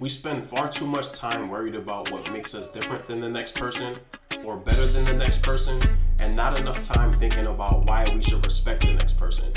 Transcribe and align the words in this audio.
We 0.00 0.08
spend 0.08 0.42
far 0.42 0.66
too 0.66 0.86
much 0.86 1.12
time 1.12 1.50
worried 1.50 1.74
about 1.74 2.10
what 2.10 2.32
makes 2.32 2.54
us 2.54 2.68
different 2.68 3.04
than 3.04 3.20
the 3.20 3.28
next 3.28 3.54
person 3.54 3.98
or 4.46 4.56
better 4.56 4.86
than 4.86 5.04
the 5.04 5.12
next 5.12 5.42
person, 5.42 5.78
and 6.22 6.34
not 6.34 6.58
enough 6.58 6.80
time 6.80 7.12
thinking 7.12 7.48
about 7.48 7.86
why 7.86 8.06
we 8.14 8.22
should 8.22 8.42
respect 8.46 8.80
the 8.80 8.94
next 8.94 9.18
person. 9.18 9.52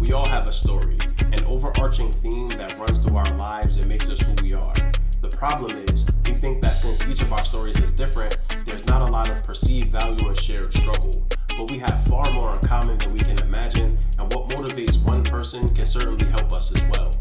We 0.00 0.12
all 0.12 0.26
have 0.26 0.48
a 0.48 0.52
story, 0.52 0.98
an 1.20 1.44
overarching 1.44 2.10
theme 2.10 2.48
that 2.58 2.76
runs 2.76 2.98
through 2.98 3.16
our 3.16 3.36
lives 3.36 3.76
and 3.76 3.86
makes 3.86 4.10
us 4.10 4.20
who 4.20 4.34
we 4.42 4.52
are. 4.52 4.74
The 5.20 5.28
problem 5.28 5.76
is, 5.76 6.10
we 6.26 6.32
think 6.32 6.60
that 6.62 6.76
since 6.76 7.08
each 7.08 7.22
of 7.22 7.32
our 7.32 7.44
stories 7.44 7.78
is 7.78 7.92
different, 7.92 8.36
there's 8.64 8.84
not 8.86 9.00
a 9.00 9.12
lot 9.12 9.30
of 9.30 9.44
perceived 9.44 9.92
value 9.92 10.26
and 10.26 10.36
shared 10.36 10.72
struggle. 10.72 11.24
But 11.50 11.70
we 11.70 11.78
have 11.78 12.04
far 12.08 12.32
more 12.32 12.52
in 12.56 12.66
common 12.66 12.98
than 12.98 13.12
we 13.12 13.20
can 13.20 13.38
imagine, 13.42 13.96
and 14.18 14.34
what 14.34 14.48
motivates 14.48 15.00
one 15.04 15.22
person 15.22 15.72
can 15.72 15.86
certainly 15.86 16.24
help 16.24 16.52
us 16.52 16.74
as 16.74 16.82
well. 16.90 17.12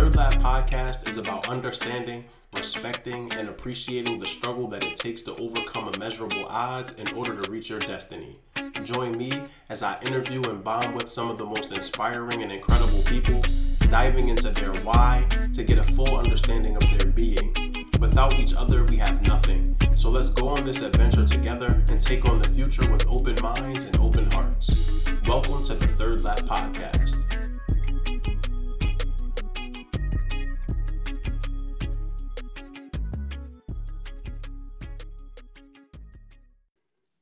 Third 0.00 0.16
Lap 0.16 0.40
podcast 0.40 1.06
is 1.06 1.18
about 1.18 1.46
understanding, 1.48 2.24
respecting, 2.54 3.30
and 3.34 3.50
appreciating 3.50 4.18
the 4.18 4.26
struggle 4.26 4.66
that 4.68 4.82
it 4.82 4.96
takes 4.96 5.20
to 5.24 5.36
overcome 5.36 5.92
immeasurable 5.94 6.46
odds 6.46 6.94
in 6.94 7.12
order 7.12 7.38
to 7.38 7.50
reach 7.50 7.68
your 7.68 7.80
destiny. 7.80 8.38
Join 8.82 9.18
me 9.18 9.42
as 9.68 9.82
I 9.82 10.00
interview 10.00 10.40
and 10.48 10.64
bond 10.64 10.94
with 10.94 11.10
some 11.10 11.30
of 11.30 11.36
the 11.36 11.44
most 11.44 11.70
inspiring 11.70 12.42
and 12.42 12.50
incredible 12.50 13.02
people, 13.02 13.42
diving 13.90 14.28
into 14.28 14.48
their 14.48 14.72
why 14.72 15.28
to 15.52 15.64
get 15.64 15.76
a 15.76 15.84
full 15.84 16.16
understanding 16.16 16.76
of 16.76 16.98
their 16.98 17.10
being. 17.10 17.86
Without 18.00 18.32
each 18.40 18.54
other, 18.54 18.84
we 18.84 18.96
have 18.96 19.20
nothing. 19.20 19.76
So 19.96 20.08
let's 20.08 20.30
go 20.30 20.48
on 20.48 20.64
this 20.64 20.80
adventure 20.80 21.26
together 21.26 21.84
and 21.90 22.00
take 22.00 22.24
on 22.24 22.38
the 22.38 22.48
future 22.48 22.90
with 22.90 23.06
open 23.06 23.36
minds 23.42 23.84
and 23.84 23.98
open 23.98 24.30
hearts. 24.30 25.04
Welcome 25.28 25.62
to 25.64 25.74
the 25.74 25.86
Third 25.86 26.24
Lap 26.24 26.38
Podcast. 26.38 27.39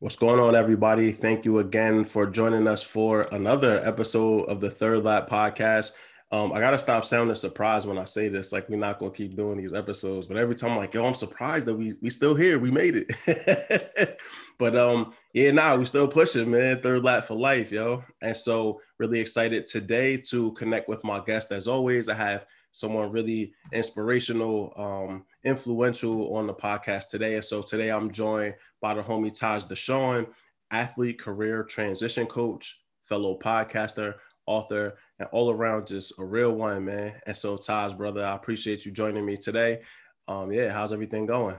What's 0.00 0.14
going 0.14 0.38
on, 0.38 0.54
everybody? 0.54 1.10
Thank 1.10 1.44
you 1.44 1.58
again 1.58 2.04
for 2.04 2.24
joining 2.24 2.68
us 2.68 2.84
for 2.84 3.22
another 3.32 3.84
episode 3.84 4.44
of 4.44 4.60
the 4.60 4.70
Third 4.70 5.02
Lap 5.02 5.28
Podcast. 5.28 5.90
Um, 6.30 6.52
I 6.52 6.60
gotta 6.60 6.78
stop 6.78 7.04
sounding 7.04 7.34
surprised 7.34 7.88
when 7.88 7.98
I 7.98 8.04
say 8.04 8.28
this. 8.28 8.52
Like 8.52 8.68
we're 8.68 8.76
not 8.76 9.00
gonna 9.00 9.10
keep 9.10 9.34
doing 9.34 9.58
these 9.58 9.72
episodes, 9.72 10.28
but 10.28 10.36
every 10.36 10.54
time 10.54 10.70
I'm 10.70 10.76
like, 10.76 10.94
yo, 10.94 11.04
I'm 11.04 11.14
surprised 11.14 11.66
that 11.66 11.74
we 11.74 11.94
we 12.00 12.10
still 12.10 12.36
here. 12.36 12.60
We 12.60 12.70
made 12.70 12.94
it. 12.94 14.18
but 14.58 14.78
um, 14.78 15.14
yeah, 15.32 15.50
now 15.50 15.70
nah, 15.70 15.76
we 15.78 15.84
still 15.84 16.06
pushing, 16.06 16.48
man. 16.48 16.80
Third 16.80 17.02
lap 17.02 17.24
for 17.24 17.34
life, 17.34 17.72
yo. 17.72 18.04
And 18.22 18.36
so 18.36 18.80
really 18.98 19.18
excited 19.18 19.66
today 19.66 20.16
to 20.28 20.52
connect 20.52 20.88
with 20.88 21.02
my 21.02 21.18
guest. 21.26 21.50
As 21.50 21.66
always, 21.66 22.08
I 22.08 22.14
have 22.14 22.46
someone 22.70 23.10
really 23.10 23.52
inspirational, 23.72 24.72
um, 24.76 25.24
influential 25.44 26.34
on 26.36 26.46
the 26.46 26.54
podcast 26.54 27.10
today. 27.10 27.34
And 27.34 27.44
so 27.44 27.62
today 27.62 27.90
I'm 27.90 28.10
joined 28.10 28.54
by 28.80 28.94
the 28.94 29.02
homie 29.02 29.36
Taj 29.36 29.64
Dashaun, 29.64 30.26
athlete, 30.70 31.18
career 31.18 31.64
transition 31.64 32.26
coach, 32.26 32.80
fellow 33.04 33.38
podcaster, 33.38 34.14
author, 34.46 34.96
and 35.18 35.28
all 35.32 35.50
around 35.50 35.86
just 35.86 36.12
a 36.18 36.24
real 36.24 36.52
one, 36.52 36.84
man. 36.84 37.14
And 37.26 37.36
so 37.36 37.56
Taj, 37.56 37.94
brother, 37.94 38.24
I 38.24 38.34
appreciate 38.34 38.84
you 38.84 38.92
joining 38.92 39.24
me 39.24 39.36
today. 39.36 39.80
Um, 40.26 40.52
yeah, 40.52 40.70
how's 40.70 40.92
everything 40.92 41.26
going? 41.26 41.56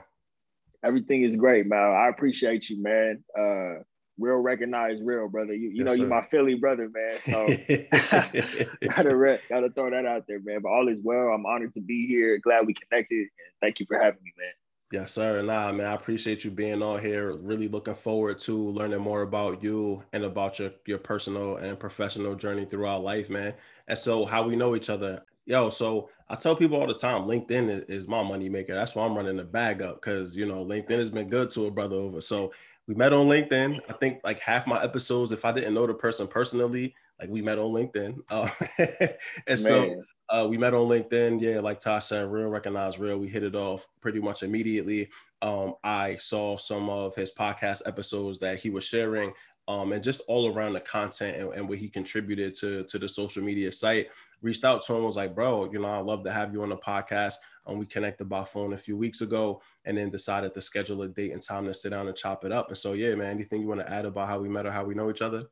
Everything 0.84 1.24
is 1.24 1.36
great, 1.36 1.68
man. 1.68 1.80
I 1.80 2.08
appreciate 2.08 2.70
you, 2.70 2.82
man. 2.82 3.24
Uh, 3.38 3.84
real 4.20 4.36
recognize 4.36 5.02
real, 5.02 5.28
brother. 5.28 5.54
You, 5.54 5.70
you 5.70 5.84
yes, 5.84 5.86
know, 5.86 5.94
you're 5.94 6.08
my 6.08 6.26
Philly 6.30 6.56
brother, 6.56 6.90
man. 6.90 7.22
So 7.22 7.48
gotta 8.96 9.16
re- 9.16 9.40
gotta 9.50 9.70
throw 9.70 9.90
that 9.92 10.06
out 10.06 10.26
there, 10.28 10.40
man. 10.40 10.62
But 10.62 10.70
all 10.70 10.88
is 10.90 11.00
well. 11.04 11.30
I'm 11.30 11.46
honored 11.46 11.74
to 11.74 11.82
be 11.82 12.08
here. 12.08 12.38
Glad 12.40 12.68
we 12.68 12.74
connected. 12.74 13.20
And 13.20 13.30
thank 13.62 13.80
you 13.80 13.86
for 13.88 13.98
having 13.98 14.22
me, 14.24 14.32
man. 14.38 14.54
Yes, 14.92 15.12
sir. 15.12 15.44
Nah, 15.44 15.72
man, 15.72 15.86
I 15.86 15.94
appreciate 15.94 16.44
you 16.44 16.50
being 16.50 16.82
on 16.82 17.00
here. 17.00 17.34
Really 17.34 17.68
looking 17.68 17.94
forward 17.94 18.40
to 18.40 18.72
learning 18.72 19.02
more 19.02 19.22
about 19.22 19.64
you 19.64 20.02
and 20.14 20.24
about 20.24 20.58
your 20.58 20.72
your 20.88 20.98
personal 20.98 21.58
and 21.58 21.80
professional 21.80 22.34
journey 22.34 22.66
throughout 22.66 23.04
life, 23.04 23.30
man. 23.30 23.54
And 23.88 23.98
so, 23.98 24.26
how 24.26 24.48
we 24.48 24.56
know 24.56 24.76
each 24.76 24.90
other. 24.90 25.24
Yo, 25.46 25.70
so 25.70 26.10
I 26.28 26.36
tell 26.36 26.56
people 26.56 26.80
all 26.80 26.88
the 26.88 26.94
time, 26.94 27.24
LinkedIn 27.24 27.70
is, 27.70 27.84
is 27.86 28.08
my 28.08 28.24
money 28.24 28.50
maker. 28.50 28.74
That's 28.74 28.96
why 28.96 29.06
I'm 29.06 29.16
running 29.16 29.38
the 29.38 29.44
bag 29.44 29.82
up 29.84 30.02
because 30.02 30.36
you 30.36 30.48
know 30.48 30.66
LinkedIn 30.66 30.98
has 30.98 31.10
been 31.12 31.30
good 31.30 31.52
to 31.52 31.68
a 31.68 31.72
brother 31.72 31.96
over. 31.96 32.20
So 32.20 32.52
we 32.90 32.96
met 32.96 33.14
on 33.14 33.28
LinkedIn. 33.28 33.80
I 33.88 33.94
think 33.94 34.20
like 34.24 34.40
half 34.40 34.66
my 34.66 34.84
episodes, 34.84 35.32
if 35.32 35.46
I 35.46 35.52
didn't 35.52 35.76
know 35.76 35.86
the 35.86 35.94
person 35.94 36.26
personally, 36.28 36.96
like 37.20 37.30
we 37.30 37.40
met 37.40 37.60
on 37.60 37.72
LinkedIn. 37.72 38.18
Uh, 38.32 38.50
and 38.80 39.10
Man. 39.48 39.58
so 39.58 40.02
uh, 40.30 40.48
we 40.50 40.58
met 40.58 40.74
on 40.74 40.88
LinkedIn. 40.88 41.40
Yeah, 41.40 41.60
like 41.60 41.80
Taj 41.80 42.06
said, 42.06 42.32
real 42.32 42.48
recognized 42.48 42.98
real. 42.98 43.20
We 43.20 43.28
hit 43.28 43.44
it 43.44 43.56
off 43.56 43.88
pretty 44.02 44.20
much 44.20 44.42
immediately. 44.42 45.08
Um, 45.44 45.76
I 45.84 46.18
saw 46.18 46.58
some 46.58 46.90
of 46.90 47.14
his 47.14 47.32
podcast 47.32 47.84
episodes 47.86 48.40
that 48.40 48.60
he 48.60 48.72
was 48.72 48.86
sharing, 48.86 49.34
um, 49.68 49.94
and 49.94 50.04
just 50.04 50.24
all 50.28 50.52
around 50.52 50.74
the 50.74 50.80
content 50.80 51.38
and, 51.38 51.54
and 51.54 51.70
what 51.70 51.78
he 51.78 51.90
contributed 51.90 52.56
to 52.56 52.86
to 52.86 52.98
the 52.98 53.08
social 53.08 53.44
media 53.44 53.72
site. 53.72 54.08
Reached 54.42 54.66
out 54.66 54.82
to 54.86 54.96
him, 54.96 55.04
was 55.04 55.16
like, 55.16 55.36
bro, 55.36 55.72
you 55.72 55.78
know, 55.78 55.90
I 55.90 56.00
love 56.00 56.24
to 56.24 56.32
have 56.32 56.54
you 56.54 56.64
on 56.64 56.70
the 56.70 56.78
podcast. 56.78 57.36
Um, 57.66 57.78
we 57.78 57.86
connected 57.86 58.26
by 58.26 58.44
phone 58.44 58.74
a 58.74 58.78
few 58.78 58.98
weeks 58.98 59.22
ago 59.22 59.62
and 59.86 59.98
then 59.98 60.10
decided 60.10 60.54
to 60.54 60.62
schedule 60.62 61.02
a 61.04 61.08
date 61.08 61.32
and 61.32 61.42
time 61.42 61.66
to 61.66 61.74
sit 61.74 61.92
down 61.92 62.08
and 62.08 62.16
chop 62.16 62.46
it 62.46 62.52
up. 62.52 62.70
And 62.70 62.78
so, 62.78 62.94
yeah, 62.94 63.16
man, 63.16 63.32
anything 63.32 63.62
you 63.62 63.68
want 63.68 63.82
to 63.82 63.92
add 63.92 64.06
about 64.06 64.28
how 64.28 64.40
we 64.40 64.50
met 64.50 64.66
or 64.66 64.72
how 64.72 64.84
we 64.84 64.96
know 64.96 65.10
each 65.10 65.22
other? 65.22 65.46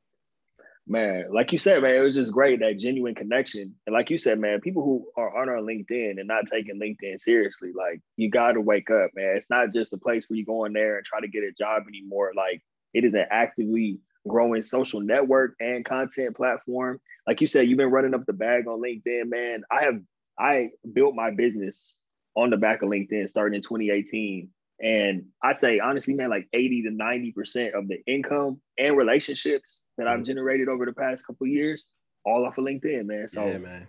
Man, 0.90 1.26
like 1.34 1.52
you 1.52 1.58
said, 1.58 1.82
man, 1.82 1.96
it 1.96 2.00
was 2.00 2.16
just 2.16 2.32
great 2.32 2.62
that 2.62 2.78
genuine 2.78 3.14
connection. 3.14 3.76
And 3.86 3.94
like 3.94 4.10
you 4.10 4.18
said, 4.18 4.40
man, 4.40 4.62
people 4.62 4.84
who 4.84 5.06
are 5.22 5.38
on 5.38 5.50
our 5.50 5.58
LinkedIn 5.58 6.12
and 6.18 6.28
not 6.28 6.48
taking 6.48 6.80
LinkedIn 6.80 7.20
seriously, 7.20 7.72
like 7.76 8.00
you 8.16 8.30
got 8.30 8.54
to 8.54 8.62
wake 8.62 8.90
up, 8.90 9.12
man. 9.14 9.36
It's 9.36 9.50
not 9.50 9.74
just 9.74 9.92
a 9.92 9.98
place 9.98 10.30
where 10.30 10.38
you 10.38 10.46
go 10.46 10.64
in 10.64 10.72
there 10.72 10.96
and 10.96 11.06
try 11.06 11.20
to 11.20 11.28
get 11.28 11.44
a 11.44 11.52
job 11.52 11.84
anymore. 11.90 12.32
Like 12.38 12.64
it 12.94 13.04
is 13.04 13.16
an 13.16 13.26
actively 13.30 14.00
growing 14.28 14.62
social 14.62 15.02
network 15.02 15.56
and 15.60 15.84
content 15.84 16.36
platform. 16.36 17.00
Like 17.26 17.42
you 17.42 17.48
said, 17.48 17.68
you've 17.68 17.78
been 17.78 17.92
running 17.92 18.14
up 18.14 18.26
the 18.26 18.34
bag 18.34 18.68
on 18.68 18.82
LinkedIn, 18.82 19.30
man. 19.30 19.64
I 19.72 19.84
have 19.84 20.00
I 20.40 20.70
built 20.94 21.16
my 21.16 21.32
business 21.32 21.96
on 22.36 22.50
the 22.50 22.58
back 22.58 22.82
of 22.82 22.90
LinkedIn 22.90 23.28
starting 23.30 23.56
in 23.56 23.62
2018. 23.62 24.50
And 24.80 25.26
I 25.44 25.54
say 25.54 25.80
honestly, 25.80 26.14
man, 26.14 26.30
like 26.30 26.48
80 26.54 26.84
to 26.84 26.90
90% 26.92 27.74
of 27.74 27.88
the 27.88 27.98
income 28.06 28.62
and 28.78 28.96
relationships 28.96 29.84
that 29.98 30.08
I've 30.08 30.20
mm. 30.20 30.26
generated 30.26 30.70
over 30.70 30.86
the 30.86 30.94
past 30.94 31.26
couple 31.26 31.48
years, 31.48 31.86
all 32.24 32.46
off 32.46 32.60
of 32.60 32.66
LinkedIn, 32.66 33.06
man. 33.06 33.28
So 33.28 33.46
yeah, 33.46 33.58
man. 33.58 33.88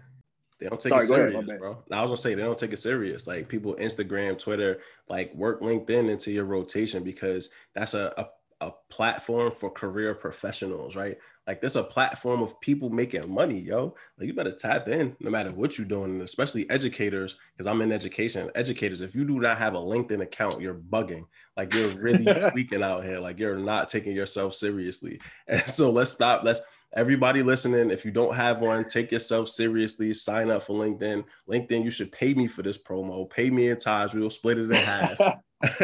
They 0.59 0.69
don't 0.69 0.81
take 0.81 0.91
sorry, 0.91 1.04
it 1.04 1.09
serious, 1.09 1.48
ahead, 1.48 1.60
bro. 1.60 1.84
I 1.92 2.03
was 2.03 2.10
gonna 2.10 2.16
say 2.16 2.34
they 2.34 2.42
don't 2.42 2.59
take 2.59 2.72
it 2.72 2.78
serious. 2.78 3.28
Like 3.28 3.48
people, 3.48 3.76
Instagram, 3.76 4.36
Twitter, 4.38 4.80
like 5.09 5.32
work 5.34 5.60
LinkedIn 5.60 6.10
into 6.10 6.32
your 6.32 6.47
rotation 6.47 7.04
because 7.04 7.50
that's 7.76 7.94
a, 7.94 8.12
a 8.16 8.26
a 8.60 8.72
platform 8.91 9.52
for 9.52 9.70
career 9.70 10.14
professionals, 10.14 10.96
right? 10.96 11.16
Like 11.46 11.60
there's 11.60 11.76
a 11.76 11.82
platform 11.82 12.42
of 12.42 12.60
people 12.60 12.91
making 12.91 13.32
money, 13.32 13.58
yo. 13.58 13.94
Like 14.19 14.26
you 14.26 14.34
better 14.34 14.52
tap 14.52 14.88
in 14.88 15.16
no 15.20 15.30
matter 15.30 15.50
what 15.50 15.78
you're 15.78 15.86
doing, 15.86 16.10
and 16.10 16.22
especially 16.22 16.68
educators, 16.68 17.36
because 17.56 17.66
I'm 17.66 17.80
in 17.80 17.92
education. 17.92 18.50
Educators, 18.54 19.00
if 19.00 19.14
you 19.14 19.24
do 19.24 19.41
not 19.41 19.58
have 19.58 19.74
a 19.74 19.78
LinkedIn 19.78 20.20
account, 20.22 20.60
you're 20.60 20.74
bugging. 20.74 21.24
Like 21.56 21.72
you're 21.72 21.88
really 21.91 22.26
tweaking 22.50 22.82
out 22.82 23.04
here. 23.04 23.18
Like 23.18 23.38
you're 23.38 23.56
not 23.56 23.88
taking 23.88 24.14
yourself 24.14 24.54
seriously. 24.54 25.20
And 25.48 25.62
so 25.62 25.91
let's 25.91 26.10
stop. 26.10 26.44
Let's 26.44 26.60
everybody 26.94 27.42
listening, 27.42 27.91
if 27.91 28.04
you 28.04 28.10
don't 28.10 28.34
have 28.34 28.60
one, 28.60 28.86
take 28.86 29.12
yourself 29.12 29.48
seriously. 29.48 30.12
Sign 30.14 30.50
up 30.50 30.62
for 30.62 30.74
LinkedIn. 30.84 31.24
LinkedIn, 31.48 31.84
you 31.84 31.91
should 31.91 32.12
pay 32.12 32.34
me 32.34 32.47
for 32.47 32.62
this 32.62 32.82
promo. 32.82 33.28
Pay 33.30 33.50
me 33.50 33.68
in 33.68 33.78
Taj. 33.78 34.14
We'll 34.14 34.30
split 34.30 34.58
it 34.58 34.70
in 34.70 34.72
half. 34.72 35.18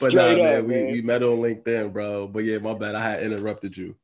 but 0.00 0.14
nah, 0.14 0.34
man, 0.34 0.66
we, 0.66 0.84
we 0.84 1.02
met 1.02 1.22
on 1.22 1.38
LinkedIn, 1.38 1.92
bro. 1.92 2.26
But 2.26 2.44
yeah, 2.44 2.58
my 2.58 2.74
bad. 2.74 2.94
I 2.94 3.02
had 3.02 3.22
interrupted 3.22 3.76
you. 3.76 3.94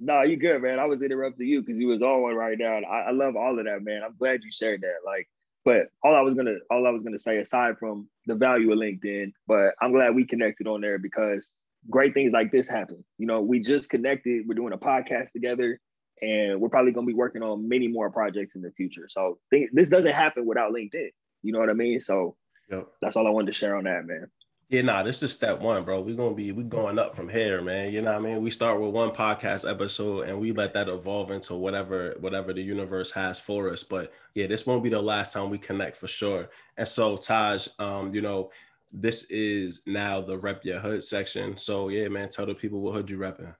No, 0.00 0.22
you 0.22 0.36
good, 0.36 0.62
man. 0.62 0.78
I 0.80 0.86
was 0.86 1.02
interrupting 1.02 1.46
you 1.46 1.60
because 1.60 1.78
you 1.78 1.86
was 1.86 2.02
on 2.02 2.22
one 2.22 2.34
right 2.34 2.58
now. 2.58 2.80
I, 2.80 3.08
I 3.08 3.10
love 3.12 3.36
all 3.36 3.58
of 3.58 3.64
that, 3.66 3.84
man. 3.84 4.02
I'm 4.04 4.16
glad 4.18 4.40
you 4.42 4.50
shared 4.50 4.80
that. 4.80 5.06
Like, 5.06 5.28
but 5.64 5.88
all 6.02 6.16
I 6.16 6.22
was 6.22 6.34
gonna 6.34 6.56
all 6.70 6.86
I 6.86 6.90
was 6.90 7.02
gonna 7.02 7.18
say 7.18 7.38
aside 7.38 7.78
from 7.78 8.08
the 8.26 8.34
value 8.34 8.72
of 8.72 8.78
LinkedIn, 8.78 9.32
but 9.46 9.74
I'm 9.80 9.92
glad 9.92 10.14
we 10.14 10.26
connected 10.26 10.66
on 10.66 10.80
there 10.80 10.98
because 10.98 11.54
great 11.88 12.14
things 12.14 12.32
like 12.32 12.50
this 12.50 12.66
happen. 12.66 13.04
You 13.18 13.26
know, 13.26 13.42
we 13.42 13.60
just 13.60 13.90
connected. 13.90 14.48
We're 14.48 14.54
doing 14.54 14.72
a 14.72 14.78
podcast 14.78 15.32
together, 15.32 15.78
and 16.20 16.60
we're 16.60 16.68
probably 16.68 16.92
gonna 16.92 17.06
be 17.06 17.14
working 17.14 17.42
on 17.42 17.68
many 17.68 17.86
more 17.86 18.10
projects 18.10 18.56
in 18.56 18.62
the 18.62 18.72
future. 18.72 19.06
So 19.08 19.38
th- 19.52 19.70
this 19.72 19.90
doesn't 19.90 20.14
happen 20.14 20.46
without 20.46 20.72
LinkedIn. 20.72 21.10
You 21.42 21.52
know 21.52 21.60
what 21.60 21.70
I 21.70 21.74
mean? 21.74 22.00
So 22.00 22.36
Yep. 22.70 22.88
That's 23.00 23.16
all 23.16 23.26
I 23.26 23.30
wanted 23.30 23.48
to 23.48 23.52
share 23.52 23.76
on 23.76 23.84
that, 23.84 24.06
man. 24.06 24.26
Yeah, 24.70 24.82
nah, 24.82 25.02
this 25.02 25.20
is 25.24 25.32
step 25.32 25.60
one, 25.60 25.82
bro. 25.82 26.00
We're 26.00 26.14
gonna 26.14 26.36
be 26.36 26.52
we 26.52 26.62
going 26.62 26.96
up 26.96 27.12
from 27.12 27.28
here, 27.28 27.60
man. 27.60 27.90
You 27.90 28.02
know 28.02 28.12
what 28.12 28.20
I 28.20 28.34
mean? 28.34 28.40
We 28.40 28.52
start 28.52 28.80
with 28.80 28.92
one 28.92 29.10
podcast 29.10 29.68
episode 29.68 30.28
and 30.28 30.38
we 30.38 30.52
let 30.52 30.72
that 30.74 30.88
evolve 30.88 31.32
into 31.32 31.56
whatever 31.56 32.14
whatever 32.20 32.52
the 32.52 32.62
universe 32.62 33.10
has 33.10 33.36
for 33.36 33.70
us. 33.70 33.82
But 33.82 34.12
yeah, 34.36 34.46
this 34.46 34.66
won't 34.66 34.84
be 34.84 34.88
the 34.88 35.02
last 35.02 35.32
time 35.32 35.50
we 35.50 35.58
connect 35.58 35.96
for 35.96 36.06
sure. 36.06 36.50
And 36.76 36.86
so 36.86 37.16
Taj, 37.16 37.66
um, 37.80 38.14
you 38.14 38.20
know, 38.20 38.52
this 38.92 39.24
is 39.24 39.82
now 39.88 40.20
the 40.20 40.38
rep 40.38 40.64
your 40.64 40.78
hood 40.78 41.02
section. 41.02 41.56
So 41.56 41.88
yeah, 41.88 42.06
man, 42.06 42.28
tell 42.28 42.46
the 42.46 42.54
people 42.54 42.80
what 42.80 42.94
hood 42.94 43.10
you 43.10 43.18
repping. 43.18 43.52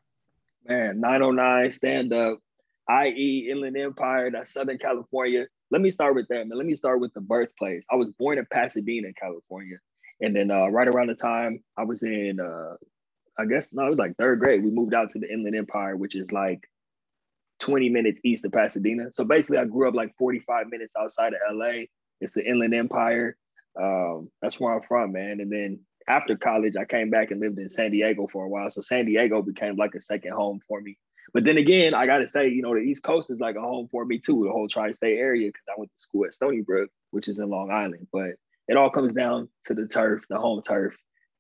Man, 0.69 1.01
909 1.01 1.73
stand 1.73 2.13
up, 2.13 2.39
i.e. 2.89 3.49
Inland 3.51 3.77
Empire, 3.77 4.31
that's 4.31 4.53
Southern 4.53 4.79
California. 4.79 5.47
Let 5.71 5.81
me 5.81 5.91
start 5.91 6.15
with 6.15 6.29
that, 6.29 6.49
man. 6.49 6.59
Let 6.59 6.67
me 6.67 6.75
start 6.75 7.01
with 7.01 7.15
the 7.15 7.21
birthplace. 7.21 7.83
I 7.91 7.97
was 7.97 8.11
born 8.19 8.39
in 8.39 8.47
Pasadena, 8.47 9.13
California. 9.13 9.77
And 10.21 10.35
then 10.35 10.51
uh, 10.51 10.67
right 10.69 10.89
around 10.89 11.09
the 11.09 11.15
time 11.15 11.63
I 11.79 11.85
was 11.85 12.03
in, 12.03 12.39
uh, 12.41 12.75
I 13.39 13.47
guess, 13.47 13.73
no, 13.73 13.87
it 13.87 13.91
was 13.91 13.99
like 13.99 14.17
third 14.17 14.41
grade, 14.41 14.63
we 14.63 14.71
moved 14.71 14.95
out 14.95 15.11
to 15.11 15.19
the 15.19 15.33
Inland 15.33 15.57
Empire, 15.57 15.97
which 15.97 16.15
is 16.15 16.31
like 16.33 16.61
20 17.61 17.89
minutes 17.89 18.21
east 18.25 18.45
of 18.45 18.53
Pasadena. 18.53 19.13
So 19.13 19.25
basically, 19.25 19.59
I 19.59 19.65
grew 19.65 19.89
up 19.89 19.95
like 19.95 20.15
45 20.19 20.67
minutes 20.69 20.95
outside 21.01 21.33
of 21.33 21.57
LA. 21.57 21.85
It's 22.21 22.35
the 22.35 22.45
Inland 22.45 22.75
Empire. 22.75 23.37
Um, 23.81 24.31
that's 24.43 24.59
where 24.59 24.75
I'm 24.75 24.83
from, 24.83 25.13
man. 25.13 25.41
And 25.41 25.51
then 25.51 25.81
after 26.09 26.37
college, 26.37 26.75
I 26.79 26.85
came 26.85 27.09
back 27.09 27.31
and 27.31 27.41
lived 27.41 27.59
in 27.59 27.69
San 27.69 27.93
Diego 27.93 28.27
for 28.27 28.45
a 28.45 28.49
while. 28.49 28.69
So 28.71 28.81
San 28.81 29.07
Diego 29.07 29.43
became 29.43 29.77
like 29.77 29.95
a 29.95 30.01
second 30.01 30.33
home 30.33 30.61
for 30.67 30.81
me. 30.81 30.99
But 31.33 31.45
then 31.45 31.59
again, 31.59 31.95
I 31.95 32.07
got 32.07 32.19
to 32.19 32.29
say, 32.29 32.49
you 32.49 32.63
know, 32.63 32.75
the 32.75 32.81
East 32.81 33.03
Coast 33.03 33.31
is 33.31 33.41
like 33.41 33.57
a 33.57 33.61
home 33.61 33.89
for 33.91 34.05
me 34.05 34.19
too, 34.19 34.45
the 34.45 34.53
whole 34.53 34.69
tri 34.69 34.91
state 34.93 35.19
area, 35.19 35.49
because 35.49 35.65
I 35.69 35.79
went 35.79 35.91
to 35.93 36.01
school 36.01 36.25
at 36.25 36.35
Stony 36.35 36.61
Brook, 36.61 36.91
which 37.11 37.29
is 37.29 37.39
in 37.39 37.49
Long 37.49 37.71
Island. 37.71 38.07
But 38.13 38.33
it 38.69 38.77
all 38.77 38.91
comes 38.91 39.13
down 39.13 39.49
to 39.67 39.75
the 39.75 39.87
turf, 39.87 40.25
the 40.29 40.39
home 40.39 40.63
turf, 40.63 40.95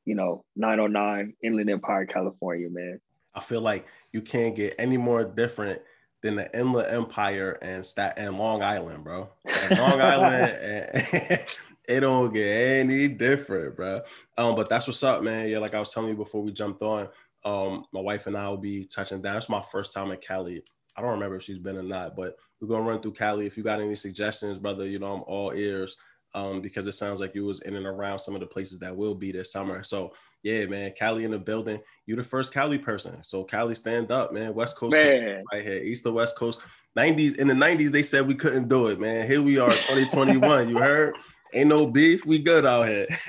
you 0.04 0.14
know, 0.14 0.44
909 0.56 1.34
Inland 1.42 1.70
Empire, 1.70 2.06
California, 2.06 2.69
man. 2.70 3.00
I 3.34 3.40
feel 3.40 3.60
like 3.60 3.87
you 4.12 4.22
can't 4.22 4.56
get 4.56 4.75
any 4.78 4.96
more 4.96 5.25
different 5.25 5.81
than 6.22 6.37
the 6.37 6.58
Inland 6.58 6.92
Empire 6.92 7.58
and 7.62 7.84
Stat 7.84 8.14
and 8.16 8.37
Long 8.37 8.62
Island, 8.62 9.04
bro. 9.04 9.28
And 9.46 9.78
Long 9.78 10.00
Island, 10.00 10.52
and, 10.60 11.40
it 11.88 12.00
don't 12.00 12.32
get 12.32 12.46
any 12.46 13.08
different, 13.08 13.76
bro. 13.76 14.02
Um, 14.37 14.54
but 14.54 14.69
that's 14.69 14.87
what's 14.87 15.02
up, 15.02 15.22
man. 15.22 15.48
Yeah, 15.48 15.58
like 15.58 15.75
I 15.75 15.81
was 15.81 15.92
telling 15.92 16.10
you 16.10 16.16
before 16.16 16.42
we 16.42 16.52
jumped 16.52 16.82
on, 16.82 17.08
um, 17.44 17.84
my 17.92 18.00
wife 18.00 18.26
and 18.26 18.37
I 18.37 18.48
will 18.48 18.58
be 18.58 18.84
touching 18.84 19.22
down. 19.22 19.37
It's 19.37 19.48
my 19.48 19.62
first 19.72 19.92
time 19.92 20.10
in 20.10 20.19
Cali. 20.19 20.62
I 20.96 21.00
don't 21.00 21.10
remember 21.10 21.37
if 21.37 21.42
she's 21.42 21.58
been 21.58 21.76
or 21.76 21.82
not, 21.82 22.16
but 22.16 22.37
we're 22.60 22.69
gonna 22.69 22.84
run 22.84 23.00
through 23.00 23.12
Cali. 23.12 23.46
If 23.46 23.56
you 23.56 23.62
got 23.62 23.81
any 23.81 23.96
suggestions, 23.96 24.58
brother, 24.58 24.87
you 24.87 24.98
know 24.98 25.14
I'm 25.14 25.25
all 25.26 25.52
ears. 25.52 25.96
Um, 26.32 26.60
because 26.60 26.87
it 26.87 26.92
sounds 26.92 27.19
like 27.19 27.34
you 27.34 27.44
was 27.44 27.60
in 27.62 27.75
and 27.75 27.87
around 27.87 28.20
some 28.20 28.37
of 28.37 28.40
the 28.40 28.46
places 28.46 28.78
that 28.78 28.96
will 28.96 29.16
be 29.16 29.32
this 29.32 29.50
summer. 29.50 29.82
So 29.82 30.12
yeah, 30.42 30.64
man, 30.66 30.92
Cali 30.96 31.25
in 31.25 31.32
the 31.32 31.38
building. 31.38 31.81
You're 32.06 32.16
the 32.16 32.22
first 32.22 32.52
Cali 32.52 32.78
person. 32.78 33.19
So 33.22 33.44
Cali 33.44 33.75
stand 33.75 34.10
up, 34.10 34.32
man. 34.32 34.54
West 34.54 34.76
Coast 34.76 34.92
man. 34.92 35.42
right 35.52 35.64
here, 35.64 35.78
East 35.78 36.04
to 36.04 36.12
West 36.12 36.37
Coast. 36.37 36.60
90s 36.96 37.37
in 37.37 37.46
the 37.46 37.54
90s, 37.54 37.90
they 37.90 38.02
said 38.02 38.26
we 38.26 38.34
couldn't 38.34 38.69
do 38.69 38.88
it, 38.88 38.98
man. 38.98 39.26
Here 39.26 39.42
we 39.42 39.58
are, 39.58 39.70
2021. 39.70 40.69
you 40.69 40.78
heard? 40.78 41.16
Ain't 41.52 41.69
no 41.69 41.87
beef. 41.87 42.25
We 42.25 42.38
good 42.38 42.64
out 42.64 42.88
here. 42.88 43.06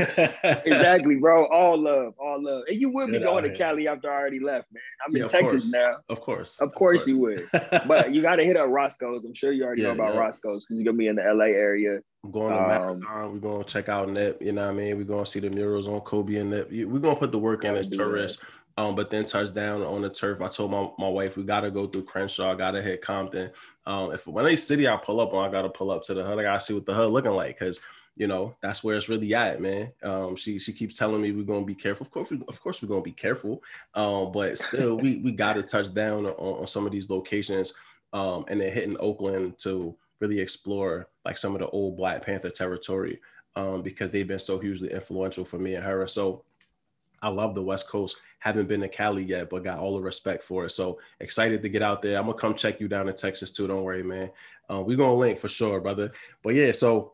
exactly, 0.66 1.16
bro. 1.16 1.46
All 1.48 1.78
love, 1.78 2.14
all 2.20 2.42
love. 2.42 2.64
And 2.68 2.80
you 2.80 2.90
would 2.90 3.08
good 3.08 3.20
be 3.20 3.26
going 3.26 3.44
to. 3.44 3.58
Cali 3.58 3.88
after 3.88 4.12
I 4.12 4.16
already 4.16 4.40
left, 4.40 4.72
man. 4.72 4.82
I'm 5.06 5.16
yeah, 5.16 5.24
in 5.24 5.30
Texas 5.30 5.72
course. 5.72 5.72
now. 5.72 5.92
Of 6.10 6.22
course. 6.22 6.60
Of 6.60 6.74
course, 6.74 7.08
of 7.08 7.08
course. 7.08 7.08
you 7.08 7.20
would. 7.20 7.88
but 7.88 8.14
you 8.14 8.22
got 8.22 8.36
to 8.38 8.44
hit 8.44 8.58
up 8.58 8.70
Roscoe's. 8.70 9.26
I'm 9.26 9.34
sure 9.34 9.52
you 9.52 9.64
already 9.64 9.82
yeah, 9.82 9.90
know 9.90 9.94
about 9.96 10.14
yeah. 10.14 10.20
Roscoe's 10.20 10.66
because 10.66 10.78
you're 10.78 10.86
gonna 10.86 10.98
be 10.98 11.08
in 11.08 11.16
the 11.16 11.24
LA 11.24 11.46
area. 11.46 12.00
I'm 12.24 12.32
going 12.32 12.54
to 12.54 12.62
um, 12.62 12.68
Marathon. 12.68 13.34
We're 13.34 13.40
gonna 13.40 13.64
check 13.64 13.90
out 13.90 14.10
Nip. 14.10 14.42
You 14.42 14.52
know 14.52 14.66
what 14.66 14.72
I 14.72 14.76
mean? 14.76 14.98
We're 14.98 15.04
gonna 15.04 15.26
see 15.26 15.40
the 15.40 15.50
murals 15.50 15.88
on 15.88 16.02
Kobe 16.02 16.36
and 16.36 16.52
Nip. 16.52 16.70
We're 16.72 17.00
gonna 17.00 17.16
put 17.16 17.32
the 17.32 17.40
work 17.40 17.66
in 17.66 17.76
as 17.76 17.90
tourists. 17.90 18.44
Um, 18.78 18.96
but 18.96 19.10
then 19.10 19.26
touchdown 19.26 19.82
on 19.82 20.02
the 20.02 20.10
turf. 20.10 20.42
I 20.42 20.48
told 20.48 20.72
my, 20.72 20.90
my 20.98 21.10
wife 21.10 21.36
we 21.36 21.44
gotta 21.44 21.70
go 21.70 21.88
through 21.88 22.06
Crenshaw, 22.06 22.56
gotta 22.56 22.82
hit 22.82 23.02
Compton. 23.02 23.52
Um, 23.86 24.12
if 24.12 24.28
when 24.28 24.46
they 24.46 24.56
city 24.56 24.88
I 24.88 24.96
pull 24.98 25.20
up 25.20 25.34
on, 25.34 25.48
I 25.48 25.52
gotta 25.52 25.70
pull 25.70 25.92
up 25.92 26.04
to 26.04 26.14
the 26.14 26.24
hood. 26.24 26.40
I 26.40 26.44
gotta 26.44 26.60
see 26.60 26.74
what 26.74 26.86
the 26.86 26.94
hood 26.94 27.12
looking 27.12 27.32
like 27.32 27.60
because 27.60 27.82
you 28.16 28.28
know 28.28 28.56
that's 28.62 28.84
where 28.84 28.98
it's 28.98 29.10
really 29.10 29.34
at, 29.34 29.62
man. 29.62 29.92
Um, 30.04 30.36
she 30.36 30.60
she 30.60 30.74
keeps 30.74 30.98
telling 30.98 31.22
me 31.22 31.32
we're 31.32 31.44
gonna 31.44 31.66
be 31.66 31.76
careful. 31.76 32.06
Of 32.06 32.12
course, 32.12 32.32
we, 32.32 32.42
of 32.48 32.62
course 32.62 32.82
we're 32.82 32.90
gonna 32.90 33.02
be 33.02 33.12
careful. 33.12 33.64
Um, 33.94 34.32
but 34.32 34.58
still, 34.58 34.98
we 34.98 35.18
we 35.18 35.32
gotta 35.32 35.64
touch 35.64 35.94
down 35.94 36.26
on, 36.26 36.34
on 36.34 36.68
some 36.68 36.86
of 36.86 36.92
these 36.92 37.10
locations. 37.10 37.74
Um, 38.14 38.44
and 38.50 38.60
then 38.60 38.72
hitting 38.74 38.98
Oakland 39.00 39.58
to 39.60 39.96
really 40.20 40.40
explore 40.40 41.08
like 41.26 41.38
some 41.38 41.54
of 41.54 41.62
the 41.62 41.70
old 41.70 41.96
Black 41.96 42.26
Panther 42.26 42.50
territory 42.50 43.22
um, 43.56 43.82
because 43.82 44.12
they've 44.12 44.28
been 44.28 44.40
so 44.40 44.60
hugely 44.60 44.92
influential 44.92 45.46
for 45.46 45.58
me 45.58 45.76
and 45.76 45.84
her. 45.84 46.06
So 46.08 46.44
I 47.22 47.30
love 47.30 47.56
the 47.56 47.64
West 47.64 47.88
Coast. 47.88 48.18
Haven't 48.40 48.68
been 48.68 48.82
to 48.82 48.88
Cali 48.88 49.24
yet, 49.24 49.50
but 49.50 49.64
got 49.64 49.78
all 49.78 49.96
the 49.96 50.02
respect 50.02 50.42
for 50.42 50.66
it. 50.66 50.72
So 50.72 51.00
excited 51.20 51.62
to 51.62 51.70
get 51.70 51.84
out 51.84 52.02
there. 52.02 52.18
I'm 52.18 52.26
gonna 52.26 52.38
come 52.38 52.56
check 52.56 52.80
you 52.80 52.88
down 52.88 53.08
in 53.08 53.16
Texas 53.16 53.52
too. 53.52 53.68
Don't 53.68 53.84
worry, 53.84 54.04
man. 54.04 54.32
Uh, 54.70 54.82
we're 54.82 54.98
gonna 54.98 55.14
link 55.14 55.38
for 55.38 55.48
sure, 55.48 55.80
brother. 55.80 56.12
But 56.44 56.56
yeah, 56.56 56.72
so 56.72 57.14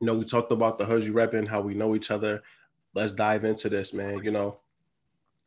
you 0.00 0.06
know, 0.06 0.16
we 0.16 0.24
talked 0.24 0.52
about 0.52 0.78
the 0.78 0.84
Huz 0.84 1.06
you 1.06 1.12
repping, 1.12 1.46
how 1.46 1.60
we 1.60 1.74
know 1.74 1.94
each 1.94 2.10
other. 2.10 2.42
Let's 2.94 3.12
dive 3.12 3.44
into 3.44 3.68
this, 3.68 3.92
man. 3.92 4.22
You 4.22 4.30
know, 4.30 4.58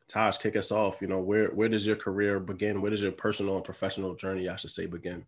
Taj, 0.08 0.38
kick 0.38 0.56
us 0.56 0.70
off. 0.70 1.00
You 1.00 1.08
know, 1.08 1.20
where 1.20 1.48
where 1.48 1.68
does 1.68 1.86
your 1.86 1.96
career 1.96 2.38
begin? 2.38 2.82
Where 2.82 2.90
does 2.90 3.02
your 3.02 3.12
personal 3.12 3.56
and 3.56 3.64
professional 3.64 4.14
journey, 4.14 4.48
I 4.48 4.56
should 4.56 4.70
say, 4.70 4.86
begin? 4.86 5.24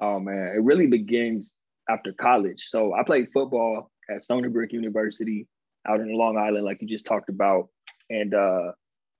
Oh 0.00 0.18
man, 0.18 0.54
it 0.56 0.62
really 0.62 0.86
begins 0.86 1.58
after 1.88 2.12
college. 2.12 2.64
So 2.66 2.94
I 2.94 3.02
played 3.02 3.28
football 3.32 3.90
at 4.10 4.24
Stony 4.24 4.48
Brook 4.48 4.72
University 4.72 5.46
out 5.86 6.00
in 6.00 6.12
Long 6.12 6.36
Island, 6.38 6.64
like 6.64 6.80
you 6.80 6.88
just 6.88 7.06
talked 7.06 7.28
about. 7.28 7.68
And 8.10 8.34
uh, 8.34 8.72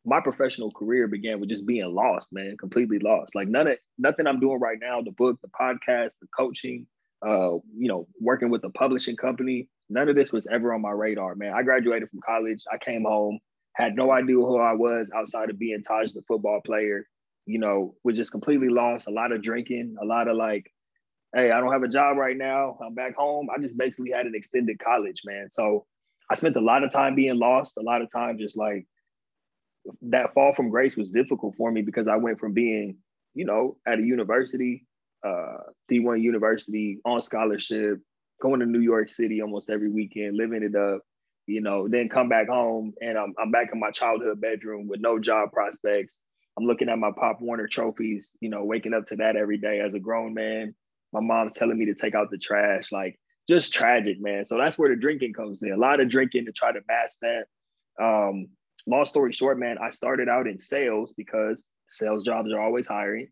my 0.04 0.20
professional 0.20 0.70
career 0.70 1.08
began 1.08 1.40
with 1.40 1.48
just 1.48 1.66
being 1.66 1.94
lost, 1.94 2.32
man, 2.32 2.56
completely 2.56 2.98
lost. 2.98 3.34
Like 3.34 3.48
none 3.48 3.68
of 3.68 3.76
nothing 3.98 4.26
I'm 4.26 4.40
doing 4.40 4.60
right 4.60 4.78
now, 4.80 5.00
the 5.02 5.12
book, 5.12 5.38
the 5.42 5.48
podcast, 5.48 6.18
the 6.20 6.26
coaching, 6.36 6.86
uh, 7.26 7.54
you 7.76 7.88
know, 7.88 8.06
working 8.20 8.50
with 8.50 8.64
a 8.64 8.70
publishing 8.70 9.16
company, 9.16 9.68
none 9.88 10.08
of 10.08 10.16
this 10.16 10.32
was 10.32 10.46
ever 10.46 10.74
on 10.74 10.82
my 10.82 10.90
radar, 10.90 11.34
man. 11.34 11.52
I 11.54 11.62
graduated 11.62 12.10
from 12.10 12.20
college, 12.26 12.62
I 12.72 12.78
came 12.78 13.04
home, 13.04 13.38
had 13.74 13.96
no 13.96 14.12
idea 14.12 14.36
who 14.36 14.58
I 14.58 14.72
was 14.72 15.10
outside 15.14 15.50
of 15.50 15.58
being 15.58 15.82
Taj 15.82 16.12
the 16.12 16.22
football 16.28 16.60
player, 16.64 17.06
you 17.46 17.58
know, 17.58 17.94
was 18.04 18.16
just 18.16 18.32
completely 18.32 18.68
lost, 18.68 19.08
a 19.08 19.10
lot 19.10 19.32
of 19.32 19.42
drinking, 19.42 19.96
a 20.00 20.04
lot 20.04 20.28
of 20.28 20.36
like 20.36 20.70
hey, 21.34 21.50
I 21.50 21.60
don't 21.60 21.72
have 21.72 21.82
a 21.82 21.88
job 21.88 22.16
right 22.16 22.36
now. 22.36 22.78
I'm 22.84 22.94
back 22.94 23.16
home. 23.16 23.48
I 23.54 23.60
just 23.60 23.76
basically 23.76 24.12
had 24.12 24.26
an 24.26 24.34
extended 24.34 24.78
college, 24.78 25.22
man. 25.24 25.50
So 25.50 25.84
I 26.30 26.34
spent 26.34 26.56
a 26.56 26.60
lot 26.60 26.84
of 26.84 26.92
time 26.92 27.14
being 27.14 27.38
lost, 27.38 27.76
a 27.76 27.82
lot 27.82 28.02
of 28.02 28.10
time 28.10 28.38
just 28.38 28.56
like 28.56 28.86
that 30.02 30.32
fall 30.32 30.54
from 30.54 30.70
grace 30.70 30.96
was 30.96 31.10
difficult 31.10 31.54
for 31.56 31.70
me 31.70 31.82
because 31.82 32.08
I 32.08 32.16
went 32.16 32.38
from 32.38 32.52
being, 32.52 32.96
you 33.34 33.44
know, 33.44 33.76
at 33.86 33.98
a 33.98 34.02
university, 34.02 34.86
uh, 35.24 35.58
D1 35.90 36.20
university 36.20 37.00
on 37.04 37.20
scholarship, 37.20 38.00
going 38.40 38.60
to 38.60 38.66
New 38.66 38.80
York 38.80 39.08
City 39.08 39.40
almost 39.40 39.70
every 39.70 39.90
weekend, 39.90 40.36
living 40.36 40.62
it 40.62 40.76
up, 40.76 41.00
you 41.46 41.60
know, 41.60 41.88
then 41.88 42.08
come 42.08 42.28
back 42.28 42.48
home 42.48 42.92
and 43.00 43.18
I'm, 43.18 43.34
I'm 43.38 43.50
back 43.50 43.70
in 43.72 43.80
my 43.80 43.90
childhood 43.90 44.40
bedroom 44.40 44.88
with 44.88 45.00
no 45.00 45.18
job 45.18 45.52
prospects. 45.52 46.18
I'm 46.56 46.66
looking 46.66 46.88
at 46.88 46.98
my 46.98 47.10
Pop 47.16 47.40
Warner 47.40 47.66
trophies, 47.66 48.36
you 48.40 48.48
know, 48.48 48.64
waking 48.64 48.94
up 48.94 49.04
to 49.06 49.16
that 49.16 49.36
every 49.36 49.58
day 49.58 49.80
as 49.80 49.94
a 49.94 49.98
grown 49.98 50.34
man, 50.34 50.74
my 51.12 51.20
mom's 51.20 51.54
telling 51.54 51.78
me 51.78 51.86
to 51.86 51.94
take 51.94 52.14
out 52.14 52.30
the 52.30 52.38
trash, 52.38 52.92
like 52.92 53.18
just 53.48 53.72
tragic, 53.72 54.20
man. 54.20 54.44
So 54.44 54.56
that's 54.56 54.78
where 54.78 54.88
the 54.88 54.96
drinking 54.96 55.32
comes 55.32 55.62
in. 55.62 55.72
A 55.72 55.76
lot 55.76 56.00
of 56.00 56.08
drinking 56.08 56.46
to 56.46 56.52
try 56.52 56.72
to 56.72 56.81
mask 56.88 57.19
that. 57.22 57.44
Um, 58.02 58.48
long 58.86 59.04
story 59.04 59.32
short, 59.32 59.58
man, 59.58 59.78
I 59.82 59.90
started 59.90 60.28
out 60.28 60.46
in 60.46 60.58
sales 60.58 61.12
because 61.12 61.64
sales 61.90 62.24
jobs 62.24 62.52
are 62.52 62.60
always 62.60 62.86
hiring. 62.86 63.28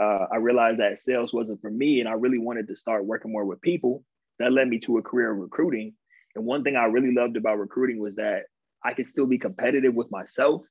Uh, 0.00 0.26
I 0.32 0.36
realized 0.36 0.78
that 0.80 0.98
sales 0.98 1.32
wasn't 1.32 1.60
for 1.60 1.70
me, 1.70 2.00
and 2.00 2.08
I 2.08 2.12
really 2.12 2.38
wanted 2.38 2.68
to 2.68 2.76
start 2.76 3.04
working 3.04 3.32
more 3.32 3.44
with 3.44 3.60
people. 3.60 4.04
That 4.38 4.52
led 4.52 4.68
me 4.68 4.78
to 4.80 4.98
a 4.98 5.02
career 5.02 5.32
in 5.32 5.40
recruiting. 5.40 5.94
And 6.36 6.44
one 6.44 6.62
thing 6.62 6.76
I 6.76 6.84
really 6.84 7.12
loved 7.12 7.36
about 7.36 7.58
recruiting 7.58 8.00
was 8.00 8.16
that 8.16 8.44
I 8.84 8.94
could 8.94 9.06
still 9.06 9.26
be 9.26 9.38
competitive 9.38 9.94
with 9.94 10.10
myself, 10.10 10.62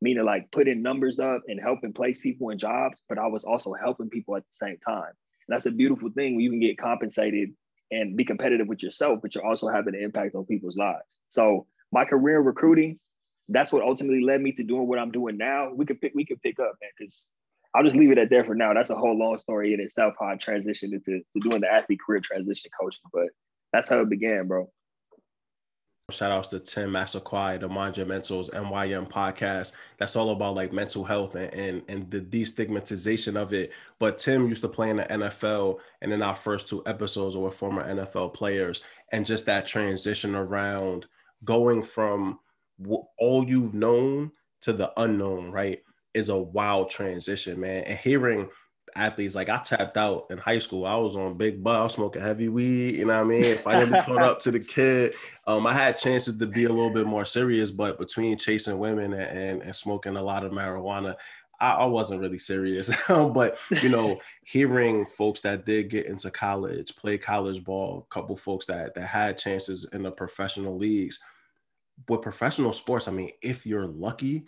meaning 0.00 0.24
like 0.24 0.50
putting 0.52 0.82
numbers 0.82 1.18
up 1.18 1.42
and 1.48 1.60
helping 1.60 1.92
place 1.92 2.20
people 2.20 2.50
in 2.50 2.58
jobs, 2.58 3.02
but 3.08 3.18
I 3.18 3.26
was 3.26 3.44
also 3.44 3.72
helping 3.74 4.10
people 4.10 4.36
at 4.36 4.42
the 4.42 4.52
same 4.52 4.78
time 4.78 5.08
And 5.08 5.48
that's 5.48 5.66
a 5.66 5.72
beautiful 5.72 6.10
thing 6.10 6.36
when 6.36 6.44
you 6.44 6.50
can 6.50 6.60
get 6.60 6.78
compensated 6.78 7.50
and 7.90 8.16
be 8.16 8.24
competitive 8.24 8.68
with 8.68 8.82
yourself, 8.82 9.20
but 9.22 9.34
you're 9.34 9.44
also 9.46 9.68
having 9.68 9.94
an 9.94 10.02
impact 10.02 10.34
on 10.36 10.44
people's 10.44 10.76
lives. 10.76 11.08
So 11.30 11.66
my 11.90 12.04
career 12.04 12.38
in 12.38 12.46
recruiting, 12.46 12.98
that's 13.48 13.72
what 13.72 13.82
ultimately 13.82 14.22
led 14.22 14.42
me 14.42 14.52
to 14.52 14.62
doing 14.62 14.86
what 14.86 14.98
I'm 14.98 15.10
doing 15.10 15.36
now. 15.38 15.72
We 15.74 15.86
could 15.86 16.00
pick, 16.00 16.12
we 16.14 16.26
could 16.26 16.40
pick 16.42 16.60
up, 16.60 16.74
man, 16.80 16.90
because 16.98 17.28
I'll 17.78 17.84
just 17.84 17.94
leave 17.94 18.10
it 18.10 18.18
at 18.18 18.28
there 18.28 18.42
for 18.42 18.56
now. 18.56 18.74
That's 18.74 18.90
a 18.90 18.96
whole 18.96 19.16
long 19.16 19.38
story 19.38 19.72
in 19.72 19.78
itself 19.78 20.14
how 20.18 20.26
I 20.26 20.34
transitioned 20.34 20.94
into 20.94 21.20
doing 21.40 21.60
the 21.60 21.72
athlete 21.72 22.00
career 22.04 22.20
transition 22.20 22.72
coaching, 22.78 23.04
but 23.12 23.28
that's 23.72 23.88
how 23.88 24.00
it 24.00 24.08
began, 24.08 24.48
bro. 24.48 24.68
Shout 26.10 26.32
outs 26.32 26.48
to 26.48 26.58
Tim 26.58 26.90
Massaquoi, 26.90 27.60
the 27.60 27.68
Mind 27.68 27.96
Your 27.96 28.06
Mentals 28.06 28.50
MYM 28.50 29.08
podcast. 29.08 29.74
That's 29.96 30.16
all 30.16 30.30
about 30.30 30.56
like 30.56 30.72
mental 30.72 31.04
health 31.04 31.36
and, 31.36 31.54
and, 31.54 31.82
and 31.86 32.10
the 32.10 32.20
destigmatization 32.20 33.36
of 33.36 33.52
it. 33.52 33.70
But 34.00 34.18
Tim 34.18 34.48
used 34.48 34.62
to 34.62 34.68
play 34.68 34.90
in 34.90 34.96
the 34.96 35.04
NFL, 35.04 35.78
and 36.02 36.12
in 36.12 36.20
our 36.20 36.34
first 36.34 36.68
two 36.68 36.82
episodes 36.84 37.36
we 37.36 37.42
were 37.42 37.52
former 37.52 37.86
NFL 37.86 38.34
players, 38.34 38.82
and 39.12 39.24
just 39.24 39.46
that 39.46 39.68
transition 39.68 40.34
around 40.34 41.06
going 41.44 41.84
from 41.84 42.40
all 43.18 43.44
you've 43.46 43.74
known 43.74 44.32
to 44.62 44.72
the 44.72 44.92
unknown, 44.96 45.52
right, 45.52 45.80
is 46.18 46.28
a 46.28 46.36
wild 46.36 46.90
transition, 46.90 47.60
man. 47.60 47.84
And 47.84 47.98
hearing 47.98 48.48
athletes. 48.98 49.34
Like 49.34 49.48
I 49.48 49.58
tapped 49.58 49.96
out 49.96 50.26
in 50.30 50.38
high 50.38 50.58
school. 50.58 50.84
I 50.84 50.96
was 50.96 51.16
on 51.16 51.36
big 51.36 51.62
butt. 51.62 51.80
I 51.80 51.84
was 51.84 51.94
smoking 51.94 52.22
heavy 52.22 52.48
weed. 52.48 52.96
You 52.96 53.06
know 53.06 53.14
what 53.14 53.20
I 53.20 53.24
mean? 53.24 53.44
If 53.44 53.66
I 53.66 53.80
didn't 53.80 54.04
caught 54.04 54.22
up 54.22 54.40
to 54.40 54.50
the 54.50 54.60
kid, 54.60 55.14
um, 55.46 55.66
I 55.66 55.72
had 55.72 55.96
chances 55.96 56.36
to 56.36 56.46
be 56.46 56.64
a 56.64 56.68
little 56.68 56.92
bit 56.92 57.06
more 57.06 57.24
serious. 57.24 57.70
But 57.70 57.98
between 57.98 58.36
chasing 58.36 58.78
women 58.78 59.12
and, 59.12 59.22
and, 59.22 59.62
and 59.62 59.76
smoking 59.76 60.16
a 60.16 60.22
lot 60.22 60.44
of 60.44 60.52
marijuana, 60.52 61.14
I, 61.60 61.72
I 61.72 61.84
wasn't 61.86 62.20
really 62.20 62.38
serious, 62.38 62.90
but 63.08 63.58
you 63.82 63.88
know, 63.88 64.20
hearing 64.44 65.06
folks 65.06 65.40
that 65.40 65.66
did 65.66 65.90
get 65.90 66.06
into 66.06 66.30
college, 66.30 66.94
play 66.94 67.18
college 67.18 67.64
ball, 67.64 68.06
a 68.08 68.14
couple 68.14 68.36
folks 68.36 68.66
that 68.66 68.94
that 68.94 69.06
had 69.06 69.38
chances 69.38 69.88
in 69.92 70.02
the 70.02 70.10
professional 70.10 70.76
leagues. 70.76 71.18
With 72.08 72.22
professional 72.22 72.72
sports, 72.72 73.08
I 73.08 73.10
mean, 73.10 73.32
if 73.42 73.66
you're 73.66 73.88
lucky, 73.88 74.44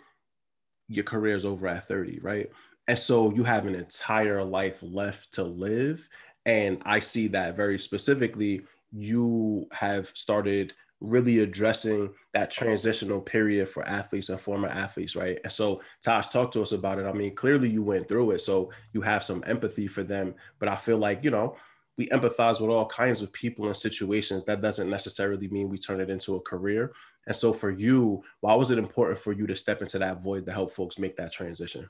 your 0.87 1.03
career 1.03 1.35
is 1.35 1.45
over 1.45 1.67
at 1.67 1.87
30, 1.87 2.19
right? 2.19 2.49
And 2.87 2.97
so 2.97 3.33
you 3.33 3.43
have 3.43 3.65
an 3.65 3.75
entire 3.75 4.43
life 4.43 4.79
left 4.81 5.33
to 5.33 5.43
live. 5.43 6.09
And 6.45 6.81
I 6.85 6.99
see 6.99 7.27
that 7.29 7.55
very 7.55 7.79
specifically. 7.79 8.61
You 8.91 9.67
have 9.71 10.11
started 10.15 10.73
really 10.99 11.39
addressing 11.39 12.13
that 12.33 12.51
transitional 12.51 13.19
period 13.19 13.67
for 13.67 13.83
athletes 13.87 14.29
and 14.29 14.39
former 14.39 14.67
athletes, 14.67 15.15
right? 15.15 15.39
And 15.43 15.51
so 15.51 15.81
Taj, 16.03 16.27
talk 16.27 16.51
to 16.51 16.61
us 16.61 16.71
about 16.71 16.99
it. 16.99 17.05
I 17.05 17.11
mean, 17.11 17.35
clearly 17.35 17.69
you 17.69 17.81
went 17.83 18.07
through 18.07 18.31
it, 18.31 18.39
so 18.39 18.71
you 18.93 19.01
have 19.01 19.23
some 19.23 19.43
empathy 19.47 19.87
for 19.87 20.03
them. 20.03 20.35
But 20.59 20.69
I 20.69 20.75
feel 20.75 20.97
like, 20.97 21.23
you 21.23 21.31
know, 21.31 21.55
we 21.97 22.07
empathize 22.07 22.61
with 22.61 22.69
all 22.69 22.85
kinds 22.85 23.21
of 23.21 23.31
people 23.33 23.67
and 23.67 23.75
situations. 23.75 24.45
That 24.45 24.61
doesn't 24.61 24.89
necessarily 24.89 25.47
mean 25.49 25.69
we 25.69 25.77
turn 25.77 26.01
it 26.01 26.09
into 26.09 26.35
a 26.35 26.41
career. 26.41 26.93
And 27.27 27.35
so 27.35 27.53
for 27.53 27.69
you, 27.69 28.23
why 28.39 28.55
was 28.55 28.71
it 28.71 28.77
important 28.77 29.19
for 29.19 29.33
you 29.33 29.45
to 29.47 29.55
step 29.55 29.81
into 29.81 29.99
that 29.99 30.21
void 30.21 30.45
to 30.45 30.51
help 30.51 30.71
folks 30.71 30.97
make 30.97 31.15
that 31.17 31.31
transition? 31.31 31.89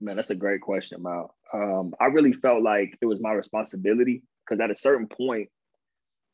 Man, 0.00 0.16
that's 0.16 0.30
a 0.30 0.36
great 0.36 0.60
question, 0.60 1.02
Mal. 1.02 1.34
Um, 1.52 1.94
I 2.00 2.06
really 2.06 2.32
felt 2.32 2.62
like 2.62 2.96
it 3.00 3.06
was 3.06 3.20
my 3.20 3.32
responsibility 3.32 4.22
because 4.44 4.60
at 4.60 4.70
a 4.70 4.76
certain 4.76 5.06
point, 5.06 5.48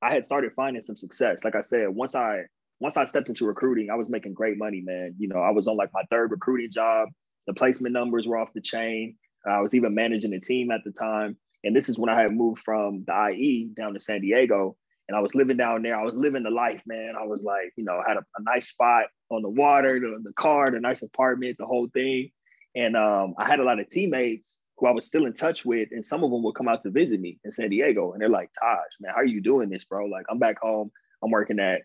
I 0.00 0.12
had 0.12 0.24
started 0.24 0.52
finding 0.54 0.80
some 0.80 0.96
success. 0.96 1.44
Like 1.44 1.56
I 1.56 1.60
said, 1.60 1.88
once 1.88 2.14
I 2.14 2.44
once 2.80 2.96
I 2.96 3.04
stepped 3.04 3.28
into 3.28 3.44
recruiting, 3.44 3.90
I 3.90 3.96
was 3.96 4.08
making 4.08 4.34
great 4.34 4.56
money, 4.56 4.80
man. 4.80 5.14
You 5.18 5.28
know, 5.28 5.40
I 5.40 5.50
was 5.50 5.66
on 5.66 5.76
like 5.76 5.90
my 5.92 6.02
third 6.10 6.30
recruiting 6.30 6.70
job. 6.70 7.08
The 7.46 7.54
placement 7.54 7.92
numbers 7.92 8.28
were 8.28 8.38
off 8.38 8.52
the 8.54 8.60
chain. 8.60 9.16
I 9.46 9.60
was 9.60 9.74
even 9.74 9.94
managing 9.94 10.32
a 10.34 10.40
team 10.40 10.70
at 10.70 10.82
the 10.84 10.92
time. 10.92 11.36
And 11.64 11.74
this 11.74 11.88
is 11.88 11.98
when 11.98 12.10
I 12.10 12.20
had 12.20 12.32
moved 12.32 12.62
from 12.64 13.04
the 13.06 13.30
IE 13.30 13.70
down 13.76 13.94
to 13.94 14.00
San 14.00 14.20
Diego. 14.20 14.76
And 15.08 15.16
I 15.16 15.20
was 15.20 15.34
living 15.34 15.56
down 15.56 15.82
there. 15.82 15.98
I 15.98 16.04
was 16.04 16.14
living 16.14 16.42
the 16.42 16.50
life, 16.50 16.82
man. 16.86 17.14
I 17.18 17.24
was 17.24 17.42
like, 17.42 17.72
you 17.76 17.84
know, 17.84 18.02
had 18.06 18.18
a, 18.18 18.24
a 18.36 18.42
nice 18.42 18.68
spot 18.68 19.06
on 19.30 19.42
the 19.42 19.48
water, 19.48 19.98
the, 19.98 20.22
the 20.22 20.34
car, 20.34 20.70
the 20.70 20.80
nice 20.80 21.02
apartment, 21.02 21.56
the 21.58 21.66
whole 21.66 21.88
thing. 21.88 22.30
And 22.74 22.96
um, 22.96 23.34
I 23.38 23.46
had 23.46 23.60
a 23.60 23.64
lot 23.64 23.80
of 23.80 23.88
teammates 23.88 24.60
who 24.76 24.86
I 24.86 24.92
was 24.92 25.06
still 25.06 25.26
in 25.26 25.32
touch 25.32 25.64
with, 25.64 25.88
and 25.90 26.04
some 26.04 26.22
of 26.22 26.30
them 26.30 26.42
would 26.44 26.54
come 26.54 26.68
out 26.68 26.82
to 26.84 26.90
visit 26.90 27.20
me 27.20 27.38
in 27.44 27.50
San 27.50 27.70
Diego, 27.70 28.12
and 28.12 28.20
they're 28.20 28.28
like, 28.28 28.50
"Taj, 28.60 28.86
man, 29.00 29.12
how 29.12 29.22
are 29.22 29.26
you 29.26 29.40
doing 29.40 29.68
this, 29.68 29.84
bro? 29.84 30.06
Like, 30.06 30.26
I'm 30.30 30.38
back 30.38 30.60
home. 30.60 30.90
I'm 31.22 31.30
working 31.30 31.58
at 31.58 31.82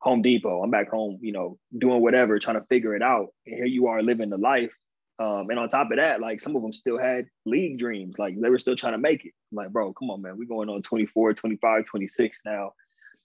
Home 0.00 0.20
Depot. 0.20 0.62
I'm 0.62 0.70
back 0.70 0.90
home, 0.90 1.18
you 1.22 1.32
know, 1.32 1.58
doing 1.76 2.02
whatever, 2.02 2.38
trying 2.38 2.60
to 2.60 2.66
figure 2.66 2.94
it 2.94 3.02
out. 3.02 3.28
And 3.46 3.56
here 3.56 3.64
you 3.64 3.86
are 3.86 4.02
living 4.02 4.28
the 4.28 4.36
life. 4.36 4.72
Um, 5.18 5.48
and 5.50 5.58
on 5.58 5.68
top 5.68 5.90
of 5.90 5.96
that, 5.98 6.20
like 6.20 6.40
some 6.40 6.56
of 6.56 6.62
them 6.62 6.72
still 6.72 6.98
had 6.98 7.26
league 7.46 7.78
dreams. 7.78 8.18
Like 8.18 8.40
they 8.40 8.50
were 8.50 8.58
still 8.58 8.76
trying 8.76 8.94
to 8.94 8.98
make 8.98 9.24
it. 9.24 9.32
I'm 9.52 9.56
like, 9.56 9.70
bro, 9.70 9.92
come 9.92 10.10
on, 10.10 10.22
man. 10.22 10.36
We're 10.36 10.48
going 10.48 10.68
on 10.68 10.82
24, 10.82 11.34
25, 11.34 11.84
26 11.84 12.40
now. 12.44 12.72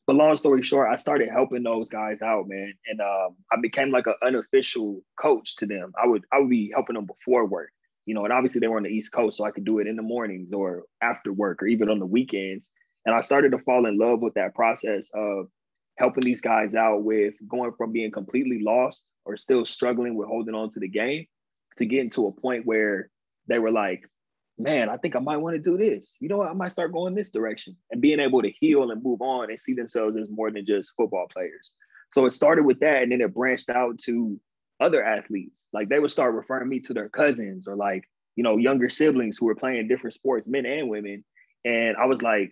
But 0.06 0.16
long 0.16 0.36
story 0.36 0.64
short, 0.64 0.92
I 0.92 0.96
started 0.96 1.30
helping 1.30 1.64
those 1.64 1.90
guys 1.90 2.22
out, 2.22 2.48
man. 2.48 2.74
And 2.88 3.02
um, 3.02 3.36
I 3.52 3.58
became 3.62 3.92
like 3.92 4.08
an 4.08 4.16
unofficial 4.24 5.02
coach 5.20 5.56
to 5.58 5.66
them. 5.66 5.94
I 6.02 6.08
would 6.08 6.26
I 6.32 6.40
would 6.40 6.50
be 6.50 6.72
helping 6.74 6.96
them 6.96 7.06
before 7.06 7.46
work 7.46 7.72
you 8.10 8.16
know, 8.16 8.24
and 8.24 8.34
obviously 8.34 8.58
they 8.58 8.68
were 8.68 8.78
on 8.78 8.84
the 8.84 8.90
East 8.90 9.12
Coast, 9.12 9.38
so 9.38 9.44
I 9.44 9.52
could 9.52 9.66
do 9.66 9.78
it 9.78 9.86
in 9.86 9.96
the 9.96 10.02
mornings 10.02 10.52
or 10.52 10.86
after 11.00 11.32
work 11.32 11.62
or 11.62 11.68
even 11.68 11.92
on 11.92 12.00
the 12.00 12.08
weekends. 12.08 12.72
And 13.06 13.14
I 13.14 13.22
started 13.22 13.52
to 13.52 13.60
fall 13.60 13.86
in 13.86 14.00
love 14.00 14.20
with 14.22 14.34
that 14.34 14.56
process 14.56 15.12
of 15.14 15.46
helping 16.00 16.24
these 16.24 16.42
guys 16.42 16.74
out 16.74 17.04
with 17.04 17.36
going 17.48 17.72
from 17.78 17.92
being 17.92 18.10
completely 18.10 18.64
lost 18.64 19.04
or 19.26 19.38
still 19.38 19.64
struggling 19.64 20.16
with 20.16 20.28
holding 20.28 20.56
on 20.56 20.72
to 20.72 20.80
the 20.80 20.88
game 20.88 21.28
to 21.78 21.86
getting 21.86 22.10
to 22.12 22.28
a 22.28 22.32
point 22.32 22.66
where 22.66 23.10
they 23.48 23.60
were 23.60 23.72
like, 23.72 24.04
man, 24.58 24.90
I 24.90 24.98
think 24.98 25.16
I 25.16 25.20
might 25.20 25.38
want 25.38 25.56
to 25.56 25.62
do 25.62 25.78
this. 25.78 26.18
You 26.20 26.28
know 26.28 26.38
what? 26.38 26.50
I 26.50 26.54
might 26.54 26.72
start 26.72 26.92
going 26.92 27.16
this 27.16 27.30
direction 27.30 27.78
and 27.92 28.02
being 28.02 28.20
able 28.20 28.42
to 28.42 28.52
heal 28.52 28.92
and 28.92 29.02
move 29.02 29.22
on 29.22 29.50
and 29.50 29.60
see 29.60 29.74
themselves 29.74 30.18
as 30.18 30.30
more 30.30 30.52
than 30.52 30.66
just 30.66 30.94
football 30.98 31.28
players. 31.32 31.72
So 32.14 32.26
it 32.26 32.32
started 32.32 32.66
with 32.66 32.80
that 32.82 33.04
and 33.04 33.12
then 33.12 33.22
it 33.22 33.34
branched 33.34 33.70
out 33.70 33.98
to 34.00 34.40
other 34.80 35.04
athletes. 35.04 35.66
Like 35.72 35.90
they 35.90 36.00
would 36.00 36.12
start 36.12 36.34
referring 36.34 36.70
me 36.70 36.80
to 36.82 36.94
their 36.94 37.10
cousins 37.10 37.68
or 37.68 37.76
like, 37.76 38.04
you 38.36 38.44
know, 38.44 38.58
younger 38.58 38.90
siblings 38.90 39.38
who 39.38 39.46
were 39.46 39.56
playing 39.56 39.88
different 39.88 40.14
sports, 40.14 40.48
men 40.48 40.66
and 40.66 40.90
women. 40.90 41.24
And 41.66 41.96
I 41.98 42.06
was 42.06 42.22
like, 42.22 42.52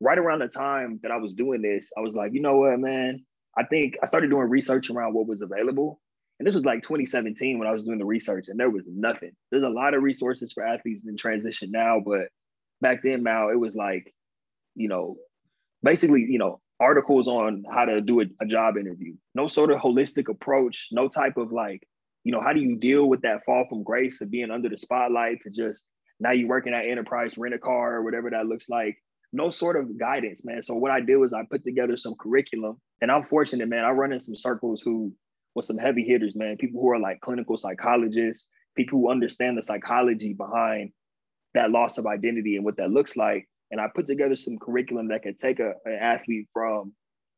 right 0.00 0.18
around 0.18 0.40
the 0.40 0.48
time 0.48 1.00
that 1.02 1.10
I 1.10 1.16
was 1.16 1.34
doing 1.34 1.62
this, 1.62 1.90
I 1.96 2.00
was 2.00 2.14
like, 2.14 2.32
you 2.34 2.40
know 2.40 2.56
what, 2.56 2.78
man? 2.78 3.24
I 3.56 3.64
think 3.64 3.96
I 4.02 4.06
started 4.06 4.28
doing 4.28 4.48
research 4.48 4.90
around 4.90 5.14
what 5.14 5.26
was 5.26 5.40
available. 5.40 6.00
And 6.38 6.46
this 6.46 6.54
was 6.54 6.64
like 6.64 6.82
2017 6.82 7.58
when 7.58 7.66
I 7.66 7.72
was 7.72 7.84
doing 7.84 7.98
the 7.98 8.04
research, 8.04 8.48
and 8.48 8.60
there 8.60 8.70
was 8.70 8.84
nothing. 8.86 9.32
There's 9.50 9.62
a 9.62 9.68
lot 9.68 9.94
of 9.94 10.02
resources 10.02 10.52
for 10.52 10.66
athletes 10.66 11.02
in 11.06 11.16
transition 11.16 11.70
now, 11.70 12.00
but 12.04 12.28
back 12.80 13.02
then, 13.02 13.22
Mal, 13.22 13.48
it 13.50 13.58
was 13.58 13.74
like, 13.74 14.12
you 14.74 14.88
know, 14.88 15.16
basically, 15.82 16.26
you 16.28 16.38
know, 16.38 16.60
articles 16.78 17.28
on 17.28 17.64
how 17.72 17.86
to 17.86 18.00
do 18.00 18.20
a, 18.20 18.24
a, 18.42 18.46
job 18.46 18.76
interview. 18.76 19.14
No 19.34 19.46
sort 19.46 19.70
of 19.70 19.78
holistic 19.78 20.28
approach, 20.28 20.88
no 20.92 21.08
type 21.08 21.38
of 21.38 21.52
like, 21.52 21.86
you 22.24 22.32
know, 22.32 22.40
how 22.40 22.52
do 22.52 22.60
you 22.60 22.76
deal 22.76 23.06
with 23.06 23.22
that 23.22 23.44
fall 23.46 23.64
from 23.68 23.82
grace 23.82 24.20
of 24.20 24.30
being 24.30 24.50
under 24.50 24.68
the 24.68 24.76
spotlight 24.76 25.38
to 25.42 25.50
just 25.50 25.86
now 26.20 26.32
you're 26.32 26.48
working 26.48 26.74
at 26.74 26.86
enterprise, 26.86 27.38
rent 27.38 27.54
a 27.54 27.58
car 27.58 27.96
or 27.96 28.02
whatever 28.02 28.30
that 28.30 28.46
looks 28.46 28.68
like. 28.68 28.96
No 29.32 29.50
sort 29.50 29.76
of 29.76 29.98
guidance, 29.98 30.44
man. 30.44 30.62
So 30.62 30.74
what 30.74 30.90
I 30.90 31.00
do 31.00 31.24
is 31.24 31.32
I 31.32 31.42
put 31.50 31.64
together 31.64 31.96
some 31.96 32.14
curriculum 32.18 32.80
and 33.00 33.10
I'm 33.10 33.22
fortunate, 33.22 33.68
man. 33.68 33.84
I 33.84 33.90
run 33.90 34.12
in 34.12 34.20
some 34.20 34.36
circles 34.36 34.80
who 34.80 35.12
with 35.56 35.64
some 35.64 35.78
heavy 35.78 36.04
hitters, 36.04 36.36
man, 36.36 36.56
people 36.56 36.80
who 36.80 36.90
are 36.90 37.00
like 37.00 37.20
clinical 37.20 37.56
psychologists, 37.56 38.48
people 38.76 39.00
who 39.00 39.10
understand 39.10 39.58
the 39.58 39.62
psychology 39.62 40.34
behind 40.34 40.92
that 41.54 41.72
loss 41.72 41.98
of 41.98 42.06
identity 42.06 42.54
and 42.54 42.64
what 42.64 42.76
that 42.76 42.90
looks 42.90 43.16
like 43.16 43.48
and 43.70 43.80
I 43.80 43.88
put 43.88 44.06
together 44.06 44.36
some 44.36 44.58
curriculum 44.58 45.08
that 45.08 45.22
can 45.22 45.34
take 45.34 45.60
a, 45.60 45.74
an 45.84 45.98
athlete 46.00 46.48
from 46.52 46.92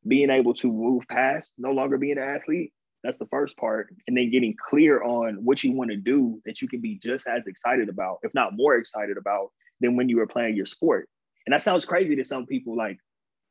being 0.07 0.29
able 0.29 0.53
to 0.55 0.71
move 0.71 1.03
past 1.09 1.55
no 1.57 1.71
longer 1.71 1.97
being 1.97 2.17
an 2.17 2.23
athlete. 2.23 2.71
That's 3.03 3.17
the 3.17 3.27
first 3.27 3.57
part. 3.57 3.93
And 4.07 4.15
then 4.15 4.29
getting 4.29 4.55
clear 4.69 5.01
on 5.01 5.35
what 5.43 5.63
you 5.63 5.73
want 5.73 5.91
to 5.91 5.97
do 5.97 6.41
that 6.45 6.61
you 6.61 6.67
can 6.67 6.81
be 6.81 6.99
just 7.01 7.27
as 7.27 7.47
excited 7.47 7.89
about, 7.89 8.19
if 8.23 8.33
not 8.33 8.55
more 8.55 8.75
excited 8.75 9.17
about, 9.17 9.51
than 9.79 9.95
when 9.95 10.09
you 10.09 10.17
were 10.17 10.27
playing 10.27 10.55
your 10.55 10.65
sport. 10.65 11.07
And 11.45 11.53
that 11.53 11.63
sounds 11.63 11.85
crazy 11.85 12.15
to 12.17 12.23
some 12.23 12.45
people. 12.45 12.75
Like, 12.75 12.99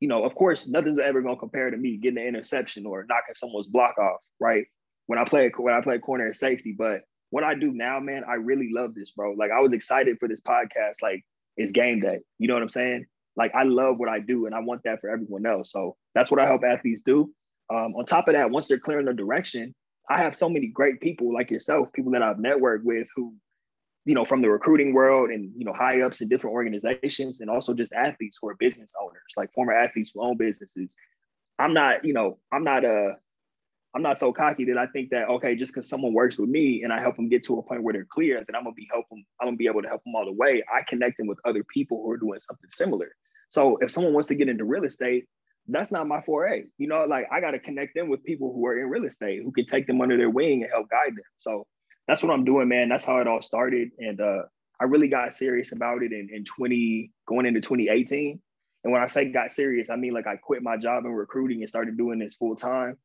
you 0.00 0.08
know, 0.08 0.24
of 0.24 0.34
course, 0.34 0.66
nothing's 0.66 0.98
ever 0.98 1.22
gonna 1.22 1.36
compare 1.36 1.70
to 1.70 1.76
me 1.76 1.96
getting 1.96 2.18
an 2.18 2.26
interception 2.26 2.86
or 2.86 3.04
knocking 3.08 3.34
someone's 3.34 3.66
block 3.66 3.98
off, 3.98 4.20
right? 4.40 4.64
When 5.06 5.18
I 5.18 5.24
play 5.24 5.50
when 5.56 5.74
I 5.74 5.80
play 5.80 5.98
corner 5.98 6.26
and 6.26 6.36
safety. 6.36 6.74
But 6.76 7.02
what 7.30 7.44
I 7.44 7.54
do 7.54 7.72
now, 7.72 8.00
man, 8.00 8.24
I 8.28 8.34
really 8.34 8.70
love 8.72 8.94
this, 8.94 9.10
bro. 9.10 9.32
Like 9.32 9.50
I 9.50 9.60
was 9.60 9.72
excited 9.72 10.18
for 10.18 10.28
this 10.28 10.40
podcast. 10.40 11.02
Like 11.02 11.24
it's 11.56 11.72
game 11.72 12.00
day. 12.00 12.18
You 12.38 12.48
know 12.48 12.54
what 12.54 12.62
I'm 12.62 12.68
saying? 12.68 13.06
Like 13.36 13.54
I 13.54 13.64
love 13.64 13.98
what 13.98 14.08
I 14.08 14.20
do 14.20 14.46
and 14.46 14.54
I 14.54 14.60
want 14.60 14.82
that 14.84 15.00
for 15.00 15.10
everyone 15.10 15.46
else. 15.46 15.72
So 15.72 15.96
that's 16.14 16.30
what 16.30 16.40
I 16.40 16.46
help 16.46 16.62
athletes 16.64 17.02
do. 17.02 17.32
Um, 17.70 17.94
on 17.96 18.06
top 18.06 18.28
of 18.28 18.34
that, 18.34 18.50
once 18.50 18.68
they're 18.68 18.78
clearing 18.78 19.04
their 19.04 19.14
direction, 19.14 19.74
I 20.08 20.18
have 20.18 20.34
so 20.34 20.48
many 20.48 20.68
great 20.68 21.00
people 21.00 21.32
like 21.34 21.50
yourself, 21.50 21.92
people 21.92 22.12
that 22.12 22.22
I've 22.22 22.38
networked 22.38 22.84
with 22.84 23.08
who, 23.14 23.34
you 24.08 24.14
know, 24.14 24.24
from 24.24 24.40
the 24.40 24.48
recruiting 24.48 24.94
world 24.94 25.28
and, 25.28 25.52
you 25.54 25.66
know, 25.66 25.72
high 25.74 26.00
ups 26.00 26.22
in 26.22 26.28
different 26.28 26.54
organizations 26.54 27.42
and 27.42 27.50
also 27.50 27.74
just 27.74 27.92
athletes 27.92 28.38
who 28.40 28.48
are 28.48 28.54
business 28.54 28.94
owners, 28.98 29.34
like 29.36 29.52
former 29.52 29.74
athletes 29.74 30.12
who 30.14 30.22
own 30.22 30.34
businesses. 30.38 30.96
I'm 31.58 31.74
not, 31.74 32.06
you 32.06 32.14
know, 32.14 32.38
I'm 32.50 32.64
not 32.64 32.86
a, 32.86 33.16
I'm 33.94 34.00
not 34.00 34.16
so 34.16 34.32
cocky 34.32 34.64
that 34.64 34.78
I 34.78 34.86
think 34.86 35.10
that 35.10 35.28
okay, 35.28 35.54
just 35.54 35.74
because 35.74 35.90
someone 35.90 36.14
works 36.14 36.38
with 36.38 36.48
me 36.48 36.84
and 36.84 36.90
I 36.90 37.02
help 37.02 37.16
them 37.16 37.28
get 37.28 37.42
to 37.44 37.58
a 37.58 37.62
point 37.62 37.82
where 37.82 37.92
they're 37.92 38.06
clear, 38.10 38.42
that 38.46 38.56
I'm 38.56 38.64
gonna 38.64 38.72
be 38.72 38.88
help 38.90 39.06
them. 39.10 39.26
I'm 39.42 39.48
gonna 39.48 39.58
be 39.58 39.66
able 39.66 39.82
to 39.82 39.88
help 39.88 40.02
them 40.04 40.14
all 40.14 40.24
the 40.24 40.32
way. 40.32 40.64
I 40.74 40.80
connect 40.88 41.18
them 41.18 41.26
with 41.26 41.38
other 41.44 41.62
people 41.64 42.02
who 42.02 42.10
are 42.10 42.16
doing 42.16 42.40
something 42.40 42.70
similar. 42.70 43.14
So 43.50 43.76
if 43.82 43.90
someone 43.90 44.14
wants 44.14 44.28
to 44.28 44.36
get 44.36 44.48
into 44.48 44.64
real 44.64 44.84
estate, 44.84 45.26
that's 45.66 45.92
not 45.92 46.08
my 46.08 46.22
foray. 46.22 46.64
You 46.78 46.88
know, 46.88 47.04
like 47.04 47.26
I 47.30 47.42
got 47.42 47.50
to 47.50 47.58
connect 47.58 47.94
them 47.94 48.08
with 48.08 48.24
people 48.24 48.54
who 48.54 48.64
are 48.68 48.78
in 48.78 48.88
real 48.88 49.04
estate 49.04 49.42
who 49.44 49.52
can 49.52 49.66
take 49.66 49.86
them 49.86 50.00
under 50.00 50.16
their 50.16 50.30
wing 50.30 50.62
and 50.62 50.72
help 50.72 50.88
guide 50.88 51.14
them. 51.14 51.24
So 51.40 51.66
that's 52.08 52.22
what 52.22 52.32
I'm 52.32 52.44
doing, 52.44 52.68
man. 52.68 52.88
That's 52.88 53.04
how 53.04 53.18
it 53.18 53.28
all 53.28 53.42
started, 53.42 53.90
and 53.98 54.20
uh, 54.20 54.42
I 54.80 54.84
really 54.84 55.08
got 55.08 55.32
serious 55.32 55.72
about 55.72 56.02
it 56.02 56.12
in, 56.12 56.28
in 56.32 56.44
20 56.44 57.12
going 57.26 57.46
into 57.46 57.60
2018. 57.60 58.40
And 58.84 58.92
when 58.92 59.02
I 59.02 59.06
say 59.06 59.30
got 59.30 59.52
serious, 59.52 59.90
I 59.90 59.96
mean 59.96 60.14
like 60.14 60.26
I 60.26 60.36
quit 60.36 60.62
my 60.62 60.76
job 60.76 61.04
in 61.04 61.12
recruiting 61.12 61.58
and 61.60 61.68
started 61.68 61.96
doing 61.96 62.18
this 62.18 62.34
full 62.34 62.56
time 62.56 62.96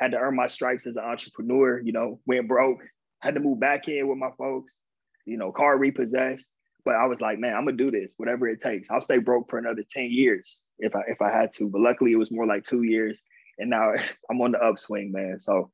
had 0.00 0.12
to 0.12 0.18
earn 0.18 0.34
my 0.34 0.46
stripes 0.46 0.86
as 0.86 0.96
an 0.96 1.04
entrepreneur, 1.04 1.78
you 1.78 1.92
know, 1.92 2.18
went 2.26 2.48
broke, 2.48 2.80
had 3.20 3.34
to 3.34 3.40
move 3.40 3.60
back 3.60 3.86
in 3.86 4.08
with 4.08 4.16
my 4.16 4.30
folks, 4.38 4.80
you 5.26 5.36
know, 5.36 5.52
car 5.52 5.76
repossessed. 5.76 6.50
But 6.86 6.94
I 6.94 7.04
was 7.04 7.20
like, 7.20 7.38
man, 7.38 7.54
I'm 7.54 7.66
gonna 7.66 7.76
do 7.76 7.90
this, 7.90 8.14
whatever 8.16 8.48
it 8.48 8.62
takes. 8.62 8.90
I'll 8.90 9.02
stay 9.02 9.18
broke 9.18 9.50
for 9.50 9.58
another 9.58 9.84
10 9.88 10.10
years 10.10 10.64
if 10.78 10.96
I 10.96 11.02
if 11.08 11.20
I 11.20 11.30
had 11.30 11.52
to. 11.52 11.68
But 11.68 11.82
luckily 11.82 12.12
it 12.12 12.16
was 12.16 12.32
more 12.32 12.46
like 12.46 12.64
two 12.64 12.82
years. 12.82 13.22
And 13.58 13.68
now 13.68 13.92
I'm 14.30 14.40
on 14.40 14.52
the 14.52 14.58
upswing, 14.58 15.12
man. 15.12 15.38
So 15.38 15.70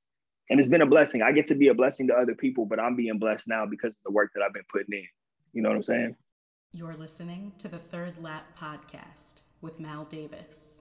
and 0.50 0.58
it's 0.58 0.68
been 0.68 0.82
a 0.82 0.86
blessing. 0.86 1.22
I 1.22 1.32
get 1.32 1.46
to 1.48 1.54
be 1.54 1.68
a 1.68 1.74
blessing 1.74 2.06
to 2.08 2.14
other 2.14 2.34
people, 2.34 2.66
but 2.66 2.80
I'm 2.80 2.96
being 2.96 3.18
blessed 3.18 3.48
now 3.48 3.66
because 3.66 3.96
of 3.96 4.02
the 4.04 4.12
work 4.12 4.32
that 4.34 4.42
I've 4.42 4.54
been 4.54 4.64
putting 4.72 4.94
in. 4.94 5.06
You 5.52 5.62
know 5.62 5.68
what 5.68 5.76
I'm 5.76 5.82
saying? 5.82 6.16
You're 6.72 6.94
listening 6.94 7.52
to 7.58 7.68
the 7.68 7.78
Third 7.78 8.22
Lap 8.22 8.44
Podcast 8.58 9.40
with 9.60 9.80
Mal 9.80 10.04
Davis. 10.04 10.80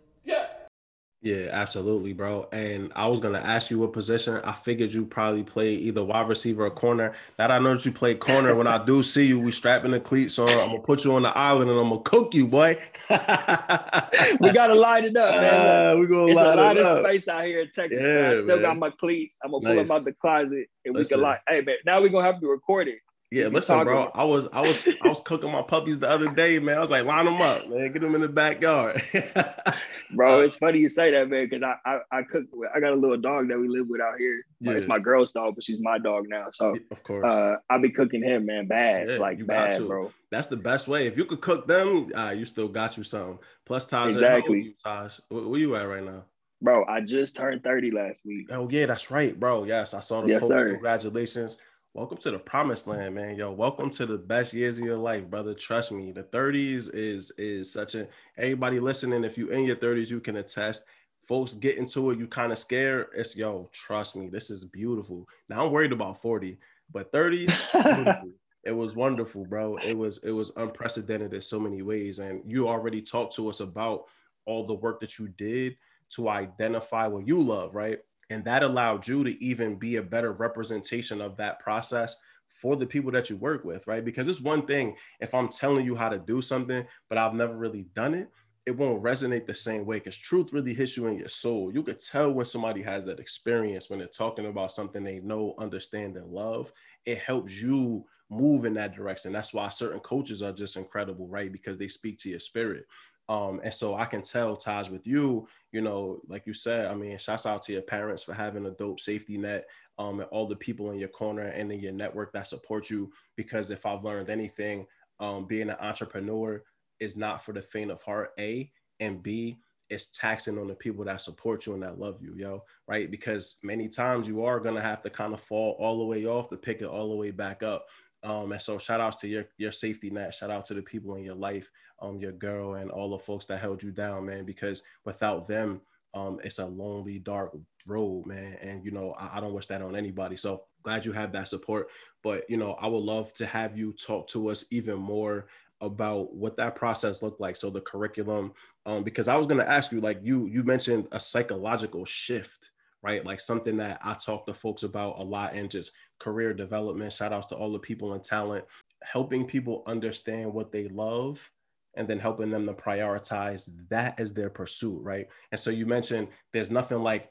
Yeah. 1.21 1.49
Absolutely, 1.51 2.13
bro. 2.13 2.47
And 2.51 2.91
I 2.95 3.07
was 3.07 3.19
gonna 3.19 3.39
ask 3.39 3.71
you 3.71 3.79
what 3.79 3.93
position. 3.93 4.35
I 4.43 4.51
figured 4.51 4.93
you 4.93 5.05
probably 5.05 5.43
play 5.43 5.73
either 5.73 6.03
wide 6.03 6.27
receiver 6.27 6.65
or 6.65 6.69
corner. 6.69 7.13
Now 7.39 7.47
that 7.47 7.51
I 7.51 7.59
know 7.59 7.73
that 7.73 7.85
you 7.85 7.91
play 7.91 8.13
corner, 8.13 8.53
when 8.55 8.67
I 8.67 8.83
do 8.83 9.01
see 9.01 9.25
you, 9.25 9.39
we 9.39 9.51
strapping 9.51 9.91
the 9.91 9.99
cleats 9.99 10.37
on. 10.37 10.49
I'm 10.49 10.67
gonna 10.67 10.79
put 10.79 11.03
you 11.03 11.15
on 11.15 11.23
the 11.23 11.35
island 11.35 11.71
and 11.71 11.79
I'm 11.79 11.89
gonna 11.89 12.01
cook 12.01 12.33
you, 12.33 12.45
boy. 12.45 12.77
we 13.09 14.51
gotta 14.51 14.75
line 14.75 15.05
it 15.05 15.17
up, 15.17 15.35
man. 15.35 15.95
Uh, 15.95 15.95
we 15.99 16.07
gonna 16.07 16.27
it's 16.27 16.35
line 16.35 16.57
a 16.59 16.61
lot 16.61 16.77
of 16.77 17.05
space 17.05 17.27
out 17.27 17.45
here 17.45 17.61
in 17.61 17.71
Texas. 17.71 17.99
Yeah, 17.99 18.15
man. 18.15 18.31
I 18.31 18.35
still 18.35 18.47
man. 18.47 18.61
got 18.61 18.77
my 18.77 18.89
cleats. 18.91 19.39
I'm 19.43 19.51
gonna 19.51 19.65
pull 19.65 19.75
them 19.75 19.91
out 19.91 20.03
the 20.03 20.13
closet 20.13 20.67
and 20.85 20.95
we 20.95 21.05
can 21.05 21.21
line. 21.21 21.37
Hey 21.47 21.61
man, 21.61 21.77
now 21.85 22.01
we're 22.01 22.09
gonna 22.09 22.25
have 22.25 22.39
to 22.41 22.47
record 22.47 22.87
it. 22.87 22.99
Yeah, 23.35 23.47
listen, 23.49 23.83
bro. 23.83 24.11
I 24.15 24.23
was, 24.23 24.47
I 24.53 24.61
was, 24.61 24.87
I 25.01 25.09
was 25.09 25.19
cooking 25.19 25.51
my 25.51 25.61
puppies 25.61 25.99
the 25.99 26.09
other 26.09 26.29
day, 26.33 26.57
man. 26.59 26.77
I 26.77 26.79
was 26.79 26.89
like, 26.91 27.03
line 27.05 27.25
them 27.25 27.41
up, 27.41 27.67
man. 27.69 27.91
Get 27.91 28.01
them 28.01 28.15
in 28.15 28.21
the 28.21 28.29
backyard. 28.29 29.01
Bro, 30.11 30.39
Uh, 30.39 30.43
it's 30.43 30.55
funny 30.55 30.79
you 30.79 30.87
say 30.87 31.11
that, 31.11 31.27
man, 31.29 31.49
because 31.49 31.63
I, 31.63 31.75
I 31.89 32.19
I 32.19 32.23
cook. 32.23 32.45
with- 32.53 32.69
I 32.73 32.79
got 32.79 32.93
a 32.93 32.95
little 32.95 33.17
dog 33.17 33.49
that 33.49 33.57
we 33.59 33.67
live 33.67 33.87
with 33.89 33.99
out 33.99 34.17
here. 34.17 34.45
Like, 34.61 34.77
It's 34.77 34.87
my 34.87 34.99
girl's 34.99 35.31
dog, 35.33 35.55
but 35.55 35.63
she's 35.63 35.81
my 35.81 35.97
dog 35.97 36.25
now. 36.29 36.47
So 36.51 36.75
of 36.91 37.03
course, 37.03 37.25
uh, 37.25 37.55
I 37.69 37.77
be 37.79 37.89
cooking 37.89 38.23
him, 38.23 38.45
man, 38.45 38.67
bad, 38.67 39.09
Yeah, 39.09 39.17
like 39.17 39.37
you 39.39 39.45
got 39.45 39.69
bad, 39.71 39.77
to. 39.79 39.87
bro. 39.87 40.11
that's 40.31 40.47
the 40.47 40.57
best 40.57 40.87
way. 40.87 41.07
If 41.07 41.17
you 41.17 41.25
could 41.25 41.41
cook 41.41 41.67
them, 41.67 42.11
uh, 42.15 42.33
you 42.37 42.45
still 42.45 42.67
got 42.69 42.95
you 42.97 43.03
some. 43.03 43.39
Plus, 43.65 43.87
Taj, 43.87 44.11
Exactly. 44.11 44.61
you, 44.61 44.73
Taj, 44.81 45.19
where, 45.29 45.43
where 45.43 45.59
you 45.59 45.75
at 45.75 45.87
right 45.89 46.03
now? 46.05 46.23
Bro, 46.61 46.85
I 46.85 47.01
just 47.01 47.35
turned 47.35 47.63
30 47.63 47.91
last 47.91 48.21
week. 48.25 48.47
Oh 48.51 48.69
yeah, 48.69 48.85
that's 48.85 49.11
right, 49.11 49.37
bro. 49.37 49.65
Yes, 49.65 49.93
I 49.93 49.99
saw 49.99 50.21
the 50.21 50.29
Yes, 50.29 50.41
post. 50.41 50.49
sir. 50.51 50.69
Congratulations. 50.71 51.57
Welcome 51.95 52.17
to 52.17 52.31
the 52.31 52.39
promised 52.39 52.87
land, 52.87 53.15
man. 53.15 53.37
Yo, 53.37 53.53
welcome 53.53 53.89
to 53.91 54.05
the 54.05 54.17
best 54.17 54.51
years 54.51 54.77
of 54.77 54.83
your 54.83 54.97
life, 54.97 55.29
brother. 55.29 55.53
Trust 55.53 55.93
me, 55.93 56.11
the 56.11 56.23
30s 56.23 56.93
is 56.93 57.31
is 57.37 57.71
such 57.71 57.95
a 57.95 58.09
everybody 58.37 58.81
listening. 58.81 59.23
If 59.23 59.37
you 59.37 59.47
in 59.47 59.63
your 59.63 59.77
30s, 59.77 60.11
you 60.11 60.19
can 60.19 60.35
attest. 60.35 60.87
Folks 61.25 61.53
get 61.53 61.77
into 61.77 62.11
it, 62.11 62.19
you 62.19 62.27
kind 62.27 62.51
of 62.51 62.59
scared. 62.59 63.07
It's 63.15 63.37
yo, 63.37 63.69
trust 63.71 64.17
me, 64.17 64.27
this 64.27 64.49
is 64.49 64.65
beautiful. 64.65 65.25
Now 65.47 65.65
I'm 65.65 65.71
worried 65.71 65.93
about 65.93 66.21
40, 66.21 66.57
but 66.91 67.13
30, 67.13 67.47
it 68.65 68.75
was 68.75 68.93
wonderful, 68.93 69.45
bro. 69.45 69.77
It 69.77 69.97
was 69.97 70.17
it 70.17 70.31
was 70.31 70.51
unprecedented 70.57 71.33
in 71.33 71.41
so 71.41 71.61
many 71.61 71.81
ways. 71.81 72.19
And 72.19 72.41
you 72.45 72.67
already 72.67 73.01
talked 73.01 73.33
to 73.37 73.47
us 73.47 73.61
about 73.61 74.03
all 74.45 74.67
the 74.67 74.73
work 74.73 74.99
that 74.99 75.17
you 75.17 75.29
did 75.29 75.77
to 76.09 76.27
identify 76.27 77.07
what 77.07 77.25
you 77.25 77.41
love, 77.41 77.73
right? 77.73 77.99
And 78.29 78.43
that 78.45 78.63
allowed 78.63 79.07
you 79.07 79.23
to 79.23 79.43
even 79.43 79.75
be 79.75 79.97
a 79.97 80.03
better 80.03 80.33
representation 80.33 81.21
of 81.21 81.37
that 81.37 81.59
process 81.59 82.15
for 82.47 82.75
the 82.75 82.87
people 82.87 83.11
that 83.11 83.29
you 83.29 83.37
work 83.37 83.63
with, 83.65 83.85
right? 83.85 84.03
Because 84.03 84.27
it's 84.27 84.41
one 84.41 84.65
thing 84.65 84.95
if 85.19 85.33
I'm 85.33 85.49
telling 85.49 85.85
you 85.85 85.95
how 85.95 86.09
to 86.09 86.17
do 86.17 86.41
something, 86.41 86.85
but 87.09 87.17
I've 87.17 87.33
never 87.33 87.55
really 87.55 87.87
done 87.93 88.13
it, 88.15 88.29
it 88.65 88.75
won't 88.75 89.03
resonate 89.03 89.45
the 89.45 89.53
same 89.53 89.85
way 89.85 89.97
because 89.97 90.17
truth 90.17 90.51
really 90.51 90.73
hits 90.73 90.97
you 90.97 91.05
in 91.05 91.17
your 91.17 91.27
soul. 91.27 91.71
You 91.71 91.83
could 91.83 91.99
tell 91.99 92.33
when 92.33 92.45
somebody 92.45 92.81
has 92.81 93.05
that 93.05 93.19
experience 93.19 93.89
when 93.89 93.99
they're 93.99 94.07
talking 94.07 94.47
about 94.47 94.71
something 94.71 95.03
they 95.03 95.19
know, 95.19 95.53
understand, 95.59 96.17
and 96.17 96.31
love. 96.31 96.73
It 97.05 97.19
helps 97.19 97.61
you 97.61 98.05
move 98.31 98.65
in 98.65 98.73
that 98.73 98.95
direction. 98.95 99.31
That's 99.31 99.53
why 99.53 99.69
certain 99.69 99.99
coaches 99.99 100.41
are 100.41 100.51
just 100.51 100.77
incredible, 100.77 101.27
right? 101.27 101.51
Because 101.51 101.77
they 101.77 101.87
speak 101.87 102.17
to 102.19 102.29
your 102.29 102.39
spirit. 102.39 102.85
Um, 103.27 103.59
and 103.63 103.73
so 103.73 103.95
I 103.95 104.05
can 104.05 104.21
tell 104.21 104.55
Taj 104.55 104.89
with 104.89 105.07
you, 105.07 105.47
you 105.71 105.81
know, 105.81 106.21
like 106.27 106.45
you 106.45 106.53
said, 106.53 106.85
I 106.85 106.95
mean, 106.95 107.17
shouts 107.17 107.45
out 107.45 107.63
to 107.63 107.73
your 107.73 107.81
parents 107.81 108.23
for 108.23 108.33
having 108.33 108.65
a 108.65 108.71
dope 108.71 108.99
safety 108.99 109.37
net, 109.37 109.67
um, 109.97 110.19
and 110.19 110.29
all 110.29 110.45
the 110.45 110.55
people 110.55 110.91
in 110.91 110.99
your 110.99 111.09
corner 111.09 111.43
and 111.43 111.71
in 111.71 111.79
your 111.79 111.93
network 111.93 112.33
that 112.33 112.47
support 112.47 112.89
you. 112.89 113.11
Because 113.35 113.71
if 113.71 113.85
I've 113.85 114.03
learned 114.03 114.29
anything, 114.29 114.85
um, 115.19 115.45
being 115.45 115.69
an 115.69 115.77
entrepreneur 115.79 116.61
is 116.99 117.17
not 117.17 117.43
for 117.43 117.53
the 117.53 117.61
faint 117.61 117.91
of 117.91 118.01
heart, 118.03 118.31
A, 118.39 118.71
and 118.99 119.23
B, 119.23 119.57
it's 119.89 120.07
taxing 120.07 120.57
on 120.57 120.67
the 120.67 120.75
people 120.75 121.05
that 121.05 121.21
support 121.21 121.65
you 121.65 121.73
and 121.73 121.83
that 121.83 121.99
love 121.99 122.17
you, 122.21 122.33
yo, 122.35 122.63
right? 122.87 123.11
Because 123.11 123.59
many 123.63 123.87
times 123.87 124.27
you 124.27 124.43
are 124.43 124.59
gonna 124.59 124.81
have 124.81 125.01
to 125.03 125.09
kind 125.09 125.33
of 125.33 125.39
fall 125.39 125.75
all 125.79 125.99
the 125.99 126.05
way 126.05 126.25
off 126.25 126.49
to 126.49 126.57
pick 126.57 126.81
it 126.81 126.87
all 126.87 127.09
the 127.09 127.15
way 127.15 127.31
back 127.31 127.61
up. 127.61 127.85
Um, 128.25 128.51
and 128.51 128.61
so 128.61 128.79
shout 128.79 128.99
outs 128.99 129.17
to 129.17 129.27
your 129.27 129.45
your 129.57 129.71
safety 129.71 130.09
net, 130.09 130.33
shout 130.33 130.49
out 130.49 130.65
to 130.65 130.73
the 130.73 130.81
people 130.81 131.15
in 131.15 131.23
your 131.23 131.35
life, 131.35 131.69
um, 132.01 132.17
your 132.17 132.31
girl 132.31 132.73
and 132.75 132.89
all 132.89 133.09
the 133.11 133.19
folks 133.19 133.45
that 133.45 133.61
held 133.61 133.83
you 133.83 133.91
down, 133.91 134.25
man, 134.25 134.45
because 134.45 134.83
without 135.05 135.47
them, 135.47 135.79
um, 136.15 136.39
it's 136.43 136.59
a 136.59 136.65
lonely, 136.65 137.19
dark 137.19 137.55
road, 137.87 138.25
man. 138.25 138.57
And 138.61 138.83
you 138.83 138.89
know, 138.91 139.13
I, 139.19 139.37
I 139.37 139.39
don't 139.41 139.53
wish 139.53 139.67
that 139.67 139.83
on 139.83 139.95
anybody. 139.95 140.37
So 140.37 140.63
glad 140.81 141.05
you 141.05 141.11
have 141.11 141.31
that 141.33 141.49
support. 141.49 141.89
But 142.23 142.49
you 142.49 142.57
know, 142.57 142.73
I 142.73 142.87
would 142.87 143.03
love 143.03 143.31
to 143.35 143.45
have 143.45 143.77
you 143.77 143.93
talk 143.93 144.27
to 144.29 144.49
us 144.49 144.65
even 144.71 144.97
more 144.97 145.45
about 145.81 146.33
what 146.33 146.57
that 146.57 146.75
process 146.75 147.21
looked 147.21 147.41
like. 147.41 147.55
So 147.55 147.69
the 147.69 147.81
curriculum, 147.81 148.53
um, 148.87 149.03
because 149.03 149.27
I 149.27 149.37
was 149.37 149.45
gonna 149.45 149.65
ask 149.65 149.91
you, 149.91 150.01
like 150.01 150.19
you 150.23 150.47
you 150.47 150.63
mentioned 150.63 151.07
a 151.11 151.19
psychological 151.19 152.05
shift, 152.05 152.71
right? 153.03 153.23
Like 153.23 153.39
something 153.39 153.77
that 153.77 153.99
I 154.03 154.15
talk 154.15 154.47
to 154.47 154.53
folks 154.53 154.81
about 154.81 155.19
a 155.19 155.23
lot 155.23 155.53
and 155.53 155.69
just 155.69 155.91
career 156.19 156.53
development. 156.53 157.13
Shout 157.13 157.33
outs 157.33 157.47
to 157.47 157.55
all 157.55 157.71
the 157.71 157.79
people 157.79 158.13
in 158.13 158.21
talent, 158.21 158.65
helping 159.03 159.45
people 159.45 159.83
understand 159.87 160.53
what 160.53 160.71
they 160.71 160.87
love 160.87 161.49
and 161.95 162.07
then 162.07 162.19
helping 162.19 162.51
them 162.51 162.65
to 162.65 162.73
prioritize 162.73 163.69
that 163.89 164.19
as 164.19 164.33
their 164.33 164.49
pursuit, 164.49 165.01
right? 165.01 165.27
And 165.51 165.59
so 165.59 165.69
you 165.69 165.85
mentioned 165.85 166.27
there's 166.51 166.71
nothing 166.71 167.01
like 167.01 167.29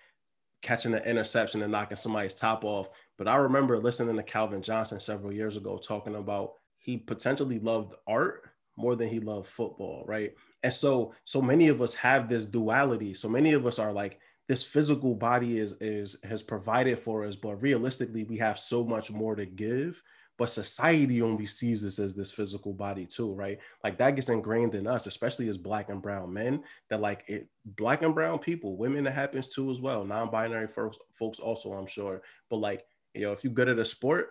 catching 0.63 0.95
an 0.95 1.05
interception 1.05 1.63
and 1.63 1.71
knocking 1.71 1.97
somebody's 1.97 2.35
top 2.35 2.65
off. 2.65 2.89
But 3.19 3.29
I 3.29 3.37
remember 3.37 3.79
listening 3.79 4.17
to 4.17 4.23
Calvin 4.23 4.63
Johnson 4.63 4.99
several 4.99 5.33
years 5.33 5.57
ago 5.57 5.79
talking 5.79 6.17
about 6.17 6.55
he 6.79 6.97
potentially 6.97 7.59
loved 7.59 7.95
art 8.07 8.49
more 8.77 8.97
than 8.97 9.09
he 9.09 9.21
loved 9.21 9.47
football, 9.47 10.05
right? 10.07 10.35
And 10.63 10.73
so 10.73 11.15
so 11.25 11.41
many 11.41 11.69
of 11.69 11.83
us 11.83 11.95
have 11.95 12.29
this 12.29 12.47
duality. 12.47 13.15
So 13.15 13.29
many 13.29 13.53
of 13.53 13.67
us 13.67 13.79
are 13.79 13.93
like 13.93 14.19
this 14.49 14.63
physical 14.63 15.15
body 15.15 15.59
is 15.59 15.73
is 15.81 16.19
has 16.25 16.43
provided 16.43 16.99
for 16.99 17.25
us, 17.25 17.37
but 17.37 17.63
realistically 17.63 18.25
we 18.25 18.37
have 18.39 18.59
so 18.59 18.85
much 18.85 19.11
more 19.11 19.35
to 19.35 19.47
give. 19.47 20.03
But 20.37 20.51
society 20.51 21.23
only 21.23 21.47
sees 21.47 21.85
us 21.85 22.01
as 22.01 22.17
this 22.17 22.33
physical 22.33 22.73
body 22.73 23.07
too, 23.07 23.33
right? 23.33 23.59
Like 23.85 23.99
that 23.99 24.17
gets 24.17 24.29
ingrained 24.29 24.75
in 24.75 24.87
us, 24.87 25.07
especially 25.07 25.49
as 25.49 25.57
black 25.57 25.91
and 25.91 26.03
brown 26.03 26.33
men. 26.33 26.65
That 26.91 27.01
like 27.01 27.23
it, 27.29 27.49
black 27.65 28.03
and 28.03 28.15
brown 28.15 28.41
people, 28.41 28.77
women, 28.77 29.07
it 29.07 29.13
happens 29.13 29.49
too 29.49 29.71
as 29.71 29.81
well. 29.81 30.05
Non-binary 30.05 30.67
folks, 30.67 30.99
folks 31.13 31.39
also, 31.39 31.73
I'm 31.73 31.87
sure. 31.87 32.21
But 32.51 32.57
like, 32.57 32.85
you 33.15 33.23
know, 33.23 33.33
if 33.33 33.45
you're 33.45 33.53
good 33.53 33.69
at 33.69 33.79
a 33.79 33.85
sport, 33.85 34.31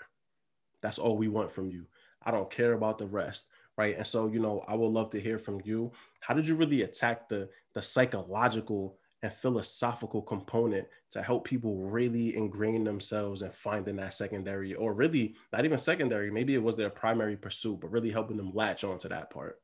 that's 0.82 1.00
all 1.00 1.18
we 1.18 1.30
want 1.30 1.50
from 1.50 1.70
you. 1.70 1.86
I 2.22 2.32
don't 2.32 2.52
care 2.52 2.74
about 2.74 2.98
the 2.98 3.08
rest, 3.08 3.48
right? 3.78 3.96
And 3.96 4.06
so, 4.06 4.28
you 4.28 4.42
know, 4.42 4.62
I 4.68 4.76
would 4.76 4.92
love 4.92 5.10
to 5.12 5.22
hear 5.22 5.40
from 5.40 5.62
you. 5.64 5.94
How 6.20 6.34
did 6.34 6.50
you 6.50 6.56
really 6.56 6.82
attack 6.82 7.30
the 7.30 7.50
the 7.74 7.82
psychological 7.82 8.98
and 9.24 9.34
philosophical 9.34 10.22
component 10.22 10.86
to 11.10 11.24
help 11.24 11.46
people 11.46 11.78
really 11.78 12.36
ingrain 12.36 12.84
themselves 12.84 13.42
and 13.42 13.54
finding 13.54 13.96
that 13.96 14.14
secondary, 14.14 14.76
or 14.76 14.94
really 14.94 15.36
not 15.52 15.64
even 15.64 15.80
secondary, 15.80 16.30
maybe 16.30 16.54
it 16.54 16.62
was 16.62 16.76
their 16.76 16.90
primary 16.90 17.38
pursuit, 17.38 17.80
but 17.80 17.92
really 17.92 18.12
helping 18.12 18.38
them 18.38 18.52
latch 18.54 18.84
onto 18.84 19.08
that 19.08 19.30
part. 19.32 19.60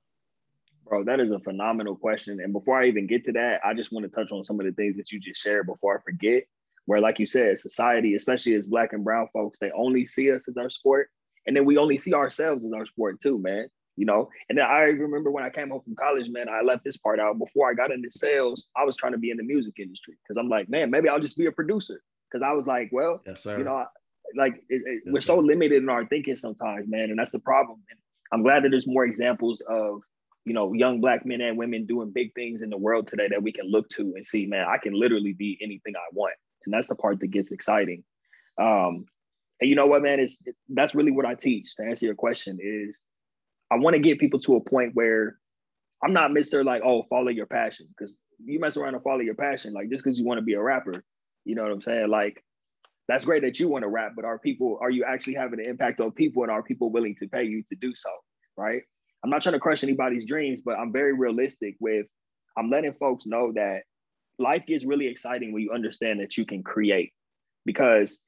Bro, 0.88 1.04
that 1.04 1.20
is 1.20 1.30
a 1.30 1.40
phenomenal 1.40 1.96
question. 1.96 2.40
And 2.40 2.54
before 2.54 2.82
I 2.82 2.88
even 2.88 3.06
get 3.06 3.26
to 3.26 3.34
that, 3.34 3.60
I 3.64 3.74
just 3.74 3.92
want 3.92 4.06
to 4.06 4.10
touch 4.10 4.32
on 4.32 4.44
some 4.44 4.60
of 4.60 4.66
the 4.66 4.72
things 4.72 4.96
that 4.98 5.12
you 5.12 5.20
just 5.20 5.44
shared 5.44 5.68
before 5.68 6.00
I 6.00 6.02
forget. 6.02 6.46
Where, 6.86 7.02
like 7.02 7.20
you 7.20 7.28
said, 7.28 7.60
society, 7.60 8.16
especially 8.16 8.56
as 8.56 8.66
black 8.66 8.94
and 8.94 9.04
brown 9.04 9.28
folks, 9.32 9.60
they 9.60 9.70
only 9.72 10.08
see 10.08 10.32
us 10.32 10.48
as 10.48 10.58
our 10.58 10.72
sport. 10.72 11.10
And 11.46 11.56
then 11.56 11.66
we 11.66 11.78
only 11.78 12.00
see 12.00 12.16
ourselves 12.16 12.66
as 12.66 12.74
our 12.74 12.88
sport 12.88 13.20
too, 13.20 13.38
man. 13.38 13.68
You 14.00 14.06
know, 14.06 14.30
and 14.48 14.58
then 14.58 14.64
I 14.66 14.84
remember 14.84 15.30
when 15.30 15.44
I 15.44 15.50
came 15.50 15.70
home 15.72 15.82
from 15.82 15.94
college, 15.94 16.30
man, 16.30 16.48
I 16.48 16.62
left 16.62 16.86
this 16.86 16.96
part 16.96 17.20
out. 17.20 17.38
Before 17.38 17.70
I 17.70 17.74
got 17.74 17.92
into 17.92 18.10
sales, 18.10 18.68
I 18.78 18.86
was 18.86 18.96
trying 18.96 19.12
to 19.12 19.18
be 19.18 19.30
in 19.30 19.36
the 19.36 19.44
music 19.44 19.74
industry 19.78 20.14
because 20.24 20.38
I'm 20.38 20.48
like, 20.48 20.70
man, 20.70 20.90
maybe 20.90 21.10
I'll 21.10 21.20
just 21.20 21.38
be 21.38 21.48
a 21.48 21.52
producer. 21.52 22.02
Because 22.32 22.42
I 22.42 22.54
was 22.54 22.66
like, 22.66 22.88
well, 22.94 23.22
Yes, 23.28 23.46
you 23.46 23.66
know, 23.66 23.86
like 24.38 24.56
it, 24.70 24.82
it- 24.86 25.02
Yes, 25.06 25.14
we're 25.14 25.20
so 25.22 25.38
limited 25.40 25.84
in 25.84 25.90
our 25.90 26.06
thinking 26.06 26.38
sometimes, 26.38 26.88
man, 26.88 27.10
and 27.10 27.20
that's 27.20 27.34
the 27.34 27.40
problem. 27.40 27.78
And 27.90 28.00
I'm 28.32 28.42
glad 28.42 28.64
that 28.64 28.70
there's 28.70 28.88
more 28.88 29.04
examples 29.04 29.62
of 29.68 30.00
you 30.46 30.54
know 30.54 30.72
young 30.72 31.02
black 31.02 31.26
men 31.26 31.42
and 31.42 31.58
women 31.58 31.86
doing 31.86 32.12
big 32.12 32.34
things 32.36 32.62
in 32.62 32.70
the 32.70 32.78
world 32.78 33.06
today 33.06 33.28
that 33.30 33.44
we 33.44 33.52
can 33.52 33.66
look 33.70 33.90
to 33.98 34.04
and 34.16 34.24
see, 34.26 34.46
man, 34.46 34.66
I 34.66 34.78
can 34.78 34.94
literally 34.94 35.34
be 35.34 35.58
anything 35.62 35.94
I 35.98 36.08
want, 36.14 36.36
and 36.66 36.74
that's 36.74 36.88
the 36.88 36.96
part 36.96 37.20
that 37.20 37.32
gets 37.32 37.52
exciting. 37.52 38.06
Um, 38.58 38.94
and 39.60 39.70
you 39.70 39.76
know 39.76 39.88
what, 39.88 40.04
man, 40.04 40.22
is 40.22 40.42
that's 40.70 40.96
really 40.96 41.12
what 41.12 41.26
I 41.26 41.36
teach. 41.36 41.76
To 41.76 41.84
answer 41.84 42.06
your 42.06 42.16
question, 42.16 42.60
is 42.62 43.02
I 43.72 43.78
want 43.78 43.96
to 43.96 44.00
get 44.00 44.20
people 44.20 44.40
to 44.42 44.56
a 44.56 44.62
point 44.62 44.92
where 44.96 45.38
I'm 46.04 46.14
not 46.14 46.32
Mr. 46.32 46.64
like, 46.64 46.82
oh, 46.84 47.04
follow 47.10 47.30
your 47.30 47.46
passion. 47.46 47.88
Because 47.90 48.18
you 48.44 48.60
mess 48.60 48.78
around 48.78 48.96
and 48.96 49.04
follow 49.04 49.20
your 49.20 49.36
passion, 49.36 49.74
like 49.74 49.90
just 49.90 50.04
because 50.04 50.18
you 50.18 50.26
want 50.26 50.40
to 50.40 50.46
be 50.46 50.54
a 50.54 50.62
rapper, 50.62 51.04
you 51.46 51.56
know 51.56 51.64
what 51.64 51.72
I'm 51.72 51.82
saying? 51.82 52.10
Like, 52.10 52.44
that's 53.08 53.26
great 53.26 53.42
that 53.42 53.60
you 53.60 53.68
want 53.68 53.84
to 53.84 53.90
rap, 53.90 54.14
but 54.16 54.24
are 54.24 54.40
people, 54.40 54.78
are 54.82 54.92
you 54.92 55.04
actually 55.04 55.34
having 55.34 55.60
an 55.60 55.68
impact 55.68 56.00
on 56.00 56.12
people 56.12 56.44
and 56.44 56.52
are 56.52 56.64
people 56.64 56.92
willing 56.92 57.16
to 57.20 57.28
pay 57.28 57.44
you 57.44 57.64
to 57.70 57.76
do 57.76 57.94
so? 57.96 58.10
Right. 58.56 58.84
I'm 59.24 59.30
not 59.30 59.42
trying 59.42 59.54
to 59.54 59.60
crush 59.60 59.84
anybody's 59.84 60.26
dreams, 60.26 60.62
but 60.62 60.78
I'm 60.78 60.94
very 60.94 61.14
realistic 61.14 61.76
with 61.80 62.06
I'm 62.58 62.70
letting 62.70 62.94
folks 62.94 63.26
know 63.26 63.52
that 63.54 63.82
life 64.38 64.64
gets 64.68 64.86
really 64.86 65.08
exciting 65.08 65.54
when 65.54 65.64
you 65.64 65.72
understand 65.72 66.20
that 66.20 66.38
you 66.38 66.46
can 66.46 66.64
create. 66.64 67.12
Because 67.66 68.22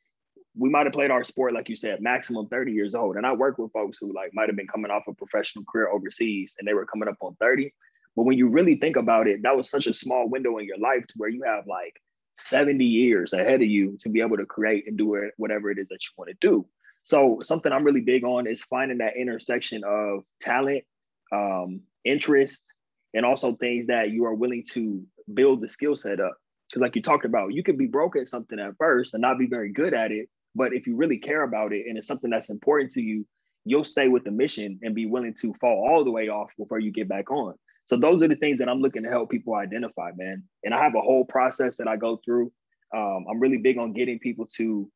we 0.56 0.70
might 0.70 0.86
have 0.86 0.94
played 0.94 1.12
our 1.12 1.24
sport, 1.24 1.54
like 1.54 1.70
you 1.70 1.76
said, 1.76 2.02
maximum 2.02 2.48
30 2.48 2.72
years 2.74 2.94
old. 2.94 3.16
And 3.16 3.26
I 3.26 3.32
work 3.32 3.58
with 3.58 3.72
folks 3.72 3.98
who 4.00 4.14
like 4.14 4.32
might 4.34 4.50
have 4.50 4.56
been 4.56 4.68
coming 4.68 4.92
off 4.92 5.08
a 5.08 5.14
professional 5.14 5.64
career 5.66 5.90
overseas 5.90 6.56
and 6.60 6.68
they 6.68 6.74
were 6.74 6.86
coming 6.86 7.08
up 7.08 7.18
on 7.22 7.36
30. 7.40 7.74
But 8.16 8.24
when 8.24 8.38
you 8.38 8.50
really 8.50 8.76
think 8.76 8.98
about 8.98 9.28
it, 9.28 9.44
that 9.44 9.56
was 9.56 9.70
such 9.70 9.88
a 9.88 9.94
small 9.94 10.28
window 10.28 10.58
in 10.58 10.66
your 10.66 10.78
life 10.78 11.08
to 11.08 11.14
where 11.18 11.30
you 11.30 11.44
have 11.44 11.66
like 11.68 12.02
70 12.38 12.84
years 12.84 13.34
ahead 13.34 13.62
of 13.62 13.68
you 13.68 13.98
to 14.02 14.10
be 14.10 14.22
able 14.22 14.38
to 14.38 14.46
create 14.46 14.88
and 14.88 14.98
do 14.98 15.30
whatever 15.38 15.72
it 15.72 15.78
is 15.78 15.88
that 15.88 16.00
you 16.04 16.10
want 16.18 16.30
to 16.30 16.38
do. 16.42 16.66
So 17.04 17.40
something 17.42 17.72
I'm 17.72 17.84
really 17.84 18.02
big 18.02 18.24
on 18.24 18.48
is 18.48 18.62
finding 18.62 19.00
that 19.00 19.16
intersection 19.16 19.84
of 19.86 20.24
talent, 20.40 20.84
um, 21.32 21.82
interest, 22.04 22.66
and 23.14 23.26
also 23.26 23.56
things 23.56 23.88
that 23.88 24.12
you 24.12 24.26
are 24.26 24.36
willing 24.36 24.64
to 24.72 25.04
build 25.34 25.62
the 25.62 25.68
skill 25.68 25.96
set 25.96 26.20
up. 26.20 26.36
Because 26.70 26.82
like 26.82 26.96
you 26.96 27.02
talked 27.02 27.26
about, 27.26 27.54
you 27.54 27.64
could 27.64 27.78
be 27.78 27.88
broke 27.88 28.16
at 28.16 28.28
something 28.28 28.60
at 28.60 28.78
first 28.78 29.14
and 29.14 29.22
not 29.22 29.40
be 29.40 29.48
very 29.48 29.72
good 29.72 29.94
at 29.94 30.12
it. 30.12 30.30
But 30.56 30.74
if 30.74 30.88
you 30.88 30.96
really 30.96 31.18
care 31.18 31.44
about 31.44 31.74
it 31.74 31.86
and 31.88 31.98
it's 31.98 32.08
something 32.08 32.30
that's 32.30 32.50
important 32.50 32.92
to 32.92 33.02
you, 33.02 33.26
you'll 33.66 33.84
stay 33.84 34.08
with 34.08 34.24
the 34.24 34.32
mission 34.32 34.80
and 34.82 34.96
be 34.96 35.06
willing 35.06 35.36
to 35.42 35.54
fall 35.56 35.88
all 35.88 36.04
the 36.04 36.12
way 36.12 36.30
off 36.30 36.50
before 36.58 36.80
you 36.80 36.92
get 36.92 37.08
back 37.08 37.32
on. 37.32 37.54
So 37.86 37.98
those 37.98 38.24
are 38.24 38.28
the 38.28 38.36
things 38.36 38.60
that 38.60 38.70
I'm 38.70 38.82
looking 38.82 39.04
to 39.04 39.10
help 39.10 39.30
people 39.30 39.56
identify, 39.56 40.12
man. 40.16 40.44
And 40.64 40.74
I 40.74 40.82
have 40.82 40.96
a 40.96 41.02
whole 41.02 41.26
process 41.26 41.78
that 41.78 41.88
I 41.88 41.98
go 41.98 42.20
through. 42.24 42.52
Um, 42.96 43.26
I'm 43.30 43.40
really 43.40 43.58
big 43.58 43.78
on 43.78 43.94
getting 43.94 44.20
people 44.20 44.48
to 44.58 44.90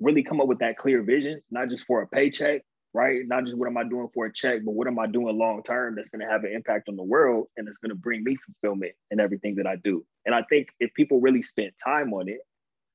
really 0.00 0.22
come 0.22 0.40
up 0.40 0.46
with 0.46 0.60
that 0.60 0.78
clear 0.78 1.02
vision, 1.02 1.40
not 1.50 1.68
just 1.68 1.84
for 1.86 2.02
a 2.02 2.06
paycheck, 2.06 2.62
right? 2.94 3.20
Not 3.26 3.44
just 3.44 3.56
what 3.56 3.68
am 3.68 3.76
I 3.76 3.84
doing 3.84 4.08
for 4.14 4.26
a 4.26 4.32
check, 4.32 4.60
but 4.64 4.72
what 4.72 4.86
am 4.86 4.98
I 4.98 5.06
doing 5.06 5.36
long 5.38 5.62
term 5.62 5.94
that's 5.94 6.08
going 6.08 6.24
to 6.24 6.30
have 6.30 6.44
an 6.44 6.52
impact 6.52 6.88
on 6.88 6.96
the 6.96 7.02
world 7.02 7.46
and 7.56 7.68
it's 7.68 7.78
going 7.78 7.90
to 7.90 7.96
bring 7.96 8.24
me 8.24 8.36
fulfillment 8.36 8.92
in 9.10 9.20
everything 9.20 9.56
that 9.56 9.66
I 9.66 9.76
do. 9.76 10.04
And 10.24 10.34
I 10.34 10.42
think 10.48 10.68
if 10.80 10.92
people 10.94 11.20
really 11.20 11.42
spent 11.42 11.74
time 11.82 12.12
on 12.12 12.28
it, 12.28 12.38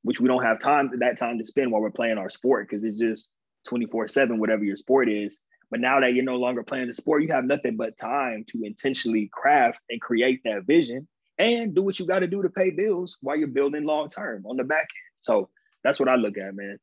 which 0.03 0.19
we 0.19 0.27
don't 0.27 0.43
have 0.43 0.59
time 0.59 0.91
that 0.99 1.17
time 1.17 1.37
to 1.39 1.45
spend 1.45 1.71
while 1.71 1.81
we're 1.81 1.91
playing 1.91 2.17
our 2.17 2.29
sport 2.29 2.67
because 2.67 2.83
it's 2.83 2.99
just 2.99 3.31
24 3.65 4.07
7 4.07 4.39
whatever 4.39 4.63
your 4.63 4.75
sport 4.75 5.09
is 5.09 5.39
but 5.73 5.79
now 5.79 5.99
that 6.01 6.13
you're 6.13 6.23
no 6.23 6.35
longer 6.35 6.61
playing 6.61 6.85
the 6.85 6.93
sport, 6.93 7.23
you 7.23 7.29
have 7.29 7.45
nothing 7.45 7.77
but 7.77 7.97
time 7.97 8.45
to 8.49 8.63
intentionally 8.63 9.27
craft 9.33 9.79
and 9.89 9.99
create 9.99 10.41
that 10.45 10.65
vision 10.67 11.07
and 11.39 11.73
do 11.73 11.81
what 11.81 11.97
you 11.97 12.05
got 12.05 12.19
to 12.19 12.27
do 12.27 12.43
to 12.43 12.49
pay 12.49 12.69
bills 12.69 13.17
while 13.21 13.35
you're 13.35 13.47
building 13.47 13.83
long 13.83 14.07
term 14.07 14.45
on 14.45 14.55
the 14.55 14.63
back 14.63 14.81
end. 14.81 15.21
So 15.21 15.49
that's 15.83 15.99
what 15.99 16.09
I 16.09 16.13
look 16.13 16.37
at, 16.37 16.53
man. 16.53 16.77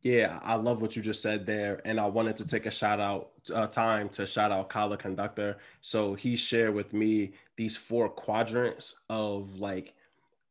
Yeah, 0.00 0.40
I 0.42 0.56
love 0.56 0.82
what 0.82 0.96
you 0.96 1.02
just 1.02 1.22
said 1.22 1.46
there. 1.46 1.80
And 1.84 2.00
I 2.00 2.06
wanted 2.06 2.36
to 2.38 2.44
take 2.44 2.66
a 2.66 2.72
shout 2.72 2.98
out 2.98 3.30
uh, 3.54 3.68
time 3.68 4.08
to 4.08 4.26
shout 4.26 4.50
out 4.50 4.68
Kala 4.68 4.96
Conductor. 4.96 5.58
So 5.80 6.14
he 6.14 6.34
shared 6.34 6.74
with 6.74 6.92
me 6.92 7.34
these 7.56 7.76
four 7.76 8.08
quadrants 8.08 8.96
of 9.08 9.54
like 9.54 9.94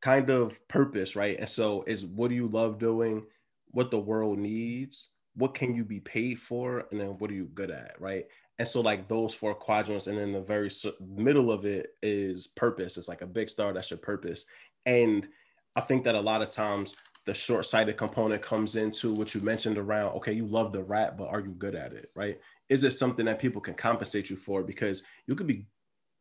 kind 0.01 0.29
of 0.29 0.65
purpose, 0.67 1.15
right? 1.15 1.37
And 1.39 1.49
so 1.49 1.83
is 1.87 2.05
what 2.05 2.29
do 2.29 2.35
you 2.35 2.47
love 2.47 2.79
doing, 2.79 3.25
what 3.67 3.91
the 3.91 3.99
world 3.99 4.39
needs, 4.39 5.15
what 5.35 5.53
can 5.53 5.75
you 5.75 5.85
be 5.85 5.99
paid 5.99 6.39
for? 6.39 6.85
And 6.91 6.99
then 6.99 7.09
what 7.19 7.31
are 7.31 7.35
you 7.35 7.45
good 7.53 7.71
at 7.71 7.95
right? 7.99 8.25
And 8.59 8.67
so 8.67 8.81
like 8.81 9.07
those 9.07 9.33
four 9.33 9.55
quadrants 9.55 10.07
and 10.07 10.17
then 10.17 10.33
the 10.33 10.41
very 10.41 10.69
middle 10.99 11.51
of 11.51 11.65
it 11.65 11.91
is 12.01 12.47
purpose. 12.47 12.97
It's 12.97 13.07
like 13.07 13.21
a 13.21 13.27
big 13.27 13.49
star 13.49 13.73
that's 13.73 13.91
your 13.91 13.97
purpose. 13.97 14.45
And 14.85 15.27
i 15.75 15.81
think 15.81 16.03
that 16.03 16.15
a 16.15 16.19
lot 16.19 16.41
of 16.41 16.49
times 16.49 16.95
the 17.25 17.33
short-sighted 17.33 17.95
component 17.95 18.41
comes 18.41 18.75
into 18.75 19.13
what 19.13 19.33
you 19.33 19.39
mentioned 19.41 19.77
around 19.77 20.13
okay 20.13 20.33
you 20.33 20.45
love 20.45 20.71
the 20.71 20.83
rap 20.83 21.15
but 21.17 21.29
are 21.29 21.39
you 21.39 21.51
good 21.51 21.75
at 21.75 21.93
it 21.93 22.11
right? 22.15 22.39
Is 22.69 22.85
it 22.85 22.91
something 22.91 23.25
that 23.25 23.39
people 23.39 23.61
can 23.61 23.73
compensate 23.73 24.29
you 24.29 24.37
for? 24.37 24.63
Because 24.63 25.03
you 25.27 25.35
could 25.35 25.47
be 25.47 25.65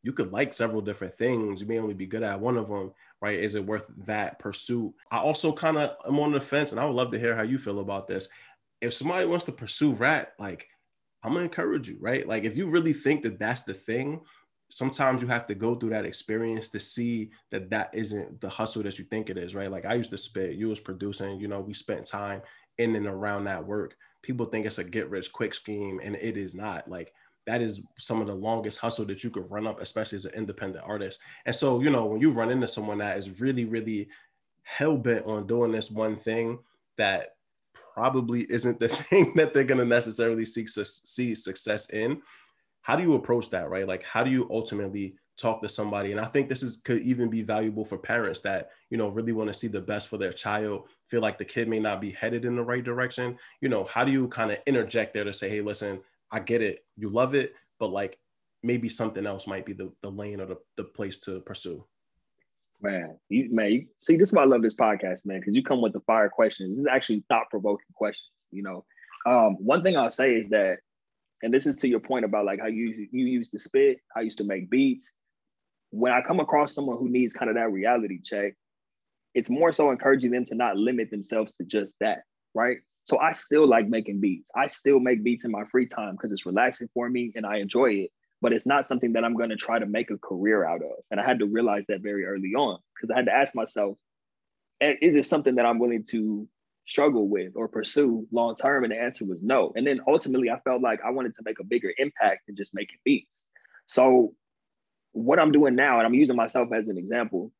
you 0.02 0.12
could 0.12 0.32
like 0.32 0.54
several 0.54 0.80
different 0.80 1.14
things 1.14 1.60
you 1.60 1.66
may 1.66 1.78
only 1.78 1.94
be 1.94 2.06
good 2.06 2.22
at 2.22 2.40
one 2.40 2.56
of 2.56 2.68
them 2.68 2.92
right 3.20 3.38
is 3.38 3.54
it 3.54 3.64
worth 3.64 3.90
that 3.98 4.38
pursuit 4.38 4.92
i 5.10 5.18
also 5.18 5.52
kind 5.52 5.76
of 5.76 5.94
am 6.06 6.18
on 6.18 6.32
the 6.32 6.40
fence 6.40 6.72
and 6.72 6.80
i 6.80 6.84
would 6.84 6.94
love 6.94 7.10
to 7.10 7.18
hear 7.18 7.34
how 7.34 7.42
you 7.42 7.58
feel 7.58 7.80
about 7.80 8.06
this 8.06 8.28
if 8.80 8.94
somebody 8.94 9.26
wants 9.26 9.44
to 9.44 9.52
pursue 9.52 9.92
rap, 9.92 10.32
like 10.38 10.68
I'm 11.22 11.34
gonna 11.34 11.44
encourage 11.44 11.88
you, 11.88 11.98
right? 12.00 12.26
Like 12.26 12.44
if 12.44 12.56
you 12.56 12.70
really 12.70 12.92
think 12.92 13.22
that 13.22 13.38
that's 13.38 13.62
the 13.62 13.74
thing, 13.74 14.20
sometimes 14.70 15.20
you 15.20 15.28
have 15.28 15.46
to 15.48 15.54
go 15.54 15.74
through 15.74 15.90
that 15.90 16.06
experience 16.06 16.70
to 16.70 16.80
see 16.80 17.30
that 17.50 17.70
that 17.70 17.90
isn't 17.92 18.40
the 18.40 18.48
hustle 18.48 18.82
that 18.84 18.98
you 18.98 19.04
think 19.04 19.28
it 19.28 19.36
is, 19.36 19.54
right? 19.54 19.70
Like 19.70 19.84
I 19.84 19.94
used 19.94 20.10
to 20.10 20.18
spit, 20.18 20.56
you 20.56 20.68
was 20.68 20.80
producing, 20.80 21.40
you 21.40 21.48
know, 21.48 21.60
we 21.60 21.74
spent 21.74 22.06
time 22.06 22.40
in 22.78 22.94
and 22.96 23.06
around 23.06 23.44
that 23.44 23.66
work. 23.66 23.96
People 24.22 24.46
think 24.46 24.66
it's 24.66 24.78
a 24.78 24.84
get 24.84 25.10
rich 25.10 25.32
quick 25.32 25.54
scheme, 25.54 26.00
and 26.02 26.14
it 26.16 26.36
is 26.36 26.54
not. 26.54 26.88
Like 26.88 27.12
that 27.46 27.62
is 27.62 27.82
some 27.98 28.20
of 28.20 28.26
the 28.26 28.34
longest 28.34 28.78
hustle 28.78 29.04
that 29.06 29.24
you 29.24 29.30
could 29.30 29.50
run 29.50 29.66
up, 29.66 29.80
especially 29.80 30.16
as 30.16 30.24
an 30.24 30.34
independent 30.34 30.84
artist. 30.86 31.20
And 31.46 31.54
so, 31.54 31.80
you 31.80 31.90
know, 31.90 32.06
when 32.06 32.20
you 32.20 32.30
run 32.30 32.50
into 32.50 32.68
someone 32.68 32.98
that 32.98 33.16
is 33.16 33.40
really, 33.40 33.64
really 33.64 34.08
hell 34.62 34.96
bent 34.96 35.26
on 35.26 35.46
doing 35.46 35.72
this 35.72 35.90
one 35.90 36.16
thing 36.16 36.58
that 36.96 37.30
probably 37.94 38.42
isn't 38.50 38.78
the 38.78 38.88
thing 38.88 39.32
that 39.34 39.52
they're 39.52 39.64
going 39.64 39.80
to 39.80 39.84
necessarily 39.84 40.44
seek 40.44 40.68
su- 40.68 40.84
see 40.84 41.34
success 41.34 41.90
in 41.90 42.20
how 42.82 42.96
do 42.96 43.02
you 43.02 43.14
approach 43.14 43.50
that 43.50 43.68
right? 43.68 43.86
Like 43.86 44.04
how 44.04 44.22
do 44.22 44.30
you 44.30 44.48
ultimately 44.50 45.16
talk 45.36 45.62
to 45.62 45.68
somebody? 45.68 46.12
And 46.12 46.20
i 46.20 46.26
think 46.26 46.48
this 46.48 46.62
is 46.62 46.78
could 46.78 47.02
even 47.02 47.28
be 47.28 47.42
valuable 47.42 47.84
for 47.84 47.98
parents 47.98 48.40
that 48.40 48.70
you 48.90 48.96
know 48.96 49.08
really 49.08 49.32
want 49.32 49.48
to 49.48 49.54
see 49.54 49.68
the 49.68 49.80
best 49.80 50.08
for 50.08 50.18
their 50.18 50.32
child 50.32 50.88
feel 51.08 51.20
like 51.20 51.38
the 51.38 51.44
kid 51.44 51.68
may 51.68 51.78
not 51.78 52.00
be 52.00 52.10
headed 52.10 52.44
in 52.44 52.54
the 52.54 52.62
right 52.62 52.84
direction. 52.84 53.38
You 53.60 53.68
know 53.68 53.84
how 53.84 54.04
do 54.04 54.12
you 54.12 54.28
kind 54.28 54.50
of 54.50 54.58
interject 54.66 55.14
there 55.14 55.24
to 55.24 55.32
say 55.32 55.48
hey 55.48 55.60
listen 55.60 56.00
i 56.32 56.40
get 56.40 56.62
it 56.62 56.84
you 56.96 57.08
love 57.08 57.34
it 57.34 57.54
but 57.78 57.90
like 57.90 58.18
maybe 58.62 58.88
something 58.88 59.26
else 59.26 59.46
might 59.46 59.64
be 59.64 59.72
the, 59.72 59.90
the 60.02 60.10
lane 60.10 60.40
or 60.40 60.46
the, 60.46 60.56
the 60.76 60.84
place 60.84 61.18
to 61.18 61.40
pursue 61.40 61.84
Man, 62.82 63.18
you 63.28 63.48
man, 63.52 63.72
you 63.72 63.86
see, 63.98 64.16
this 64.16 64.30
is 64.30 64.32
why 64.32 64.42
I 64.42 64.46
love 64.46 64.62
this 64.62 64.74
podcast, 64.74 65.26
man, 65.26 65.40
because 65.40 65.54
you 65.54 65.62
come 65.62 65.82
with 65.82 65.92
the 65.92 66.00
fire 66.00 66.30
questions. 66.30 66.70
This 66.70 66.78
is 66.78 66.86
actually 66.86 67.24
thought-provoking 67.28 67.92
questions, 67.94 68.30
you 68.50 68.62
know. 68.62 68.84
Um, 69.26 69.56
one 69.58 69.82
thing 69.82 69.98
I'll 69.98 70.10
say 70.10 70.32
is 70.36 70.48
that, 70.48 70.78
and 71.42 71.52
this 71.52 71.66
is 71.66 71.76
to 71.76 71.88
your 71.88 72.00
point 72.00 72.24
about 72.24 72.46
like 72.46 72.58
how 72.58 72.68
you 72.68 73.06
you 73.12 73.26
used 73.26 73.50
to 73.52 73.58
spit, 73.58 73.98
I 74.16 74.22
used 74.22 74.38
to 74.38 74.44
make 74.44 74.70
beats. 74.70 75.12
When 75.90 76.12
I 76.12 76.22
come 76.22 76.40
across 76.40 76.74
someone 76.74 76.96
who 76.96 77.10
needs 77.10 77.34
kind 77.34 77.50
of 77.50 77.56
that 77.56 77.70
reality 77.70 78.18
check, 78.22 78.54
it's 79.34 79.50
more 79.50 79.72
so 79.72 79.90
encouraging 79.90 80.30
them 80.30 80.46
to 80.46 80.54
not 80.54 80.76
limit 80.76 81.10
themselves 81.10 81.56
to 81.56 81.64
just 81.64 81.96
that, 82.00 82.20
right? 82.54 82.78
So 83.10 83.18
I 83.18 83.32
still 83.32 83.68
like 83.68 83.88
making 83.88 84.20
beats. 84.20 84.48
I 84.56 84.68
still 84.68 85.00
make 85.00 85.22
beats 85.22 85.44
in 85.44 85.50
my 85.50 85.64
free 85.70 85.86
time 85.86 86.12
because 86.12 86.32
it's 86.32 86.46
relaxing 86.46 86.88
for 86.94 87.10
me 87.10 87.32
and 87.34 87.44
I 87.44 87.56
enjoy 87.58 87.90
it 87.90 88.10
but 88.40 88.52
it's 88.52 88.66
not 88.66 88.86
something 88.86 89.12
that 89.12 89.24
I'm 89.24 89.36
going 89.36 89.50
to 89.50 89.56
try 89.56 89.78
to 89.78 89.86
make 89.86 90.10
a 90.10 90.18
career 90.18 90.64
out 90.64 90.82
of. 90.82 91.04
And 91.10 91.20
I 91.20 91.24
had 91.24 91.38
to 91.40 91.46
realize 91.46 91.84
that 91.88 92.00
very 92.00 92.24
early 92.24 92.54
on 92.54 92.78
because 92.94 93.10
I 93.10 93.16
had 93.16 93.26
to 93.26 93.34
ask 93.34 93.54
myself, 93.54 93.98
is 94.80 95.16
it 95.16 95.26
something 95.26 95.56
that 95.56 95.66
I'm 95.66 95.78
willing 95.78 96.04
to 96.10 96.48
struggle 96.86 97.28
with 97.28 97.52
or 97.54 97.68
pursue 97.68 98.26
long 98.32 98.54
term? 98.54 98.84
And 98.84 98.92
the 98.92 98.98
answer 98.98 99.26
was 99.26 99.40
no. 99.42 99.72
And 99.76 99.86
then 99.86 100.00
ultimately, 100.08 100.48
I 100.48 100.58
felt 100.60 100.80
like 100.80 101.00
I 101.04 101.10
wanted 101.10 101.34
to 101.34 101.42
make 101.44 101.60
a 101.60 101.64
bigger 101.64 101.92
impact 101.98 102.46
than 102.46 102.56
just 102.56 102.72
making 102.72 102.98
beats. 103.04 103.44
So, 103.84 104.34
what 105.12 105.38
I'm 105.38 105.52
doing 105.52 105.74
now, 105.74 105.98
and 105.98 106.06
I'm 106.06 106.14
using 106.14 106.36
myself 106.36 106.72
as 106.72 106.88
an 106.88 106.96
example, 106.96 107.52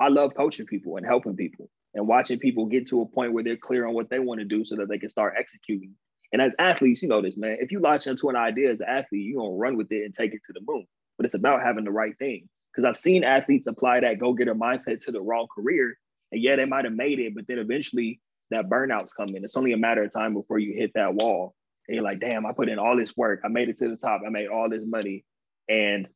I 0.00 0.08
love 0.08 0.34
coaching 0.34 0.66
people 0.66 0.96
and 0.96 1.06
helping 1.06 1.36
people 1.36 1.70
and 1.96 2.06
watching 2.06 2.38
people 2.38 2.66
get 2.66 2.86
to 2.86 3.00
a 3.00 3.06
point 3.06 3.32
where 3.32 3.42
they're 3.42 3.56
clear 3.56 3.86
on 3.86 3.94
what 3.94 4.08
they 4.08 4.20
want 4.20 4.38
to 4.38 4.44
do 4.44 4.64
so 4.64 4.76
that 4.76 4.88
they 4.88 4.98
can 4.98 5.08
start 5.08 5.34
executing 5.36 5.94
and 6.32 6.42
as 6.42 6.54
athletes, 6.58 7.02
you 7.02 7.08
know 7.08 7.22
this, 7.22 7.36
man. 7.36 7.58
If 7.60 7.72
you 7.72 7.80
latch 7.80 8.06
into 8.06 8.28
an 8.28 8.36
idea 8.36 8.70
as 8.70 8.80
an 8.80 8.88
athlete, 8.88 9.24
you're 9.24 9.40
gonna 9.40 9.54
run 9.54 9.76
with 9.76 9.90
it 9.92 10.04
and 10.04 10.12
take 10.12 10.34
it 10.34 10.40
to 10.46 10.52
the 10.52 10.60
moon. 10.66 10.86
But 11.16 11.24
it's 11.24 11.34
about 11.34 11.62
having 11.62 11.84
the 11.84 11.92
right 11.92 12.16
thing. 12.18 12.48
Because 12.72 12.84
I've 12.84 12.98
seen 12.98 13.24
athletes 13.24 13.66
apply 13.66 14.00
that 14.00 14.18
go-getter 14.18 14.54
mindset 14.54 15.02
to 15.04 15.12
the 15.12 15.20
wrong 15.20 15.46
career. 15.54 15.96
And 16.32 16.42
yeah, 16.42 16.56
they 16.56 16.64
might 16.64 16.84
have 16.84 16.94
made 16.94 17.20
it, 17.20 17.34
but 17.34 17.46
then 17.46 17.58
eventually 17.58 18.20
that 18.50 18.68
burnout's 18.68 19.14
coming. 19.14 19.42
It's 19.42 19.56
only 19.56 19.72
a 19.72 19.78
matter 19.78 20.02
of 20.02 20.12
time 20.12 20.34
before 20.34 20.58
you 20.58 20.74
hit 20.74 20.92
that 20.94 21.14
wall. 21.14 21.54
And 21.88 21.94
you're 21.94 22.04
like, 22.04 22.20
damn, 22.20 22.44
I 22.44 22.52
put 22.52 22.68
in 22.68 22.78
all 22.78 22.96
this 22.96 23.16
work. 23.16 23.40
I 23.44 23.48
made 23.48 23.68
it 23.68 23.78
to 23.78 23.88
the 23.88 23.96
top. 23.96 24.20
I 24.26 24.28
made 24.28 24.48
all 24.48 24.68
this 24.68 24.84
money. 24.84 25.24
And 25.68 26.08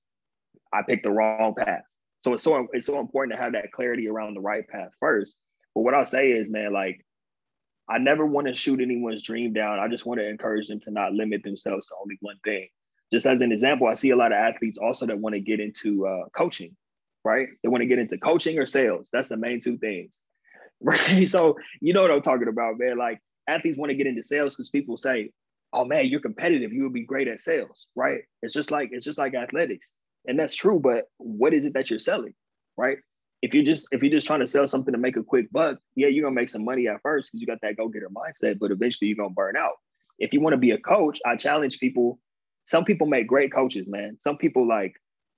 I 0.72 0.82
picked 0.82 1.04
the 1.04 1.12
wrong 1.12 1.54
path. 1.56 1.82
So 2.22 2.34
it's 2.34 2.42
so 2.42 2.68
it's 2.72 2.84
so 2.84 3.00
important 3.00 3.36
to 3.36 3.42
have 3.42 3.52
that 3.52 3.72
clarity 3.72 4.06
around 4.06 4.34
the 4.34 4.40
right 4.40 4.68
path 4.68 4.90
first. 5.00 5.36
But 5.74 5.83
what 5.83 5.94
I'll 5.94 6.06
say 6.06 6.33
is, 6.33 6.50
man, 6.50 6.72
like 6.72 7.04
I 7.90 7.98
never 7.98 8.24
want 8.24 8.46
to 8.46 8.54
shoot 8.54 8.80
anyone's 8.80 9.22
dream 9.22 9.52
down. 9.52 9.80
I 9.80 9.88
just 9.88 10.06
want 10.06 10.20
to 10.20 10.28
encourage 10.28 10.68
them 10.68 10.80
to 10.80 10.90
not 10.92 11.12
limit 11.12 11.42
themselves 11.42 11.88
to 11.88 11.96
only 12.00 12.16
one 12.20 12.38
thing. 12.44 12.68
Just 13.12 13.26
as 13.26 13.40
an 13.40 13.50
example, 13.50 13.88
I 13.88 13.94
see 13.94 14.11
a 14.11 14.16
lot 14.16 14.30
of 14.30 14.38
athletes 14.38 14.78
also 14.78 15.06
that 15.06 15.18
want 15.18 15.35
to 15.35 15.40
get 15.40 15.59
into 15.59 16.06
uh, 16.06 16.28
coaching, 16.37 16.76
right? 17.24 17.48
They 17.62 17.68
want 17.68 17.83
to 17.83 17.87
get 17.87 17.98
into 17.98 18.16
coaching 18.16 18.59
or 18.59 18.66
sales. 18.66 19.09
That's 19.12 19.28
the 19.28 19.37
main 19.37 19.59
two 19.59 19.76
things, 19.78 20.20
right? 20.80 21.28
So 21.28 21.59
you 21.80 21.92
know 21.92 22.02
what 22.02 22.12
I'm 22.12 22.22
talking 22.22 22.48
about, 22.48 22.78
man. 22.78 22.96
Like 22.96 23.18
athletes 23.48 23.76
want 23.76 23.90
to 23.90 23.96
get 23.96 24.06
into 24.06 24.22
sales 24.22 24.54
because 24.54 24.70
people 24.70 24.96
say, 24.96 25.33
"Oh 25.72 25.85
man, 25.85 26.06
you're 26.06 26.20
competitive. 26.20 26.72
You 26.72 26.85
would 26.85 26.92
be 26.92 27.04
great 27.04 27.26
at 27.26 27.40
sales," 27.40 27.88
right? 27.96 28.20
It's 28.42 28.54
just 28.54 28.70
like 28.70 28.90
it's 28.92 29.04
just 29.04 29.18
like 29.18 29.35
athletics, 29.35 29.92
and 30.28 30.38
that's 30.38 30.54
true. 30.54 30.78
But 30.78 31.06
what 31.16 31.52
is 31.52 31.64
it 31.64 31.74
that 31.74 31.90
you're 31.90 31.98
selling, 31.98 32.35
right? 32.76 32.98
If 33.42 33.55
you're 33.55 33.64
just 33.64 33.88
if 33.90 34.03
you're 34.03 34.11
just 34.11 34.26
trying 34.26 34.40
to 34.40 34.46
sell 34.46 34.66
something 34.66 34.92
to 34.92 34.98
make 34.98 35.16
a 35.16 35.22
quick 35.22 35.50
buck, 35.50 35.79
yeah, 35.94 36.09
you're 36.09 36.24
gonna 36.24 36.35
make 36.35 36.48
some 36.48 36.64
money 36.64 36.88
at 36.88 37.00
first 37.03 37.31
because 37.31 37.40
you 37.40 37.46
got 37.46 37.59
that 37.62 37.76
go-getter 37.76 38.11
mindset, 38.11 38.59
but 38.59 38.70
eventually 38.70 39.09
you're 39.09 39.16
gonna 39.16 39.31
burn 39.31 39.57
out. 39.57 39.74
If 40.18 40.33
you 40.33 40.40
want 40.40 40.53
to 40.53 40.59
be 40.59 40.72
a 40.72 40.79
coach, 40.79 41.18
I 41.24 41.37
challenge 41.37 41.79
people. 41.79 42.18
Some 42.66 42.85
people 42.85 43.07
make 43.07 43.26
great 43.26 43.53
coaches, 43.53 43.87
man. 43.88 44.16
Some 44.20 44.37
people 44.37 44.68
like 44.68 44.94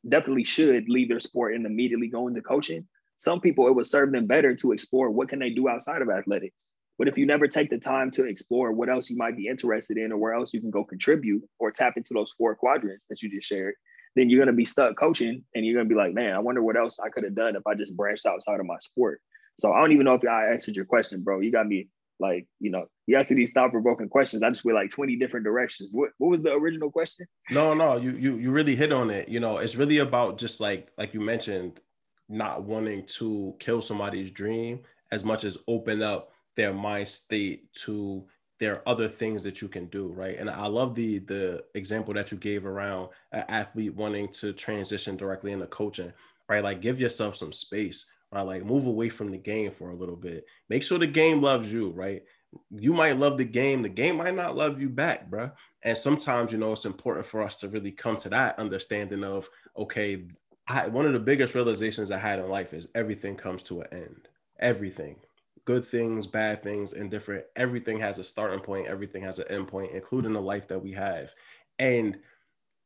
definitely 0.09 0.45
should 0.45 0.89
leave 0.89 1.09
their 1.09 1.21
sport 1.21 1.55
and 1.55 1.65
immediately 1.65 2.09
go 2.09 2.27
into 2.27 2.43
coaching. 2.43 2.87
Some 3.17 3.41
people 3.41 3.69
it 3.69 3.75
would 3.75 3.87
serve 3.87 4.11
them 4.11 4.27
better 4.27 4.55
to 4.57 4.73
explore 4.73 5.11
what 5.11 5.29
can 5.29 5.39
they 5.39 5.51
do 5.51 5.69
outside 5.69 6.03
of 6.03 6.11
athletics. 6.11 6.67
But 6.99 7.09
if 7.09 7.17
you 7.17 7.25
never 7.25 7.47
take 7.47 7.71
the 7.71 7.79
time 7.79 8.11
to 8.13 8.25
explore 8.25 8.73
what 8.73 8.89
else 8.89 9.09
you 9.09 9.17
might 9.17 9.37
be 9.37 9.47
interested 9.47 9.97
in 9.97 10.13
or 10.13 10.19
where 10.19 10.35
else 10.35 10.53
you 10.53 10.61
can 10.61 10.71
go 10.71 10.85
contribute 10.85 11.43
or 11.59 11.71
tap 11.71 11.97
into 11.97 12.15
those 12.15 12.33
four 12.33 12.55
quadrants 12.55 13.07
that 13.07 13.23
you 13.23 13.31
just 13.31 13.49
shared, 13.49 13.75
then 14.17 14.29
you're 14.29 14.41
gonna 14.41 14.57
be 14.57 14.65
stuck 14.65 14.97
coaching 14.97 15.45
and 15.55 15.65
you're 15.65 15.75
gonna 15.75 15.89
be 15.89 15.95
like, 15.95 16.15
man, 16.15 16.35
I 16.35 16.39
wonder 16.39 16.63
what 16.63 16.77
else 16.77 16.99
I 17.01 17.09
could 17.09 17.25
have 17.25 17.35
done 17.35 17.57
if 17.57 17.67
I 17.67 17.75
just 17.75 17.97
branched 17.97 18.27
outside 18.27 18.61
of 18.61 18.67
my 18.67 18.79
sport. 18.81 19.21
So 19.61 19.73
I 19.73 19.81
don't 19.81 19.93
even 19.93 20.05
know 20.05 20.15
if 20.15 20.27
I 20.27 20.53
answered 20.53 20.77
your 20.77 20.85
question, 20.85 21.23
bro. 21.23 21.41
You 21.41 21.53
got 21.53 21.67
me 21.67 21.89
like, 22.19 22.47
you 22.61 22.71
know, 22.71 22.87
you 23.07 23.17
ask 23.17 23.31
these 23.31 23.51
stop 23.51 23.73
provoking 23.73 24.09
questions. 24.09 24.43
I 24.43 24.49
just 24.49 24.65
went 24.65 24.77
like 24.77 24.91
20 24.91 25.17
different 25.17 25.45
directions. 25.45 25.91
What 25.93 26.11
what 26.19 26.31
was 26.31 26.43
the 26.43 26.53
original 26.53 26.91
question? 26.91 27.27
No, 27.51 27.75
no, 27.75 27.97
you 27.97 28.13
you 28.13 28.37
you 28.37 28.51
really 28.51 28.77
hit 28.77 28.93
on 28.93 29.11
it. 29.11 29.29
You 29.29 29.41
know, 29.41 29.59
it's 29.59 29.77
really 29.77 29.99
about 29.99 30.39
just 30.39 30.61
like 30.61 30.91
like 30.97 31.15
you 31.15 31.21
mentioned, 31.21 31.81
not 32.29 32.63
wanting 32.63 33.05
to 33.19 33.55
kill 33.59 33.83
somebody's 33.83 34.31
dream 34.31 34.81
as 35.11 35.25
much 35.25 35.45
as 35.45 35.59
open 35.69 36.03
up 36.03 36.31
their 36.57 36.73
mind 36.73 37.09
state 37.09 37.73
to 37.75 38.25
there 38.63 38.75
are 38.77 38.89
other 38.89 39.09
things 39.09 39.43
that 39.43 39.61
you 39.61 39.67
can 39.67 39.87
do 39.87 40.07
right? 40.13 40.39
And 40.39 40.49
i 40.49 40.69
love 40.69 40.95
the 40.95 41.19
the 41.19 41.65
example 41.75 42.15
that 42.15 42.31
you 42.31 42.39
gave 42.39 42.65
around 42.65 43.09
an 43.33 43.45
athlete 43.49 43.97
wanting 43.97 44.29
to 44.29 44.53
transition 44.53 45.17
directly 45.17 45.51
into 45.51 45.67
coaching 45.67 46.13
right? 46.49 46.63
Like 46.63 46.81
give 46.81 47.01
yourself 47.01 47.35
some 47.35 47.51
space 47.51 48.07
right? 48.31 48.43
Like 48.43 48.65
move 48.65 48.87
away 48.87 49.09
from 49.09 49.33
the 49.33 49.39
game 49.39 49.73
for 49.73 49.91
a 49.91 49.97
little 49.97 50.17
bit. 50.17 50.47
Make 50.69 50.85
sure 50.85 51.01
the 51.01 51.09
game 51.09 51.43
loves 51.43 51.73
you 51.73 51.91
right? 51.91 52.23
You 52.71 52.93
might 52.93 53.19
love 53.19 53.37
the 53.37 53.45
game 53.45 53.83
the 53.83 53.89
game 53.89 54.19
might 54.19 54.37
not 54.37 54.57
love 54.57 54.81
you 54.81 54.91
back 54.91 55.29
bro 55.29 55.51
and 55.83 55.99
sometimes 55.99 56.53
you 56.53 56.59
know 56.59 56.73
it's 56.73 56.85
important 56.85 57.27
for 57.27 57.43
us 57.43 57.57
to 57.59 57.69
really 57.69 57.91
come 57.91 58.17
to 58.19 58.29
that 58.29 58.59
understanding 58.61 59.25
of 59.25 59.49
okay 59.77 60.25
I, 60.69 60.87
one 60.87 61.07
of 61.07 61.15
the 61.15 61.19
biggest 61.19 61.57
realizations 61.57 62.13
i 62.13 62.19
had 62.19 62.39
in 62.39 62.49
life 62.49 62.73
is 62.75 62.91
everything 62.95 63.35
comes 63.35 63.65
to 63.65 63.81
an 63.81 63.89
end. 63.91 64.29
Everything 64.61 65.17
good 65.65 65.85
things, 65.85 66.27
bad 66.27 66.63
things, 66.63 66.93
indifferent. 66.93 67.45
Everything 67.57 67.99
has 67.99 68.19
a 68.19 68.25
starting 68.25 68.61
point, 68.61 68.89
everything 68.89 69.23
has 69.23 69.39
an 69.39 69.49
end 69.49 69.69
point, 69.69 69.93
including 69.93 70.33
the 70.33 70.41
life 70.41 70.69
that 70.69 70.83
we 70.83 70.93
have. 70.93 71.33
And 71.79 72.19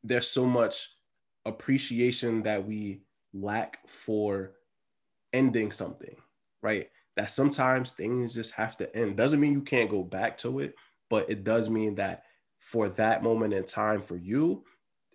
there's 0.04 0.30
so 0.30 0.44
much 0.44 0.90
appreciation 1.44 2.42
that 2.42 2.66
we 2.66 3.02
lack 3.32 3.86
for 3.88 4.52
ending 5.32 5.72
something, 5.72 6.16
right? 6.62 6.88
That 7.16 7.30
sometimes 7.30 7.92
things 7.92 8.34
just 8.34 8.52
have 8.54 8.76
to 8.78 8.96
end. 8.96 9.16
Doesn't 9.16 9.40
mean 9.40 9.52
you 9.52 9.62
can't 9.62 9.90
go 9.90 10.02
back 10.02 10.36
to 10.38 10.60
it, 10.60 10.74
but 11.08 11.30
it 11.30 11.44
does 11.44 11.70
mean 11.70 11.94
that 11.96 12.24
for 12.58 12.88
that 12.90 13.22
moment 13.22 13.54
in 13.54 13.64
time 13.64 14.02
for 14.02 14.16
you, 14.16 14.64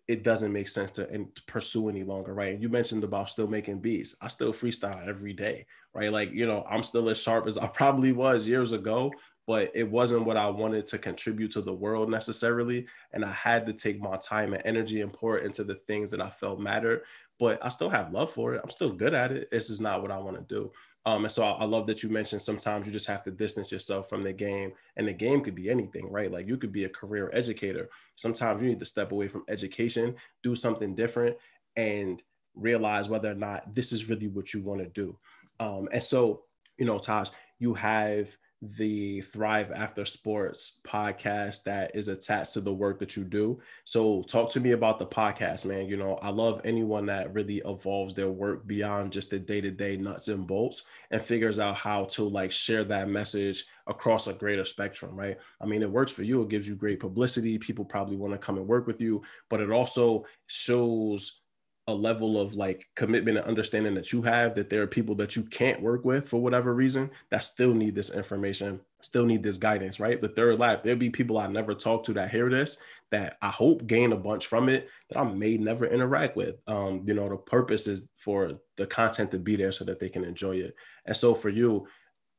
it 0.08 0.24
doesn't 0.24 0.52
make 0.52 0.68
sense 0.68 0.92
to 0.92 1.28
pursue 1.48 1.90
any 1.90 2.04
longer, 2.04 2.34
right? 2.34 2.54
And 2.54 2.62
you 2.62 2.70
mentioned 2.70 3.04
about 3.04 3.30
still 3.30 3.48
making 3.48 3.80
beats. 3.80 4.16
I 4.22 4.28
still 4.28 4.52
freestyle 4.52 5.08
every 5.08 5.34
day, 5.34 5.66
right? 5.94 6.12
Like, 6.12 6.32
you 6.32 6.46
know, 6.46 6.66
I'm 6.70 6.84
still 6.84 7.10
as 7.10 7.22
sharp 7.22 7.48
as 7.48 7.58
I 7.58 7.68
probably 7.74 8.12
was 8.12 8.48
years 8.48 8.74
ago, 8.74 9.12
but 9.48 9.72
it 9.74 9.90
wasn't 9.90 10.26
what 10.26 10.38
I 10.38 10.50
wanted 10.50 10.88
to 10.88 10.98
contribute 10.98 11.52
to 11.52 11.62
the 11.62 11.74
world 11.74 12.10
necessarily. 12.10 12.88
And 13.14 13.24
I 13.24 13.32
had 13.32 13.66
to 13.68 13.74
take 13.74 14.02
my 14.02 14.18
time 14.18 14.54
and 14.54 14.62
energy 14.66 15.02
and 15.02 15.14
pour 15.14 15.38
it 15.38 15.46
into 15.46 15.64
the 15.64 15.76
things 15.76 16.12
that 16.12 16.22
I 16.22 16.30
felt 16.30 16.60
mattered. 16.60 17.04
But 17.40 17.64
I 17.66 17.70
still 17.70 17.90
have 17.90 18.12
love 18.12 18.32
for 18.32 18.54
it. 18.54 18.62
I'm 18.64 18.70
still 18.70 18.92
good 18.92 19.14
at 19.14 19.32
it. 19.32 19.50
It's 19.52 19.70
just 19.70 19.82
not 19.82 20.02
what 20.02 20.12
I 20.12 20.18
want 20.20 20.38
to 20.38 20.44
do. 20.44 20.72
Um, 21.06 21.26
and 21.26 21.32
so 21.32 21.44
I, 21.44 21.52
I, 21.52 21.66
love 21.66 21.88
that 21.88 22.04
you 22.04 22.10
mentioned 22.10 22.44
sometimes 22.44 22.86
you 22.86 22.92
just 22.92 23.08
have 23.08 23.24
to 23.24 23.32
distance 23.32 23.72
yourself 23.72 24.08
from 24.08 24.24
the 24.24 24.34
game, 24.34 24.74
and 24.98 25.08
the 25.08 25.14
game 25.14 25.42
could 25.42 25.56
be 25.56 25.70
anything, 25.70 26.12
right? 26.12 26.32
Like 26.32 26.48
you 26.48 26.58
could 26.58 26.72
be 26.72 26.84
a 26.84 26.90
career 26.90 27.30
educator. 27.34 27.90
Sometimes 28.16 28.62
you 28.62 28.68
need 28.68 28.80
to 28.80 28.86
step 28.86 29.12
away 29.12 29.28
from 29.28 29.44
education, 29.48 30.16
do 30.44 30.56
something 30.56 30.94
different, 30.94 31.38
and 31.76 32.22
realize 32.54 33.10
whether 33.10 33.32
or 33.32 33.36
not 33.36 33.74
this 33.74 33.92
is 33.92 34.10
really 34.10 34.28
what 34.28 34.54
you 34.54 34.62
want 34.62 34.82
to 34.82 34.90
do. 34.90 35.18
Um, 35.60 35.90
and 35.92 36.04
so, 36.04 36.44
you 36.78 36.86
know, 36.86 37.00
Taj, 37.00 37.30
you 37.60 37.74
have 37.74 38.36
the 38.62 39.22
Thrive 39.22 39.72
After 39.72 40.06
Sports 40.06 40.82
podcast 40.84 41.64
that 41.64 41.96
is 41.96 42.08
attached 42.08 42.54
to 42.54 42.62
the 42.62 42.74
work 42.74 43.00
that 43.00 43.16
you 43.16 43.24
do. 43.24 43.60
So, 43.86 44.22
talk 44.24 44.52
to 44.52 44.60
me 44.60 44.74
about 44.74 45.00
the 45.00 45.08
podcast, 45.08 45.66
man. 45.66 45.88
You 45.88 45.98
know, 45.98 46.16
I 46.22 46.30
love 46.30 46.62
anyone 46.64 47.08
that 47.08 47.34
really 47.34 47.62
evolves 47.66 48.14
their 48.14 48.30
work 48.30 48.68
beyond 48.68 49.12
just 49.12 49.32
the 49.32 49.40
day 49.40 49.62
to 49.62 49.72
day 49.72 49.98
nuts 49.98 50.28
and 50.28 50.46
bolts 50.46 50.86
and 51.10 51.22
figures 51.22 51.58
out 51.58 51.76
how 51.76 52.06
to 52.06 52.24
like 52.24 52.52
share 52.52 52.84
that 52.84 53.10
message 53.10 53.66
across 53.88 54.28
a 54.28 54.34
greater 54.34 54.66
spectrum, 54.66 55.16
right? 55.16 55.38
I 55.60 55.66
mean, 55.66 55.82
it 55.82 55.92
works 55.92 56.12
for 56.12 56.24
you, 56.24 56.44
it 56.44 56.50
gives 56.50 56.68
you 56.68 56.76
great 56.76 57.00
publicity. 57.00 57.58
People 57.58 57.84
probably 57.84 58.16
want 58.16 58.34
to 58.34 58.38
come 58.38 58.58
and 58.58 58.68
work 58.68 58.86
with 58.86 59.02
you, 59.02 59.24
but 59.50 59.60
it 59.60 59.72
also 59.72 60.26
shows 60.46 61.41
a 61.88 61.94
level 61.94 62.40
of 62.40 62.54
like 62.54 62.88
commitment 62.96 63.38
and 63.38 63.48
understanding 63.48 63.96
that 63.96 64.14
you 64.14 64.22
have 64.22 64.56
that 64.56 64.70
there 64.70 64.84
are 64.84 64.88
people 64.88 65.16
that 65.16 65.36
you 65.36 65.44
can't 65.44 65.82
work 65.82 66.06
with 66.06 66.30
for 66.30 66.42
whatever 66.42 66.74
reason 66.74 67.10
that 67.32 67.44
still 67.44 67.74
need 67.74 67.96
this 67.96 68.12
information, 68.12 68.80
still 69.02 69.26
need 69.26 69.42
this 69.42 69.58
guidance, 69.58 70.00
right? 70.00 70.22
The 70.22 70.30
third 70.30 70.60
lap, 70.60 70.84
there'll 70.84 71.00
be 71.00 71.10
people 71.10 71.38
I 71.38 71.48
never 71.48 71.74
talk 71.74 72.04
to 72.06 72.14
that 72.14 72.32
hear 72.32 72.50
this 72.50 72.78
that 73.10 73.38
I 73.42 73.50
hope 73.50 73.88
gain 73.88 74.14
a 74.14 74.18
bunch 74.18 74.48
from 74.48 74.70
it 74.70 74.88
that 75.10 75.20
I 75.20 75.24
may 75.24 75.58
never 75.58 75.86
interact 75.86 76.38
with. 76.38 76.56
Um, 76.68 77.04
you 77.06 77.14
know, 77.14 77.28
the 77.28 77.36
purpose 77.36 77.88
is 77.88 78.10
for 78.16 78.60
the 78.78 78.88
content 78.88 79.32
to 79.32 79.40
be 79.40 79.56
there 79.56 79.72
so 79.72 79.84
that 79.86 80.00
they 80.00 80.08
can 80.10 80.24
enjoy 80.24 80.58
it. 80.58 80.76
And 81.06 81.18
so 81.18 81.34
for 81.36 81.50
you, 81.50 81.88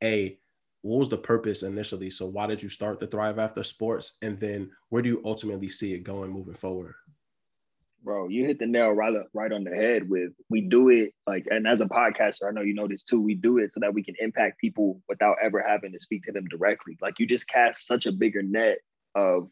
a 0.02 0.38
what 0.82 0.98
was 0.98 1.08
the 1.08 1.18
purpose 1.18 1.62
initially? 1.62 2.10
So 2.10 2.26
why 2.26 2.46
did 2.46 2.60
you 2.60 2.68
start 2.68 2.98
the 2.98 3.06
Thrive 3.06 3.38
After 3.38 3.62
Sports? 3.62 4.16
And 4.20 4.38
then 4.40 4.70
where 4.88 5.00
do 5.00 5.08
you 5.08 5.22
ultimately 5.24 5.68
see 5.68 5.94
it 5.94 6.00
going 6.00 6.30
moving 6.30 6.54
forward? 6.54 6.94
Bro, 8.02 8.28
you 8.28 8.44
hit 8.44 8.58
the 8.58 8.66
nail 8.66 8.90
right 8.90 9.14
right 9.32 9.52
on 9.52 9.64
the 9.64 9.74
head 9.74 10.08
with 10.08 10.32
we 10.50 10.60
do 10.60 10.88
it 10.88 11.12
like 11.26 11.46
and 11.50 11.66
as 11.66 11.80
a 11.80 11.86
podcaster, 11.86 12.48
I 12.48 12.50
know 12.50 12.62
you 12.62 12.74
know 12.74 12.88
this 12.88 13.02
too. 13.02 13.20
We 13.20 13.34
do 13.34 13.58
it 13.58 13.72
so 13.72 13.80
that 13.80 13.94
we 13.94 14.02
can 14.02 14.14
impact 14.18 14.60
people 14.60 15.00
without 15.08 15.36
ever 15.42 15.64
having 15.66 15.92
to 15.92 16.00
speak 16.00 16.24
to 16.24 16.32
them 16.32 16.46
directly. 16.48 16.96
Like 17.00 17.18
you 17.18 17.26
just 17.26 17.48
cast 17.48 17.86
such 17.86 18.06
a 18.06 18.12
bigger 18.12 18.42
net 18.42 18.78
of 19.14 19.48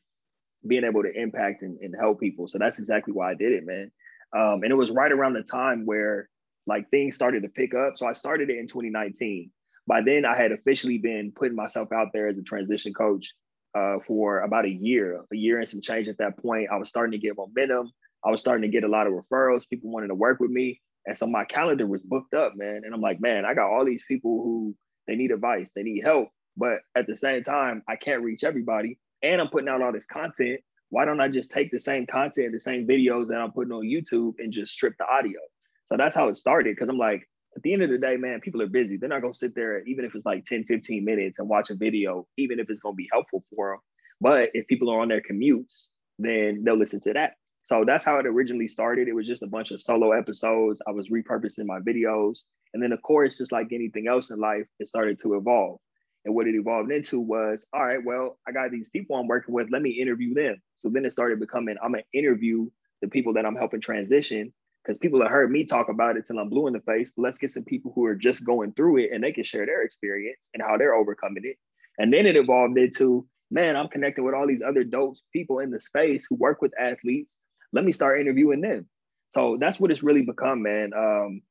being 0.67 0.85
able 0.85 1.03
to 1.03 1.13
impact 1.13 1.63
and, 1.63 1.79
and 1.81 1.95
help 1.99 2.21
people. 2.21 2.49
So 2.49 2.59
that's 2.59 2.79
exactly 2.79 3.13
why 3.13 3.31
I 3.31 3.35
did 3.35 3.53
it, 3.53 3.65
man. 3.65 3.91
Um, 4.37 4.63
and 4.63 4.71
it 4.71 4.77
was 4.77 4.91
right 4.91 5.11
around 5.11 5.33
the 5.35 5.43
time 5.43 5.87
where 5.87 6.29
like 6.67 6.89
things 6.91 7.15
started 7.15 7.43
to 7.43 7.49
pick 7.49 7.75
up. 7.75 7.97
So 7.97 8.07
I 8.07 8.13
started 8.13 8.51
it 8.51 8.59
in 8.59 8.67
2019. 8.67 9.51
By 9.87 10.03
then, 10.03 10.25
I 10.25 10.37
had 10.37 10.53
officially 10.53 10.99
been 10.99 11.33
putting 11.35 11.57
myself 11.57 11.91
out 11.93 12.09
there 12.13 12.29
as 12.29 12.39
a 12.39 12.43
transition 12.43 12.93
coach 12.93 13.35
uh, 13.75 13.97
for 14.07 14.41
about 14.41 14.67
a 14.67 14.71
year, 14.71 15.21
a 15.33 15.37
year 15.37 15.59
and 15.59 15.69
some 15.69 15.81
change 15.81 16.09
at 16.09 16.19
that 16.19 16.37
point. 16.37 16.69
I 16.71 16.77
was 16.77 16.89
starting 16.89 17.13
to 17.13 17.19
get 17.19 17.37
momentum. 17.37 17.91
I 18.25 18.31
was 18.31 18.41
starting 18.41 18.63
to 18.63 18.69
get 18.69 18.85
a 18.85 18.89
lot 18.89 19.07
of 19.07 19.13
referrals. 19.13 19.69
People 19.69 19.91
wanted 19.91 20.09
to 20.09 20.15
work 20.15 20.41
with 20.41 20.51
me. 20.51 20.81
And 21.07 21.17
so 21.17 21.27
my 21.27 21.45
calendar 21.45 21.87
was 21.87 22.03
booked 22.03 22.35
up, 22.35 22.53
man. 22.57 22.83
And 22.85 22.95
I'm 22.95 23.01
like, 23.01 23.21
man, 23.21 23.45
I 23.45 23.55
got 23.55 23.71
all 23.71 23.85
these 23.85 24.05
people 24.07 24.43
who 24.43 24.75
they 25.07 25.17
need 25.17 25.31
advice, 25.31 25.71
they 25.75 25.83
need 25.83 26.05
help. 26.05 26.29
But 26.57 26.81
at 26.95 27.07
the 27.07 27.17
same 27.17 27.43
time, 27.43 27.83
I 27.89 27.97
can't 27.97 28.23
reach 28.23 28.45
everybody. 28.45 28.99
And 29.23 29.41
I'm 29.41 29.49
putting 29.49 29.69
out 29.69 29.83
all 29.83 29.93
this 29.93 30.07
content. 30.07 30.61
Why 30.91 31.05
don't 31.05 31.21
I 31.21 31.29
just 31.29 31.51
take 31.51 31.71
the 31.71 31.79
same 31.79 32.07
content, 32.07 32.53
the 32.53 32.61
same 32.61 32.87
videos 32.87 33.29
that 33.29 33.39
I'm 33.39 33.53
putting 33.53 33.73
on 33.73 33.83
YouTube 33.83 34.35
and 34.39 34.53
just 34.53 34.73
strip 34.73 34.95
the 34.99 35.07
audio? 35.07 35.39
So 35.87 35.97
that's 35.97 36.15
how 36.15 36.29
it 36.29 36.37
started. 36.37 36.79
Cause 36.79 36.89
I'm 36.89 36.99
like, 36.99 37.27
at 37.57 37.63
the 37.63 37.73
end 37.73 37.83
of 37.83 37.91
the 37.91 37.99
day, 37.99 38.17
man, 38.17 38.41
people 38.41 38.63
are 38.63 38.69
busy. 38.69 38.97
They're 38.97 39.09
not 39.09 39.23
to 39.23 39.33
sit 39.35 39.55
there, 39.55 39.83
even 39.85 40.05
if 40.05 40.15
it's 40.15 40.25
like 40.25 40.45
10, 40.45 40.65
15 40.65 41.05
minutes 41.05 41.39
and 41.39 41.49
watch 41.49 41.71
a 41.71 41.75
video, 41.75 42.27
even 42.37 42.61
if 42.61 42.71
it's 42.71 42.81
to 42.83 42.93
be 42.93 43.09
helpful 43.13 43.45
for 43.55 43.71
them. 43.71 43.79
But 44.21 44.51
if 44.55 44.67
people 44.67 44.91
are 44.91 45.01
on 45.01 45.09
their 45.09 45.23
commutes, 45.23 45.89
then 46.19 46.63
they'll 46.63 46.79
listen 46.79 47.01
to 47.01 47.13
that. 47.15 47.33
So 47.65 47.85
that's 47.87 48.05
how 48.05 48.19
it 48.19 48.27
originally 48.27 48.69
started. 48.69 49.09
It 49.09 49.15
was 49.15 49.27
just 49.27 49.43
a 49.43 49.47
bunch 49.47 49.71
of 49.71 49.81
solo 49.81 50.13
episodes. 50.13 50.83
I 50.87 50.91
was 50.91 51.09
repurposing 51.09 51.67
my 51.67 51.79
videos. 51.81 52.41
And 52.75 52.83
then, 52.83 52.93
of 52.93 53.03
course, 53.03 53.39
just 53.39 53.53
like 53.53 53.69
anything 53.73 54.09
else 54.09 54.31
in 54.31 54.39
life, 54.39 54.67
it 54.79 54.89
started 54.89 55.19
to 55.21 55.35
evolve. 55.35 55.79
And 56.25 56.35
what 56.35 56.47
it 56.47 56.55
evolved 56.55 56.93
into 56.93 57.21
was, 57.21 57.67
all 57.73 57.85
right, 57.85 58.05
well, 58.05 58.39
I 58.47 58.53
got 58.53 58.71
these 58.71 58.91
people 58.91 59.17
I'm 59.17 59.27
working 59.27 59.55
with. 59.55 59.69
Let 59.71 59.83
me 59.83 59.91
interview 59.91 60.35
them. 60.35 60.57
So 60.79 60.89
then 60.89 61.05
it 61.05 61.13
started 61.13 61.41
becoming, 61.41 61.77
I'm 61.83 61.93
going 61.93 62.05
to 62.13 62.19
interview 62.19 62.69
the 63.01 63.09
people 63.09 63.33
that 63.35 63.47
I'm 63.47 63.57
helping 63.57 63.81
transition 63.81 64.53
because 64.83 64.99
people 64.99 65.21
have 65.23 65.31
heard 65.31 65.51
me 65.51 65.65
talk 65.65 65.89
about 65.89 66.17
it 66.17 66.27
till 66.27 66.39
I'm 66.39 66.49
blue 66.49 66.67
in 66.67 66.73
the 66.73 66.81
face. 66.81 67.13
But 67.17 67.23
let's 67.23 67.39
get 67.39 67.51
some 67.51 67.65
people 67.65 67.93
who 67.95 68.05
are 68.05 68.15
just 68.15 68.45
going 68.45 68.73
through 68.73 68.99
it 68.99 69.11
and 69.13 69.23
they 69.23 69.33
can 69.33 69.45
share 69.45 69.67
their 69.67 69.83
experience 69.83 70.51
and 70.55 70.63
how 70.63 70.77
they're 70.77 70.95
overcoming 70.95 71.45
it. 71.45 71.57
And 71.99 72.13
then 72.13 72.27
it 72.27 72.37
evolved 72.37 72.79
into, 72.79 73.27
man, 73.51 73.77
I'm 73.77 73.89
connecting 73.89 74.25
with 74.25 74.35
all 74.35 74.47
these 74.47 74.63
other 74.63 74.85
dope 74.85 75.17
people 75.33 75.59
in 75.59 75.71
the 75.71 75.81
space 75.81 76.27
who 76.29 76.37
work 76.37 76.63
with 76.63 76.73
athletes 76.79 77.37
let 77.73 77.85
me 77.85 77.93
start 77.93 78.21
interviewing 78.21 78.61
them. 78.61 78.89
So 79.31 79.57
that's 79.61 79.79
what 79.79 79.91
it's 79.91 80.03
really 80.03 80.23
become, 80.23 80.63
man. 80.63 80.91
Um, 80.97 81.43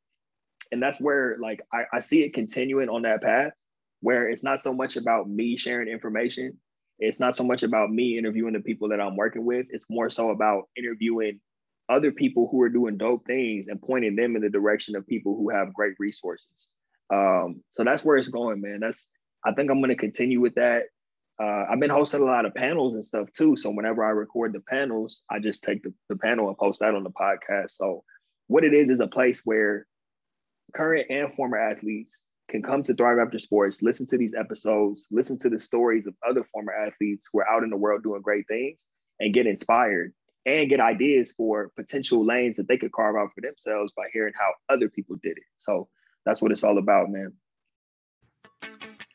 and 0.72 0.82
that's 0.82 1.00
where 1.00 1.38
like 1.42 1.62
I, 1.74 1.84
I 1.94 2.00
see 2.00 2.24
it 2.24 2.34
continuing 2.34 2.90
on 2.90 3.04
that 3.04 3.22
path 3.22 3.54
where 4.02 4.30
it's 4.30 4.44
not 4.44 4.60
so 4.60 4.74
much 4.74 4.98
about 4.98 5.30
me 5.30 5.58
sharing 5.58 5.88
information. 5.88 6.58
It's 7.00 7.20
not 7.20 7.36
so 7.36 7.44
much 7.44 7.64
about 7.64 7.90
me 7.90 8.18
interviewing 8.18 8.54
the 8.54 8.60
people 8.60 8.90
that 8.90 9.00
I'm 9.00 9.16
working 9.16 9.46
with. 9.46 9.68
It's 9.70 9.90
more 9.90 10.10
so 10.10 10.32
about 10.32 10.64
interviewing 10.78 11.40
other 11.90 12.12
people 12.12 12.48
who 12.52 12.62
are 12.62 12.70
doing 12.70 12.98
dope 12.98 13.26
things 13.26 13.68
and 13.68 13.82
pointing 13.82 14.16
them 14.16 14.36
in 14.36 14.42
the 14.42 14.50
direction 14.50 14.96
of 14.96 15.08
people 15.08 15.36
who 15.36 15.50
have 15.50 15.74
great 15.74 15.94
resources. 15.98 16.68
Um, 17.12 17.64
so 17.72 17.84
that's 17.84 18.06
where 18.06 18.18
it's 18.18 18.28
going, 18.28 18.62
man. 18.62 18.80
That's 18.82 19.08
I 19.46 19.54
think 19.54 19.72
I'm 19.72 19.80
going 19.80 19.90
to 19.90 19.96
continue 19.96 20.40
with 20.40 20.56
that 20.56 20.84
uh, 21.42 21.66
I've 21.70 21.80
been 21.80 21.90
hosting 21.90 22.22
a 22.22 22.26
lot 22.26 22.46
of 22.46 22.54
panels 22.54 22.96
and 22.96 23.06
stuff 23.06 23.32
too. 23.32 23.56
So 23.56 23.70
whenever 23.70 24.04
I 24.04 24.10
record 24.10 24.52
the 24.54 24.60
panels, 24.60 25.24
I 25.30 25.40
just 25.40 25.64
take 25.64 25.84
the, 25.84 25.94
the 26.10 26.18
panel 26.18 26.50
and 26.50 26.58
post 26.58 26.82
that 26.82 26.94
on 26.94 27.04
the 27.04 27.12
podcast. 27.12 27.72
So 27.72 28.04
what 28.48 28.64
it 28.64 28.74
is 28.74 28.90
is 28.90 29.00
a 29.00 29.08
place 29.08 29.42
where 29.46 29.88
current 30.76 31.08
and 31.10 31.34
former 31.34 31.58
athletes 31.58 32.24
can 32.50 32.62
come 32.62 32.84
to 32.84 32.94
Thrive 32.94 33.20
After 33.20 33.40
Sports, 33.40 33.82
listen 33.82 34.06
to 34.08 34.18
these 34.18 34.34
episodes, 34.36 35.08
listen 35.12 35.38
to 35.40 35.50
the 35.50 35.60
stories 35.60 36.08
of 36.08 36.16
other 36.28 36.44
former 36.52 36.74
athletes 36.74 37.30
who 37.32 37.40
are 37.40 37.50
out 37.50 37.64
in 37.64 37.70
the 37.70 37.78
world 37.78 38.04
doing 38.04 38.22
great 38.22 38.48
things 38.48 38.86
and 39.20 39.34
get 39.34 39.48
inspired. 39.48 40.14
and 40.46 40.70
get 40.70 40.80
ideas 40.80 41.34
for 41.34 41.70
potential 41.76 42.26
lanes 42.26 42.56
that 42.56 42.68
they 42.68 42.78
could 42.78 42.92
carve 42.92 43.16
out 43.16 43.30
for 43.36 43.42
themselves 43.42 43.92
by 43.96 44.04
hearing 44.14 44.34
how 44.38 44.52
other 44.74 44.90
people 44.90 45.16
did 45.22 45.38
it. 45.38 45.44
So 45.58 45.88
that's 46.26 46.42
what 46.42 46.52
it's 46.52 46.64
all 46.64 46.78
about, 46.78 47.10
man. 47.10 47.34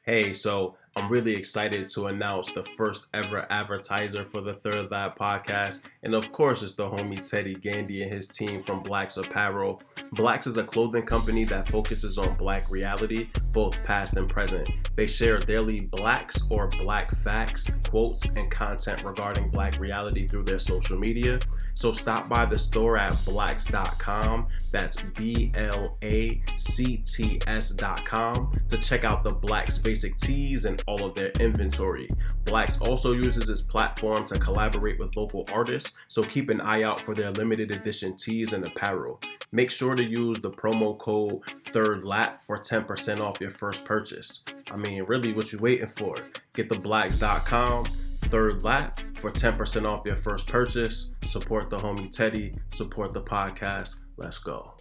Hey, 0.05 0.35
so 0.35 0.77
I'm 0.97 1.11
really 1.11 1.35
excited 1.35 1.89
to 1.91 2.07
announce 2.07 2.53
the 2.53 2.63
first 2.63 3.09
ever 3.15 3.47
advertiser 3.51 4.25
for 4.25 4.41
the 4.41 4.55
Third 4.55 4.93
Lap 4.93 5.19
podcast. 5.19 5.83
And 6.05 6.15
of 6.15 6.31
course, 6.31 6.63
it's 6.63 6.75
the 6.75 6.85
homie 6.85 7.29
Teddy 7.29 7.57
Gandy 7.57 8.05
and 8.05 8.13
his 8.13 8.29
team 8.29 8.63
from 8.63 8.81
Blacts 8.81 9.17
Apparel. 9.17 9.83
Blacts 10.13 10.47
is 10.47 10.57
a 10.57 10.63
clothing 10.63 11.05
company 11.05 11.43
that 11.47 11.69
focuses 11.69 12.17
on 12.17 12.37
black 12.37 12.71
reality, 12.71 13.29
both 13.51 13.83
past 13.83 14.17
and 14.17 14.29
present. 14.29 14.69
They 14.95 15.09
share 15.09 15.41
daily 15.41 15.87
blacts 15.87 16.45
or 16.49 16.69
black 16.69 17.11
facts, 17.11 17.73
quotes, 17.89 18.27
and 18.27 18.49
content 18.49 19.03
regarding 19.03 19.51
black 19.51 19.81
reality 19.81 20.29
through 20.29 20.45
their 20.45 20.61
social 20.61 20.97
media. 20.97 21.41
So 21.75 21.93
stop 21.93 22.29
by 22.29 22.47
the 22.47 22.59
store 22.59 22.97
at 22.97 23.21
blacts.com. 23.25 24.47
That's 24.71 24.97
B 25.17 25.51
L 25.57 25.99
A 26.05 26.41
C 26.57 26.99
T 26.99 27.41
S.com 27.49 28.53
to 28.69 28.79
check 28.79 29.03
out 29.03 29.25
the 29.25 29.35
Blacts 29.35 29.79
basic 29.79 30.17
tees 30.17 30.67
and 30.67 30.84
all 30.87 31.05
of 31.05 31.15
their 31.15 31.31
inventory. 31.41 32.09
Blacts 32.45 32.81
also 32.81 33.13
uses 33.13 33.49
its 33.49 33.63
platform 33.63 34.25
to 34.27 34.39
collaborate 34.39 34.99
with 34.99 35.17
local 35.17 35.45
artists, 35.53 35.97
so 36.09 36.23
keep 36.23 36.51
an 36.51 36.61
eye 36.61 36.83
out 36.83 37.01
for 37.01 37.15
their 37.15 37.31
limited 37.33 37.71
edition 37.71 38.17
tees 38.17 38.53
and 38.53 38.65
apparel. 38.65 39.21
Make 39.53 39.71
sure 39.71 39.95
to 39.95 40.05
use 40.05 40.41
the 40.41 40.51
promo 40.51 40.99
code 40.99 41.41
Third 41.69 42.05
Lap 42.05 42.41
for 42.41 42.59
10% 42.59 43.21
off 43.21 43.41
your 43.41 43.51
first 43.51 43.85
purchase. 43.85 44.45
I 44.71 44.77
mean, 44.77 45.03
really, 45.05 45.33
what 45.33 45.53
you 45.53 45.59
waiting 45.59 45.87
for? 45.87 46.17
Get 46.55 46.69
the 46.69 46.79
blacts.com 46.79 47.85
third 48.25 48.65
lap 48.65 49.01
for 49.19 49.31
10% 49.31 49.87
off 49.87 50.05
your 50.05 50.17
first 50.17 50.49
purchase. 50.49 51.15
Support 51.25 51.71
the 51.71 51.77
homie 51.77 52.11
Teddy, 52.11 52.53
support 52.69 53.13
the 53.13 53.23
podcast. 53.23 53.97
Let's 54.17 54.39
go. 54.39 54.74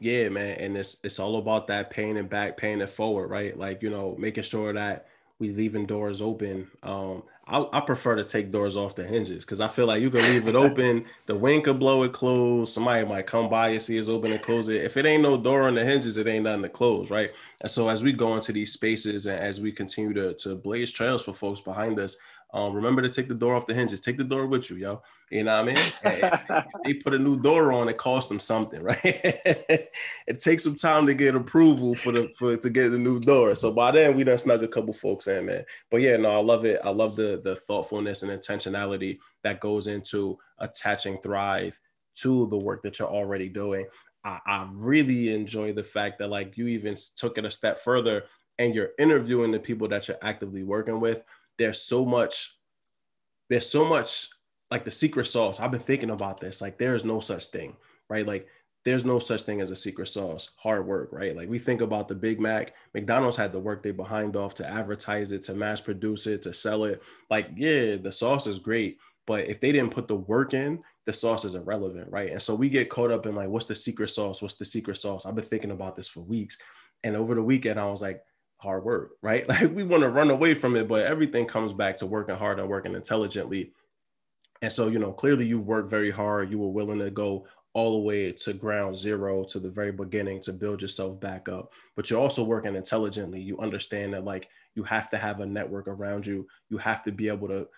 Yeah, 0.00 0.28
man, 0.28 0.58
and 0.58 0.76
it's 0.76 0.98
it's 1.04 1.18
all 1.20 1.36
about 1.36 1.68
that 1.68 1.90
paying 1.90 2.16
it 2.16 2.28
back, 2.28 2.56
paying 2.56 2.80
it 2.80 2.90
forward, 2.90 3.28
right? 3.28 3.56
Like 3.56 3.82
you 3.82 3.90
know, 3.90 4.16
making 4.18 4.42
sure 4.44 4.72
that 4.72 5.06
we 5.38 5.50
leaving 5.50 5.86
doors 5.86 6.20
open. 6.20 6.70
Um, 6.82 7.22
I, 7.46 7.66
I 7.72 7.80
prefer 7.80 8.14
to 8.16 8.24
take 8.24 8.50
doors 8.50 8.76
off 8.76 8.94
the 8.96 9.04
hinges 9.04 9.44
because 9.44 9.60
I 9.60 9.68
feel 9.68 9.86
like 9.86 10.00
you 10.00 10.10
can 10.10 10.22
leave 10.22 10.48
it 10.48 10.54
open, 10.56 11.04
the 11.26 11.36
wind 11.36 11.64
could 11.64 11.78
blow 11.78 12.02
it 12.02 12.12
closed. 12.12 12.72
Somebody 12.72 13.04
might 13.06 13.26
come 13.26 13.48
by 13.50 13.68
and 13.68 13.82
see 13.82 13.98
it's 13.98 14.08
open 14.08 14.32
and 14.32 14.42
close 14.42 14.68
it. 14.68 14.82
If 14.84 14.96
it 14.96 15.06
ain't 15.06 15.22
no 15.22 15.36
door 15.36 15.62
on 15.62 15.74
the 15.74 15.84
hinges, 15.84 16.16
it 16.16 16.26
ain't 16.26 16.44
nothing 16.44 16.62
to 16.62 16.68
close, 16.68 17.10
right? 17.10 17.30
And 17.60 17.70
so 17.70 17.88
as 17.88 18.02
we 18.02 18.12
go 18.12 18.34
into 18.34 18.52
these 18.52 18.72
spaces 18.72 19.26
and 19.26 19.38
as 19.38 19.60
we 19.60 19.72
continue 19.72 20.14
to 20.14 20.34
to 20.34 20.54
blaze 20.56 20.90
trails 20.90 21.22
for 21.22 21.34
folks 21.34 21.60
behind 21.60 21.98
us, 22.00 22.16
um, 22.52 22.72
remember 22.72 23.02
to 23.02 23.10
take 23.10 23.28
the 23.28 23.34
door 23.34 23.54
off 23.54 23.66
the 23.66 23.74
hinges. 23.74 24.00
Take 24.00 24.16
the 24.16 24.24
door 24.24 24.46
with 24.46 24.70
you, 24.70 24.76
yo. 24.76 25.02
You 25.34 25.42
know 25.42 25.64
what 25.64 25.76
I 26.04 26.44
mean? 26.54 26.72
they 26.84 26.94
put 26.94 27.12
a 27.12 27.18
new 27.18 27.36
door 27.36 27.72
on, 27.72 27.88
it 27.88 27.96
cost 27.96 28.28
them 28.28 28.38
something, 28.38 28.80
right? 28.80 29.00
it 29.04 30.38
takes 30.38 30.62
some 30.62 30.76
time 30.76 31.08
to 31.08 31.14
get 31.14 31.34
approval 31.34 31.96
for 31.96 32.12
the 32.12 32.32
for 32.38 32.56
to 32.56 32.70
get 32.70 32.90
the 32.90 32.98
new 32.98 33.18
door. 33.18 33.56
So 33.56 33.72
by 33.72 33.90
then 33.90 34.14
we 34.14 34.22
done 34.22 34.38
snuck 34.38 34.62
a 34.62 34.68
couple 34.68 34.94
folks 34.94 35.26
in, 35.26 35.46
man. 35.46 35.64
But 35.90 36.02
yeah, 36.02 36.16
no, 36.18 36.30
I 36.30 36.40
love 36.40 36.64
it. 36.64 36.80
I 36.84 36.90
love 36.90 37.16
the 37.16 37.40
the 37.42 37.56
thoughtfulness 37.56 38.22
and 38.22 38.30
intentionality 38.30 39.18
that 39.42 39.58
goes 39.58 39.88
into 39.88 40.38
attaching 40.58 41.18
Thrive 41.20 41.80
to 42.18 42.46
the 42.46 42.58
work 42.58 42.84
that 42.84 43.00
you're 43.00 43.08
already 43.08 43.48
doing. 43.48 43.86
I, 44.22 44.38
I 44.46 44.68
really 44.72 45.34
enjoy 45.34 45.72
the 45.72 45.82
fact 45.82 46.20
that 46.20 46.28
like 46.28 46.56
you 46.56 46.68
even 46.68 46.94
took 47.16 47.38
it 47.38 47.44
a 47.44 47.50
step 47.50 47.80
further 47.80 48.22
and 48.60 48.72
you're 48.72 48.92
interviewing 49.00 49.50
the 49.50 49.58
people 49.58 49.88
that 49.88 50.06
you're 50.06 50.16
actively 50.22 50.62
working 50.62 51.00
with 51.00 51.24
there's 51.58 51.80
so 51.80 52.04
much 52.04 52.56
there's 53.48 53.68
so 53.68 53.84
much 53.84 54.28
like 54.74 54.84
the 54.84 54.90
secret 54.90 55.26
sauce. 55.26 55.60
I've 55.60 55.70
been 55.70 55.78
thinking 55.78 56.10
about 56.10 56.40
this. 56.40 56.60
Like 56.60 56.78
there 56.78 56.96
is 56.96 57.04
no 57.04 57.20
such 57.20 57.46
thing 57.46 57.76
right? 58.10 58.26
Like 58.26 58.48
there's 58.84 59.04
no 59.04 59.20
such 59.20 59.42
thing 59.42 59.60
as 59.60 59.70
a 59.70 59.76
secret 59.76 60.08
sauce. 60.08 60.50
Hard 60.56 60.84
work 60.84 61.10
right? 61.12 61.36
Like 61.36 61.48
we 61.48 61.60
think 61.60 61.80
about 61.80 62.08
the 62.08 62.16
big 62.16 62.40
mac. 62.40 62.74
Mcdonald's 62.92 63.36
had 63.36 63.52
to 63.52 63.60
work 63.60 63.84
they 63.84 63.92
behind 63.92 64.34
off 64.34 64.52
to 64.54 64.68
advertise 64.68 65.30
it 65.30 65.44
to 65.44 65.54
mass 65.54 65.80
produce 65.80 66.26
it 66.26 66.42
to 66.42 66.52
sell 66.52 66.82
it. 66.84 67.00
Like 67.30 67.50
yeah 67.54 67.94
the 67.94 68.10
sauce 68.10 68.48
is 68.48 68.58
great 68.58 68.98
but 69.26 69.46
if 69.46 69.60
they 69.60 69.70
didn't 69.70 69.92
put 69.92 70.08
the 70.08 70.16
work 70.16 70.54
in 70.54 70.82
the 71.06 71.12
sauce 71.12 71.44
is 71.44 71.54
irrelevant 71.54 72.10
right? 72.10 72.32
And 72.32 72.42
so 72.42 72.56
we 72.56 72.68
get 72.68 72.90
caught 72.90 73.12
up 73.12 73.26
in 73.26 73.36
like 73.36 73.48
what's 73.48 73.66
the 73.66 73.76
secret 73.76 74.08
sauce? 74.08 74.42
What's 74.42 74.56
the 74.56 74.64
secret 74.64 74.96
sauce? 74.96 75.24
I've 75.24 75.36
been 75.36 75.44
thinking 75.44 75.70
about 75.70 75.94
this 75.94 76.08
for 76.08 76.22
weeks. 76.22 76.58
And 77.04 77.14
over 77.14 77.36
the 77.36 77.42
weekend 77.44 77.78
i 77.78 77.88
was 77.88 78.02
like 78.02 78.24
hard 78.58 78.82
work, 78.82 79.12
right? 79.22 79.46
Like 79.48 79.72
we 79.72 79.84
want 79.84 80.02
to 80.02 80.08
run 80.08 80.30
away 80.30 80.54
from 80.54 80.74
it, 80.74 80.88
but 80.88 81.06
everything 81.06 81.46
comes 81.46 81.72
back 81.72 81.96
to 81.98 82.06
working 82.06 82.34
hard 82.34 82.58
and 82.58 82.68
working 82.68 82.94
intelligently. 82.94 83.72
And 84.64 84.72
so, 84.72 84.88
you 84.88 84.98
know, 84.98 85.12
clearly 85.12 85.44
you 85.44 85.60
worked 85.60 85.90
very 85.90 86.10
hard. 86.10 86.50
You 86.50 86.58
were 86.58 86.70
willing 86.70 86.98
to 87.00 87.10
go 87.10 87.46
all 87.74 87.92
the 87.92 88.06
way 88.06 88.32
to 88.32 88.54
ground 88.54 88.96
zero 88.96 89.44
to 89.44 89.58
the 89.58 89.68
very 89.68 89.92
beginning 89.92 90.40
to 90.40 90.54
build 90.54 90.80
yourself 90.80 91.20
back 91.20 91.50
up. 91.50 91.74
But 91.96 92.08
you're 92.08 92.18
also 92.18 92.42
working 92.42 92.74
intelligently. 92.74 93.42
You 93.42 93.58
understand 93.58 94.14
that 94.14 94.24
like 94.24 94.48
you 94.74 94.82
have 94.84 95.10
to 95.10 95.18
have 95.18 95.40
a 95.40 95.46
network 95.46 95.86
around 95.86 96.26
you. 96.26 96.46
You 96.70 96.78
have 96.78 97.02
to 97.02 97.12
be 97.12 97.28
able 97.28 97.46
to 97.48 97.68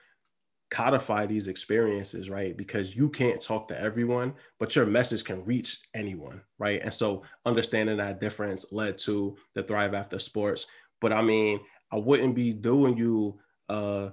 codify 0.70 1.26
these 1.26 1.48
experiences, 1.48 2.30
right? 2.30 2.56
Because 2.56 2.94
you 2.94 3.10
can't 3.10 3.40
talk 3.40 3.66
to 3.66 3.80
everyone, 3.80 4.34
but 4.60 4.76
your 4.76 4.86
message 4.86 5.24
can 5.24 5.44
reach 5.44 5.80
anyone, 5.92 6.40
right? 6.60 6.80
And 6.84 6.94
so 6.94 7.24
understanding 7.44 7.96
that 7.96 8.20
difference 8.20 8.70
led 8.70 8.96
to 8.98 9.36
the 9.54 9.64
Thrive 9.64 9.94
After 9.94 10.20
Sports. 10.20 10.66
But 11.00 11.12
I 11.12 11.22
mean, 11.22 11.58
I 11.90 11.96
wouldn't 11.96 12.36
be 12.36 12.52
doing 12.52 12.96
you 12.96 13.40
uh 13.68 14.10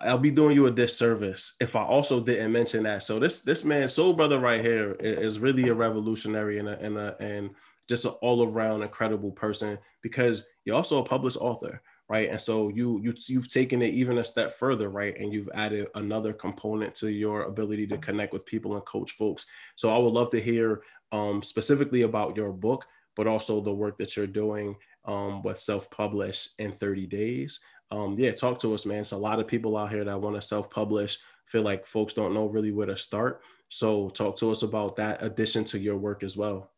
I'll 0.00 0.18
be 0.18 0.30
doing 0.30 0.54
you 0.54 0.66
a 0.66 0.70
disservice 0.70 1.56
if 1.60 1.76
I 1.76 1.82
also 1.82 2.20
didn't 2.20 2.52
mention 2.52 2.84
that. 2.84 3.02
So 3.02 3.18
this 3.18 3.42
this 3.42 3.64
man, 3.64 3.88
soul 3.88 4.12
brother 4.12 4.38
right 4.38 4.60
here, 4.60 4.96
is 5.00 5.38
really 5.38 5.68
a 5.68 5.74
revolutionary 5.74 6.58
and 6.58 6.68
a, 6.68 6.78
and 6.80 6.98
a, 6.98 7.16
and 7.20 7.50
just 7.88 8.04
an 8.04 8.12
all 8.20 8.48
around 8.48 8.82
incredible 8.82 9.30
person 9.32 9.78
because 10.02 10.46
you're 10.64 10.76
also 10.76 10.98
a 10.98 11.04
published 11.04 11.38
author, 11.38 11.82
right? 12.08 12.30
And 12.30 12.40
so 12.40 12.68
you 12.68 13.00
you 13.02 13.14
you've 13.28 13.48
taken 13.48 13.82
it 13.82 13.94
even 13.94 14.18
a 14.18 14.24
step 14.24 14.52
further 14.52 14.88
right? 14.88 15.16
And 15.18 15.32
you've 15.32 15.48
added 15.54 15.88
another 15.94 16.32
component 16.32 16.94
to 16.96 17.10
your 17.10 17.42
ability 17.42 17.86
to 17.88 17.98
connect 17.98 18.32
with 18.32 18.46
people 18.46 18.74
and 18.74 18.84
coach 18.84 19.12
folks. 19.12 19.46
So 19.76 19.90
i 19.90 19.98
would 19.98 20.12
love 20.12 20.30
to 20.30 20.40
hear 20.40 20.82
um, 21.12 21.42
specifically 21.42 22.02
about 22.02 22.36
your 22.36 22.52
book 22.52 22.86
but 23.16 23.26
also 23.26 23.60
the 23.60 23.72
work 23.72 23.98
that 23.98 24.16
you're 24.16 24.26
doing 24.26 24.76
um, 25.06 25.42
with 25.42 25.60
self-publish 25.60 26.50
in 26.58 26.70
30 26.70 27.06
days 27.06 27.60
um, 27.90 28.14
yeah 28.18 28.32
talk 28.32 28.58
to 28.58 28.74
us 28.74 28.86
man 28.86 29.00
it's 29.00 29.12
a 29.12 29.16
lot 29.16 29.40
of 29.40 29.46
people 29.46 29.76
out 29.76 29.90
here 29.90 30.04
that 30.04 30.20
want 30.20 30.34
to 30.34 30.42
self-publish 30.42 31.18
feel 31.44 31.62
like 31.62 31.86
folks 31.86 32.12
don't 32.12 32.34
know 32.34 32.48
really 32.48 32.72
where 32.72 32.86
to 32.86 32.96
start 32.96 33.42
so 33.68 34.08
talk 34.10 34.36
to 34.36 34.50
us 34.50 34.62
about 34.62 34.96
that 34.96 35.22
addition 35.22 35.64
to 35.64 35.78
your 35.78 35.96
work 35.96 36.22
as 36.22 36.36
well 36.36 36.70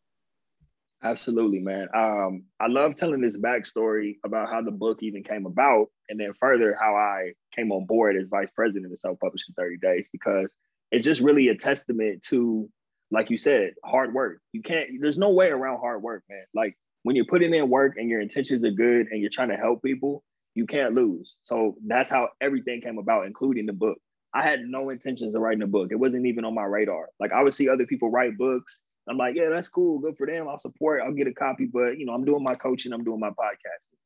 Absolutely, 1.01 1.59
man. 1.59 1.87
Um, 1.95 2.43
I 2.59 2.67
love 2.67 2.95
telling 2.95 3.21
this 3.21 3.39
backstory 3.39 4.17
about 4.25 4.49
how 4.49 4.61
the 4.61 4.71
book 4.71 5.01
even 5.01 5.23
came 5.23 5.45
about, 5.45 5.87
and 6.09 6.19
then 6.19 6.33
further 6.37 6.75
how 6.79 6.95
I 6.95 7.33
came 7.55 7.71
on 7.71 7.85
board 7.85 8.17
as 8.17 8.27
vice 8.27 8.51
president 8.51 8.91
of 8.91 8.99
Self 8.99 9.17
Publishing 9.19 9.55
30 9.57 9.77
Days, 9.77 10.09
because 10.11 10.53
it's 10.91 11.05
just 11.05 11.21
really 11.21 11.47
a 11.47 11.55
testament 11.55 12.21
to, 12.23 12.69
like 13.11 13.29
you 13.29 13.37
said, 13.37 13.75
hard 13.85 14.13
work. 14.13 14.41
You 14.51 14.61
can't, 14.61 14.89
there's 14.99 15.17
no 15.17 15.29
way 15.29 15.47
around 15.47 15.79
hard 15.79 16.03
work, 16.03 16.23
man. 16.29 16.43
Like 16.53 16.77
when 17.03 17.15
you're 17.15 17.25
putting 17.25 17.53
in 17.53 17.69
work 17.69 17.95
and 17.95 18.09
your 18.09 18.19
intentions 18.19 18.65
are 18.65 18.71
good 18.71 19.07
and 19.09 19.21
you're 19.21 19.29
trying 19.29 19.49
to 19.49 19.57
help 19.57 19.81
people, 19.81 20.23
you 20.59 20.67
can't 20.67 20.93
lose. 20.93 21.35
So 21.43 21.75
that's 21.85 22.09
how 22.09 22.29
everything 22.39 22.81
came 22.81 22.99
about, 22.99 23.25
including 23.25 23.65
the 23.65 23.73
book. 23.73 23.97
I 24.33 24.43
had 24.43 24.59
no 24.61 24.89
intentions 24.89 25.33
of 25.33 25.41
writing 25.41 25.63
a 25.63 25.67
book. 25.67 25.89
It 25.91 25.95
wasn't 25.95 26.27
even 26.27 26.45
on 26.45 26.53
my 26.53 26.65
radar. 26.65 27.09
Like 27.19 27.33
I 27.33 27.41
would 27.41 27.53
see 27.53 27.67
other 27.67 27.87
people 27.87 28.11
write 28.11 28.37
books 28.37 28.83
I'm 29.09 29.17
like, 29.17 29.35
yeah, 29.35 29.49
that's 29.49 29.69
cool. 29.69 29.99
Good 29.99 30.17
for 30.17 30.27
them. 30.27 30.47
I'll 30.47 30.59
support. 30.59 31.01
I'll 31.03 31.13
get 31.13 31.27
a 31.27 31.33
copy. 31.33 31.65
But 31.65 31.97
you 31.97 32.05
know, 32.05 32.13
I'm 32.13 32.25
doing 32.25 32.43
my 32.43 32.55
coaching. 32.55 32.93
I'm 32.93 33.03
doing 33.03 33.19
my 33.19 33.31
podcasting. 33.31 33.97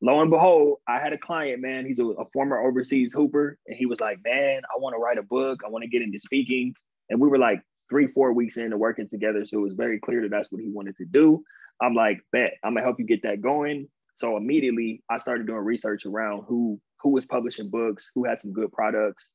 Lo 0.00 0.20
and 0.20 0.30
behold, 0.30 0.78
I 0.86 1.00
had 1.00 1.12
a 1.12 1.18
client, 1.18 1.60
man. 1.60 1.84
He's 1.84 1.98
a, 1.98 2.06
a 2.06 2.24
former 2.32 2.58
overseas 2.58 3.12
hooper, 3.12 3.58
and 3.66 3.76
he 3.76 3.84
was 3.84 4.00
like, 4.00 4.18
man, 4.24 4.62
I 4.64 4.78
want 4.78 4.94
to 4.94 4.98
write 4.98 5.18
a 5.18 5.22
book. 5.22 5.60
I 5.66 5.68
want 5.68 5.82
to 5.82 5.88
get 5.88 6.02
into 6.02 6.18
speaking. 6.18 6.72
And 7.10 7.20
we 7.20 7.28
were 7.28 7.38
like 7.38 7.60
three, 7.90 8.06
four 8.06 8.32
weeks 8.32 8.56
into 8.56 8.78
working 8.78 9.08
together, 9.08 9.44
so 9.44 9.58
it 9.58 9.62
was 9.62 9.74
very 9.74 9.98
clear 9.98 10.22
that 10.22 10.30
that's 10.30 10.52
what 10.52 10.62
he 10.62 10.70
wanted 10.70 10.96
to 10.96 11.04
do. 11.04 11.42
I'm 11.80 11.94
like, 11.94 12.20
bet 12.32 12.54
I'm 12.64 12.74
gonna 12.74 12.84
help 12.84 12.98
you 12.98 13.06
get 13.06 13.22
that 13.22 13.42
going. 13.42 13.88
So 14.18 14.36
immediately, 14.36 15.02
I 15.08 15.16
started 15.16 15.46
doing 15.46 15.60
research 15.60 16.04
around 16.06 16.44
who 16.46 16.80
who 17.00 17.10
was 17.10 17.24
publishing 17.24 17.70
books, 17.70 18.10
who 18.14 18.24
had 18.24 18.38
some 18.38 18.52
good 18.52 18.72
products. 18.72 19.30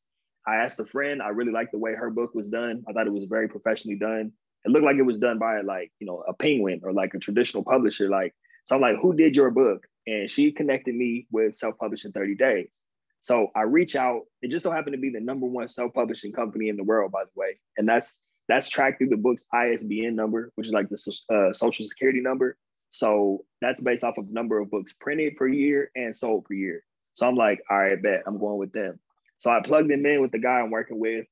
I 0.45 0.55
asked 0.55 0.79
a 0.79 0.85
friend. 0.85 1.21
I 1.21 1.29
really 1.29 1.53
liked 1.53 1.71
the 1.71 1.79
way 1.79 1.95
her 1.95 2.09
book 2.09 2.36
was 2.36 2.49
done. 2.49 2.84
I 2.88 2.91
thought 2.91 3.07
it 3.07 3.13
was 3.13 3.25
very 3.25 3.47
professionally 3.47 3.97
done 3.97 4.34
it 4.65 4.71
looked 4.71 4.86
like 4.86 4.97
it 4.97 5.03
was 5.03 5.17
done 5.17 5.39
by 5.39 5.61
like 5.61 5.91
you 5.99 6.07
know 6.07 6.23
a 6.27 6.34
penguin 6.34 6.81
or 6.84 6.93
like 6.93 7.13
a 7.13 7.19
traditional 7.19 7.63
publisher 7.63 8.09
like 8.09 8.34
so 8.65 8.75
i'm 8.75 8.81
like 8.81 8.95
who 9.01 9.13
did 9.15 9.36
your 9.36 9.51
book 9.51 9.86
and 10.07 10.29
she 10.29 10.51
connected 10.51 10.95
me 10.95 11.27
with 11.31 11.55
self-publishing 11.55 12.11
30 12.11 12.36
days 12.36 12.79
so 13.21 13.47
i 13.55 13.61
reach 13.61 13.95
out 13.95 14.21
it 14.41 14.49
just 14.49 14.63
so 14.63 14.71
happened 14.71 14.93
to 14.93 14.99
be 14.99 15.09
the 15.09 15.19
number 15.19 15.45
one 15.45 15.67
self-publishing 15.67 16.31
company 16.31 16.69
in 16.69 16.77
the 16.77 16.84
world 16.84 17.11
by 17.11 17.23
the 17.23 17.39
way 17.39 17.57
and 17.77 17.88
that's 17.88 18.19
that's 18.49 18.69
tracked 18.69 18.97
through 18.97 19.09
the 19.09 19.17
book's 19.17 19.45
isbn 19.53 20.13
number 20.13 20.51
which 20.55 20.67
is 20.67 20.73
like 20.73 20.89
the 20.89 21.19
uh, 21.34 21.51
social 21.53 21.86
security 21.86 22.21
number 22.21 22.57
so 22.93 23.45
that's 23.61 23.81
based 23.81 24.05
off 24.05 24.17
of 24.17 24.29
number 24.31 24.59
of 24.59 24.71
books 24.71 24.93
printed 24.93 25.35
per 25.35 25.47
year 25.49 25.91
and 25.95 26.15
sold 26.15 26.45
per 26.45 26.53
year 26.53 26.83
so 27.13 27.27
i'm 27.27 27.35
like 27.35 27.61
all 27.69 27.79
right 27.79 28.01
bet 28.01 28.23
i'm 28.27 28.39
going 28.39 28.57
with 28.59 28.73
them 28.73 28.99
so 29.39 29.51
i 29.51 29.61
plugged 29.61 29.89
them 29.89 30.05
in 30.05 30.21
with 30.21 30.31
the 30.31 30.39
guy 30.39 30.61
i'm 30.61 30.71
working 30.71 30.99
with 30.99 31.25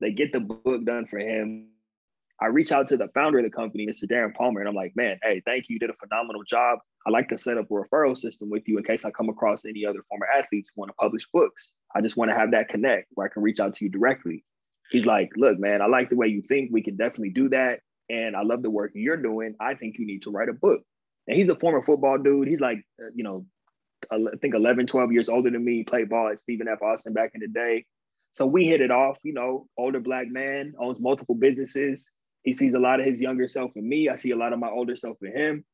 They 0.00 0.12
get 0.12 0.32
the 0.32 0.40
book 0.40 0.84
done 0.84 1.06
for 1.06 1.18
him. 1.18 1.68
I 2.40 2.46
reach 2.46 2.70
out 2.70 2.86
to 2.88 2.96
the 2.96 3.08
founder 3.08 3.38
of 3.38 3.44
the 3.44 3.50
company, 3.50 3.86
Mr. 3.86 4.04
Darren 4.04 4.32
Palmer, 4.34 4.60
and 4.60 4.68
I'm 4.68 4.74
like, 4.74 4.94
man, 4.94 5.18
hey, 5.24 5.42
thank 5.44 5.68
you. 5.68 5.74
You 5.74 5.80
did 5.80 5.90
a 5.90 5.94
phenomenal 5.94 6.44
job. 6.44 6.78
I 7.06 7.10
like 7.10 7.28
to 7.30 7.38
set 7.38 7.58
up 7.58 7.70
a 7.70 7.74
referral 7.74 8.16
system 8.16 8.48
with 8.48 8.68
you 8.68 8.78
in 8.78 8.84
case 8.84 9.04
I 9.04 9.10
come 9.10 9.28
across 9.28 9.64
any 9.64 9.84
other 9.84 10.04
former 10.08 10.26
athletes 10.26 10.70
who 10.74 10.80
want 10.80 10.90
to 10.90 10.94
publish 10.94 11.26
books. 11.32 11.72
I 11.96 12.00
just 12.00 12.16
want 12.16 12.30
to 12.30 12.36
have 12.36 12.52
that 12.52 12.68
connect 12.68 13.08
where 13.14 13.26
I 13.26 13.32
can 13.32 13.42
reach 13.42 13.58
out 13.58 13.74
to 13.74 13.84
you 13.84 13.90
directly. 13.90 14.44
He's 14.90 15.06
like, 15.06 15.30
look, 15.36 15.58
man, 15.58 15.82
I 15.82 15.86
like 15.86 16.10
the 16.10 16.16
way 16.16 16.28
you 16.28 16.42
think. 16.42 16.70
We 16.72 16.82
can 16.82 16.96
definitely 16.96 17.30
do 17.30 17.48
that. 17.50 17.80
And 18.08 18.36
I 18.36 18.42
love 18.42 18.62
the 18.62 18.70
work 18.70 18.92
you're 18.94 19.16
doing. 19.16 19.56
I 19.60 19.74
think 19.74 19.98
you 19.98 20.06
need 20.06 20.22
to 20.22 20.30
write 20.30 20.48
a 20.48 20.52
book. 20.52 20.82
And 21.28 21.36
he's 21.36 21.50
a 21.50 21.54
former 21.54 21.82
football 21.82 22.18
dude. 22.18 22.48
He's 22.48 22.60
like, 22.60 22.78
uh, 23.00 23.10
you 23.14 23.22
know, 23.22 23.44
I 24.10 24.18
think 24.40 24.54
11, 24.54 24.86
12 24.86 25.12
years 25.12 25.28
older 25.28 25.50
than 25.50 25.64
me, 25.64 25.84
played 25.84 26.08
ball 26.08 26.28
at 26.28 26.38
Stephen 26.38 26.68
F. 26.68 26.82
Austin 26.82 27.12
back 27.12 27.32
in 27.34 27.40
the 27.40 27.48
day. 27.48 27.84
So 28.32 28.46
we 28.46 28.66
hit 28.66 28.80
it 28.80 28.90
off, 28.90 29.18
you 29.22 29.34
know, 29.34 29.66
older 29.76 30.00
black 30.00 30.28
man, 30.28 30.74
owns 30.80 31.00
multiple 31.00 31.34
businesses. 31.34 32.10
He 32.44 32.52
sees 32.52 32.74
a 32.74 32.78
lot 32.78 33.00
of 33.00 33.06
his 33.06 33.20
younger 33.20 33.46
self 33.46 33.72
in 33.76 33.86
me. 33.86 34.08
I 34.08 34.14
see 34.14 34.30
a 34.30 34.36
lot 34.36 34.52
of 34.52 34.58
my 34.58 34.70
older 34.70 34.96
self 34.96 35.18
in 35.22 35.36
him. 35.36 35.64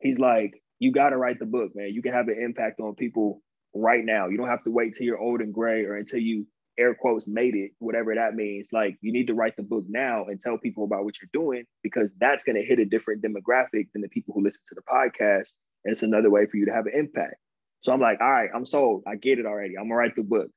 He's 0.00 0.18
like, 0.18 0.62
you 0.78 0.92
got 0.92 1.10
to 1.10 1.16
write 1.16 1.38
the 1.38 1.46
book, 1.46 1.72
man. 1.74 1.92
You 1.92 2.02
can 2.02 2.12
have 2.12 2.28
an 2.28 2.38
impact 2.40 2.80
on 2.80 2.94
people 2.94 3.42
right 3.74 4.04
now. 4.04 4.28
You 4.28 4.36
don't 4.36 4.48
have 4.48 4.64
to 4.64 4.70
wait 4.70 4.94
till 4.94 5.06
you're 5.06 5.18
old 5.18 5.40
and 5.40 5.52
gray 5.52 5.84
or 5.84 5.96
until 5.96 6.20
you 6.20 6.46
air 6.80 6.94
quotes 6.94 7.28
made 7.28 7.54
it, 7.54 7.72
whatever 7.78 8.14
that 8.14 8.34
means. 8.34 8.70
Like 8.72 8.96
you 9.00 9.12
need 9.12 9.26
to 9.26 9.34
write 9.34 9.56
the 9.56 9.62
book 9.62 9.84
now 9.88 10.24
and 10.24 10.40
tell 10.40 10.58
people 10.58 10.84
about 10.84 11.04
what 11.04 11.14
you're 11.20 11.30
doing 11.32 11.64
because 11.82 12.10
that's 12.18 12.42
going 12.42 12.56
to 12.56 12.64
hit 12.64 12.78
a 12.78 12.84
different 12.84 13.22
demographic 13.22 13.88
than 13.92 14.02
the 14.02 14.08
people 14.08 14.34
who 14.34 14.42
listen 14.42 14.62
to 14.68 14.74
the 14.74 14.82
podcast. 14.82 15.54
And 15.84 15.92
it's 15.92 16.02
another 16.02 16.30
way 16.30 16.46
for 16.46 16.56
you 16.56 16.66
to 16.66 16.72
have 16.72 16.86
an 16.86 16.94
impact. 16.94 17.36
So 17.82 17.92
I'm 17.92 18.00
like, 18.00 18.20
all 18.20 18.30
right, 18.30 18.50
I'm 18.54 18.66
sold. 18.66 19.02
I 19.06 19.16
get 19.16 19.38
it 19.38 19.46
already. 19.46 19.76
I'm 19.76 19.84
gonna 19.84 19.94
write 19.94 20.16
the 20.16 20.22
book. 20.22 20.48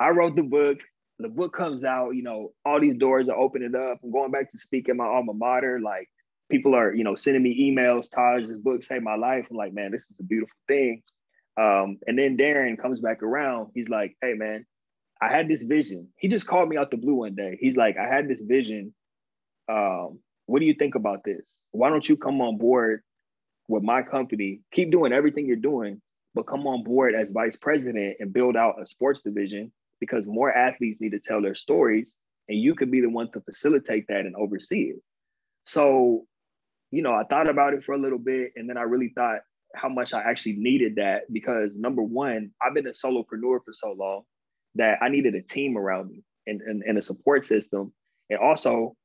I 0.00 0.10
wrote 0.10 0.36
the 0.36 0.42
book. 0.42 0.78
The 1.20 1.28
book 1.28 1.52
comes 1.52 1.82
out, 1.82 2.10
you 2.10 2.22
know, 2.22 2.52
all 2.64 2.80
these 2.80 2.96
doors 2.96 3.28
are 3.28 3.36
opening 3.36 3.74
up. 3.74 3.98
I'm 4.04 4.12
going 4.12 4.30
back 4.30 4.48
to 4.50 4.58
speak 4.58 4.88
in 4.88 4.96
my 4.96 5.06
alma 5.06 5.34
mater. 5.34 5.80
Like 5.80 6.08
people 6.48 6.76
are, 6.76 6.94
you 6.94 7.02
know, 7.02 7.16
sending 7.16 7.42
me 7.42 7.70
emails, 7.70 8.08
Taj, 8.08 8.46
this 8.46 8.58
book 8.58 8.84
saved 8.84 9.02
my 9.02 9.16
life. 9.16 9.46
I'm 9.50 9.56
like, 9.56 9.74
man, 9.74 9.90
this 9.90 10.10
is 10.10 10.16
a 10.20 10.22
beautiful 10.22 10.54
thing. 10.68 11.02
Um, 11.58 11.98
and 12.06 12.16
then 12.16 12.36
Darren 12.36 12.78
comes 12.78 13.00
back 13.00 13.22
around. 13.22 13.72
He's 13.74 13.88
like, 13.88 14.16
hey 14.22 14.34
man, 14.34 14.64
I 15.20 15.28
had 15.28 15.48
this 15.48 15.64
vision. 15.64 16.08
He 16.16 16.28
just 16.28 16.46
called 16.46 16.68
me 16.68 16.76
out 16.76 16.90
the 16.90 16.96
blue 16.96 17.14
one 17.14 17.34
day. 17.34 17.58
He's 17.60 17.76
like, 17.76 17.96
I 17.96 18.06
had 18.06 18.28
this 18.28 18.42
vision. 18.42 18.94
Um, 19.68 20.20
what 20.46 20.60
do 20.60 20.66
you 20.66 20.74
think 20.74 20.94
about 20.94 21.24
this? 21.24 21.56
Why 21.72 21.90
don't 21.90 22.08
you 22.08 22.16
come 22.16 22.40
on 22.40 22.56
board 22.56 23.02
with 23.66 23.82
my 23.82 24.02
company? 24.02 24.60
Keep 24.72 24.90
doing 24.90 25.12
everything 25.12 25.46
you're 25.46 25.56
doing, 25.56 26.00
but 26.34 26.46
come 26.46 26.66
on 26.66 26.84
board 26.84 27.14
as 27.14 27.30
vice 27.30 27.56
president 27.56 28.16
and 28.20 28.32
build 28.32 28.56
out 28.56 28.80
a 28.80 28.86
sports 28.86 29.20
division 29.20 29.72
because 30.00 30.26
more 30.26 30.52
athletes 30.52 31.00
need 31.00 31.12
to 31.12 31.20
tell 31.20 31.42
their 31.42 31.56
stories 31.56 32.16
and 32.48 32.58
you 32.58 32.74
could 32.74 32.90
be 32.90 33.00
the 33.00 33.10
one 33.10 33.30
to 33.32 33.40
facilitate 33.40 34.06
that 34.08 34.20
and 34.20 34.36
oversee 34.36 34.92
it. 34.94 35.02
So, 35.64 36.24
you 36.90 37.02
know, 37.02 37.12
I 37.12 37.24
thought 37.24 37.50
about 37.50 37.74
it 37.74 37.84
for 37.84 37.92
a 37.92 37.98
little 37.98 38.18
bit 38.18 38.52
and 38.54 38.70
then 38.70 38.78
I 38.78 38.82
really 38.82 39.12
thought 39.14 39.40
how 39.74 39.88
much 39.88 40.14
I 40.14 40.22
actually 40.22 40.56
needed 40.56 40.94
that 40.96 41.30
because 41.30 41.76
number 41.76 42.02
one, 42.02 42.52
I've 42.62 42.72
been 42.72 42.86
a 42.86 42.92
solopreneur 42.92 43.58
for 43.64 43.72
so 43.72 43.92
long 43.92 44.22
that 44.78 44.98
I 45.02 45.08
needed 45.08 45.34
a 45.34 45.42
team 45.42 45.76
around 45.76 46.10
me 46.10 46.24
and, 46.46 46.60
and, 46.62 46.82
and 46.82 46.98
a 46.98 47.02
support 47.02 47.44
system. 47.44 47.92
And 48.30 48.38
also, 48.38 48.96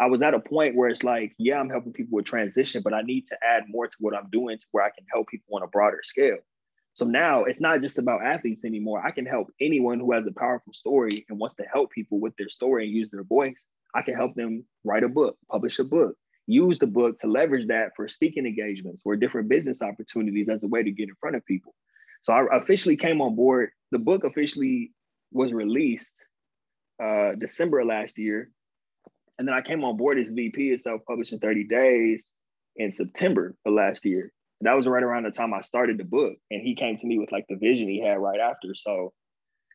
I 0.00 0.06
was 0.06 0.22
at 0.22 0.34
a 0.34 0.40
point 0.40 0.74
where 0.74 0.88
it's 0.88 1.04
like, 1.04 1.34
yeah, 1.38 1.60
I'm 1.60 1.68
helping 1.68 1.92
people 1.92 2.16
with 2.16 2.24
transition, 2.24 2.82
but 2.82 2.94
I 2.94 3.02
need 3.02 3.26
to 3.26 3.38
add 3.44 3.64
more 3.68 3.86
to 3.86 3.96
what 4.00 4.16
I'm 4.16 4.30
doing 4.30 4.58
to 4.58 4.66
where 4.72 4.84
I 4.84 4.90
can 4.90 5.04
help 5.12 5.28
people 5.28 5.56
on 5.56 5.62
a 5.62 5.68
broader 5.68 6.00
scale. 6.02 6.38
So 6.94 7.04
now 7.04 7.44
it's 7.44 7.60
not 7.60 7.80
just 7.80 7.98
about 7.98 8.24
athletes 8.24 8.64
anymore. 8.64 9.06
I 9.06 9.10
can 9.10 9.26
help 9.26 9.48
anyone 9.60 10.00
who 10.00 10.12
has 10.12 10.26
a 10.26 10.32
powerful 10.32 10.72
story 10.72 11.24
and 11.28 11.38
wants 11.38 11.54
to 11.56 11.64
help 11.72 11.90
people 11.90 12.18
with 12.18 12.34
their 12.36 12.48
story 12.48 12.86
and 12.86 12.94
use 12.94 13.08
their 13.10 13.24
voice. 13.24 13.64
I 13.94 14.02
can 14.02 14.14
help 14.14 14.34
them 14.34 14.64
write 14.84 15.04
a 15.04 15.08
book, 15.08 15.36
publish 15.50 15.78
a 15.78 15.84
book, 15.84 16.16
use 16.46 16.78
the 16.78 16.86
book 16.86 17.18
to 17.20 17.26
leverage 17.26 17.68
that 17.68 17.90
for 17.94 18.08
speaking 18.08 18.46
engagements 18.46 19.02
or 19.04 19.16
different 19.16 19.48
business 19.48 19.82
opportunities 19.82 20.48
as 20.48 20.64
a 20.64 20.68
way 20.68 20.82
to 20.82 20.90
get 20.90 21.08
in 21.08 21.14
front 21.20 21.36
of 21.36 21.44
people. 21.46 21.74
So 22.22 22.32
I 22.32 22.56
officially 22.56 22.96
came 22.96 23.20
on 23.20 23.34
board. 23.34 23.70
The 23.92 23.98
book 23.98 24.24
officially 24.24 24.92
was 25.32 25.52
released 25.52 26.24
uh, 27.02 27.32
December 27.38 27.84
last 27.84 28.18
year. 28.18 28.50
And 29.38 29.48
then 29.48 29.54
I 29.54 29.62
came 29.62 29.84
on 29.84 29.96
board 29.96 30.18
as 30.18 30.30
VP 30.30 30.72
of 30.72 30.80
self 30.80 31.00
publishing 31.06 31.38
30 31.38 31.64
days 31.64 32.34
in 32.76 32.92
September 32.92 33.54
of 33.64 33.72
last 33.72 34.04
year. 34.04 34.32
And 34.60 34.66
that 34.66 34.76
was 34.76 34.86
right 34.86 35.02
around 35.02 35.24
the 35.24 35.30
time 35.30 35.54
I 35.54 35.62
started 35.62 35.98
the 35.98 36.04
book. 36.04 36.34
And 36.50 36.60
he 36.60 36.74
came 36.74 36.96
to 36.96 37.06
me 37.06 37.18
with 37.18 37.32
like 37.32 37.46
the 37.48 37.56
vision 37.56 37.88
he 37.88 38.00
had 38.00 38.18
right 38.18 38.40
after. 38.40 38.74
So 38.74 39.12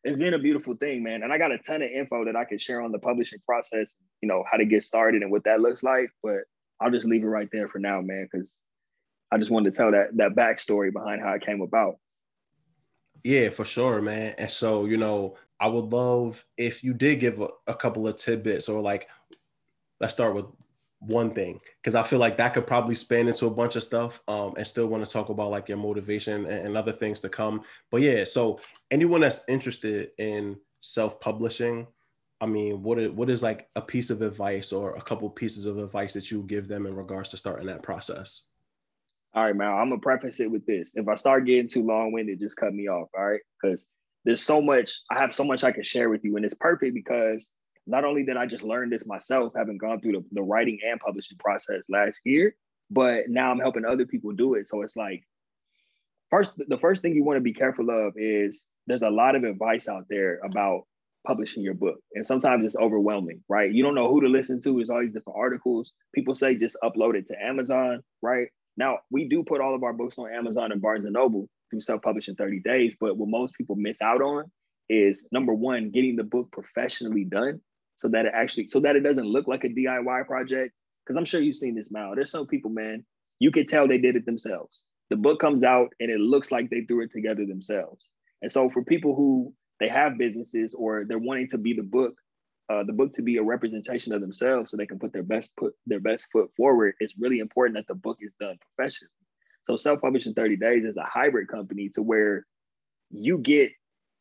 it's 0.04 0.18
been 0.18 0.36
a 0.36 0.40
beautiful 0.40 0.76
thing, 0.76 1.02
man. 1.02 1.24
And 1.24 1.34
I 1.34 1.40
got 1.40 1.52
a 1.52 1.58
ton 1.58 1.82
of 1.82 1.90
info 1.90 2.26
that 2.26 2.36
I 2.36 2.46
could 2.46 2.62
share 2.62 2.82
on 2.82 2.92
the 2.92 3.00
publishing 3.00 3.40
process, 3.44 3.98
you 4.22 4.28
know, 4.28 4.44
how 4.50 4.58
to 4.58 4.66
get 4.66 4.84
started 4.84 5.24
and 5.24 5.32
what 5.32 5.46
that 5.46 5.62
looks 5.62 5.82
like. 5.82 6.12
But 6.22 6.42
I'll 6.80 6.92
just 6.92 7.08
leave 7.08 7.24
it 7.24 7.28
right 7.28 7.50
there 7.52 7.68
for 7.68 7.80
now, 7.80 8.02
man, 8.02 8.28
because 8.32 8.56
I 9.32 9.40
just 9.40 9.50
wanted 9.50 9.74
to 9.74 9.78
tell 9.78 9.92
that 9.92 10.16
that 10.18 10.36
backstory 10.36 10.94
behind 10.94 11.22
how 11.22 11.34
it 11.34 11.44
came 11.44 11.62
about. 11.62 11.96
Yeah, 13.26 13.50
for 13.50 13.66
sure, 13.66 14.04
man. 14.04 14.36
And 14.38 14.52
so, 14.52 14.86
you 14.86 14.98
know, 14.98 15.36
I 15.60 15.68
would 15.68 15.92
love 15.92 16.46
if 16.58 16.84
you 16.84 16.94
did 16.94 17.20
give 17.20 17.42
a, 17.42 17.48
a 17.66 17.74
couple 17.74 18.08
of 18.08 18.18
tidbits 18.18 18.70
or 18.70 18.84
like, 18.84 19.10
let's 20.00 20.14
start 20.14 20.36
with 20.36 20.46
one 21.00 21.34
thing 21.34 21.60
because 21.82 21.96
I 21.96 22.04
feel 22.04 22.20
like 22.20 22.38
that 22.38 22.54
could 22.54 22.68
probably 22.68 22.94
span 22.94 23.28
into 23.28 23.48
a 23.48 23.52
bunch 23.52 23.76
of 23.76 23.84
stuff 23.84 24.22
um, 24.28 24.54
and 24.58 24.68
still 24.68 24.86
want 24.86 25.04
to 25.04 25.12
talk 25.12 25.30
about 25.30 25.50
like 25.50 25.68
your 25.68 25.80
motivation 25.80 26.46
and, 26.46 26.68
and 26.68 26.78
other 26.78 26.92
things 26.92 27.20
to 27.22 27.30
come. 27.30 27.64
But 27.90 28.02
yeah, 28.02 28.26
so 28.26 28.60
anyone 28.92 29.22
that's 29.22 29.42
interested 29.48 30.12
in 30.20 30.58
self-publishing, 30.82 31.88
I 32.42 32.46
mean, 32.46 32.84
what 32.84 33.00
is, 33.00 33.10
what 33.10 33.32
is 33.32 33.42
like 33.42 33.70
a 33.76 33.82
piece 33.82 34.12
of 34.12 34.22
advice 34.22 34.72
or 34.72 34.98
a 34.98 35.02
couple 35.02 35.28
pieces 35.32 35.66
of 35.66 35.80
advice 35.80 36.14
that 36.14 36.30
you 36.30 36.44
give 36.44 36.68
them 36.68 36.86
in 36.86 36.96
regards 36.96 37.32
to 37.32 37.38
starting 37.38 37.66
that 37.68 37.82
process? 37.82 38.44
All 39.36 39.44
right, 39.44 39.56
man. 39.56 39.68
I'm 39.68 39.90
gonna 39.90 40.00
preface 40.00 40.40
it 40.40 40.50
with 40.50 40.66
this. 40.66 40.96
If 40.96 41.10
I 41.10 41.16
start 41.16 41.46
getting 41.46 41.68
too 41.68 41.84
long-winded, 41.84 42.40
just 42.40 42.56
cut 42.56 42.74
me 42.74 42.88
off. 42.88 43.10
All 43.18 43.26
right, 43.26 43.42
because 43.62 43.86
there's 44.24 44.42
so 44.42 44.62
much. 44.62 44.92
I 45.12 45.20
have 45.20 45.36
so 45.36 45.44
much 45.44 45.64
I 45.66 45.72
can 45.72 45.84
share 45.84 46.10
with 46.10 46.24
you, 46.24 46.38
and 46.38 46.46
it's 46.46 46.54
perfect 46.54 46.94
because 46.94 47.52
not 47.86 48.06
only 48.06 48.24
did 48.24 48.38
I 48.38 48.46
just 48.46 48.64
learn 48.64 48.90
this 48.90 49.06
myself, 49.06 49.54
having 49.56 49.78
gone 49.78 50.00
through 50.00 50.14
the, 50.14 50.26
the 50.32 50.42
writing 50.42 50.80
and 50.90 51.00
publishing 51.00 51.38
process 51.38 51.84
last 51.90 52.22
year, 52.24 52.56
but 52.90 53.28
now 53.28 53.52
I'm 53.52 53.60
helping 53.60 53.86
other 53.86 54.06
people 54.06 54.32
do 54.32 54.56
it. 54.56 54.68
So 54.68 54.82
it's 54.82 54.96
like, 54.96 55.24
first, 56.32 56.54
the 56.68 56.78
first 56.78 57.02
thing 57.02 57.14
you 57.14 57.24
want 57.24 57.38
to 57.38 57.42
be 57.42 57.54
careful 57.54 57.90
of 57.90 58.14
is 58.18 58.70
there's 58.88 59.04
a 59.04 59.10
lot 59.10 59.36
of 59.36 59.44
advice 59.44 59.88
out 59.88 60.06
there 60.10 60.40
about 60.44 60.84
publishing 61.28 61.62
your 61.62 61.74
book. 61.74 61.98
And 62.14 62.26
sometimes 62.26 62.66
it's 62.66 62.78
overwhelming, 62.78 63.44
right? 63.50 63.72
You 63.72 63.84
don't 63.84 63.96
know 63.96 64.10
who 64.10 64.22
to 64.22 64.28
listen 64.28 64.62
to. 64.62 64.76
There's 64.76 64.90
all 64.90 65.02
these 65.02 65.14
different 65.14 65.38
articles. 65.38 65.92
People 66.14 66.34
say 66.34 66.56
just 66.56 66.78
upload 66.84 67.16
it 67.16 67.28
to 67.28 67.44
Amazon, 67.44 68.02
right? 68.22 68.48
Now, 68.78 69.00
we 69.10 69.28
do 69.28 69.44
put 69.44 69.62
all 69.62 69.76
of 69.76 69.84
our 69.84 69.94
books 69.94 70.18
on 70.18 70.32
Amazon 70.32 70.72
and 70.72 70.82
Barnes 70.82 71.06
and 71.06 71.14
Noble 71.14 71.48
through 71.70 71.82
self-publish 71.82 72.28
in 72.28 72.36
30 72.36 72.60
days, 72.60 72.96
but 73.00 73.18
what 73.18 73.30
most 73.30 73.54
people 73.56 73.76
miss 73.76 74.02
out 74.02 74.22
on 74.22 74.46
is 74.90 75.28
number 75.32 75.54
one, 75.54 75.92
getting 75.92 76.16
the 76.16 76.24
book 76.24 76.52
professionally 76.52 77.24
done 77.24 77.62
so 77.96 78.08
that 78.10 78.26
it 78.26 78.34
actually 78.36 78.68
so 78.68 78.80
that 78.82 78.96
it 78.96 79.02
doesn't 79.02 79.26
look 79.26 79.48
like 79.48 79.64
a 79.64 79.70
DIY 79.70 80.28
project. 80.28 80.74
Because 81.06 81.18
I'm 81.18 81.26
sure 81.26 81.42
you've 81.42 81.56
seen 81.56 81.76
this, 81.76 81.92
Mal. 81.92 82.16
There's 82.16 82.32
some 82.32 82.48
people, 82.48 82.72
man, 82.72 83.06
you 83.40 83.52
could 83.52 83.68
tell 83.68 83.88
they 83.88 83.98
did 83.98 84.16
it 84.16 84.26
themselves. 84.26 84.86
The 85.10 85.16
book 85.16 85.40
comes 85.40 85.64
out 85.64 85.90
and 86.00 86.10
it 86.10 86.20
looks 86.20 86.52
like 86.52 86.70
they 86.70 86.82
threw 86.82 87.04
it 87.04 87.12
together 87.12 87.46
themselves. 87.46 88.04
And 88.42 88.52
so 88.52 88.70
for 88.70 88.84
people 88.84 89.16
who 89.16 89.54
they 89.80 89.88
have 89.88 90.18
businesses 90.18 90.74
or 90.74 91.06
they're 91.08 91.20
wanting 91.20 91.50
to 91.50 91.58
be 91.58 91.74
the 91.74 91.84
book 91.84 92.16
uh, 92.70 92.84
the 92.84 92.94
book 92.94 93.12
to 93.14 93.22
be 93.22 93.38
a 93.38 93.44
representation 93.44 94.14
of 94.14 94.22
themselves 94.22 94.72
so 94.72 94.78
they 94.78 94.86
can 94.86 95.00
put 95.00 95.14
their 95.14 95.24
best 95.24 95.56
put 95.56 95.76
their 95.86 96.00
best 96.00 96.28
foot 96.32 96.50
forward 96.58 96.96
it's 97.00 97.18
really 97.18 97.40
important 97.40 97.76
that 97.78 97.88
the 97.88 97.96
book 97.96 98.18
is 98.22 98.34
done 98.40 98.58
professionally. 98.76 99.12
So 99.64 99.76
self-publishing 99.76 100.34
30 100.34 100.58
days 100.58 100.84
is 100.84 100.98
a 100.98 101.04
hybrid 101.04 101.48
company 101.48 101.90
to 101.90 102.02
where 102.02 102.46
you 103.12 103.38
get 103.38 103.72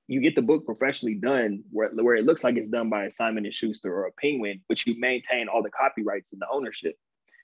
you 0.07 0.21
get 0.21 0.35
the 0.35 0.43
book 0.43 0.67
professionally 0.67 1.15
done 1.15 1.63
where, 1.71 1.89
where 1.91 2.17
it 2.17 2.27
looks 2.27 2.45
like 2.45 2.57
it's 2.57 2.69
done 2.69 2.91
by 2.91 3.05
a 3.05 3.11
simon 3.11 3.47
and 3.47 3.55
schuster 3.55 3.95
or 3.95 4.07
a 4.07 4.13
penguin 4.13 4.61
but 4.69 4.85
you 4.87 4.99
maintain 4.99 5.49
all 5.49 5.63
the 5.63 5.71
copyrights 5.71 6.33
and 6.33 6.41
the 6.41 6.47
ownership. 6.53 6.97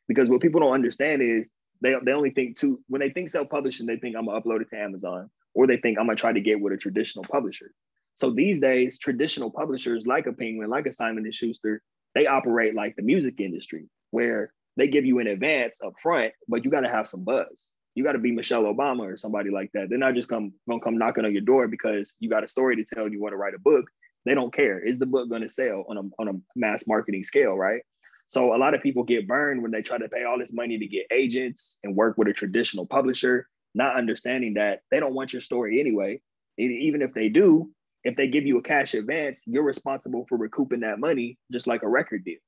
Because 0.08 0.28
what 0.28 0.42
people 0.42 0.60
don't 0.60 0.72
understand 0.72 1.22
is 1.22 1.50
they, 1.80 1.94
they 2.04 2.12
only 2.12 2.30
think 2.30 2.56
to 2.58 2.80
when 2.88 3.00
they 3.00 3.10
think 3.10 3.28
self-publishing 3.28 3.86
they 3.86 3.96
think 3.96 4.16
i'm 4.16 4.26
gonna 4.26 4.40
upload 4.40 4.60
it 4.60 4.68
to 4.68 4.78
amazon 4.78 5.30
or 5.54 5.66
they 5.66 5.76
think 5.76 5.98
i'm 5.98 6.06
gonna 6.06 6.16
try 6.16 6.32
to 6.32 6.40
get 6.40 6.60
with 6.60 6.72
a 6.72 6.76
traditional 6.76 7.24
publisher 7.24 7.72
so 8.14 8.30
these 8.30 8.60
days, 8.60 8.98
traditional 8.98 9.50
publishers 9.50 10.06
like 10.06 10.26
a 10.26 10.32
Penguin, 10.32 10.68
like 10.68 10.86
a 10.86 10.92
Simon 10.92 11.24
and 11.24 11.34
Schuster, 11.34 11.82
they 12.14 12.26
operate 12.26 12.74
like 12.74 12.96
the 12.96 13.02
music 13.02 13.40
industry, 13.40 13.88
where 14.10 14.52
they 14.76 14.88
give 14.88 15.04
you 15.04 15.18
an 15.18 15.26
advance 15.26 15.80
up 15.84 15.94
front, 16.02 16.32
but 16.48 16.64
you 16.64 16.70
got 16.70 16.80
to 16.80 16.88
have 16.88 17.08
some 17.08 17.24
buzz. 17.24 17.70
You 17.94 18.04
got 18.04 18.12
to 18.12 18.18
be 18.18 18.32
Michelle 18.32 18.64
Obama 18.64 19.00
or 19.00 19.16
somebody 19.16 19.50
like 19.50 19.70
that. 19.74 19.88
They're 19.88 19.98
not 19.98 20.14
just 20.14 20.28
come 20.28 20.52
gonna 20.68 20.80
come 20.80 20.98
knocking 20.98 21.24
on 21.24 21.32
your 21.32 21.42
door 21.42 21.66
because 21.68 22.14
you 22.20 22.30
got 22.30 22.44
a 22.44 22.48
story 22.48 22.76
to 22.76 22.84
tell 22.84 23.04
and 23.04 23.12
you 23.12 23.20
want 23.20 23.32
to 23.32 23.36
write 23.36 23.54
a 23.54 23.58
book. 23.58 23.86
They 24.24 24.34
don't 24.34 24.54
care. 24.54 24.78
Is 24.78 24.98
the 24.98 25.06
book 25.06 25.28
going 25.28 25.42
to 25.42 25.48
sell 25.48 25.84
on 25.88 25.96
a 25.96 26.02
on 26.18 26.28
a 26.28 26.40
mass 26.54 26.86
marketing 26.86 27.24
scale, 27.24 27.54
right? 27.54 27.82
So 28.28 28.54
a 28.54 28.58
lot 28.58 28.74
of 28.74 28.82
people 28.82 29.02
get 29.02 29.26
burned 29.26 29.60
when 29.60 29.72
they 29.72 29.82
try 29.82 29.98
to 29.98 30.08
pay 30.08 30.22
all 30.22 30.38
this 30.38 30.52
money 30.52 30.78
to 30.78 30.86
get 30.86 31.06
agents 31.10 31.78
and 31.82 31.96
work 31.96 32.16
with 32.16 32.28
a 32.28 32.32
traditional 32.32 32.86
publisher, 32.86 33.48
not 33.74 33.96
understanding 33.96 34.54
that 34.54 34.80
they 34.90 35.00
don't 35.00 35.14
want 35.14 35.32
your 35.32 35.42
story 35.42 35.80
anyway. 35.80 36.20
Even 36.56 37.02
if 37.02 37.12
they 37.12 37.28
do, 37.28 37.70
if 38.04 38.16
they 38.16 38.28
give 38.28 38.46
you 38.46 38.58
a 38.58 38.62
cash 38.62 38.94
advance, 38.94 39.42
you're 39.46 39.62
responsible 39.62 40.26
for 40.28 40.38
recouping 40.38 40.80
that 40.80 40.98
money, 40.98 41.38
just 41.52 41.66
like 41.66 41.82
a 41.82 41.88
record 41.88 42.24
deal. 42.24 42.38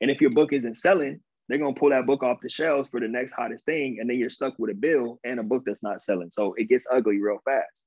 And 0.00 0.10
if 0.10 0.20
your 0.20 0.30
book 0.30 0.52
isn't 0.52 0.76
selling, 0.76 1.20
they're 1.48 1.58
gonna 1.58 1.74
pull 1.74 1.90
that 1.90 2.06
book 2.06 2.22
off 2.22 2.40
the 2.42 2.48
shelves 2.48 2.88
for 2.88 3.00
the 3.00 3.08
next 3.08 3.32
hottest 3.32 3.64
thing, 3.64 3.98
and 4.00 4.08
then 4.08 4.18
you're 4.18 4.28
stuck 4.28 4.58
with 4.58 4.70
a 4.70 4.74
bill 4.74 5.18
and 5.24 5.40
a 5.40 5.42
book 5.42 5.62
that's 5.64 5.82
not 5.82 6.02
selling. 6.02 6.30
So 6.30 6.54
it 6.54 6.68
gets 6.68 6.86
ugly 6.90 7.20
real 7.20 7.38
fast. 7.44 7.84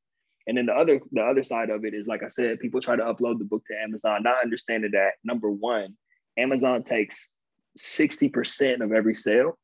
And 0.48 0.58
then 0.58 0.66
the 0.66 0.74
other 0.74 1.00
the 1.12 1.22
other 1.22 1.44
side 1.44 1.70
of 1.70 1.86
it 1.86 1.94
is 1.94 2.08
like 2.08 2.24
I 2.24 2.28
said, 2.28 2.60
people 2.60 2.82
try 2.82 2.96
to 2.96 3.04
upload 3.04 3.38
the 3.38 3.46
book 3.46 3.64
to 3.68 3.80
Amazon, 3.80 4.24
not 4.24 4.44
understanding 4.44 4.92
that 4.94 5.14
number 5.24 5.52
one, 5.52 5.96
Amazon 6.38 6.84
takes 6.84 7.34
60% 7.78 8.82
of 8.82 8.92
every 8.92 9.16
sale. 9.16 9.58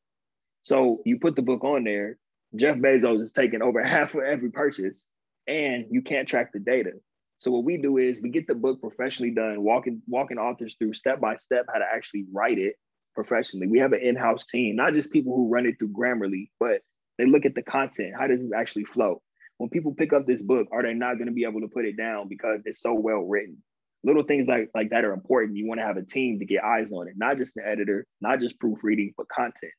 So 0.62 1.02
you 1.04 1.18
put 1.18 1.34
the 1.36 1.42
book 1.42 1.64
on 1.64 1.84
there, 1.84 2.18
Jeff 2.56 2.76
Bezos 2.76 3.20
is 3.20 3.32
taking 3.32 3.62
over 3.62 3.82
half 3.84 4.14
of 4.14 4.22
every 4.22 4.50
purchase, 4.50 5.06
and 5.46 5.86
you 5.90 6.02
can't 6.02 6.28
track 6.28 6.52
the 6.52 6.60
data. 6.60 6.92
So 7.38 7.52
what 7.52 7.64
we 7.64 7.76
do 7.76 7.98
is 7.98 8.20
we 8.20 8.30
get 8.30 8.46
the 8.46 8.54
book 8.54 8.80
professionally 8.80 9.32
done, 9.32 9.62
walking 9.62 10.02
walking 10.08 10.38
authors 10.38 10.76
through 10.76 10.92
step 10.94 11.20
by 11.20 11.36
step 11.36 11.66
how 11.72 11.78
to 11.78 11.84
actually 11.84 12.26
write 12.32 12.58
it 12.58 12.74
professionally. 13.14 13.68
We 13.68 13.78
have 13.78 13.92
an 13.92 14.00
in-house 14.00 14.46
team, 14.46 14.76
not 14.76 14.92
just 14.92 15.12
people 15.12 15.34
who 15.34 15.48
run 15.48 15.66
it 15.66 15.78
through 15.78 15.92
Grammarly, 15.92 16.50
but 16.58 16.80
they 17.16 17.26
look 17.26 17.46
at 17.46 17.54
the 17.54 17.62
content. 17.62 18.14
How 18.18 18.26
does 18.26 18.40
this 18.40 18.52
actually 18.52 18.84
flow? 18.84 19.22
When 19.58 19.70
people 19.70 19.94
pick 19.94 20.12
up 20.12 20.26
this 20.26 20.42
book, 20.42 20.68
are 20.72 20.82
they 20.82 20.94
not 20.94 21.14
going 21.14 21.26
to 21.26 21.32
be 21.32 21.44
able 21.44 21.60
to 21.60 21.68
put 21.68 21.84
it 21.84 21.96
down 21.96 22.28
because 22.28 22.62
it's 22.64 22.80
so 22.80 22.94
well 22.94 23.22
written? 23.22 23.62
Little 24.04 24.22
things 24.22 24.46
like, 24.46 24.70
like 24.74 24.90
that 24.90 25.04
are 25.04 25.12
important. 25.12 25.56
You 25.56 25.66
want 25.66 25.80
to 25.80 25.86
have 25.86 25.96
a 25.96 26.04
team 26.04 26.38
to 26.38 26.44
get 26.44 26.62
eyes 26.62 26.92
on 26.92 27.08
it, 27.08 27.14
not 27.16 27.36
just 27.36 27.56
an 27.56 27.64
editor, 27.66 28.06
not 28.20 28.38
just 28.38 28.58
proofreading, 28.60 29.14
but 29.16 29.28
content. 29.28 29.72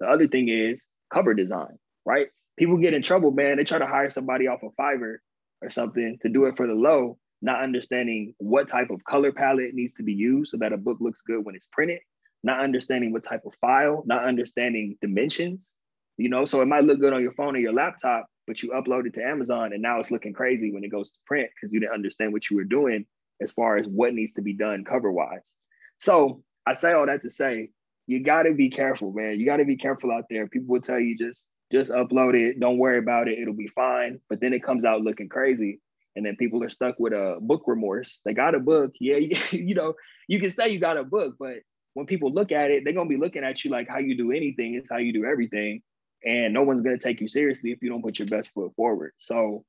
The 0.00 0.06
other 0.06 0.26
thing 0.26 0.48
is 0.48 0.86
cover 1.12 1.34
design, 1.34 1.78
right? 2.04 2.28
People 2.56 2.78
get 2.78 2.94
in 2.94 3.02
trouble, 3.02 3.30
man. 3.30 3.56
They 3.56 3.64
try 3.64 3.78
to 3.78 3.86
hire 3.86 4.10
somebody 4.10 4.48
off 4.48 4.64
of 4.64 4.72
Fiverr 4.78 5.18
or 5.62 5.70
something 5.70 6.18
to 6.22 6.28
do 6.28 6.46
it 6.46 6.56
for 6.56 6.66
the 6.66 6.74
low, 6.74 7.18
not 7.42 7.62
understanding 7.62 8.34
what 8.38 8.68
type 8.68 8.90
of 8.90 9.02
color 9.04 9.32
palette 9.32 9.74
needs 9.74 9.94
to 9.94 10.02
be 10.02 10.12
used 10.12 10.50
so 10.50 10.56
that 10.58 10.72
a 10.72 10.76
book 10.76 10.98
looks 11.00 11.22
good 11.22 11.44
when 11.44 11.54
it's 11.54 11.66
printed, 11.66 12.00
not 12.42 12.60
understanding 12.60 13.12
what 13.12 13.24
type 13.24 13.42
of 13.46 13.54
file, 13.60 14.02
not 14.06 14.24
understanding 14.24 14.96
dimensions. 15.00 15.76
You 16.16 16.28
know, 16.28 16.44
so 16.44 16.60
it 16.60 16.66
might 16.66 16.84
look 16.84 17.00
good 17.00 17.14
on 17.14 17.22
your 17.22 17.32
phone 17.32 17.56
or 17.56 17.60
your 17.60 17.72
laptop, 17.72 18.26
but 18.46 18.62
you 18.62 18.70
upload 18.70 19.06
it 19.06 19.14
to 19.14 19.24
Amazon 19.24 19.72
and 19.72 19.80
now 19.80 20.00
it's 20.00 20.10
looking 20.10 20.34
crazy 20.34 20.70
when 20.70 20.84
it 20.84 20.90
goes 20.90 21.12
to 21.12 21.18
print 21.26 21.48
because 21.54 21.72
you 21.72 21.80
didn't 21.80 21.94
understand 21.94 22.32
what 22.32 22.50
you 22.50 22.56
were 22.56 22.64
doing 22.64 23.06
as 23.40 23.52
far 23.52 23.78
as 23.78 23.86
what 23.86 24.12
needs 24.12 24.34
to 24.34 24.42
be 24.42 24.52
done 24.52 24.84
cover 24.84 25.10
wise. 25.10 25.52
So 25.98 26.42
I 26.66 26.74
say 26.74 26.92
all 26.92 27.06
that 27.06 27.22
to 27.22 27.30
say, 27.30 27.70
you 28.06 28.22
got 28.22 28.42
to 28.42 28.52
be 28.52 28.70
careful, 28.70 29.12
man. 29.12 29.38
You 29.38 29.46
got 29.46 29.58
to 29.58 29.64
be 29.64 29.76
careful 29.76 30.10
out 30.10 30.24
there. 30.28 30.46
People 30.46 30.74
will 30.74 30.80
tell 30.80 30.98
you 30.98 31.16
just 31.16 31.48
just 31.72 31.90
upload 31.90 32.34
it, 32.34 32.58
don't 32.58 32.78
worry 32.78 32.98
about 32.98 33.28
it, 33.28 33.38
it'll 33.38 33.54
be 33.54 33.68
fine. 33.68 34.20
But 34.28 34.40
then 34.40 34.52
it 34.52 34.62
comes 34.62 34.84
out 34.84 35.02
looking 35.02 35.28
crazy, 35.28 35.80
and 36.16 36.26
then 36.26 36.36
people 36.36 36.62
are 36.64 36.68
stuck 36.68 36.98
with 36.98 37.12
a 37.12 37.38
book 37.40 37.62
remorse. 37.66 38.20
They 38.24 38.34
got 38.34 38.54
a 38.54 38.60
book, 38.60 38.92
yeah, 39.00 39.16
you, 39.16 39.36
you 39.50 39.74
know, 39.74 39.94
you 40.28 40.40
can 40.40 40.50
say 40.50 40.68
you 40.68 40.78
got 40.78 40.98
a 40.98 41.04
book, 41.04 41.36
but 41.38 41.58
when 41.94 42.06
people 42.06 42.32
look 42.32 42.52
at 42.52 42.70
it, 42.70 42.84
they're 42.84 42.92
gonna 42.92 43.08
be 43.08 43.16
looking 43.16 43.44
at 43.44 43.64
you 43.64 43.70
like 43.70 43.88
how 43.88 43.98
you 43.98 44.16
do 44.16 44.32
anything 44.32 44.74
is 44.74 44.88
how 44.90 44.98
you 44.98 45.12
do 45.12 45.24
everything, 45.24 45.82
and 46.24 46.52
no 46.52 46.62
one's 46.62 46.82
gonna 46.82 46.98
take 46.98 47.20
you 47.20 47.28
seriously 47.28 47.72
if 47.72 47.82
you 47.82 47.88
don't 47.88 48.02
put 48.02 48.18
your 48.18 48.28
best 48.28 48.50
foot 48.52 48.74
forward. 48.74 49.12
So, 49.20 49.64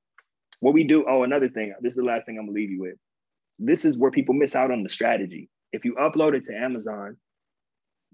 what 0.59 0.73
we 0.73 0.83
do, 0.83 1.05
oh, 1.07 1.23
another 1.23 1.49
thing, 1.49 1.73
this 1.81 1.93
is 1.93 1.97
the 1.97 2.05
last 2.05 2.25
thing 2.25 2.37
I'm 2.37 2.45
gonna 2.45 2.55
leave 2.55 2.71
you 2.71 2.81
with. 2.81 2.97
This 3.59 3.85
is 3.85 3.97
where 3.97 4.11
people 4.11 4.33
miss 4.33 4.55
out 4.55 4.71
on 4.71 4.83
the 4.83 4.89
strategy. 4.89 5.49
If 5.71 5.85
you 5.85 5.95
upload 5.95 6.33
it 6.33 6.43
to 6.45 6.55
Amazon 6.55 7.17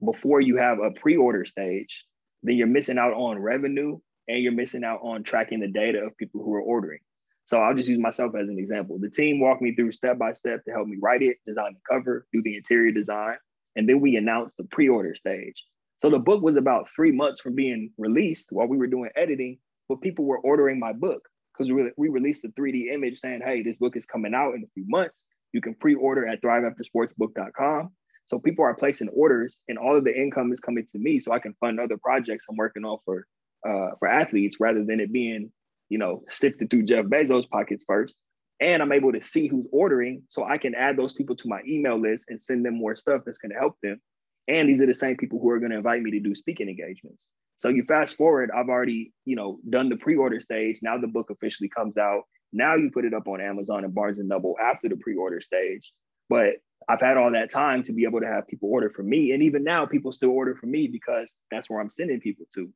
before 0.03 0.41
you 0.41 0.57
have 0.57 0.79
a 0.79 0.91
pre-order 0.91 1.45
stage, 1.45 2.03
then 2.43 2.55
you're 2.55 2.67
missing 2.67 2.97
out 2.97 3.13
on 3.13 3.39
revenue 3.39 3.99
and 4.27 4.41
you're 4.41 4.51
missing 4.51 4.83
out 4.83 4.99
on 5.03 5.23
tracking 5.23 5.59
the 5.59 5.67
data 5.67 5.99
of 5.99 6.17
people 6.17 6.43
who 6.43 6.53
are 6.53 6.61
ordering. 6.61 6.99
So 7.45 7.61
I'll 7.61 7.73
just 7.73 7.89
use 7.89 7.99
myself 7.99 8.35
as 8.35 8.49
an 8.49 8.59
example. 8.59 8.99
The 8.99 9.09
team 9.09 9.39
walked 9.39 9.61
me 9.61 9.73
through 9.73 9.93
step 9.93 10.17
by 10.17 10.33
step 10.33 10.65
to 10.65 10.71
help 10.71 10.87
me 10.87 10.97
write 11.01 11.21
it, 11.21 11.37
design 11.45 11.75
the 11.75 11.79
cover, 11.89 12.27
do 12.33 12.41
the 12.41 12.57
interior 12.57 12.91
design, 12.91 13.37
and 13.77 13.87
then 13.87 14.01
we 14.01 14.17
announced 14.17 14.57
the 14.57 14.65
pre-order 14.65 15.15
stage. 15.15 15.63
So 15.97 16.09
the 16.09 16.19
book 16.19 16.43
was 16.43 16.57
about 16.57 16.89
three 16.93 17.11
months 17.11 17.39
from 17.39 17.55
being 17.55 17.91
released 17.97 18.49
while 18.51 18.67
we 18.67 18.77
were 18.77 18.87
doing 18.87 19.09
editing, 19.15 19.59
but 19.87 20.01
people 20.01 20.25
were 20.25 20.39
ordering 20.39 20.77
my 20.77 20.91
book 20.91 21.21
because 21.53 21.71
we, 21.71 21.89
we 21.95 22.09
released 22.09 22.43
a 22.45 22.49
3D 22.49 22.91
image 22.93 23.17
saying, 23.17 23.41
hey, 23.43 23.63
this 23.63 23.79
book 23.79 23.95
is 23.95 24.05
coming 24.05 24.33
out 24.33 24.53
in 24.53 24.63
a 24.63 24.73
few 24.73 24.85
months. 24.87 25.25
You 25.53 25.61
can 25.61 25.73
pre-order 25.73 26.27
at 26.27 26.41
thriveaftersportsbook.com. 26.41 27.91
So 28.27 28.37
people 28.39 28.63
are 28.65 28.75
placing 28.75 29.07
orders, 29.09 29.61
and 29.67 29.77
all 29.77 29.97
of 29.97 30.03
the 30.03 30.15
income 30.15 30.51
is 30.51 30.59
coming 30.59 30.85
to 30.91 30.99
me, 30.99 31.17
so 31.17 31.31
I 31.31 31.39
can 31.39 31.55
fund 31.61 31.79
other 31.79 31.97
projects 31.97 32.45
I'm 32.49 32.57
working 32.57 32.85
on 32.85 32.99
for 33.05 33.25
uh, 33.67 33.95
for 33.99 34.07
athletes, 34.07 34.57
rather 34.59 34.83
than 34.85 34.99
it 34.99 35.11
being, 35.11 35.51
you 35.89 35.97
know, 35.97 36.23
sifted 36.27 36.69
through 36.69 36.83
Jeff 36.83 37.05
Bezos' 37.05 37.49
pockets 37.49 37.83
first. 37.87 38.15
And 38.59 38.81
I'm 38.81 38.91
able 38.91 39.11
to 39.13 39.21
see 39.21 39.47
who's 39.47 39.67
ordering, 39.71 40.23
so 40.27 40.43
I 40.43 40.57
can 40.57 40.75
add 40.75 40.97
those 40.97 41.13
people 41.13 41.35
to 41.37 41.47
my 41.47 41.61
email 41.67 41.99
list 41.99 42.29
and 42.29 42.39
send 42.39 42.65
them 42.65 42.75
more 42.75 42.95
stuff 42.95 43.21
that's 43.25 43.37
going 43.37 43.53
to 43.53 43.57
help 43.57 43.75
them. 43.81 43.99
And 44.47 44.67
these 44.67 44.81
are 44.81 44.85
the 44.85 44.93
same 44.93 45.17
people 45.17 45.39
who 45.39 45.49
are 45.49 45.59
going 45.59 45.71
to 45.71 45.77
invite 45.77 46.01
me 46.01 46.11
to 46.11 46.19
do 46.19 46.35
speaking 46.35 46.69
engagements. 46.69 47.27
So 47.57 47.69
you 47.69 47.83
fast 47.87 48.15
forward, 48.15 48.51
I've 48.55 48.69
already, 48.69 49.13
you 49.25 49.35
know, 49.35 49.59
done 49.69 49.89
the 49.89 49.97
pre-order 49.97 50.39
stage. 50.41 50.79
Now 50.81 50.97
the 50.97 51.07
book 51.07 51.29
officially 51.29 51.69
comes 51.69 51.97
out. 51.97 52.23
Now 52.53 52.75
you 52.75 52.91
put 52.91 53.05
it 53.05 53.13
up 53.13 53.27
on 53.27 53.41
Amazon 53.41 53.83
and 53.83 53.93
Barnes 53.93 54.19
and 54.19 54.29
Noble 54.29 54.55
after 54.61 54.87
the 54.89 54.95
pre-order 54.97 55.41
stage. 55.41 55.91
But 56.29 56.55
I've 56.89 57.01
had 57.01 57.17
all 57.17 57.31
that 57.31 57.51
time 57.51 57.83
to 57.83 57.93
be 57.93 58.03
able 58.05 58.21
to 58.21 58.27
have 58.27 58.47
people 58.47 58.69
order 58.71 58.89
from 58.89 59.09
me. 59.09 59.31
And 59.31 59.43
even 59.43 59.63
now, 59.63 59.85
people 59.85 60.11
still 60.11 60.29
order 60.29 60.55
from 60.55 60.71
me 60.71 60.87
because 60.87 61.37
that's 61.51 61.69
where 61.69 61.81
I'm 61.81 61.89
sending 61.89 62.21
people 62.21 62.45
to. 62.53 62.71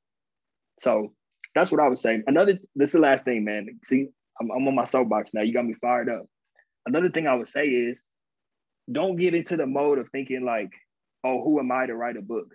So 0.80 1.14
that's 1.56 1.72
what 1.72 1.82
I 1.82 1.88
was 1.88 2.02
saying. 2.02 2.24
Another, 2.28 2.60
this 2.76 2.90
is 2.90 2.94
the 2.94 3.00
last 3.00 3.24
thing, 3.24 3.46
man. 3.46 3.80
See, 3.84 4.10
I'm, 4.40 4.52
I'm 4.52 4.68
on 4.68 4.76
my 4.76 4.84
soapbox 4.84 5.34
now. 5.34 5.42
You 5.42 5.54
got 5.54 5.66
me 5.66 5.76
fired 5.76 6.10
up. 6.10 6.26
Another 6.86 7.10
thing 7.10 7.28
I 7.28 7.36
would 7.36 7.48
say 7.48 7.68
is 7.68 8.04
don't 8.92 9.16
get 9.16 9.36
into 9.36 9.56
the 9.56 9.66
mode 9.66 10.00
of 10.00 10.10
thinking 10.10 10.44
like, 10.44 10.72
oh, 11.24 11.42
who 11.44 11.60
am 11.60 11.72
I 11.72 11.86
to 11.86 11.96
write 11.96 12.18
a 12.18 12.22
book? 12.22 12.54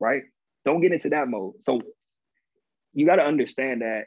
Right? 0.00 0.22
Don't 0.64 0.80
get 0.80 0.92
into 0.92 1.10
that 1.10 1.28
mode. 1.28 1.54
So 1.60 1.82
you 2.94 3.06
got 3.06 3.16
to 3.16 3.24
understand 3.24 3.82
that 3.82 4.04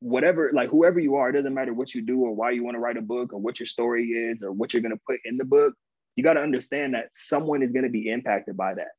whatever, 0.00 0.50
like 0.54 0.68
whoever 0.70 1.00
you 1.00 1.16
are, 1.16 1.30
it 1.30 1.32
doesn't 1.32 1.54
matter 1.54 1.74
what 1.74 1.94
you 1.94 2.02
do 2.02 2.20
or 2.20 2.34
why 2.34 2.50
you 2.50 2.64
want 2.64 2.74
to 2.74 2.80
write 2.80 2.96
a 2.96 3.02
book 3.02 3.32
or 3.32 3.40
what 3.40 3.58
your 3.58 3.66
story 3.66 4.08
is 4.08 4.42
or 4.42 4.52
what 4.52 4.72
you're 4.72 4.82
going 4.82 4.92
to 4.92 5.00
put 5.06 5.20
in 5.24 5.36
the 5.36 5.44
book. 5.44 5.74
You 6.16 6.22
got 6.22 6.34
to 6.34 6.40
understand 6.40 6.94
that 6.94 7.08
someone 7.12 7.62
is 7.62 7.72
going 7.72 7.84
to 7.84 7.90
be 7.90 8.10
impacted 8.10 8.56
by 8.56 8.74
that. 8.74 8.92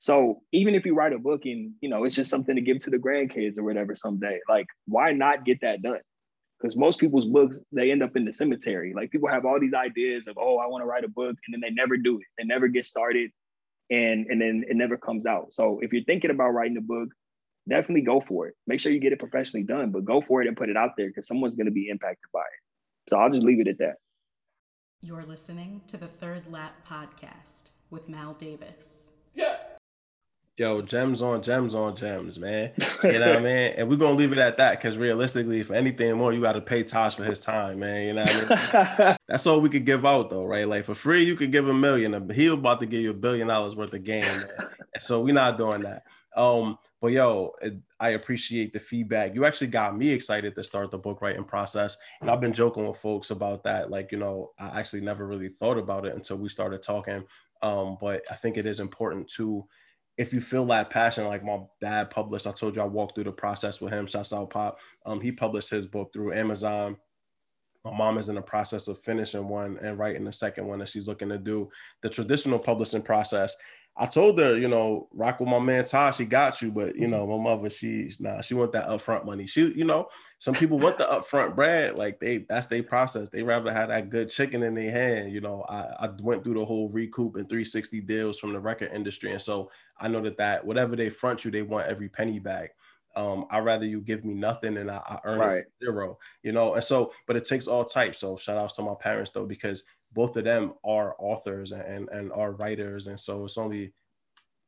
So 0.00 0.40
even 0.52 0.74
if 0.74 0.86
you 0.86 0.94
write 0.94 1.12
a 1.12 1.18
book 1.18 1.42
and 1.44 1.72
you 1.82 1.90
know 1.90 2.04
it's 2.04 2.14
just 2.14 2.30
something 2.30 2.56
to 2.56 2.62
give 2.62 2.78
to 2.78 2.90
the 2.90 2.96
grandkids 2.96 3.58
or 3.58 3.64
whatever 3.64 3.94
someday, 3.94 4.40
like 4.48 4.66
why 4.86 5.12
not 5.12 5.44
get 5.44 5.60
that 5.60 5.82
done? 5.82 6.00
Because 6.58 6.74
most 6.74 6.98
people's 6.98 7.26
books 7.26 7.58
they 7.70 7.90
end 7.90 8.02
up 8.02 8.16
in 8.16 8.24
the 8.24 8.32
cemetery. 8.32 8.94
Like 8.96 9.10
people 9.10 9.28
have 9.28 9.44
all 9.44 9.60
these 9.60 9.74
ideas 9.74 10.26
of 10.26 10.38
oh 10.38 10.56
I 10.56 10.66
want 10.66 10.82
to 10.82 10.86
write 10.86 11.04
a 11.04 11.08
book 11.08 11.36
and 11.46 11.52
then 11.52 11.60
they 11.60 11.70
never 11.70 11.98
do 11.98 12.16
it. 12.16 12.24
They 12.38 12.44
never 12.44 12.66
get 12.66 12.86
started, 12.86 13.30
and 13.90 14.26
and 14.28 14.40
then 14.40 14.64
it 14.66 14.76
never 14.76 14.96
comes 14.96 15.26
out. 15.26 15.52
So 15.52 15.80
if 15.82 15.92
you're 15.92 16.04
thinking 16.04 16.30
about 16.30 16.54
writing 16.54 16.78
a 16.78 16.80
book, 16.80 17.10
definitely 17.68 18.02
go 18.02 18.20
for 18.20 18.48
it. 18.48 18.54
Make 18.66 18.80
sure 18.80 18.92
you 18.92 19.00
get 19.00 19.12
it 19.12 19.18
professionally 19.18 19.64
done, 19.64 19.90
but 19.90 20.04
go 20.04 20.20
for 20.20 20.42
it 20.42 20.48
and 20.48 20.56
put 20.56 20.68
it 20.68 20.76
out 20.76 20.90
there 20.96 21.08
because 21.08 21.26
someone's 21.26 21.56
going 21.56 21.66
to 21.66 21.72
be 21.72 21.88
impacted 21.88 22.30
by 22.32 22.40
it. 22.40 23.08
So 23.08 23.18
I'll 23.18 23.30
just 23.30 23.42
leave 23.42 23.60
it 23.60 23.68
at 23.68 23.78
that. 23.78 23.94
You're 25.02 25.24
listening 25.24 25.80
to 25.86 25.96
the 25.96 26.06
Third 26.06 26.50
Lap 26.50 26.86
Podcast 26.86 27.70
with 27.90 28.08
Mal 28.08 28.34
Davis. 28.34 29.10
Yeah. 29.34 29.56
Yo, 30.58 30.82
gems 30.82 31.22
on 31.22 31.42
gems 31.42 31.74
on 31.74 31.96
gems, 31.96 32.38
man. 32.38 32.70
You 33.02 33.18
know 33.18 33.28
what 33.28 33.38
I 33.38 33.40
mean? 33.40 33.72
And 33.78 33.88
we're 33.88 33.96
gonna 33.96 34.12
leave 34.14 34.32
it 34.32 34.36
at 34.36 34.58
that 34.58 34.72
because 34.72 34.98
realistically, 34.98 35.62
for 35.62 35.72
anything 35.72 36.14
more, 36.18 36.34
you 36.34 36.42
gotta 36.42 36.60
pay 36.60 36.82
Taj 36.82 37.14
for 37.14 37.24
his 37.24 37.40
time, 37.40 37.78
man. 37.78 38.08
You 38.08 38.12
know 38.12 38.24
what 38.24 38.74
I 38.74 39.04
mean? 39.08 39.16
That's 39.28 39.46
all 39.46 39.62
we 39.62 39.70
could 39.70 39.86
give 39.86 40.04
out 40.04 40.28
though, 40.28 40.44
right? 40.44 40.68
Like 40.68 40.84
for 40.84 40.94
free, 40.94 41.24
you 41.24 41.34
could 41.34 41.50
give 41.50 41.66
a 41.66 41.72
million. 41.72 42.28
He 42.28 42.48
about 42.48 42.80
to 42.80 42.86
give 42.86 43.00
you 43.00 43.08
a 43.08 43.14
billion 43.14 43.48
dollars 43.48 43.74
worth 43.74 43.94
of 43.94 44.04
game. 44.04 44.22
Man. 44.22 44.50
So 44.98 45.22
we're 45.22 45.32
not 45.32 45.56
doing 45.56 45.80
that. 45.84 46.02
Um, 46.36 46.78
but 47.00 47.12
yo, 47.12 47.54
I 47.98 48.10
appreciate 48.10 48.72
the 48.72 48.78
feedback. 48.78 49.34
You 49.34 49.44
actually 49.44 49.68
got 49.68 49.96
me 49.96 50.10
excited 50.10 50.54
to 50.54 50.64
start 50.64 50.90
the 50.90 50.98
book 50.98 51.22
writing 51.22 51.44
process. 51.44 51.96
And 52.20 52.30
I've 52.30 52.40
been 52.40 52.52
joking 52.52 52.86
with 52.86 52.98
folks 52.98 53.30
about 53.30 53.64
that. 53.64 53.90
Like, 53.90 54.12
you 54.12 54.18
know, 54.18 54.52
I 54.58 54.78
actually 54.78 55.00
never 55.00 55.26
really 55.26 55.48
thought 55.48 55.78
about 55.78 56.06
it 56.06 56.14
until 56.14 56.36
we 56.36 56.48
started 56.48 56.82
talking. 56.82 57.24
Um, 57.62 57.96
but 58.00 58.22
I 58.30 58.34
think 58.34 58.56
it 58.56 58.66
is 58.66 58.80
important 58.80 59.28
to, 59.36 59.66
if 60.18 60.32
you 60.32 60.40
feel 60.40 60.66
that 60.66 60.90
passion, 60.90 61.24
like 61.24 61.42
my 61.42 61.60
dad 61.80 62.10
published, 62.10 62.46
I 62.46 62.52
told 62.52 62.76
you 62.76 62.82
I 62.82 62.86
walked 62.86 63.14
through 63.14 63.24
the 63.24 63.32
process 63.32 63.80
with 63.80 63.92
him. 63.92 64.06
Shouts 64.06 64.32
out 64.32 64.50
Pop. 64.50 64.78
Um, 65.06 65.20
he 65.20 65.32
published 65.32 65.70
his 65.70 65.86
book 65.86 66.12
through 66.12 66.34
Amazon. 66.34 66.96
My 67.84 67.96
mom 67.96 68.18
is 68.18 68.28
in 68.28 68.34
the 68.34 68.42
process 68.42 68.88
of 68.88 68.98
finishing 68.98 69.48
one 69.48 69.78
and 69.80 69.98
writing 69.98 70.24
the 70.24 70.32
second 70.34 70.66
one 70.66 70.80
that 70.80 70.90
she's 70.90 71.08
looking 71.08 71.30
to 71.30 71.38
do 71.38 71.70
the 72.02 72.10
traditional 72.10 72.58
publishing 72.58 73.00
process. 73.00 73.56
I 74.00 74.06
told 74.06 74.38
her, 74.38 74.56
you 74.56 74.66
know, 74.66 75.08
rock 75.12 75.40
with 75.40 75.50
my 75.50 75.58
man 75.58 75.84
Taj, 75.84 76.16
he 76.16 76.24
got 76.24 76.62
you. 76.62 76.72
But 76.72 76.96
you 76.96 77.06
know, 77.06 77.26
my 77.26 77.36
mother, 77.36 77.68
she's 77.68 78.18
nah, 78.18 78.40
she 78.40 78.54
want 78.54 78.72
that 78.72 78.88
upfront 78.88 79.26
money. 79.26 79.46
She, 79.46 79.70
you 79.74 79.84
know, 79.84 80.08
some 80.38 80.54
people 80.54 80.78
want 80.78 80.96
the 80.96 81.04
upfront 81.04 81.54
bread, 81.54 81.96
like 81.96 82.18
they 82.18 82.38
that's 82.48 82.66
their 82.66 82.82
process. 82.82 83.28
They 83.28 83.42
rather 83.42 83.70
have 83.70 83.88
that 83.88 84.08
good 84.08 84.30
chicken 84.30 84.62
in 84.62 84.74
their 84.74 84.90
hand. 84.90 85.32
You 85.34 85.42
know, 85.42 85.66
I, 85.68 86.06
I 86.06 86.08
went 86.18 86.42
through 86.42 86.54
the 86.54 86.64
whole 86.64 86.88
recoup 86.88 87.36
and 87.36 87.46
360 87.46 88.00
deals 88.00 88.38
from 88.38 88.54
the 88.54 88.58
record 88.58 88.90
industry. 88.90 89.32
And 89.32 89.42
so 89.42 89.70
I 89.98 90.08
know 90.08 90.22
that 90.22 90.38
that 90.38 90.64
whatever 90.64 90.96
they 90.96 91.10
front 91.10 91.44
you, 91.44 91.50
they 91.50 91.60
want 91.60 91.88
every 91.88 92.08
penny 92.08 92.38
back. 92.38 92.70
Um, 93.16 93.46
I'd 93.50 93.64
rather 93.64 93.84
you 93.84 94.00
give 94.00 94.24
me 94.24 94.32
nothing 94.32 94.78
and 94.78 94.90
I, 94.90 95.02
I 95.04 95.18
earn 95.24 95.40
right. 95.40 95.64
zero, 95.84 96.16
you 96.42 96.52
know. 96.52 96.74
And 96.74 96.84
so, 96.84 97.12
but 97.26 97.36
it 97.36 97.44
takes 97.44 97.66
all 97.66 97.84
types. 97.84 98.20
So 98.20 98.36
shout 98.36 98.56
out 98.56 98.70
to 98.76 98.82
my 98.82 98.94
parents 98.98 99.32
though, 99.32 99.44
because 99.44 99.84
both 100.12 100.36
of 100.36 100.44
them 100.44 100.74
are 100.84 101.14
authors 101.18 101.72
and 101.72 102.08
and 102.10 102.32
are 102.32 102.52
writers, 102.52 103.06
and 103.06 103.18
so 103.18 103.44
it's 103.44 103.58
only 103.58 103.92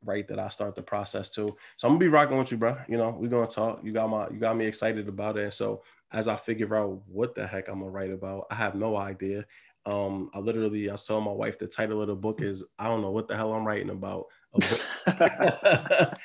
right 0.05 0.27
that 0.29 0.39
I 0.39 0.49
start 0.49 0.75
the 0.75 0.83
process 0.83 1.31
too. 1.31 1.57
So 1.77 1.87
I'm 1.89 1.95
gonna 1.95 2.01
be 2.01 2.09
rocking 2.09 2.39
with 2.39 2.51
you, 2.51 2.59
bro. 2.59 2.77
You 2.89 2.99
know, 2.99 3.11
we're 3.11 3.29
gonna 3.29 3.47
talk. 3.47 3.81
You 3.83 3.93
got 3.93 4.09
my 4.09 4.29
you 4.29 4.39
got 4.39 4.57
me 4.57 4.67
excited 4.67 5.09
about 5.09 5.37
it. 5.39 5.45
And 5.45 5.55
so 5.55 5.83
as 6.13 6.29
I 6.29 6.37
figure 6.37 6.75
out 6.75 7.03
what 7.07 7.35
the 7.35 7.47
heck 7.47 7.69
I'm 7.69 7.81
gonna 7.81 7.91
write 7.91 8.13
about, 8.13 8.47
I 8.51 8.55
have 8.57 8.75
no 8.75 8.97
idea. 8.97 9.45
Um, 9.85 10.31
I 10.35 10.39
literally 10.39 10.89
I 10.89 10.93
was 10.93 11.07
telling 11.07 11.25
my 11.25 11.33
wife 11.33 11.59
the 11.59 11.67
title 11.67 12.01
of 12.03 12.09
the 12.09 12.15
book 12.15 12.41
is 12.41 12.65
I 12.79 12.87
don't 12.87 13.03
know 13.03 13.11
what 13.11 13.29
the 13.29 13.37
hell 13.37 13.53
I'm 13.53 13.67
writing 13.67 13.91
about. 13.91 14.27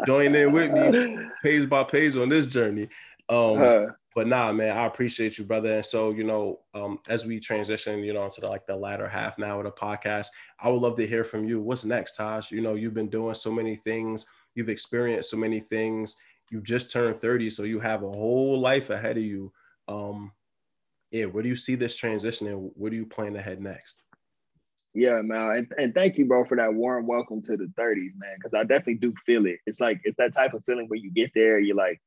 Join 0.06 0.34
in 0.34 0.52
with 0.52 0.72
me 0.72 1.18
page 1.42 1.68
by 1.68 1.84
page 1.84 2.16
on 2.16 2.28
this 2.28 2.46
journey. 2.46 2.88
Um, 3.28 3.62
uh, 3.62 3.86
but 4.14 4.26
nah, 4.26 4.52
man, 4.52 4.76
I 4.76 4.86
appreciate 4.86 5.38
you, 5.38 5.44
brother. 5.44 5.76
And 5.76 5.86
so, 5.86 6.10
you 6.10 6.24
know, 6.24 6.60
um, 6.74 6.98
as 7.08 7.26
we 7.26 7.38
transition, 7.38 8.02
you 8.02 8.12
know, 8.12 8.24
into 8.24 8.40
the, 8.40 8.48
like 8.48 8.66
the 8.66 8.76
latter 8.76 9.06
half 9.06 9.38
now 9.38 9.58
of 9.58 9.64
the 9.64 9.70
podcast, 9.70 10.26
I 10.58 10.68
would 10.68 10.82
love 10.82 10.96
to 10.96 11.06
hear 11.06 11.24
from 11.24 11.44
you. 11.44 11.60
What's 11.60 11.84
next, 11.84 12.16
Taj? 12.16 12.50
You 12.50 12.60
know, 12.60 12.74
you've 12.74 12.94
been 12.94 13.08
doing 13.08 13.34
so 13.34 13.52
many 13.52 13.76
things, 13.76 14.26
you've 14.54 14.68
experienced 14.68 15.30
so 15.30 15.36
many 15.36 15.60
things. 15.60 16.16
You 16.50 16.60
just 16.60 16.90
turned 16.90 17.16
30, 17.16 17.50
so 17.50 17.62
you 17.62 17.78
have 17.78 18.02
a 18.02 18.10
whole 18.10 18.58
life 18.58 18.90
ahead 18.90 19.16
of 19.16 19.22
you. 19.22 19.52
Um, 19.86 20.32
yeah, 21.12 21.26
where 21.26 21.44
do 21.44 21.48
you 21.48 21.54
see 21.54 21.76
this 21.76 21.96
transition 21.96 22.48
and 22.48 22.72
where 22.74 22.90
do 22.90 22.96
you 22.96 23.06
plan 23.06 23.34
to 23.34 23.42
head 23.42 23.60
next? 23.60 24.04
Yeah, 24.92 25.22
man. 25.22 25.50
And, 25.50 25.72
and 25.78 25.94
thank 25.94 26.18
you, 26.18 26.24
bro, 26.24 26.44
for 26.44 26.56
that 26.56 26.74
warm 26.74 27.06
welcome 27.06 27.40
to 27.42 27.56
the 27.56 27.70
30s, 27.78 28.10
man. 28.16 28.36
Cause 28.42 28.54
I 28.54 28.62
definitely 28.62 28.96
do 28.96 29.14
feel 29.24 29.46
it. 29.46 29.60
It's 29.66 29.80
like 29.80 30.00
it's 30.02 30.16
that 30.16 30.34
type 30.34 30.54
of 30.54 30.64
feeling 30.64 30.88
where 30.88 30.98
you 30.98 31.12
get 31.12 31.30
there, 31.32 31.60
you're 31.60 31.76
like, 31.76 32.00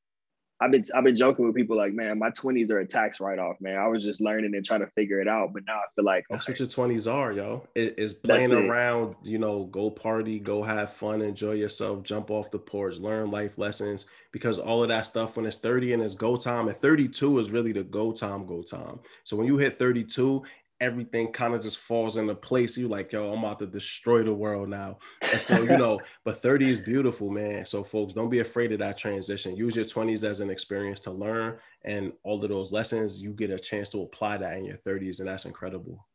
I've 0.63 0.71
been 0.71 0.83
I've 0.95 1.03
been 1.03 1.15
joking 1.15 1.45
with 1.45 1.55
people 1.55 1.75
like, 1.75 1.93
man, 1.93 2.17
my 2.17 2.29
20s 2.29 2.71
are 2.71 2.79
a 2.79 2.87
tax 2.87 3.19
write-off, 3.19 3.57
man. 3.59 3.77
I 3.77 3.87
was 3.87 4.01
just 4.01 4.21
learning 4.21 4.55
and 4.55 4.63
trying 4.63 4.79
to 4.79 4.87
figure 4.87 5.19
it 5.19 5.27
out. 5.27 5.51
But 5.53 5.63
now 5.67 5.75
I 5.75 5.83
feel 5.95 6.05
like 6.05 6.23
that's 6.29 6.49
okay, 6.49 6.53
what 6.63 6.77
your 6.77 6.87
20s 6.87 7.11
are, 7.11 7.33
yo. 7.33 7.67
It 7.75 7.95
is 7.97 8.13
playing 8.13 8.53
around, 8.53 9.15
you 9.23 9.39
know, 9.39 9.65
go 9.65 9.89
party, 9.89 10.39
go 10.39 10.63
have 10.63 10.93
fun, 10.93 11.21
enjoy 11.21 11.53
yourself, 11.53 12.03
jump 12.03 12.31
off 12.31 12.49
the 12.49 12.59
porch, 12.59 12.97
learn 12.97 13.29
life 13.29 13.57
lessons. 13.57 14.05
Because 14.31 14.57
all 14.57 14.81
of 14.81 14.89
that 14.89 15.05
stuff 15.05 15.35
when 15.35 15.45
it's 15.45 15.57
30 15.57 15.93
and 15.93 16.01
it's 16.01 16.15
go 16.15 16.35
time, 16.35 16.67
and 16.67 16.75
32 16.75 17.39
is 17.39 17.51
really 17.51 17.71
the 17.71 17.83
go 17.83 18.11
time, 18.11 18.45
go 18.45 18.63
time. 18.63 18.99
So 19.25 19.35
when 19.35 19.45
you 19.45 19.57
hit 19.57 19.73
32, 19.73 20.43
everything 20.79 21.31
kind 21.31 21.53
of 21.53 21.61
just 21.61 21.77
falls 21.77 22.17
into 22.17 22.35
place. 22.35 22.77
You 22.77 22.87
like, 22.87 23.11
yo, 23.11 23.31
I'm 23.31 23.39
about 23.39 23.59
to 23.59 23.67
destroy 23.67 24.23
the 24.23 24.33
world 24.33 24.69
now. 24.69 24.99
And 25.31 25.39
so, 25.39 25.61
you 25.61 25.77
know, 25.77 26.01
but 26.25 26.41
30 26.41 26.69
is 26.69 26.81
beautiful, 26.81 27.29
man. 27.29 27.65
So 27.65 27.83
folks, 27.83 28.13
don't 28.13 28.29
be 28.29 28.39
afraid 28.39 28.71
of 28.71 28.79
that 28.79 28.97
transition. 28.97 29.55
Use 29.55 29.75
your 29.75 29.85
20s 29.85 30.23
as 30.23 30.39
an 30.39 30.49
experience 30.49 30.99
to 31.01 31.11
learn 31.11 31.57
and 31.85 32.13
all 32.23 32.43
of 32.43 32.49
those 32.49 32.71
lessons, 32.71 33.21
you 33.21 33.31
get 33.31 33.49
a 33.49 33.59
chance 33.59 33.89
to 33.89 34.01
apply 34.01 34.37
that 34.37 34.57
in 34.57 34.65
your 34.65 34.77
30s. 34.77 35.19
And 35.19 35.27
that's 35.27 35.45
incredible. 35.45 36.07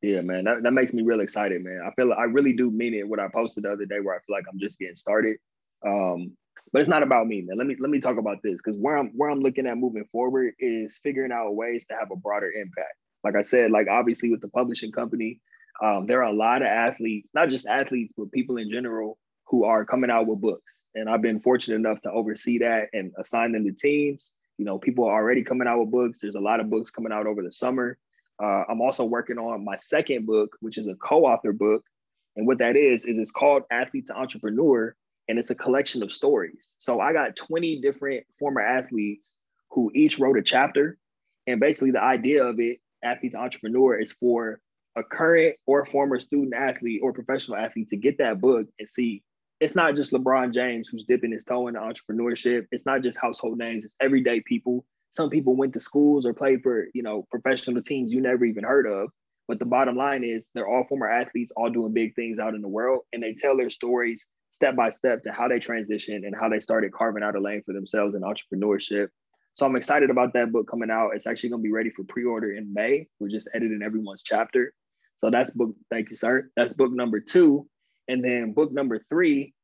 Yeah, 0.00 0.20
man. 0.20 0.44
That, 0.44 0.62
that 0.62 0.72
makes 0.72 0.92
me 0.92 1.02
real 1.02 1.20
excited, 1.20 1.62
man. 1.62 1.80
I 1.86 1.92
feel 1.94 2.08
like 2.08 2.18
I 2.18 2.24
really 2.24 2.52
do 2.52 2.70
mean 2.70 2.94
it 2.94 3.08
what 3.08 3.20
I 3.20 3.28
posted 3.28 3.64
the 3.64 3.72
other 3.72 3.84
day 3.84 4.00
where 4.00 4.14
I 4.14 4.20
feel 4.26 4.36
like 4.36 4.44
I'm 4.50 4.58
just 4.58 4.78
getting 4.78 4.96
started. 4.96 5.36
Um, 5.86 6.36
but 6.72 6.80
it's 6.80 6.88
not 6.88 7.02
about 7.02 7.26
me, 7.26 7.42
man. 7.42 7.56
Let 7.56 7.66
me 7.66 7.76
let 7.80 7.90
me 7.90 7.98
talk 7.98 8.18
about 8.18 8.42
this 8.42 8.60
because 8.62 8.76
where 8.78 8.96
I'm 8.96 9.08
where 9.16 9.30
I'm 9.30 9.40
looking 9.40 9.66
at 9.66 9.78
moving 9.78 10.04
forward 10.12 10.52
is 10.58 11.00
figuring 11.02 11.32
out 11.32 11.54
ways 11.54 11.86
to 11.86 11.94
have 11.94 12.10
a 12.10 12.16
broader 12.16 12.52
impact 12.52 12.94
like 13.28 13.36
I 13.36 13.42
said, 13.42 13.70
like 13.70 13.88
obviously 13.88 14.30
with 14.30 14.40
the 14.40 14.48
publishing 14.48 14.90
company, 14.90 15.40
um, 15.84 16.06
there 16.06 16.22
are 16.22 16.32
a 16.32 16.36
lot 16.36 16.62
of 16.62 16.68
athletes, 16.68 17.32
not 17.34 17.50
just 17.50 17.66
athletes, 17.68 18.12
but 18.16 18.32
people 18.32 18.56
in 18.56 18.70
general 18.70 19.18
who 19.46 19.64
are 19.64 19.84
coming 19.84 20.10
out 20.10 20.26
with 20.26 20.40
books. 20.40 20.80
And 20.94 21.10
I've 21.10 21.20
been 21.20 21.40
fortunate 21.40 21.76
enough 21.76 22.00
to 22.02 22.10
oversee 22.10 22.58
that 22.60 22.88
and 22.94 23.12
assign 23.18 23.52
them 23.52 23.64
to 23.64 23.72
teams. 23.72 24.32
You 24.56 24.64
know, 24.64 24.78
people 24.78 25.04
are 25.04 25.14
already 25.14 25.42
coming 25.42 25.68
out 25.68 25.78
with 25.78 25.90
books. 25.90 26.20
There's 26.20 26.36
a 26.36 26.40
lot 26.40 26.58
of 26.58 26.70
books 26.70 26.90
coming 26.90 27.12
out 27.12 27.26
over 27.26 27.42
the 27.42 27.52
summer. 27.52 27.98
Uh, 28.42 28.64
I'm 28.68 28.80
also 28.80 29.04
working 29.04 29.36
on 29.36 29.62
my 29.62 29.76
second 29.76 30.24
book, 30.26 30.56
which 30.60 30.78
is 30.78 30.86
a 30.86 30.94
co-author 30.94 31.52
book. 31.52 31.84
And 32.36 32.46
what 32.46 32.58
that 32.58 32.76
is, 32.76 33.04
is 33.04 33.18
it's 33.18 33.30
called 33.30 33.64
Athlete 33.70 34.06
to 34.06 34.16
Entrepreneur, 34.16 34.94
and 35.28 35.38
it's 35.38 35.50
a 35.50 35.54
collection 35.54 36.02
of 36.02 36.12
stories. 36.12 36.74
So 36.78 36.98
I 36.98 37.12
got 37.12 37.36
20 37.36 37.82
different 37.82 38.24
former 38.38 38.62
athletes 38.62 39.36
who 39.70 39.90
each 39.94 40.18
wrote 40.18 40.38
a 40.38 40.42
chapter. 40.42 40.96
And 41.46 41.60
basically 41.60 41.90
the 41.90 42.02
idea 42.02 42.44
of 42.44 42.58
it 42.58 42.78
athlete 43.02 43.32
to 43.32 43.38
entrepreneur 43.38 43.98
is 43.98 44.12
for 44.12 44.60
a 44.96 45.02
current 45.02 45.56
or 45.66 45.84
former 45.86 46.18
student 46.18 46.54
athlete 46.54 47.00
or 47.02 47.12
professional 47.12 47.56
athlete 47.56 47.88
to 47.88 47.96
get 47.96 48.18
that 48.18 48.40
book 48.40 48.66
and 48.78 48.88
see 48.88 49.22
it's 49.60 49.74
not 49.74 49.96
just 49.96 50.12
LeBron 50.12 50.52
James 50.54 50.88
who's 50.88 51.04
dipping 51.04 51.32
his 51.32 51.44
toe 51.44 51.66
into 51.66 51.80
entrepreneurship. 51.80 52.66
It's 52.70 52.86
not 52.86 53.02
just 53.02 53.18
household 53.20 53.58
names, 53.58 53.84
it's 53.84 53.96
everyday 54.00 54.40
people. 54.40 54.84
Some 55.10 55.30
people 55.30 55.56
went 55.56 55.72
to 55.74 55.80
schools 55.80 56.26
or 56.26 56.34
played 56.34 56.62
for, 56.62 56.86
you 56.94 57.02
know, 57.02 57.26
professional 57.30 57.82
teams 57.82 58.12
you 58.12 58.20
never 58.20 58.44
even 58.44 58.62
heard 58.62 58.86
of. 58.86 59.10
But 59.48 59.58
the 59.58 59.64
bottom 59.64 59.96
line 59.96 60.22
is 60.22 60.50
they're 60.54 60.68
all 60.68 60.84
former 60.84 61.08
athletes, 61.08 61.50
all 61.56 61.70
doing 61.70 61.92
big 61.92 62.14
things 62.14 62.38
out 62.38 62.54
in 62.54 62.60
the 62.60 62.68
world, 62.68 63.00
and 63.12 63.22
they 63.22 63.32
tell 63.32 63.56
their 63.56 63.70
stories 63.70 64.26
step 64.50 64.76
by 64.76 64.90
step 64.90 65.22
to 65.22 65.32
how 65.32 65.48
they 65.48 65.58
transitioned 65.58 66.26
and 66.26 66.34
how 66.38 66.48
they 66.48 66.60
started 66.60 66.92
carving 66.92 67.22
out 67.22 67.34
a 67.34 67.40
lane 67.40 67.62
for 67.64 67.72
themselves 67.72 68.14
in 68.14 68.22
entrepreneurship. 68.22 69.08
So 69.58 69.66
I'm 69.66 69.74
excited 69.74 70.08
about 70.08 70.34
that 70.34 70.52
book 70.52 70.70
coming 70.70 70.88
out. 70.88 71.16
It's 71.16 71.26
actually 71.26 71.48
going 71.48 71.62
to 71.62 71.66
be 71.66 71.72
ready 71.72 71.90
for 71.90 72.04
pre-order 72.04 72.52
in 72.52 72.72
May. 72.72 73.08
We're 73.18 73.26
just 73.26 73.48
editing 73.52 73.82
everyone's 73.84 74.22
chapter. 74.22 74.72
So 75.16 75.30
that's 75.30 75.50
book. 75.50 75.74
Thank 75.90 76.10
you, 76.10 76.16
sir. 76.16 76.48
That's 76.54 76.74
book 76.74 76.92
number 76.92 77.18
two, 77.18 77.66
and 78.06 78.22
then 78.22 78.52
book 78.52 78.70
number 78.70 79.04
three 79.08 79.54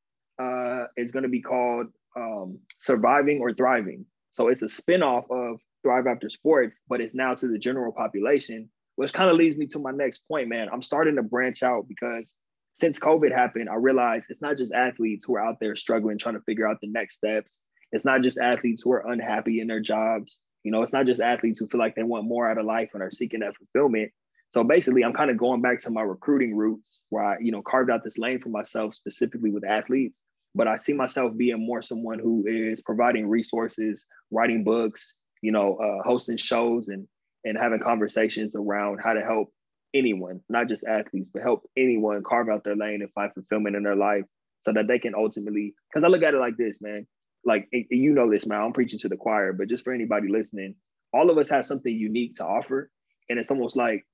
uh, 0.43 0.87
is 0.97 1.13
going 1.13 1.23
to 1.23 1.29
be 1.29 1.41
called 1.41 1.87
um, 2.17 2.59
"Surviving 2.81 3.39
or 3.41 3.55
Thriving." 3.55 4.05
So 4.33 4.49
it's 4.49 4.63
a 4.63 4.67
spinoff 4.67 5.31
of 5.31 5.61
Thrive 5.85 6.09
After 6.09 6.29
Sports, 6.29 6.81
but 6.89 7.01
it's 7.01 7.15
now 7.15 7.37
to 7.37 7.47
the 7.47 7.57
general 7.57 7.93
population, 7.93 8.69
which 8.97 9.13
kind 9.13 9.31
of 9.31 9.37
leads 9.37 9.57
me 9.57 9.69
to 9.69 9.79
my 9.79 9.93
next 9.93 10.27
point, 10.27 10.49
man. 10.49 10.67
I'm 10.73 10.83
starting 10.83 11.15
to 11.15 11.23
branch 11.23 11.63
out 11.63 11.87
because 11.87 12.35
since 12.73 12.99
COVID 12.99 13.31
happened, 13.33 13.69
I 13.69 13.77
realized 13.77 14.27
it's 14.29 14.43
not 14.43 14.59
just 14.59 14.75
athletes 14.75 15.25
who 15.25 15.37
are 15.37 15.47
out 15.47 15.59
there 15.61 15.77
struggling, 15.77 16.19
trying 16.19 16.35
to 16.35 16.43
figure 16.43 16.67
out 16.67 16.79
the 16.81 16.91
next 16.91 17.15
steps 17.15 17.61
it's 17.95 18.05
not 18.05 18.23
just 18.23 18.41
athletes 18.41 18.83
who 18.83 18.93
are 18.93 19.11
unhappy 19.13 19.61
in 19.61 19.69
their 19.69 19.81
jobs. 19.81 20.41
You 20.65 20.73
know, 20.73 20.83
it's 20.83 20.93
not 20.93 21.07
just 21.07 21.23
athletes 21.23 21.61
who 21.61 21.69
feel 21.69 21.79
like 21.79 21.95
they 21.95 22.03
want 22.03 22.27
more 22.27 22.51
out 22.51 22.59
of 22.59 22.67
life 22.67 22.91
and 22.93 23.03
are 23.03 23.11
seeking 23.13 23.41
that 23.41 23.57
fulfillment. 23.57 24.11
So 24.51 24.65
basically, 24.65 25.05
I'm 25.05 25.13
kind 25.13 25.31
of 25.31 25.39
going 25.39 25.63
back 25.63 25.79
to 25.81 25.91
my 25.91 26.03
recruiting 26.03 26.57
roots 26.57 27.01
where 27.11 27.25
I, 27.25 27.37
you 27.41 27.53
know, 27.53 27.63
carved 27.63 27.91
out 27.91 28.03
this 28.03 28.19
lane 28.19 28.41
for 28.41 28.49
myself 28.49 28.97
specifically 28.97 29.51
with 29.53 29.65
athletes. 29.65 30.23
But 30.57 30.67
I 30.67 30.77
see 30.77 30.93
myself 30.93 31.37
being 31.37 31.65
more 31.65 31.83
someone 31.83 32.19
who 32.19 32.45
is 32.47 32.81
providing 32.81 33.29
resources, 33.29 34.07
writing 34.33 34.65
books, 34.65 35.15
you 35.41 35.53
know, 35.53 35.77
uh, 35.77 36.03
hosting 36.05 36.37
shows 36.37 36.89
and 36.89 37.07
and 37.45 37.57
having 37.57 37.79
conversations 37.79 38.57
around 38.57 38.99
how 39.05 39.13
to 39.13 39.21
help 39.21 39.53
anyone, 39.93 40.41
not 40.49 40.67
just 40.67 40.85
athletes, 40.85 41.29
but 41.29 41.43
help 41.43 41.69
anyone 41.77 42.25
carve 42.25 42.49
out 42.49 42.65
their 42.65 42.75
lane 42.75 43.03
and 43.03 43.13
find 43.13 43.33
fulfillment 43.35 43.77
in 43.77 43.85
their 43.85 43.95
life 43.95 44.25
so 44.63 44.73
that 44.73 44.89
they 44.89 44.99
can 44.99 45.15
ultimately, 45.15 45.75
because 45.91 46.05
I 46.05 46.09
look 46.09 46.23
at 46.23 46.35
it 46.35 46.41
like 46.41 46.57
this, 46.57 46.81
man, 46.81 47.07
like 47.45 47.69
you 47.73 48.13
know 48.13 48.31
this, 48.31 48.47
man. 48.47 48.61
I'm 48.61 48.73
preaching 48.73 48.99
to 49.01 49.09
the 49.09 49.17
choir, 49.17 49.53
but 49.53 49.69
just 49.69 49.85
for 49.85 49.93
anybody 49.93 50.29
listening, 50.29 50.75
all 51.13 51.31
of 51.31 51.39
us 51.39 51.49
have 51.51 51.67
something 51.67 51.93
unique 51.93 52.37
to 52.37 52.45
offer, 52.45 52.91
and 53.29 53.39
it's 53.39 53.51
almost 53.51 53.77
like, 53.77 54.05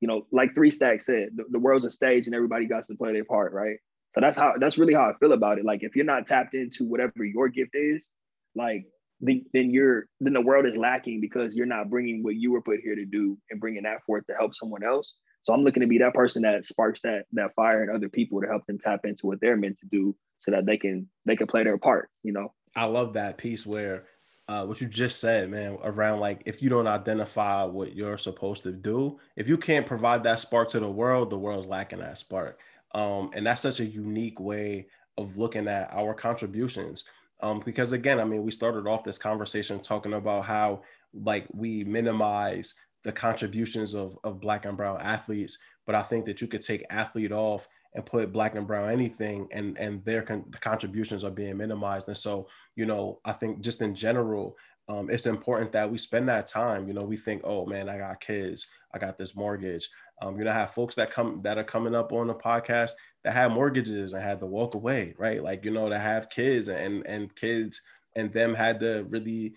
you 0.00 0.08
know, 0.08 0.26
like 0.32 0.54
Three 0.54 0.70
Stacks 0.70 1.06
said, 1.06 1.30
the, 1.34 1.44
the 1.50 1.58
world's 1.58 1.84
a 1.84 1.90
stage, 1.90 2.26
and 2.26 2.34
everybody 2.34 2.66
got 2.66 2.84
to 2.84 2.94
play 2.96 3.12
their 3.12 3.24
part, 3.24 3.52
right? 3.52 3.76
So 4.14 4.20
that's 4.20 4.36
how 4.36 4.54
that's 4.58 4.78
really 4.78 4.94
how 4.94 5.10
I 5.10 5.12
feel 5.18 5.32
about 5.32 5.58
it. 5.58 5.64
Like 5.64 5.82
if 5.82 5.96
you're 5.96 6.04
not 6.04 6.26
tapped 6.26 6.54
into 6.54 6.84
whatever 6.84 7.24
your 7.24 7.48
gift 7.48 7.72
is, 7.74 8.12
like 8.54 8.84
the, 9.20 9.42
then 9.52 9.70
you're 9.70 10.06
then 10.20 10.32
the 10.32 10.40
world 10.40 10.66
is 10.66 10.76
lacking 10.76 11.20
because 11.20 11.56
you're 11.56 11.66
not 11.66 11.90
bringing 11.90 12.22
what 12.22 12.36
you 12.36 12.52
were 12.52 12.62
put 12.62 12.80
here 12.82 12.94
to 12.94 13.04
do 13.04 13.36
and 13.50 13.60
bringing 13.60 13.82
that 13.82 14.04
forth 14.04 14.24
to 14.26 14.34
help 14.34 14.54
someone 14.54 14.84
else. 14.84 15.14
So 15.42 15.52
I'm 15.52 15.62
looking 15.62 15.82
to 15.82 15.86
be 15.86 15.98
that 15.98 16.14
person 16.14 16.42
that 16.42 16.64
sparks 16.64 17.00
that 17.02 17.24
that 17.32 17.54
fire 17.54 17.82
in 17.82 17.94
other 17.94 18.08
people 18.08 18.40
to 18.40 18.46
help 18.46 18.64
them 18.66 18.78
tap 18.78 19.00
into 19.04 19.26
what 19.26 19.40
they're 19.40 19.56
meant 19.56 19.78
to 19.78 19.86
do 19.86 20.16
so 20.38 20.52
that 20.52 20.64
they 20.64 20.76
can 20.76 21.08
they 21.26 21.36
can 21.36 21.48
play 21.48 21.64
their 21.64 21.78
part, 21.78 22.08
you 22.22 22.32
know. 22.32 22.52
I 22.76 22.86
love 22.86 23.12
that 23.14 23.38
piece 23.38 23.66
where 23.66 24.04
uh, 24.48 24.64
what 24.64 24.80
you 24.80 24.88
just 24.88 25.20
said, 25.20 25.50
man, 25.50 25.78
around 25.82 26.20
like 26.20 26.42
if 26.44 26.62
you 26.62 26.68
don't 26.68 26.86
identify 26.86 27.64
what 27.64 27.94
you're 27.94 28.18
supposed 28.18 28.62
to 28.64 28.72
do, 28.72 29.18
if 29.36 29.48
you 29.48 29.56
can't 29.56 29.86
provide 29.86 30.22
that 30.24 30.38
spark 30.38 30.68
to 30.70 30.80
the 30.80 30.90
world, 30.90 31.30
the 31.30 31.38
world's 31.38 31.66
lacking 31.66 32.00
that 32.00 32.18
spark. 32.18 32.58
Um, 32.94 33.30
and 33.34 33.46
that's 33.46 33.62
such 33.62 33.80
a 33.80 33.86
unique 33.86 34.38
way 34.38 34.86
of 35.16 35.36
looking 35.38 35.66
at 35.66 35.90
our 35.92 36.14
contributions. 36.14 37.04
Um, 37.40 37.62
because 37.64 37.92
again, 37.92 38.20
I 38.20 38.24
mean, 38.24 38.42
we 38.42 38.50
started 38.50 38.86
off 38.86 39.04
this 39.04 39.18
conversation 39.18 39.80
talking 39.80 40.14
about 40.14 40.44
how 40.44 40.82
like 41.12 41.46
we 41.52 41.84
minimize 41.84 42.74
the 43.02 43.12
contributions 43.12 43.94
of, 43.94 44.18
of 44.24 44.40
black 44.40 44.64
and 44.64 44.76
brown 44.76 45.00
athletes, 45.00 45.58
but 45.86 45.94
I 45.94 46.02
think 46.02 46.24
that 46.26 46.40
you 46.40 46.48
could 46.48 46.62
take 46.62 46.84
athlete 46.90 47.32
off 47.32 47.68
and 47.94 48.06
put 48.06 48.32
black 48.32 48.54
and 48.54 48.66
brown 48.66 48.90
anything 48.90 49.48
and 49.52 49.78
and 49.78 50.04
their 50.04 50.22
con- 50.22 50.50
contributions 50.60 51.24
are 51.24 51.30
being 51.30 51.56
minimized. 51.56 52.08
And 52.08 52.16
so 52.16 52.48
you 52.76 52.86
know 52.86 53.20
i 53.24 53.32
think 53.32 53.60
just 53.60 53.80
in 53.80 53.94
general 53.94 54.56
um, 54.86 55.08
it's 55.08 55.24
important 55.24 55.72
that 55.72 55.90
we 55.90 55.96
spend 55.96 56.28
that 56.28 56.46
time. 56.46 56.86
You 56.86 56.92
know 56.94 57.04
we 57.04 57.16
think 57.16 57.40
oh 57.44 57.66
man 57.66 57.88
i 57.88 57.98
got 57.98 58.20
kids. 58.20 58.66
I 58.92 58.98
got 58.98 59.18
this 59.18 59.34
mortgage. 59.34 59.88
Um, 60.22 60.38
you 60.38 60.44
know 60.44 60.50
I 60.50 60.54
have 60.54 60.72
folks 60.72 60.94
that 60.96 61.10
come 61.10 61.40
that 61.42 61.58
are 61.58 61.64
coming 61.64 61.94
up 61.94 62.12
on 62.12 62.26
the 62.26 62.34
podcast 62.34 62.92
that 63.24 63.32
have 63.32 63.50
mortgages 63.50 64.12
and 64.12 64.22
had 64.22 64.40
to 64.40 64.46
walk 64.46 64.74
away 64.74 65.14
right? 65.18 65.42
Like 65.42 65.64
you 65.64 65.70
know 65.70 65.88
to 65.88 65.98
have 65.98 66.30
kids 66.30 66.68
and 66.68 67.06
and 67.06 67.34
kids 67.34 67.80
and 68.16 68.32
them 68.32 68.54
had 68.54 68.80
to 68.80 69.06
really 69.08 69.54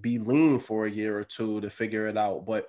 be 0.00 0.18
lean 0.18 0.58
for 0.60 0.86
a 0.86 0.90
year 0.90 1.18
or 1.18 1.24
two 1.24 1.60
to 1.60 1.70
figure 1.70 2.06
it 2.06 2.16
out. 2.16 2.46
But 2.46 2.66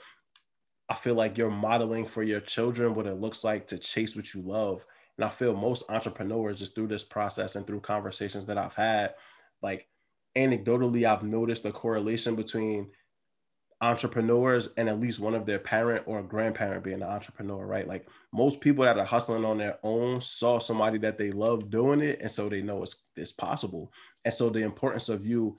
I 0.92 0.94
feel 0.94 1.16
like 1.16 1.38
you're 1.38 1.50
modeling 1.50 2.06
for 2.06 2.22
your 2.22 2.42
children 2.42 2.94
what 2.94 3.08
it 3.08 3.16
looks 3.16 3.46
like 3.46 3.66
to 3.68 3.78
chase 3.78 4.14
what 4.14 4.34
you 4.34 4.42
love. 4.42 4.86
And 5.18 5.24
I 5.24 5.30
feel 5.30 5.56
most 5.56 5.90
entrepreneurs 5.90 6.60
just 6.60 6.76
through 6.76 6.88
this 6.88 7.06
process 7.06 7.56
and 7.56 7.66
through 7.66 7.80
conversations 7.80 8.46
that 8.48 8.58
I've 8.58 8.74
had, 8.74 9.14
like 9.62 9.88
anecdotally, 10.36 11.06
I've 11.06 11.24
noticed 11.24 11.64
a 11.66 11.72
correlation 11.72 12.36
between 12.36 12.90
entrepreneurs 13.80 14.68
and 14.76 14.90
at 14.90 15.00
least 15.00 15.22
one 15.22 15.34
of 15.34 15.46
their 15.46 15.60
parent 15.60 16.04
or 16.08 16.22
grandparent 16.22 16.84
being 16.84 17.02
an 17.02 17.04
entrepreneur, 17.04 17.66
right? 17.66 17.88
Like 17.88 18.10
most 18.34 18.60
people 18.60 18.84
that 18.84 18.98
are 18.98 19.06
hustling 19.06 19.46
on 19.46 19.60
their 19.60 19.80
own 19.84 20.20
saw 20.20 20.60
somebody 20.60 20.98
that 20.98 21.18
they 21.18 21.32
love 21.32 21.70
doing 21.70 22.02
it, 22.02 22.22
and 22.22 22.30
so 22.30 22.50
they 22.50 22.62
know 22.62 22.84
it's 22.84 23.06
it's 23.16 23.32
possible. 23.32 23.94
And 24.26 24.34
so 24.34 24.50
the 24.50 24.64
importance 24.64 25.08
of 25.08 25.26
you 25.26 25.58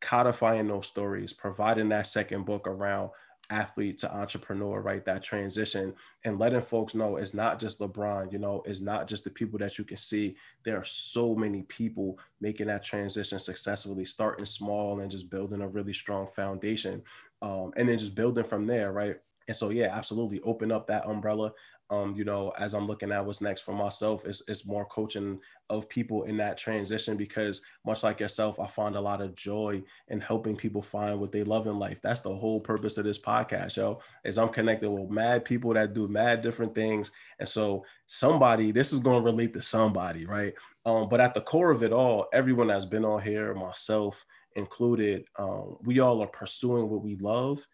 codifying 0.00 0.68
those 0.68 0.86
stories, 0.86 1.32
providing 1.32 1.88
that 1.88 2.06
second 2.06 2.44
book 2.44 2.68
around 2.68 3.10
athlete 3.52 3.98
to 3.98 4.16
entrepreneur, 4.16 4.80
right? 4.80 5.04
That 5.04 5.22
transition 5.22 5.94
and 6.24 6.38
letting 6.38 6.62
folks 6.62 6.94
know 6.94 7.16
it's 7.16 7.34
not 7.34 7.60
just 7.60 7.80
LeBron, 7.80 8.32
you 8.32 8.38
know, 8.38 8.62
it's 8.64 8.80
not 8.80 9.06
just 9.06 9.24
the 9.24 9.30
people 9.30 9.58
that 9.58 9.78
you 9.78 9.84
can 9.84 9.98
see. 9.98 10.36
There 10.64 10.78
are 10.78 10.84
so 10.84 11.34
many 11.34 11.62
people 11.62 12.18
making 12.40 12.68
that 12.68 12.84
transition 12.84 13.38
successfully, 13.38 14.06
starting 14.06 14.46
small 14.46 15.00
and 15.00 15.10
just 15.10 15.30
building 15.30 15.60
a 15.60 15.68
really 15.68 15.92
strong 15.92 16.26
foundation 16.26 17.02
um, 17.42 17.72
and 17.76 17.88
then 17.88 17.98
just 17.98 18.14
building 18.14 18.44
from 18.44 18.66
there, 18.66 18.92
right? 18.92 19.16
And 19.48 19.56
so, 19.56 19.70
yeah, 19.70 19.94
absolutely 19.94 20.40
open 20.42 20.72
up 20.72 20.86
that 20.86 21.06
umbrella. 21.06 21.52
Um, 21.92 22.16
you 22.16 22.24
know, 22.24 22.54
as 22.58 22.72
I'm 22.72 22.86
looking 22.86 23.12
at 23.12 23.24
what's 23.24 23.42
next 23.42 23.60
for 23.60 23.74
myself, 23.74 24.24
it's, 24.24 24.42
it's 24.48 24.64
more 24.64 24.86
coaching 24.86 25.38
of 25.68 25.90
people 25.90 26.22
in 26.22 26.38
that 26.38 26.56
transition 26.56 27.18
because, 27.18 27.60
much 27.84 28.02
like 28.02 28.18
yourself, 28.18 28.58
I 28.58 28.66
find 28.66 28.96
a 28.96 29.00
lot 29.00 29.20
of 29.20 29.34
joy 29.34 29.82
in 30.08 30.18
helping 30.18 30.56
people 30.56 30.80
find 30.80 31.20
what 31.20 31.32
they 31.32 31.44
love 31.44 31.66
in 31.66 31.78
life. 31.78 32.00
That's 32.02 32.22
the 32.22 32.34
whole 32.34 32.60
purpose 32.60 32.96
of 32.96 33.04
this 33.04 33.18
podcast, 33.18 33.76
yo. 33.76 34.00
Is 34.24 34.38
I'm 34.38 34.48
connected 34.48 34.90
with 34.90 35.10
mad 35.10 35.44
people 35.44 35.74
that 35.74 35.92
do 35.92 36.08
mad 36.08 36.40
different 36.40 36.74
things, 36.74 37.10
and 37.38 37.48
so 37.48 37.84
somebody, 38.06 38.72
this 38.72 38.94
is 38.94 39.00
going 39.00 39.22
to 39.22 39.30
relate 39.30 39.52
to 39.52 39.60
somebody, 39.60 40.24
right? 40.24 40.54
Um, 40.86 41.10
but 41.10 41.20
at 41.20 41.34
the 41.34 41.42
core 41.42 41.70
of 41.70 41.82
it 41.82 41.92
all, 41.92 42.26
everyone 42.32 42.68
that's 42.68 42.86
been 42.86 43.04
on 43.04 43.20
here, 43.20 43.52
myself, 43.54 44.24
included, 44.56 45.26
um, 45.36 45.76
we 45.82 46.00
all 46.00 46.22
are 46.22 46.28
pursuing 46.28 46.88
what 46.88 47.02
we 47.02 47.16
love 47.16 47.66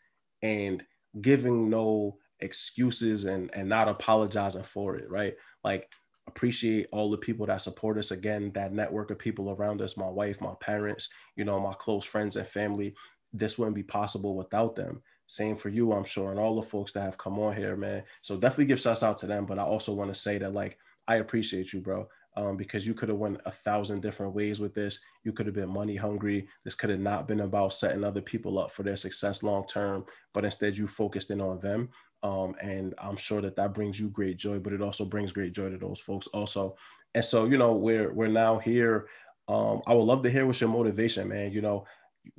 and 0.42 0.84
giving 1.20 1.70
no 1.70 2.18
excuses 2.40 3.24
and 3.24 3.50
and 3.54 3.68
not 3.68 3.88
apologizing 3.88 4.62
for 4.62 4.96
it, 4.96 5.10
right? 5.10 5.34
Like 5.64 5.90
appreciate 6.26 6.86
all 6.92 7.10
the 7.10 7.16
people 7.16 7.46
that 7.46 7.62
support 7.62 7.98
us 7.98 8.10
again, 8.10 8.52
that 8.54 8.72
network 8.72 9.10
of 9.10 9.18
people 9.18 9.50
around 9.50 9.80
us, 9.80 9.96
my 9.96 10.08
wife, 10.08 10.40
my 10.40 10.54
parents, 10.60 11.08
you 11.36 11.44
know, 11.44 11.58
my 11.58 11.72
close 11.74 12.04
friends 12.04 12.36
and 12.36 12.46
family. 12.46 12.94
This 13.32 13.58
wouldn't 13.58 13.76
be 13.76 13.82
possible 13.82 14.36
without 14.36 14.74
them. 14.74 15.02
Same 15.26 15.56
for 15.56 15.68
you, 15.68 15.92
I'm 15.92 16.04
sure, 16.04 16.30
and 16.30 16.40
all 16.40 16.56
the 16.56 16.62
folks 16.62 16.92
that 16.92 17.02
have 17.02 17.18
come 17.18 17.38
on 17.38 17.54
here, 17.54 17.76
man. 17.76 18.02
So 18.22 18.38
definitely 18.38 18.66
give 18.66 18.80
shouts 18.80 19.02
out 19.02 19.18
to 19.18 19.26
them. 19.26 19.44
But 19.44 19.58
I 19.58 19.62
also 19.62 19.92
want 19.92 20.12
to 20.12 20.18
say 20.18 20.38
that 20.38 20.54
like 20.54 20.78
I 21.06 21.16
appreciate 21.16 21.72
you, 21.72 21.80
bro 21.80 22.08
um, 22.38 22.56
because 22.56 22.86
you 22.86 22.94
could 22.94 23.08
have 23.08 23.18
went 23.18 23.40
a 23.46 23.50
thousand 23.50 24.00
different 24.00 24.32
ways 24.32 24.60
with 24.60 24.72
this. 24.72 25.00
You 25.24 25.32
could 25.32 25.46
have 25.46 25.56
been 25.56 25.68
money 25.68 25.96
hungry. 25.96 26.46
This 26.64 26.76
could 26.76 26.88
have 26.88 27.00
not 27.00 27.26
been 27.26 27.40
about 27.40 27.72
setting 27.72 28.04
other 28.04 28.20
people 28.20 28.60
up 28.60 28.70
for 28.70 28.84
their 28.84 28.94
success 28.94 29.42
long 29.42 29.66
term, 29.66 30.04
but 30.32 30.44
instead 30.44 30.76
you 30.76 30.86
focused 30.86 31.32
in 31.32 31.40
on 31.40 31.58
them. 31.58 31.88
Um, 32.22 32.54
and 32.60 32.94
I'm 32.98 33.16
sure 33.16 33.40
that 33.40 33.56
that 33.56 33.74
brings 33.74 33.98
you 33.98 34.08
great 34.10 34.36
joy, 34.36 34.58
but 34.58 34.72
it 34.72 34.82
also 34.82 35.04
brings 35.04 35.32
great 35.32 35.52
joy 35.52 35.70
to 35.70 35.78
those 35.78 36.00
folks 36.00 36.26
also. 36.28 36.76
And 37.14 37.24
so, 37.24 37.46
you 37.46 37.58
know, 37.58 37.74
we're 37.74 38.12
we're 38.12 38.28
now 38.28 38.58
here. 38.58 39.08
Um, 39.48 39.80
I 39.86 39.94
would 39.94 40.02
love 40.02 40.22
to 40.24 40.30
hear 40.30 40.46
what's 40.46 40.60
your 40.60 40.70
motivation, 40.70 41.28
man. 41.28 41.52
You 41.52 41.62
know, 41.62 41.86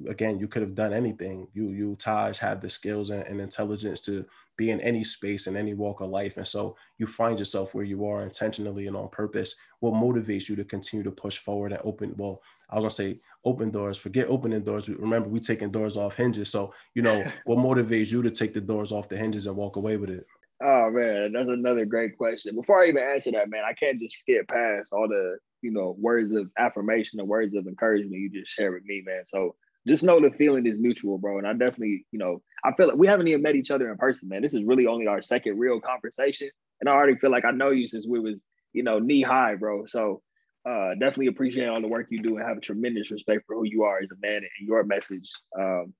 again, 0.08 0.40
you 0.40 0.48
could 0.48 0.62
have 0.62 0.76
done 0.76 0.94
anything. 0.94 1.48
You 1.54 1.70
you 1.70 1.96
Taj 1.98 2.38
had 2.38 2.62
the 2.62 2.70
skills 2.70 3.10
and, 3.10 3.24
and 3.24 3.42
intelligence 3.42 4.02
to 4.02 4.26
be 4.60 4.72
in 4.72 4.82
any 4.82 5.06
space 5.06 5.48
in 5.48 5.56
any 5.56 5.74
walk 5.74 6.02
of 6.02 6.10
life. 6.10 6.36
And 6.36 6.46
so 6.46 6.76
you 6.98 7.08
find 7.08 7.40
yourself 7.40 7.74
where 7.74 7.86
you 7.86 8.06
are 8.06 8.24
intentionally 8.24 8.88
and 8.88 8.98
on 8.98 9.08
purpose. 9.08 9.56
What 9.80 9.94
motivates 9.94 10.50
you 10.50 10.58
to 10.58 10.66
continue 10.66 11.02
to 11.06 11.12
push 11.12 11.38
forward 11.38 11.72
and 11.72 11.82
open 11.86 12.14
well 12.18 12.42
i 12.70 12.76
was 12.76 12.84
gonna 12.84 12.92
say 12.92 13.20
open 13.46 13.72
doors 13.72 13.98
forget 13.98 14.28
opening 14.28 14.62
doors 14.62 14.90
remember 14.90 15.30
we 15.30 15.40
taking 15.40 15.72
doors 15.72 15.96
off 15.96 16.16
hinges. 16.16 16.50
So 16.50 16.74
you 16.94 17.02
know 17.02 17.24
what 17.46 17.58
motivates 17.58 18.12
you 18.12 18.22
to 18.22 18.32
take 18.32 18.54
the 18.54 18.62
doors 18.62 18.92
off 18.92 19.08
the 19.08 19.18
hinges 19.18 19.46
and 19.48 19.56
walk 19.56 19.78
away 19.78 19.96
with 19.96 20.10
it? 20.10 20.26
Oh 20.62 20.90
man 20.92 21.32
that's 21.32 21.50
another 21.50 21.86
great 21.86 22.18
question. 22.18 22.56
Before 22.56 22.84
i 22.84 22.90
even 22.90 23.02
answer 23.02 23.32
that 23.32 23.50
man 23.50 23.64
i 23.64 23.74
can't 23.74 24.02
just 24.02 24.18
skip 24.18 24.50
past 24.50 24.92
all 24.92 25.08
the 25.08 25.38
you 25.62 25.72
know 25.72 25.96
words 26.00 26.34
of 26.34 26.50
affirmation 26.58 27.20
and 27.20 27.30
words 27.30 27.56
of 27.56 27.66
encouragement 27.66 28.22
you 28.22 28.30
just 28.30 28.52
shared 28.52 28.74
with 28.74 28.84
me 28.84 29.02
man. 29.06 29.26
So 29.26 29.56
just 29.88 30.04
know 30.04 30.20
the 30.20 30.30
feeling 30.32 30.66
is 30.66 30.80
mutual, 30.80 31.18
bro. 31.18 31.38
And 31.38 31.48
I 31.48 31.54
definitely, 31.54 32.06
you 32.12 32.20
know, 32.20 32.42
I 32.64 32.74
feel 32.74 32.88
like 32.88 32.98
we 32.98 33.08
haven't 33.08 33.28
even 33.28 33.42
met 33.42 33.56
each 33.56 33.72
other 33.72 33.90
in 33.90 33.98
person, 33.98 34.30
man. 34.30 34.42
This 34.42 34.54
is 34.54 34.64
really 34.64 34.88
only 34.88 35.08
our 35.08 35.22
second 35.22 35.58
real 35.58 35.80
conversation. 35.80 36.50
And 36.80 36.90
I 36.90 36.94
already 36.94 37.16
feel 37.16 37.32
like 37.32 37.46
I 37.46 37.52
know 37.52 37.72
you 37.72 37.88
since 37.88 38.08
we 38.08 38.20
was, 38.20 38.46
you 38.74 38.84
know, 38.84 39.00
knee 39.00 39.22
high, 39.22 39.56
bro. 39.56 39.86
So 39.86 40.22
uh 40.70 40.90
definitely 40.96 41.28
appreciate 41.28 41.68
all 41.68 41.82
the 41.82 41.88
work 41.88 42.08
you 42.10 42.22
do 42.22 42.38
and 42.38 42.46
have 42.46 42.58
a 42.58 42.62
tremendous 42.62 43.10
respect 43.12 43.46
for 43.48 43.56
who 43.56 43.64
you 43.64 43.84
are 43.84 44.00
as 44.00 44.10
a 44.12 44.20
man 44.22 44.38
and 44.38 44.68
your 44.68 44.84
message. 44.84 45.32
Um, 45.58 45.94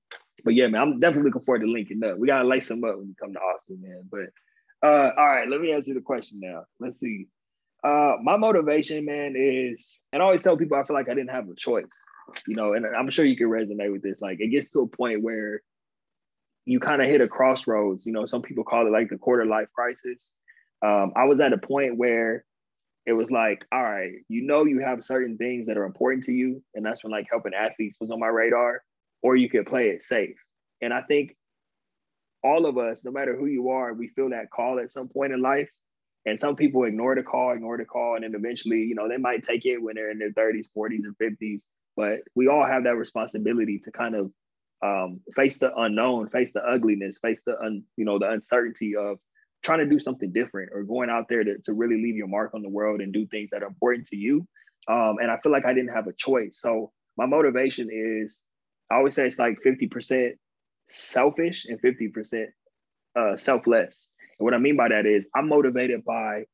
but 0.44 0.54
yeah, 0.54 0.68
man, 0.68 0.82
I'm 0.82 1.00
definitely 1.00 1.30
looking 1.30 1.44
forward 1.46 1.60
to 1.60 1.66
linking 1.66 2.04
up. 2.04 2.18
We 2.18 2.26
gotta 2.26 2.46
lace 2.46 2.68
them 2.68 2.84
up 2.84 2.98
when 2.98 3.08
you 3.08 3.14
come 3.18 3.32
to 3.32 3.40
Austin, 3.40 3.80
man. 3.80 4.08
But 4.10 4.86
uh 4.86 5.10
all 5.16 5.26
right, 5.26 5.48
let 5.48 5.60
me 5.60 5.72
answer 5.72 5.94
the 5.94 6.00
question 6.00 6.40
now. 6.42 6.64
Let's 6.78 7.00
see. 7.00 7.28
Uh 7.82 8.16
my 8.22 8.36
motivation, 8.36 9.06
man, 9.06 9.34
is 9.34 10.02
and 10.12 10.22
I 10.22 10.26
always 10.26 10.42
tell 10.42 10.58
people 10.58 10.76
I 10.76 10.84
feel 10.84 10.94
like 10.94 11.08
I 11.08 11.14
didn't 11.14 11.30
have 11.30 11.48
a 11.48 11.54
choice 11.54 11.88
you 12.46 12.56
know, 12.56 12.74
and 12.74 12.86
I'm 12.86 13.10
sure 13.10 13.24
you 13.24 13.36
can 13.36 13.48
resonate 13.48 13.92
with 13.92 14.02
this. 14.02 14.20
Like 14.20 14.40
it 14.40 14.48
gets 14.48 14.70
to 14.72 14.80
a 14.80 14.86
point 14.86 15.22
where 15.22 15.62
you 16.64 16.80
kind 16.80 17.02
of 17.02 17.08
hit 17.08 17.20
a 17.20 17.28
crossroads. 17.28 18.06
You 18.06 18.12
know, 18.12 18.24
some 18.24 18.42
people 18.42 18.64
call 18.64 18.86
it 18.86 18.90
like 18.90 19.08
the 19.08 19.18
quarter 19.18 19.46
life 19.46 19.68
crisis. 19.74 20.32
Um, 20.82 21.12
I 21.16 21.24
was 21.24 21.40
at 21.40 21.52
a 21.52 21.58
point 21.58 21.96
where 21.96 22.44
it 23.06 23.12
was 23.12 23.30
like, 23.30 23.64
all 23.72 23.82
right, 23.82 24.12
you 24.28 24.42
know, 24.42 24.64
you 24.64 24.80
have 24.80 25.02
certain 25.02 25.36
things 25.36 25.66
that 25.66 25.78
are 25.78 25.84
important 25.84 26.24
to 26.24 26.32
you, 26.32 26.62
and 26.74 26.84
that's 26.84 27.02
when 27.02 27.12
like 27.12 27.26
helping 27.30 27.54
athletes 27.54 27.98
was 28.00 28.10
on 28.10 28.20
my 28.20 28.28
radar, 28.28 28.82
or 29.22 29.36
you 29.36 29.48
could 29.48 29.66
play 29.66 29.88
it 29.88 30.02
safe. 30.02 30.36
And 30.80 30.92
I 30.92 31.02
think 31.02 31.36
all 32.42 32.66
of 32.66 32.78
us, 32.78 33.04
no 33.04 33.10
matter 33.10 33.36
who 33.36 33.46
you 33.46 33.70
are, 33.70 33.92
we 33.92 34.08
feel 34.08 34.30
that 34.30 34.50
call 34.50 34.78
at 34.78 34.90
some 34.90 35.08
point 35.08 35.32
in 35.32 35.42
life. 35.42 35.68
And 36.26 36.38
some 36.38 36.54
people 36.54 36.84
ignore 36.84 37.14
the 37.14 37.22
call, 37.22 37.52
ignore 37.52 37.78
the 37.78 37.84
call, 37.84 38.14
and 38.14 38.24
then 38.24 38.34
eventually, 38.34 38.80
you 38.80 38.94
know, 38.94 39.08
they 39.08 39.16
might 39.16 39.42
take 39.42 39.64
it 39.64 39.78
when 39.78 39.94
they're 39.94 40.10
in 40.10 40.18
their 40.18 40.32
30s, 40.32 40.66
40s, 40.76 41.00
and 41.04 41.16
50s. 41.16 41.66
But 42.00 42.20
we 42.34 42.48
all 42.48 42.64
have 42.64 42.84
that 42.84 42.96
responsibility 42.96 43.78
to 43.80 43.92
kind 43.92 44.14
of 44.14 44.32
um, 44.82 45.20
face 45.36 45.58
the 45.58 45.70
unknown, 45.76 46.30
face 46.30 46.50
the 46.54 46.64
ugliness, 46.64 47.18
face 47.18 47.42
the 47.42 47.60
un, 47.60 47.82
you 47.98 48.06
know 48.06 48.18
the 48.18 48.30
uncertainty 48.30 48.96
of 48.96 49.18
trying 49.62 49.80
to 49.80 49.86
do 49.86 50.00
something 50.00 50.32
different 50.32 50.70
or 50.72 50.82
going 50.82 51.10
out 51.10 51.26
there 51.28 51.44
to, 51.44 51.58
to 51.58 51.74
really 51.74 52.02
leave 52.02 52.16
your 52.16 52.26
mark 52.26 52.54
on 52.54 52.62
the 52.62 52.70
world 52.70 53.02
and 53.02 53.12
do 53.12 53.26
things 53.26 53.50
that 53.50 53.62
are 53.62 53.66
important 53.66 54.06
to 54.06 54.16
you. 54.16 54.48
Um, 54.88 55.16
and 55.20 55.30
I 55.30 55.36
feel 55.42 55.52
like 55.52 55.66
I 55.66 55.74
didn't 55.74 55.92
have 55.92 56.06
a 56.06 56.14
choice. 56.14 56.58
So 56.58 56.90
my 57.18 57.26
motivation 57.26 57.90
is, 57.92 58.46
I 58.90 58.94
always 58.94 59.14
say 59.14 59.26
it's 59.26 59.38
like 59.38 59.58
50% 59.60 60.30
selfish 60.88 61.66
and 61.66 61.78
50% 61.82 62.46
uh, 63.14 63.36
selfless. 63.36 64.08
And 64.38 64.44
what 64.46 64.54
I 64.54 64.58
mean 64.58 64.78
by 64.78 64.88
that 64.88 65.04
is 65.04 65.28
I'm 65.34 65.48
motivated 65.48 66.02
by, 66.06 66.44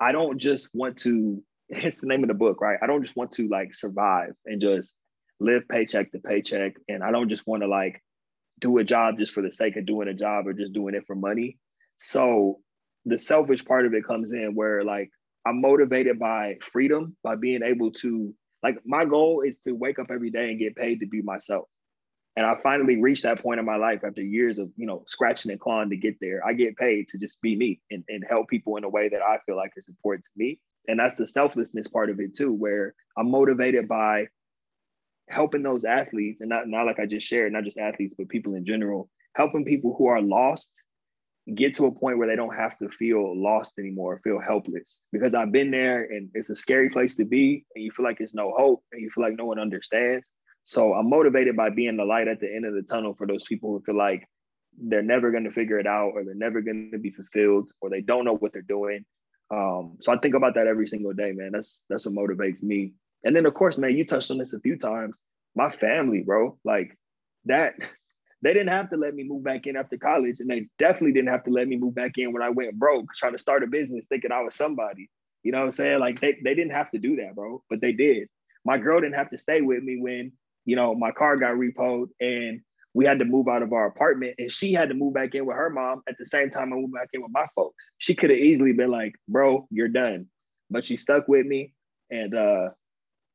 I 0.00 0.12
don't 0.12 0.38
just 0.38 0.70
want 0.72 0.96
to 1.00 1.42
it's 1.70 2.00
the 2.00 2.06
name 2.06 2.22
of 2.22 2.28
the 2.28 2.34
book, 2.34 2.60
right? 2.60 2.78
I 2.82 2.86
don't 2.86 3.02
just 3.02 3.16
want 3.16 3.30
to 3.32 3.48
like 3.48 3.74
survive 3.74 4.32
and 4.44 4.60
just 4.60 4.96
live 5.38 5.66
paycheck 5.68 6.10
to 6.12 6.18
paycheck. 6.18 6.74
And 6.88 7.02
I 7.02 7.12
don't 7.12 7.28
just 7.28 7.46
want 7.46 7.62
to 7.62 7.68
like 7.68 8.02
do 8.60 8.78
a 8.78 8.84
job 8.84 9.18
just 9.18 9.32
for 9.32 9.42
the 9.42 9.52
sake 9.52 9.76
of 9.76 9.86
doing 9.86 10.08
a 10.08 10.14
job 10.14 10.46
or 10.46 10.52
just 10.52 10.72
doing 10.72 10.94
it 10.94 11.04
for 11.06 11.14
money. 11.14 11.58
So 11.96 12.58
the 13.06 13.18
selfish 13.18 13.64
part 13.64 13.86
of 13.86 13.94
it 13.94 14.06
comes 14.06 14.32
in 14.32 14.54
where 14.54 14.84
like 14.84 15.10
I'm 15.46 15.60
motivated 15.60 16.18
by 16.18 16.56
freedom, 16.60 17.16
by 17.22 17.36
being 17.36 17.62
able 17.62 17.92
to 17.92 18.34
like 18.62 18.78
my 18.84 19.04
goal 19.04 19.42
is 19.46 19.60
to 19.60 19.72
wake 19.72 19.98
up 19.98 20.10
every 20.10 20.30
day 20.30 20.50
and 20.50 20.58
get 20.58 20.76
paid 20.76 21.00
to 21.00 21.06
be 21.06 21.22
myself. 21.22 21.68
And 22.36 22.46
I 22.46 22.56
finally 22.62 23.00
reached 23.00 23.24
that 23.24 23.42
point 23.42 23.58
in 23.58 23.66
my 23.66 23.76
life 23.76 24.00
after 24.04 24.22
years 24.22 24.58
of, 24.58 24.70
you 24.76 24.86
know, 24.86 25.02
scratching 25.06 25.50
and 25.50 25.60
clawing 25.60 25.90
to 25.90 25.96
get 25.96 26.16
there. 26.20 26.46
I 26.46 26.52
get 26.52 26.76
paid 26.76 27.08
to 27.08 27.18
just 27.18 27.40
be 27.42 27.56
me 27.56 27.80
and, 27.90 28.04
and 28.08 28.24
help 28.28 28.48
people 28.48 28.76
in 28.76 28.84
a 28.84 28.88
way 28.88 29.08
that 29.08 29.20
I 29.22 29.38
feel 29.46 29.56
like 29.56 29.72
is 29.76 29.88
important 29.88 30.24
to 30.24 30.30
me 30.36 30.58
and 30.88 30.98
that's 30.98 31.16
the 31.16 31.26
selflessness 31.26 31.88
part 31.88 32.10
of 32.10 32.20
it 32.20 32.34
too 32.34 32.52
where 32.52 32.94
i'm 33.16 33.30
motivated 33.30 33.88
by 33.88 34.26
helping 35.28 35.62
those 35.62 35.84
athletes 35.84 36.40
and 36.40 36.50
not, 36.50 36.68
not 36.68 36.86
like 36.86 36.98
i 36.98 37.06
just 37.06 37.26
shared 37.26 37.52
not 37.52 37.64
just 37.64 37.78
athletes 37.78 38.14
but 38.16 38.28
people 38.28 38.54
in 38.54 38.64
general 38.64 39.08
helping 39.34 39.64
people 39.64 39.94
who 39.96 40.06
are 40.06 40.20
lost 40.20 40.72
get 41.54 41.74
to 41.74 41.86
a 41.86 41.92
point 41.92 42.18
where 42.18 42.28
they 42.28 42.36
don't 42.36 42.54
have 42.54 42.78
to 42.78 42.88
feel 42.90 43.40
lost 43.40 43.78
anymore 43.78 44.20
feel 44.22 44.40
helpless. 44.40 45.02
Because 45.12 45.34
i've 45.34 45.52
been 45.52 45.70
there 45.70 46.04
and 46.04 46.28
it's 46.34 46.50
a 46.50 46.54
scary 46.54 46.90
place 46.90 47.14
to 47.16 47.24
be 47.24 47.64
and 47.74 47.84
you 47.84 47.90
feel 47.90 48.04
like 48.04 48.18
there's 48.18 48.34
no 48.34 48.52
hope 48.56 48.82
and 48.92 49.00
you 49.00 49.10
feel 49.10 49.24
like 49.24 49.36
no 49.36 49.46
one 49.46 49.58
understands. 49.58 50.32
So 50.62 50.94
i'm 50.94 51.08
motivated 51.08 51.56
by 51.56 51.70
being 51.70 51.96
the 51.96 52.04
light 52.04 52.28
at 52.28 52.40
the 52.40 52.54
end 52.54 52.66
of 52.66 52.74
the 52.74 52.82
tunnel 52.82 53.14
for 53.14 53.26
those 53.26 53.44
people 53.44 53.70
who 53.70 53.82
feel 53.84 53.96
like 53.96 54.28
they're 54.78 55.02
never 55.02 55.30
going 55.30 55.44
to 55.44 55.50
figure 55.50 55.78
it 55.78 55.86
out 55.86 56.12
or 56.14 56.24
they're 56.24 56.34
never 56.34 56.60
going 56.60 56.90
to 56.92 56.98
be 56.98 57.10
fulfilled 57.10 57.70
or 57.80 57.90
they 57.90 58.00
don't 58.00 58.24
know 58.24 58.36
what 58.36 58.52
they're 58.52 58.62
doing 58.62 59.04
um, 59.50 59.96
so 60.00 60.12
I 60.12 60.18
think 60.18 60.34
about 60.34 60.54
that 60.54 60.66
every 60.66 60.86
single 60.86 61.12
day, 61.12 61.32
man. 61.32 61.50
That's 61.52 61.84
that's 61.88 62.06
what 62.06 62.14
motivates 62.14 62.62
me. 62.62 62.94
And 63.24 63.34
then 63.34 63.46
of 63.46 63.54
course, 63.54 63.78
man, 63.78 63.96
you 63.96 64.04
touched 64.04 64.30
on 64.30 64.38
this 64.38 64.52
a 64.52 64.60
few 64.60 64.76
times. 64.76 65.18
my 65.54 65.70
family, 65.70 66.22
bro. 66.22 66.58
Like 66.64 66.96
that, 67.46 67.74
they 68.42 68.52
didn't 68.52 68.68
have 68.68 68.90
to 68.90 68.96
let 68.96 69.14
me 69.14 69.24
move 69.24 69.44
back 69.44 69.66
in 69.66 69.76
after 69.76 69.98
college, 69.98 70.40
and 70.40 70.48
they 70.48 70.68
definitely 70.78 71.12
didn't 71.12 71.30
have 71.30 71.42
to 71.44 71.50
let 71.50 71.68
me 71.68 71.76
move 71.76 71.94
back 71.94 72.12
in 72.16 72.32
when 72.32 72.42
I 72.42 72.50
went 72.50 72.78
broke, 72.78 73.06
trying 73.16 73.32
to 73.32 73.38
start 73.38 73.64
a 73.64 73.66
business, 73.66 74.06
thinking 74.06 74.32
I 74.32 74.42
was 74.42 74.54
somebody. 74.54 75.10
You 75.42 75.52
know 75.52 75.58
what 75.58 75.64
I'm 75.64 75.72
saying? 75.72 76.00
Like 76.00 76.20
they, 76.20 76.36
they 76.44 76.54
didn't 76.54 76.72
have 76.72 76.90
to 76.92 76.98
do 76.98 77.16
that, 77.16 77.34
bro, 77.34 77.62
but 77.68 77.80
they 77.80 77.92
did. 77.92 78.28
My 78.64 78.78
girl 78.78 79.00
didn't 79.00 79.16
have 79.16 79.30
to 79.30 79.38
stay 79.38 79.62
with 79.62 79.82
me 79.82 79.98
when, 79.98 80.32
you 80.66 80.76
know, 80.76 80.94
my 80.94 81.12
car 81.12 81.36
got 81.38 81.54
repoed 81.54 82.08
and 82.20 82.60
we 82.94 83.04
had 83.04 83.18
to 83.20 83.24
move 83.24 83.48
out 83.48 83.62
of 83.62 83.72
our 83.72 83.86
apartment 83.86 84.34
and 84.38 84.50
she 84.50 84.72
had 84.72 84.88
to 84.88 84.94
move 84.94 85.14
back 85.14 85.34
in 85.34 85.46
with 85.46 85.56
her 85.56 85.70
mom 85.70 86.02
at 86.08 86.16
the 86.18 86.24
same 86.24 86.50
time 86.50 86.72
I 86.72 86.76
moved 86.76 86.92
back 86.92 87.08
in 87.12 87.22
with 87.22 87.30
my 87.32 87.46
folks. 87.54 87.84
She 87.98 88.14
could 88.14 88.30
have 88.30 88.38
easily 88.38 88.72
been 88.72 88.90
like, 88.90 89.14
bro, 89.28 89.66
you're 89.70 89.88
done. 89.88 90.26
But 90.70 90.84
she 90.84 90.96
stuck 90.96 91.28
with 91.28 91.46
me. 91.46 91.72
And 92.10 92.34
uh, 92.34 92.70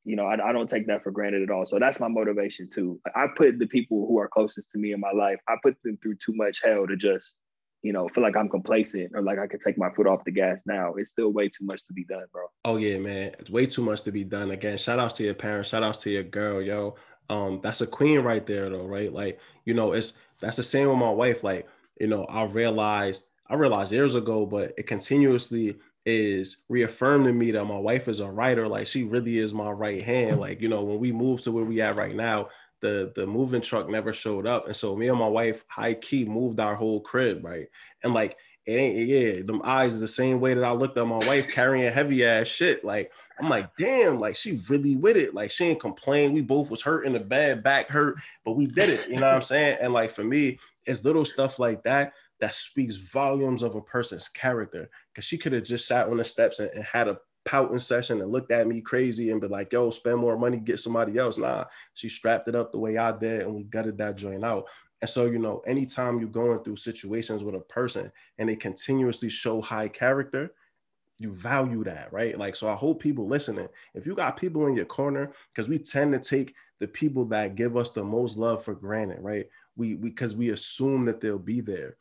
you 0.06 0.16
know, 0.16 0.26
I, 0.26 0.50
I, 0.50 0.52
don't 0.52 0.70
take 0.70 0.88
that 0.88 1.04
for 1.04 1.12
granted 1.12 1.42
at 1.42 1.50
all. 1.50 1.66
So 1.66 1.80
that's 1.80 2.00
my 2.00 2.08
motivation 2.08 2.70
too. 2.70 3.02
I 3.16 3.26
put 3.36 3.58
the 3.58 3.66
people 3.66 4.06
who 4.08 4.20
are 4.20 4.28
closest 4.28 4.72
to 4.72 4.78
me 4.78 4.94
in 4.94 5.00
my 5.00 5.12
life, 5.12 5.40
I 5.50 5.56
put 5.64 5.76
them 5.84 5.98
through 6.02 6.16
too 6.16 6.34
much 6.36 6.62
hell 6.64 6.86
to 6.88 6.96
just, 6.96 7.36
you 7.82 7.92
know, 7.92 8.08
feel 8.10 8.24
like 8.24 8.38
I'm 8.38 8.48
complacent 8.48 9.12
or 9.16 9.24
like 9.24 9.40
I 9.40 9.48
can 9.48 9.60
take 9.60 9.78
my 9.78 9.90
foot 9.90 10.06
off 10.06 10.24
the 10.24 10.32
gas 10.32 10.64
now. 10.68 10.94
It's 10.94 11.10
still 11.10 11.34
way 11.34 11.50
too 11.50 11.66
much 11.66 11.86
to 11.88 11.94
be 11.94 12.06
done, 12.06 12.26
bro. 12.32 12.44
Oh 12.64 12.78
yeah, 12.78 13.00
man. 13.00 13.36
It's 13.40 13.50
way 13.50 13.66
too 13.66 13.84
much 13.84 14.04
to 14.04 14.12
be 14.12 14.24
done. 14.24 14.52
Again, 14.52 14.78
shout 14.78 15.00
outs 15.00 15.16
to 15.16 15.24
your 15.24 15.34
parents, 15.34 15.70
shout 15.70 15.84
outs 15.84 16.00
to 16.00 16.12
your 16.12 16.24
girl, 16.24 16.62
yo. 16.62 16.96
Um, 17.30 17.60
that's 17.64 17.82
a 17.82 17.88
queen 17.88 18.20
right 18.20 18.46
there 18.46 18.70
though, 18.70 18.86
right? 18.86 19.12
Like, 19.12 19.40
you 19.66 19.74
know, 19.74 19.94
it's 19.94 20.20
that's 20.40 20.58
the 20.58 20.64
same 20.64 20.88
with 20.90 20.98
my 20.98 21.10
wife. 21.10 21.44
Like, 21.44 21.68
you 22.00 22.08
know, 22.08 22.26
I 22.26 22.44
realized 22.44 23.26
I 23.50 23.56
realized 23.56 23.92
years 23.92 24.16
ago, 24.16 24.46
but 24.46 24.74
it 24.78 24.88
continuously 24.88 25.78
is 26.06 26.66
reaffirmed 26.70 27.26
to 27.26 27.34
me 27.34 27.52
that 27.52 27.66
my 27.66 27.78
wife 27.80 28.08
is 28.08 28.20
a 28.20 28.30
writer. 28.30 28.68
Like 28.68 28.88
she 28.88 29.04
really 29.04 29.40
is 29.40 29.54
my 29.54 29.72
right 29.72 30.04
hand. 30.04 30.40
Like, 30.40 30.62
you 30.62 30.70
know, 30.70 30.84
when 30.84 31.00
we 31.00 31.12
moved 31.12 31.44
to 31.46 31.52
where 31.52 31.66
we 31.66 31.82
at 31.82 31.96
right 31.96 32.16
now, 32.16 32.50
the 32.82 33.12
the 33.16 33.26
moving 33.26 33.62
truck 33.62 33.90
never 33.90 34.14
showed 34.14 34.46
up. 34.46 34.68
And 34.68 34.76
so 34.76 34.96
me 34.96 35.08
and 35.10 35.18
my 35.20 35.28
wife 35.28 35.64
high 35.68 35.96
key 35.96 36.26
moved 36.26 36.60
our 36.60 36.76
whole 36.76 37.02
crib, 37.02 37.44
right? 37.44 37.68
And 38.04 38.14
like 38.14 38.38
it 38.66 38.74
ain't 38.74 39.08
yeah, 39.08 39.44
them 39.44 39.62
eyes 39.64 39.94
is 39.94 40.02
the 40.02 40.08
same 40.08 40.40
way 40.40 40.54
that 40.54 40.64
I 40.64 40.72
looked 40.72 40.98
at 40.98 41.06
my 41.06 41.26
wife 41.28 41.52
carrying 41.52 41.92
heavy 41.92 42.26
ass 42.26 42.48
shit. 42.48 42.84
Like 42.84 43.12
I'm 43.40 43.50
like, 43.50 43.76
damn, 43.78 44.20
like 44.20 44.36
she 44.36 44.62
really 44.70 44.96
with 44.96 45.18
it. 45.18 45.36
Like 45.36 45.52
she 45.52 45.66
ain't 45.66 45.80
complain. 45.80 46.34
We 46.34 46.42
both 46.42 46.72
was 46.72 46.82
hurt 46.82 47.06
in 47.06 47.14
the 47.14 47.20
bad, 47.20 47.64
back 47.64 47.90
hurt, 47.90 48.18
but 48.44 48.54
we 48.54 48.66
did 48.66 48.90
it. 48.90 49.08
You 49.10 49.18
know 49.18 49.28
what 49.28 49.36
I'm 49.36 49.42
saying? 49.42 49.78
And 49.82 49.94
like 49.94 50.10
for 50.10 50.24
me, 50.24 50.60
it's 50.86 51.04
little 51.04 51.26
stuff 51.26 51.60
like 51.60 51.84
that 51.84 52.14
that 52.40 52.56
speaks 52.56 52.96
volumes 52.96 53.64
of 53.64 53.76
a 53.76 53.82
person's 53.82 54.28
character. 54.28 54.90
Cause 55.14 55.26
she 55.26 55.38
could 55.38 55.54
have 55.54 55.64
just 55.64 55.88
sat 55.88 56.08
on 56.08 56.18
the 56.18 56.26
steps 56.26 56.60
and, 56.60 56.70
and, 56.72 56.84
had 56.84 57.08
a 57.08 57.18
pouting 57.46 57.80
session 57.80 58.22
and 58.22 58.32
looked 58.32 58.52
at 58.52 58.68
me 58.68 58.82
crazy 58.82 59.32
and 59.32 59.40
be 59.40 59.48
like, 59.48 59.72
yo, 59.72 59.90
spend 59.90 60.18
more 60.18 60.38
money, 60.38 60.58
get 60.58 60.80
somebody 60.80 61.18
else. 61.18 61.38
Nah, 61.38 61.66
she 61.94 62.10
strapped 62.10 62.48
it 62.48 62.56
up 62.56 62.72
the 62.72 62.80
way 62.80 62.98
I 62.98 63.16
did 63.18 63.42
and 63.42 63.56
we 63.56 63.64
gutted 63.64 63.98
that 64.00 64.18
joint 64.18 64.44
out. 64.44 64.66
And 65.02 65.10
so, 65.10 65.26
you 65.26 65.40
know, 65.40 65.60
anytime 65.68 66.20
you're 66.20 66.30
going 66.30 66.64
through 66.64 66.78
situations 66.78 67.44
with 67.44 67.56
a 67.56 67.60
person 67.60 68.12
and 68.38 68.50
they 68.50 68.56
continuously 68.56 69.30
show 69.30 69.62
high 69.62 69.88
character, 69.88 70.54
you 71.20 71.32
value 71.32 71.84
that, 71.84 72.12
right? 72.12 72.38
Like, 72.38 72.56
so 72.56 72.70
I 72.70 72.76
hope 72.76 73.02
people 73.02 73.28
listening, 73.28 73.68
if 73.94 74.06
you 74.06 74.16
got 74.16 74.38
people 74.38 74.68
in 74.68 74.76
your 74.76 74.86
corner, 74.86 75.32
because 75.54 75.70
we 75.70 75.80
tend 75.80 76.14
to 76.14 76.20
take 76.20 76.56
the 76.80 76.88
people 76.88 77.26
that 77.26 77.56
give 77.56 77.78
us 77.78 77.92
the 77.92 78.04
most 78.04 78.38
love 78.38 78.64
for 78.64 78.74
granted, 78.74 79.20
right? 79.22 79.46
We 79.78 79.96
because 79.96 80.36
we, 80.36 80.48
we 80.48 80.54
assume 80.54 81.06
that 81.06 81.22
they'll 81.22 81.40
be 81.40 81.62
there 81.62 81.98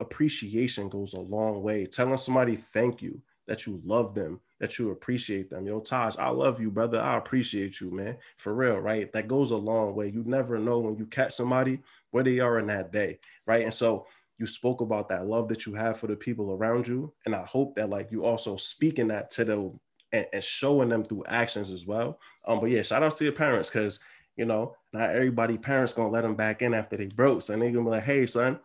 appreciation 0.00 0.88
goes 0.88 1.14
a 1.14 1.20
long 1.20 1.62
way. 1.62 1.86
Telling 1.86 2.18
somebody 2.18 2.56
thank 2.56 3.02
you, 3.02 3.20
that 3.46 3.66
you 3.66 3.80
love 3.84 4.14
them, 4.14 4.40
that 4.60 4.78
you 4.78 4.90
appreciate 4.90 5.50
them. 5.50 5.66
Yo, 5.66 5.80
Taj, 5.80 6.16
I 6.16 6.28
love 6.30 6.60
you, 6.60 6.70
brother. 6.70 7.00
I 7.00 7.16
appreciate 7.16 7.80
you, 7.80 7.90
man. 7.90 8.16
For 8.38 8.54
real, 8.54 8.78
right? 8.78 9.12
That 9.12 9.28
goes 9.28 9.50
a 9.50 9.56
long 9.56 9.94
way. 9.94 10.08
You 10.08 10.24
never 10.26 10.58
know 10.58 10.78
when 10.78 10.96
you 10.96 11.06
catch 11.06 11.32
somebody 11.32 11.80
where 12.10 12.24
they 12.24 12.40
are 12.40 12.58
in 12.58 12.66
that 12.68 12.92
day, 12.92 13.18
right? 13.46 13.64
And 13.64 13.74
so 13.74 14.06
you 14.38 14.46
spoke 14.46 14.80
about 14.80 15.08
that 15.08 15.26
love 15.26 15.48
that 15.48 15.66
you 15.66 15.74
have 15.74 15.98
for 15.98 16.06
the 16.06 16.16
people 16.16 16.52
around 16.52 16.88
you. 16.88 17.12
And 17.26 17.34
I 17.34 17.44
hope 17.44 17.74
that 17.76 17.90
like 17.90 18.10
you 18.10 18.24
also 18.24 18.56
speaking 18.56 19.08
that 19.08 19.30
to 19.30 19.44
them 19.44 19.80
and, 20.12 20.26
and 20.32 20.42
showing 20.42 20.88
them 20.88 21.04
through 21.04 21.24
actions 21.28 21.70
as 21.70 21.86
well. 21.86 22.18
Um, 22.46 22.60
but 22.60 22.70
yeah, 22.70 22.82
shout 22.82 23.02
out 23.02 23.16
to 23.16 23.24
your 23.24 23.32
parents 23.32 23.70
because 23.70 24.00
you 24.36 24.44
know, 24.44 24.74
not 24.92 25.10
everybody 25.10 25.56
parents 25.56 25.92
gonna 25.92 26.10
let 26.10 26.22
them 26.22 26.34
back 26.34 26.62
in 26.62 26.74
after 26.74 26.96
they 26.96 27.06
broke. 27.06 27.42
So 27.42 27.56
they 27.56 27.70
gonna 27.70 27.84
be 27.84 27.90
like, 27.90 28.04
hey 28.04 28.26
son, 28.26 28.58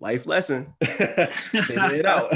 life 0.00 0.26
lesson. 0.26 0.74
Figure 0.84 1.94
it 1.94 2.06
out. 2.06 2.30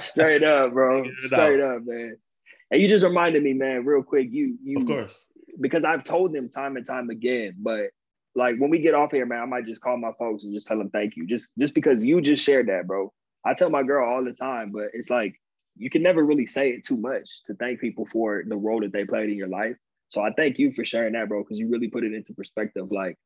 Straight 0.00 0.42
up, 0.42 0.72
bro. 0.72 1.04
Straight 1.24 1.60
out. 1.60 1.76
up, 1.76 1.82
man. 1.86 2.16
And 2.70 2.82
you 2.82 2.88
just 2.88 3.04
reminded 3.04 3.42
me, 3.42 3.52
man, 3.52 3.84
real 3.84 4.02
quick. 4.02 4.28
You, 4.30 4.56
you, 4.62 4.78
of 4.78 4.86
course, 4.86 5.24
because 5.60 5.84
I've 5.84 6.04
told 6.04 6.32
them 6.32 6.48
time 6.48 6.76
and 6.76 6.86
time 6.86 7.10
again. 7.10 7.54
But 7.58 7.90
like 8.34 8.56
when 8.58 8.70
we 8.70 8.80
get 8.80 8.94
off 8.94 9.12
here, 9.12 9.26
man, 9.26 9.40
I 9.40 9.46
might 9.46 9.66
just 9.66 9.80
call 9.80 9.96
my 9.96 10.12
folks 10.18 10.44
and 10.44 10.52
just 10.52 10.66
tell 10.66 10.78
them 10.78 10.90
thank 10.90 11.16
you. 11.16 11.26
Just, 11.26 11.50
just 11.58 11.74
because 11.74 12.04
you 12.04 12.20
just 12.20 12.44
shared 12.44 12.68
that, 12.68 12.86
bro. 12.86 13.12
I 13.44 13.54
tell 13.54 13.70
my 13.70 13.82
girl 13.82 14.08
all 14.08 14.24
the 14.24 14.32
time, 14.32 14.72
but 14.72 14.88
it's 14.92 15.10
like 15.10 15.40
you 15.76 15.90
can 15.90 16.02
never 16.02 16.24
really 16.24 16.46
say 16.46 16.70
it 16.70 16.84
too 16.84 16.96
much 16.96 17.44
to 17.46 17.54
thank 17.54 17.80
people 17.80 18.06
for 18.10 18.42
the 18.46 18.56
role 18.56 18.80
that 18.80 18.92
they 18.92 19.04
played 19.04 19.30
in 19.30 19.36
your 19.36 19.48
life. 19.48 19.76
So 20.08 20.20
I 20.20 20.30
thank 20.36 20.58
you 20.58 20.72
for 20.72 20.84
sharing 20.84 21.12
that, 21.12 21.28
bro, 21.28 21.42
because 21.42 21.58
you 21.58 21.68
really 21.68 21.88
put 21.88 22.04
it 22.04 22.12
into 22.12 22.32
perspective. 22.32 22.90
Like 22.90 23.16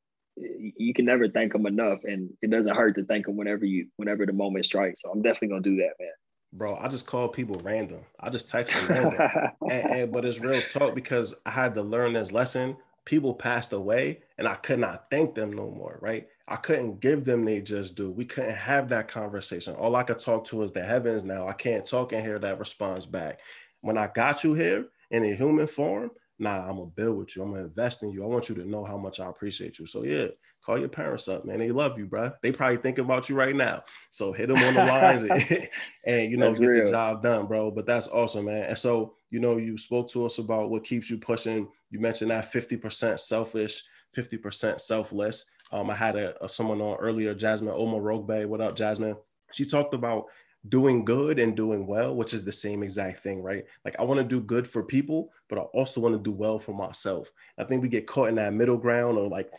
you 0.41 0.95
can 0.95 1.05
never 1.05 1.29
thank 1.29 1.53
them 1.53 1.67
enough, 1.67 2.01
and 2.05 2.31
it 2.43 2.51
doesn't 2.51 2.75
hurt 2.75 2.95
to 2.97 3.05
thank 3.05 3.27
them 3.27 3.37
whenever 3.37 3.65
you 3.65 3.87
whenever 3.97 4.27
the 4.27 4.33
moment 4.33 4.65
strikes. 4.65 5.03
So 5.03 5.11
I'm 5.11 5.23
definitely 5.23 5.49
gonna 5.49 5.63
do 5.63 5.77
that, 5.77 5.93
man. 5.99 6.11
Bro, 6.53 6.77
I 6.77 6.89
just 6.89 7.07
call 7.07 7.29
people 7.29 7.61
random. 7.63 8.01
I 8.19 8.31
just 8.31 8.49
text 8.49 8.75
them 8.75 8.87
random, 8.89 9.21
and, 9.71 9.91
and, 9.91 10.13
but 10.13 10.25
it's 10.25 10.41
real 10.41 10.63
talk 10.63 10.95
because 10.95 11.35
I 11.47 11.51
had 11.51 11.75
to 11.75 11.83
learn 11.83 12.15
this 12.15 12.33
lesson. 12.33 12.77
People 13.05 13.35
passed 13.35 13.73
away, 13.73 14.21
and 14.39 14.47
I 14.47 14.57
could 14.57 14.79
not 14.79 15.07
thank 15.11 15.35
them 15.35 15.53
no 15.53 15.71
more. 15.71 15.99
Right? 16.01 16.29
I 16.49 16.57
couldn't 16.57 17.01
give 17.01 17.25
them 17.25 17.45
they 17.45 17.61
just 17.61 17.95
do. 17.95 18.11
We 18.11 18.25
couldn't 18.25 18.57
have 18.57 18.89
that 18.89 19.09
conversation. 19.09 19.75
All 19.75 19.95
I 19.95 20.03
could 20.03 20.19
talk 20.19 20.45
to 20.47 20.63
is 20.63 20.73
the 20.73 20.83
heavens. 20.83 21.23
Now 21.23 21.47
I 21.47 21.53
can't 21.53 21.87
talk 21.87 22.13
and 22.13 22.25
hear 22.25 22.39
that 22.41 22.59
response 22.59 23.07
back. 23.07 23.41
When 23.83 23.97
I 23.97 24.09
got 24.09 24.43
you 24.45 24.55
here 24.55 24.89
in 25.11 25.25
a 25.25 25.35
human 25.35 25.67
form, 25.67 26.11
nah, 26.41 26.69
I'm 26.69 26.77
gonna 26.77 26.87
build 26.87 27.19
with 27.19 27.37
you. 27.37 27.43
I'm 27.43 27.53
gonna 27.53 27.65
invest 27.65 28.03
in 28.03 28.11
you. 28.11 28.25
I 28.25 28.27
want 28.27 28.49
you 28.49 28.55
to 28.57 28.65
know 28.65 28.85
how 28.85 28.97
much 28.97 29.21
I 29.21 29.29
appreciate 29.29 29.79
you. 29.79 29.87
So 29.87 30.05
yeah, 30.05 30.29
call 30.65 30.79
your 30.79 30.89
parents 30.89 31.29
up, 31.29 31.45
man. 31.45 31.59
They 31.59 31.71
love 31.71 31.99
you, 31.99 32.07
bro. 32.07 32.33
They 32.43 32.51
probably 32.51 32.79
thinking 32.79 33.05
about 33.05 33.29
you 33.29 33.37
right 33.37 33.55
now. 33.55 33.85
So 34.11 34.33
hit 34.33 34.49
them 34.49 34.59
on 34.59 34.75
the 34.75 34.85
lines 34.85 35.23
and, 35.23 35.69
and, 36.07 36.31
you 36.31 36.39
know 36.39 36.47
that's 36.47 36.59
get 36.59 36.67
real. 36.67 36.85
the 36.87 36.91
job 36.91 37.23
done, 37.23 37.47
bro. 37.47 37.71
But 37.71 37.87
that's 37.87 38.09
awesome, 38.09 38.47
man. 38.47 38.65
And 38.65 38.79
so 38.79 39.15
you 39.31 39.39
know, 39.39 39.59
you 39.59 39.77
spoke 39.77 40.09
to 40.11 40.27
us 40.27 40.39
about 40.39 40.71
what 40.71 40.85
keeps 40.85 41.09
you 41.11 41.19
pushing. 41.19 41.69
You 41.91 42.01
mentioned 42.01 42.31
that 42.31 42.53
50% 42.53 43.21
selfish, 43.21 43.83
50% 44.17 44.81
selfless. 44.81 45.51
Um, 45.73 45.89
I 45.89 45.95
had 45.95 46.17
a, 46.17 46.45
a 46.45 46.49
someone 46.49 46.81
on 46.81 46.97
earlier, 46.97 47.35
Jasmine 47.35 47.73
Omar 47.75 48.01
Rogbe. 48.01 48.47
What 48.47 48.61
up, 48.61 48.75
Jasmine? 48.75 49.17
She 49.53 49.65
talked 49.65 49.95
about 49.95 50.27
doing 50.69 51.05
good 51.05 51.39
and 51.39 51.57
doing 51.57 51.87
well, 51.87 52.15
which 52.15 52.35
is 52.35 52.45
the 52.45 52.53
same 52.53 52.83
exact 52.83 53.23
thing, 53.23 53.43
right? 53.43 53.65
Like 53.85 53.97
I 53.99 54.05
want 54.05 54.19
to 54.19 54.25
do 54.25 54.41
good 54.41 54.69
for 54.69 54.83
people, 54.83 55.33
but 55.49 55.59
I 55.59 55.63
also 55.63 56.01
want 56.01 56.15
to 56.15 56.23
do 56.23 56.33
well 56.33 56.59
for 56.59 56.75
myself. 56.75 57.33
I 57.57 57.65
think 57.65 57.83
we 57.83 57.89
get 57.89 58.07
caught 58.07 58.29
in 58.29 58.35
that 58.37 58.53
middle 58.53 58.77
ground 58.77 59.17
or 59.17 59.29
like, 59.29 59.51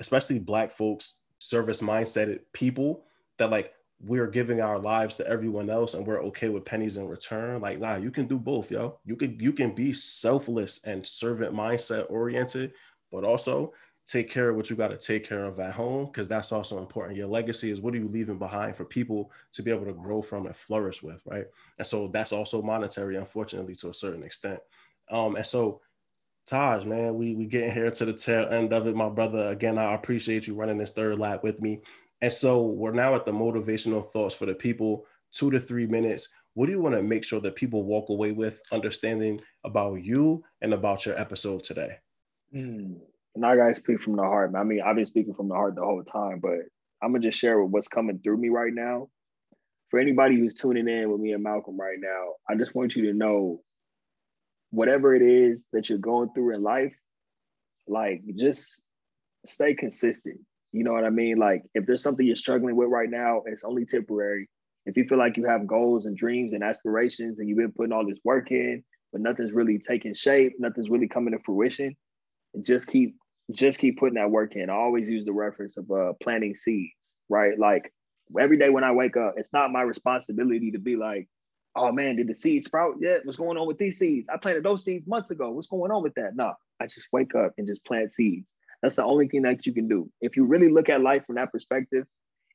especially 0.00 0.38
black 0.38 0.72
folks, 0.72 1.14
service 1.38 1.80
mindset 1.80 2.38
people 2.52 3.04
that 3.38 3.50
like 3.50 3.72
we're 4.04 4.26
giving 4.26 4.60
our 4.60 4.78
lives 4.78 5.14
to 5.14 5.26
everyone 5.26 5.70
else 5.70 5.94
and 5.94 6.04
we're 6.04 6.22
okay 6.24 6.48
with 6.48 6.64
pennies 6.64 6.96
in 6.96 7.06
return. 7.06 7.60
Like, 7.60 7.78
nah, 7.78 7.96
you 7.96 8.10
can 8.10 8.26
do 8.26 8.38
both, 8.38 8.70
yo. 8.70 8.98
You 9.04 9.14
can 9.14 9.38
you 9.38 9.52
can 9.52 9.74
be 9.74 9.92
selfless 9.92 10.80
and 10.84 11.06
servant 11.06 11.54
mindset 11.54 12.10
oriented, 12.10 12.72
but 13.12 13.22
also 13.22 13.72
take 14.06 14.28
care 14.28 14.50
of 14.50 14.56
what 14.56 14.68
you 14.68 14.76
got 14.76 14.88
to 14.88 14.96
take 14.96 15.26
care 15.26 15.44
of 15.44 15.60
at 15.60 15.74
home 15.74 16.06
because 16.06 16.28
that's 16.28 16.52
also 16.52 16.78
important. 16.78 17.16
Your 17.16 17.28
legacy 17.28 17.70
is 17.70 17.80
what 17.80 17.94
are 17.94 17.98
you 17.98 18.08
leaving 18.08 18.38
behind 18.38 18.76
for 18.76 18.84
people 18.84 19.30
to 19.52 19.62
be 19.62 19.70
able 19.70 19.84
to 19.84 19.92
grow 19.92 20.20
from 20.20 20.46
and 20.46 20.56
flourish 20.56 21.02
with, 21.02 21.22
right? 21.26 21.46
And 21.78 21.86
so 21.86 22.08
that's 22.08 22.32
also 22.32 22.62
monetary, 22.62 23.16
unfortunately, 23.16 23.74
to 23.76 23.90
a 23.90 23.94
certain 23.94 24.24
extent. 24.24 24.60
Um, 25.10 25.36
and 25.36 25.46
so 25.46 25.80
Taj, 26.46 26.84
man, 26.84 27.14
we 27.14 27.36
we 27.36 27.46
getting 27.46 27.70
here 27.70 27.90
to 27.90 28.04
the 28.04 28.12
tail 28.12 28.48
end 28.48 28.72
of 28.72 28.88
it, 28.88 28.96
my 28.96 29.08
brother. 29.08 29.48
Again, 29.48 29.78
I 29.78 29.94
appreciate 29.94 30.46
you 30.48 30.54
running 30.54 30.78
this 30.78 30.92
third 30.92 31.18
lap 31.18 31.44
with 31.44 31.60
me. 31.60 31.80
And 32.20 32.32
so 32.32 32.62
we're 32.66 32.92
now 32.92 33.14
at 33.14 33.24
the 33.24 33.32
motivational 33.32 34.04
thoughts 34.04 34.34
for 34.34 34.46
the 34.46 34.54
people, 34.54 35.06
two 35.32 35.50
to 35.50 35.60
three 35.60 35.86
minutes. 35.86 36.28
What 36.54 36.66
do 36.66 36.72
you 36.72 36.80
want 36.80 36.96
to 36.96 37.02
make 37.02 37.24
sure 37.24 37.40
that 37.40 37.54
people 37.54 37.84
walk 37.84 38.08
away 38.08 38.32
with 38.32 38.60
understanding 38.72 39.40
about 39.64 40.02
you 40.02 40.44
and 40.60 40.74
about 40.74 41.06
your 41.06 41.18
episode 41.18 41.62
today? 41.62 41.98
Mm 42.54 43.11
and 43.34 43.46
I 43.46 43.56
gotta 43.56 43.74
speak 43.74 44.00
from 44.00 44.16
the 44.16 44.22
heart. 44.22 44.52
Man. 44.52 44.60
I 44.60 44.64
mean, 44.64 44.82
I've 44.82 44.96
been 44.96 45.06
speaking 45.06 45.34
from 45.34 45.48
the 45.48 45.54
heart 45.54 45.74
the 45.74 45.82
whole 45.82 46.04
time, 46.04 46.40
but 46.40 46.60
I'm 47.02 47.12
gonna 47.12 47.20
just 47.20 47.38
share 47.38 47.62
with 47.62 47.72
what's 47.72 47.88
coming 47.88 48.18
through 48.18 48.38
me 48.38 48.48
right 48.48 48.72
now. 48.72 49.08
For 49.90 49.98
anybody 49.98 50.38
who's 50.38 50.54
tuning 50.54 50.88
in 50.88 51.10
with 51.10 51.20
me 51.20 51.32
and 51.32 51.42
Malcolm 51.42 51.78
right 51.78 51.98
now, 51.98 52.34
I 52.48 52.54
just 52.54 52.74
want 52.74 52.96
you 52.96 53.06
to 53.06 53.12
know 53.12 53.62
whatever 54.70 55.14
it 55.14 55.22
is 55.22 55.66
that 55.72 55.88
you're 55.88 55.98
going 55.98 56.30
through 56.34 56.54
in 56.54 56.62
life, 56.62 56.94
like 57.86 58.22
just 58.36 58.80
stay 59.44 59.74
consistent. 59.74 60.40
You 60.72 60.84
know 60.84 60.92
what 60.92 61.04
I 61.04 61.10
mean? 61.10 61.36
Like 61.36 61.62
if 61.74 61.84
there's 61.84 62.02
something 62.02 62.26
you're 62.26 62.36
struggling 62.36 62.76
with 62.76 62.88
right 62.88 63.10
now, 63.10 63.42
it's 63.46 63.64
only 63.64 63.84
temporary. 63.84 64.48
If 64.86 64.96
you 64.96 65.04
feel 65.04 65.18
like 65.18 65.36
you 65.36 65.44
have 65.44 65.66
goals 65.66 66.06
and 66.06 66.16
dreams 66.16 66.54
and 66.54 66.64
aspirations 66.64 67.38
and 67.38 67.48
you've 67.48 67.58
been 67.58 67.72
putting 67.72 67.92
all 67.92 68.06
this 68.06 68.18
work 68.24 68.50
in, 68.50 68.82
but 69.12 69.20
nothing's 69.20 69.52
really 69.52 69.78
taking 69.78 70.14
shape, 70.14 70.54
nothing's 70.58 70.88
really 70.88 71.06
coming 71.06 71.32
to 71.34 71.38
fruition, 71.44 71.94
just 72.62 72.88
keep 72.88 73.14
just 73.50 73.78
keep 73.78 73.98
putting 73.98 74.14
that 74.14 74.30
work 74.30 74.54
in. 74.56 74.70
I 74.70 74.74
always 74.74 75.08
use 75.08 75.24
the 75.24 75.32
reference 75.32 75.76
of 75.76 75.90
uh, 75.90 76.12
planting 76.22 76.54
seeds, 76.54 76.92
right? 77.28 77.58
Like 77.58 77.92
every 78.38 78.58
day 78.58 78.70
when 78.70 78.84
I 78.84 78.92
wake 78.92 79.16
up, 79.16 79.34
it's 79.36 79.52
not 79.52 79.72
my 79.72 79.82
responsibility 79.82 80.70
to 80.72 80.78
be 80.78 80.96
like, 80.96 81.28
oh 81.74 81.90
man, 81.90 82.16
did 82.16 82.28
the 82.28 82.34
seeds 82.34 82.66
sprout 82.66 82.96
yet? 83.00 83.24
What's 83.24 83.38
going 83.38 83.58
on 83.58 83.66
with 83.66 83.78
these 83.78 83.98
seeds? 83.98 84.28
I 84.28 84.36
planted 84.36 84.64
those 84.64 84.84
seeds 84.84 85.06
months 85.06 85.30
ago. 85.30 85.50
What's 85.50 85.66
going 85.66 85.90
on 85.90 86.02
with 86.02 86.14
that? 86.14 86.36
No, 86.36 86.52
I 86.80 86.86
just 86.86 87.08
wake 87.12 87.34
up 87.34 87.52
and 87.58 87.66
just 87.66 87.84
plant 87.84 88.10
seeds. 88.10 88.52
That's 88.82 88.96
the 88.96 89.04
only 89.04 89.28
thing 89.28 89.42
that 89.42 89.64
you 89.66 89.72
can 89.72 89.88
do. 89.88 90.10
If 90.20 90.36
you 90.36 90.44
really 90.44 90.70
look 90.70 90.88
at 90.88 91.00
life 91.00 91.24
from 91.26 91.36
that 91.36 91.52
perspective, 91.52 92.04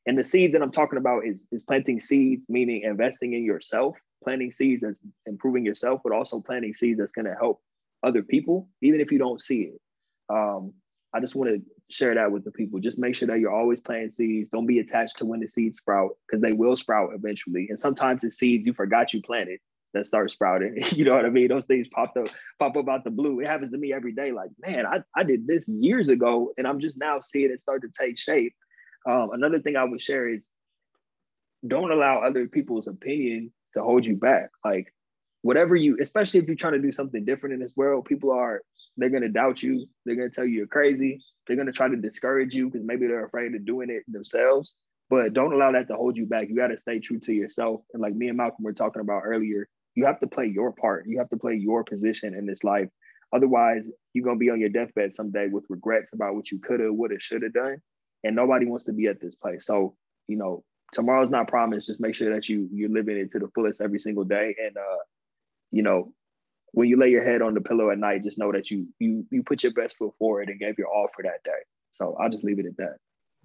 and 0.06 0.18
the 0.18 0.24
seeds 0.24 0.54
that 0.54 0.62
I'm 0.62 0.72
talking 0.72 0.98
about 0.98 1.26
is, 1.26 1.48
is 1.52 1.64
planting 1.64 2.00
seeds, 2.00 2.48
meaning 2.48 2.84
investing 2.84 3.34
in 3.34 3.44
yourself, 3.44 3.98
planting 4.24 4.52
seeds 4.52 4.84
as 4.84 5.02
improving 5.26 5.66
yourself, 5.66 6.02
but 6.04 6.14
also 6.14 6.40
planting 6.40 6.74
seeds 6.74 6.98
that's 6.98 7.12
going 7.12 7.26
to 7.26 7.36
help 7.36 7.62
other 8.04 8.24
people, 8.24 8.70
even 8.82 9.02
if 9.02 9.12
you 9.12 9.18
don't 9.18 9.42
see 9.42 9.64
it. 9.64 9.82
Um, 10.30 10.74
I 11.14 11.20
just 11.20 11.36
want 11.36 11.50
to 11.50 11.62
share 11.90 12.16
that 12.16 12.32
with 12.32 12.44
the 12.44 12.52
people. 12.52 12.80
Just 12.80 13.00
make 13.00 13.16
sure 13.16 13.28
that 13.28 13.40
you're 13.40 13.54
always 13.54 13.80
planting 13.80 14.10
seeds. 14.10 14.50
Don't 14.50 14.68
be 14.68 14.80
attached 14.80 15.18
to 15.18 15.26
when 15.26 15.40
the 15.40 15.48
seeds 15.48 15.78
sprout 15.78 16.12
because 16.28 16.42
they 16.42 16.54
will 16.54 16.76
sprout 16.76 17.12
eventually. 17.14 17.68
And 17.70 17.80
sometimes 17.80 18.22
the 18.22 18.32
seeds 18.32 18.68
you 18.68 18.74
forgot 18.74 19.14
you 19.14 19.22
planted 19.22 19.60
that 19.94 20.06
start 20.06 20.30
sprouting. 20.32 20.84
you 20.92 21.06
know 21.06 21.16
what 21.16 21.26
I 21.26 21.30
mean? 21.30 21.48
Those 21.48 21.66
things 21.66 21.88
pop 21.88 22.16
up, 22.18 22.28
pop 22.60 22.76
up 22.76 22.90
out 22.90 23.04
the 23.04 23.10
blue. 23.10 23.40
It 23.40 23.48
happens 23.48 23.72
to 23.72 23.78
me 23.78 23.94
every 23.94 24.12
day. 24.12 24.32
Like, 24.32 24.50
man, 24.60 24.86
I, 24.86 25.00
I 25.16 25.24
did 25.24 25.48
this 25.48 25.68
years 25.70 26.10
ago 26.10 26.54
and 26.58 26.68
I'm 26.68 26.80
just 26.80 26.98
now 26.98 27.20
seeing 27.20 27.52
it 27.52 27.60
start 27.60 27.82
to 27.84 27.90
take 27.90 28.20
shape. 28.20 28.54
Um, 29.10 29.30
another 29.32 29.60
thing 29.60 29.78
I 29.78 29.86
would 29.86 30.02
share 30.02 30.28
is 30.28 30.50
don't 31.66 31.92
allow 31.92 32.20
other 32.20 32.48
people's 32.48 32.88
opinion 32.88 33.52
to 33.74 33.82
hold 33.82 34.06
you 34.06 34.18
back. 34.18 34.50
Like 34.64 34.94
whatever 35.42 35.76
you, 35.76 35.98
especially 36.02 36.42
if 36.42 36.48
you're 36.48 36.56
trying 36.56 36.74
to 36.74 36.80
do 36.80 36.92
something 36.92 37.24
different 37.24 37.54
in 37.54 37.62
this 37.62 37.76
world, 37.76 38.06
people 38.06 38.32
are 38.32 38.62
they're 38.98 39.10
gonna 39.10 39.30
doubt 39.30 39.64
you. 39.64 39.88
They're 40.06 40.16
gonna 40.16 40.30
tell 40.30 40.46
you 40.46 40.58
you're 40.58 40.68
crazy. 40.68 41.24
They're 41.46 41.56
gonna 41.56 41.72
try 41.72 41.88
to 41.88 41.96
discourage 41.96 42.56
you 42.56 42.70
because 42.70 42.86
maybe 42.86 43.08
they're 43.08 43.26
afraid 43.26 43.56
of 43.56 43.66
doing 43.66 43.90
it 43.90 44.04
themselves. 44.08 44.76
But 45.10 45.34
don't 45.34 45.54
allow 45.54 45.72
that 45.72 45.88
to 45.88 45.96
hold 45.96 46.18
you 46.18 46.26
back. 46.26 46.50
You 46.50 46.56
got 46.56 46.68
to 46.68 46.78
stay 46.78 47.00
true 47.00 47.20
to 47.20 47.34
yourself. 47.34 47.82
And 47.94 48.02
like 48.02 48.14
me 48.14 48.28
and 48.28 48.36
Malcolm 48.36 48.66
were 48.66 48.74
talking 48.74 49.02
about 49.02 49.22
earlier, 49.24 49.70
you 49.96 50.06
have 50.06 50.20
to 50.20 50.28
play 50.28 50.48
your 50.48 50.74
part. 50.74 51.06
You 51.08 51.20
have 51.20 51.30
to 51.30 51.38
play 51.38 51.56
your 51.56 51.84
position 51.84 52.36
in 52.36 52.46
this 52.46 52.64
life. 52.64 52.90
Otherwise, 53.34 53.90
you're 54.14 54.26
gonna 54.26 54.38
be 54.38 54.50
on 54.50 54.60
your 54.60 54.70
deathbed 54.70 55.14
someday 55.14 55.48
with 55.48 55.66
regrets 55.70 56.14
about 56.14 56.36
what 56.36 56.52
you 56.52 56.60
could 56.60 56.80
have, 56.80 56.94
would 56.94 57.12
have, 57.12 57.22
should 57.22 57.44
have 57.44 57.54
done. 57.54 57.78
And 58.24 58.36
nobody 58.36 58.66
wants 58.66 58.84
to 58.86 58.94
be 58.94 59.08
at 59.08 59.22
this 59.22 59.36
place. 59.36 59.66
So, 59.66 59.96
you 60.28 60.38
know, 60.38 60.64
tomorrow's 60.92 61.30
not 61.30 61.48
promised. 61.48 61.88
Just 61.88 62.02
make 62.02 62.16
sure 62.16 62.34
that 62.34 62.50
you 62.50 62.68
you're 62.72 62.90
living 62.90 63.18
it 63.18 63.30
to 63.32 63.40
the 63.40 63.50
fullest 63.54 63.82
every 63.82 64.00
single 64.00 64.24
day. 64.24 64.56
And 64.62 64.76
uh, 64.76 65.04
you 65.72 65.84
know, 65.84 66.14
when 66.72 66.88
you 66.88 66.98
lay 66.98 67.10
your 67.10 67.24
head 67.24 67.42
on 67.42 67.54
the 67.54 67.62
pillow 67.62 67.90
at 67.92 67.98
night, 67.98 68.24
just 68.24 68.38
know 68.38 68.52
that 68.52 68.70
you 68.70 68.88
you 69.00 69.26
you 69.32 69.44
put 69.44 69.64
your 69.64 69.74
best 69.74 69.98
foot 69.98 70.14
forward 70.20 70.50
and 70.50 70.60
gave 70.60 70.78
your 70.78 70.88
all 70.88 71.08
for 71.16 71.24
that 71.24 71.44
day. 71.44 71.60
So 71.94 72.16
I'll 72.20 72.30
just 72.30 72.44
leave 72.44 72.60
it 72.60 72.66
at 72.66 72.78
that. 72.78 72.98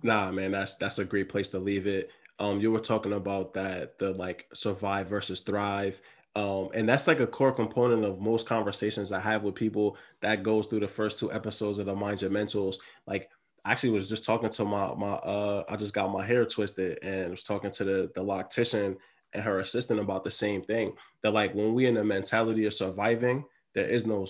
Nah, 0.03 0.31
man, 0.33 0.53
that's 0.53 0.77
that's 0.77 0.99
a 0.99 1.05
great 1.05 1.29
place 1.29 1.51
to 1.51 1.59
leave 1.59 1.87
it. 1.87 2.11
Um, 2.39 2.61
you 2.61 2.73
were 2.73 2.81
talking 2.81 3.13
about 3.13 3.55
that 3.55 3.99
the 3.99 4.11
like 4.13 4.49
survive 4.53 5.09
versus 5.09 5.41
thrive. 5.41 6.01
Um, 6.35 6.71
and 6.73 6.89
that's 6.89 7.07
like 7.07 7.21
a 7.21 7.27
core 7.27 7.53
component 7.53 8.05
of 8.05 8.21
most 8.21 8.47
conversations 8.47 9.13
I 9.13 9.21
have 9.21 9.43
with 9.43 9.55
people 9.55 9.99
that 10.23 10.43
goes 10.43 10.67
through 10.67 10.81
the 10.81 10.89
first 10.89 11.19
two 11.19 11.31
episodes 11.31 11.77
of 11.79 11.87
the 11.87 11.95
Mind 11.95 12.23
Your 12.23 12.31
Mentals. 12.31 12.77
Like 13.07 13.31
I 13.65 13.73
actually 13.73 13.91
was 13.91 14.09
just 14.09 14.25
talking 14.25 14.51
to 14.51 14.65
my 14.65 14.95
my 14.95 15.13
uh 15.13 15.65
I 15.69 15.77
just 15.77 15.95
got 15.95 16.11
my 16.11 16.25
hair 16.25 16.45
twisted 16.45 16.99
and 17.03 17.31
was 17.31 17.43
talking 17.43 17.71
to 17.73 17.85
the 17.85 18.11
the 18.15 18.25
loctician 18.25 18.97
and 19.35 19.43
her 19.43 19.61
assistant 19.61 20.01
about 20.01 20.25
the 20.25 20.31
same 20.31 20.63
thing. 20.63 20.95
That 21.23 21.33
like 21.33 21.55
when 21.55 21.75
we 21.75 21.87
in 21.87 21.95
the 21.95 22.05
mentality 22.05 22.67
of 22.67 22.75
surviving, 22.75 23.45
there 23.75 23.89
is 23.89 24.07
no 24.07 24.27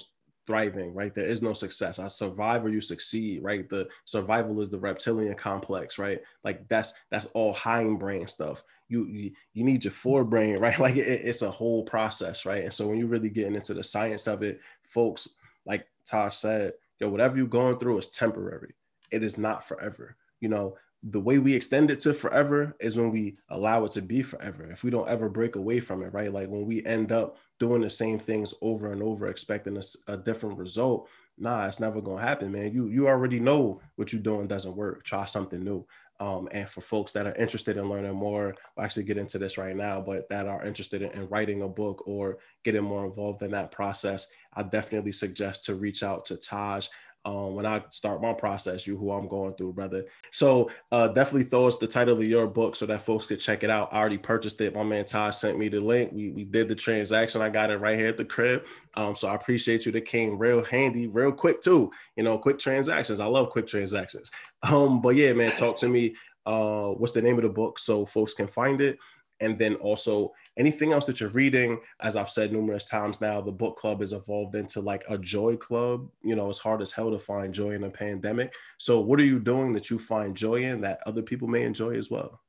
thriving, 0.47 0.95
right? 0.95 1.15
There 1.15 1.27
is 1.27 1.43
no 1.43 1.53
success. 1.53 1.99
I 1.99 2.09
survive 2.09 2.65
or 2.65 2.69
you 2.69 2.81
succeed, 2.81 3.43
right? 3.43 3.69
The 3.69 3.89
survival 4.05 4.61
is 4.61 4.71
the 4.71 4.79
reptilian 4.79 5.35
complex, 5.35 5.99
right? 5.99 6.21
Like 6.45 6.69
that's 6.69 6.95
that's 7.11 7.27
all 7.27 7.55
hindbrain 7.55 8.29
stuff. 8.29 8.65
You 8.89 9.07
you, 9.07 9.31
you 9.55 9.65
need 9.65 9.85
your 9.85 9.93
forebrain, 9.93 10.61
right? 10.61 10.79
Like 10.79 10.97
it, 10.97 11.07
it's 11.07 11.43
a 11.43 11.51
whole 11.51 11.85
process, 11.85 12.45
right? 12.45 12.65
And 12.65 12.75
so 12.75 12.87
when 12.87 12.99
you're 12.99 13.09
really 13.09 13.31
getting 13.31 13.55
into 13.55 13.75
the 13.75 13.85
science 13.85 14.27
of 14.27 14.43
it, 14.43 14.61
folks, 14.85 15.29
like 15.65 15.87
Taj 16.05 16.35
said, 16.35 16.73
yo, 16.99 17.09
whatever 17.09 17.37
you're 17.37 17.47
going 17.47 17.79
through 17.79 17.99
is 17.99 18.09
temporary. 18.09 18.75
It 19.11 19.23
is 19.23 19.39
not 19.39 19.65
forever. 19.65 20.17
You 20.41 20.49
know, 20.49 20.77
the 21.03 21.21
way 21.21 21.39
we 21.39 21.55
extend 21.55 21.91
it 21.91 22.01
to 22.01 22.15
forever 22.15 22.77
is 22.81 22.97
when 22.97 23.11
we 23.11 23.37
allow 23.49 23.85
it 23.85 23.91
to 23.93 24.03
be 24.03 24.23
forever. 24.23 24.71
If 24.71 24.85
we 24.85 24.91
don't 24.91 25.09
ever 25.09 25.29
break 25.29 25.57
away 25.57 25.81
from 25.81 26.03
it, 26.03 26.13
right? 26.13 26.33
Like 26.33 26.49
when 26.49 26.65
we 26.65 26.85
end 26.85 27.11
up 27.11 27.39
doing 27.59 27.83
the 27.83 27.91
same 27.91 28.19
things 28.19 28.55
over 28.63 28.93
and 28.93 29.03
over, 29.03 29.27
expecting 29.27 29.77
a, 29.77 29.83
a 30.13 30.17
different 30.17 30.59
result, 30.59 31.09
nah, 31.39 31.67
it's 31.67 31.81
never 31.81 32.01
gonna 32.01 32.23
happen, 32.23 32.53
man. 32.53 32.73
You 32.73 32.87
you 32.87 33.09
already 33.09 33.41
know 33.41 33.81
what 33.97 34.13
you're 34.13 34.23
doing 34.23 34.47
doesn't 34.47 34.77
work. 34.77 35.05
Try 35.05 35.25
something 35.25 35.63
new. 35.63 35.87
Um, 36.21 36.49
and 36.53 36.71
for 36.71 36.83
folks 36.83 37.11
that 37.13 37.27
are 37.27 37.35
interested 37.35 37.77
in 37.77 37.89
learning 37.89 38.15
more, 38.15 38.55
we'll 38.77 38.85
actually 38.85 39.03
get 39.03 39.19
into 39.19 39.39
this 39.39 39.59
right 39.59 39.75
now, 39.75 40.01
but 40.01 40.29
that 40.29 40.47
are 40.47 40.63
interested 40.63 41.03
in, 41.03 41.11
in 41.11 41.29
writing 41.29 41.63
a 41.63 41.69
book 41.69 42.07
or 42.07 42.39
getting 42.63 42.85
more 42.85 43.05
involved 43.05 43.43
in 43.43 43.51
that 43.51 43.73
process, 43.73 44.29
I 44.55 44.63
definitely 44.63 45.11
suggest 45.11 45.65
to 45.65 45.75
reach 45.75 46.05
out 46.05 46.25
to 46.27 46.37
Taj 46.37 46.87
um, 47.25 47.55
when 47.55 47.67
I 47.67 47.85
start 47.91 48.21
my 48.21 48.33
process, 48.33 48.87
you 48.87 48.97
who 48.97 49.13
I'm 49.13 49.29
going 49.29 49.55
through, 49.55 49.75
brother. 49.75 50.05
So 50.33 50.71
uh, 50.91 51.09
definitely 51.09 51.45
throw 51.45 51.67
us 51.67 51.79
the 51.79 51.87
title 51.87 52.19
of 52.19 52.27
your 52.27 52.49
book 52.49 52.75
so 52.75 52.85
that 52.87 53.03
folks 53.03 53.27
could 53.27 53.39
check 53.39 53.63
it 53.63 53.71
out. 53.71 53.93
I 53.93 53.99
already 53.99 54.19
purchased 54.19 54.61
it. 54.61 54.75
My 54.75 54.83
man 54.83 55.05
Todd 55.05 55.35
sent 55.35 55.59
me 55.59 55.69
the 55.69 55.81
link. 55.81 56.11
We, 56.13 56.31
we 56.31 56.45
did 56.45 56.67
the 56.67 56.75
transaction. 56.75 57.41
I 57.41 57.49
got 57.49 57.71
it 57.71 57.79
right 57.79 57.97
here 57.97 58.09
at 58.09 58.17
the 58.17 58.25
crib. 58.25 58.65
Um, 58.95 59.15
so 59.15 59.29
I 59.29 59.37
appreciate 59.37 59.87
you. 59.87 59.93
That 59.93 60.05
came 60.05 60.37
real 60.37 60.65
handy, 60.65 61.07
real 61.07 61.33
quick 61.33 61.61
too. 61.63 61.93
You 62.17 62.25
know, 62.25 62.39
quick 62.39 62.59
transactions. 62.59 63.21
I 63.21 63.27
love 63.27 63.51
quick 63.51 63.67
transactions. 63.67 64.31
Um, 64.65 65.01
but 65.01 65.17
yeah, 65.17 65.33
man, 65.33 65.51
talk 65.51 65.77
to 65.79 65.89
me. 65.89 66.17
Uh, 66.45 66.89
what's 66.89 67.13
the 67.13 67.23
name 67.23 67.37
of 67.37 67.43
the 67.43 67.49
book 67.49 67.79
so 67.79 68.05
folks 68.05 68.35
can 68.35 68.49
find 68.49 68.81
it? 68.81 68.99
And 69.41 69.59
then 69.59 69.75
also 69.77 70.33
anything 70.57 70.93
else 70.93 71.07
that 71.07 71.21
you're 71.21 71.31
reading? 71.31 71.81
As 72.01 72.17
i've 72.17 72.31
said 72.31 72.53
numerous 72.53 72.85
times 72.85 73.21
now 73.21 73.41
the 73.41 73.53
book 73.53 73.77
club 73.77 74.01
has 74.01 74.13
evolved 74.13 74.55
into 74.55 74.81
like 74.81 75.05
a 75.09 75.19
joy 75.19 75.57
club. 75.57 76.09
You 76.23 76.37
know 76.37 76.49
it's 76.49 76.59
hard 76.59 76.83
as 76.83 76.93
hell 76.93 77.11
to 77.11 77.19
find 77.19 77.53
joy 77.55 77.71
in 77.71 77.85
a 77.85 77.91
pandemic. 77.91 78.55
So 78.79 79.01
what 79.01 79.21
are 79.21 79.25
you 79.25 79.39
doing 79.39 79.73
that 79.75 79.91
you 79.91 79.99
find 79.99 80.37
joy 80.37 80.63
in 80.65 80.81
that 80.83 81.01
other 81.07 81.23
people 81.23 81.49
may 81.49 81.63
enjoy 81.63 81.93
as 81.93 82.11
well? 82.11 82.41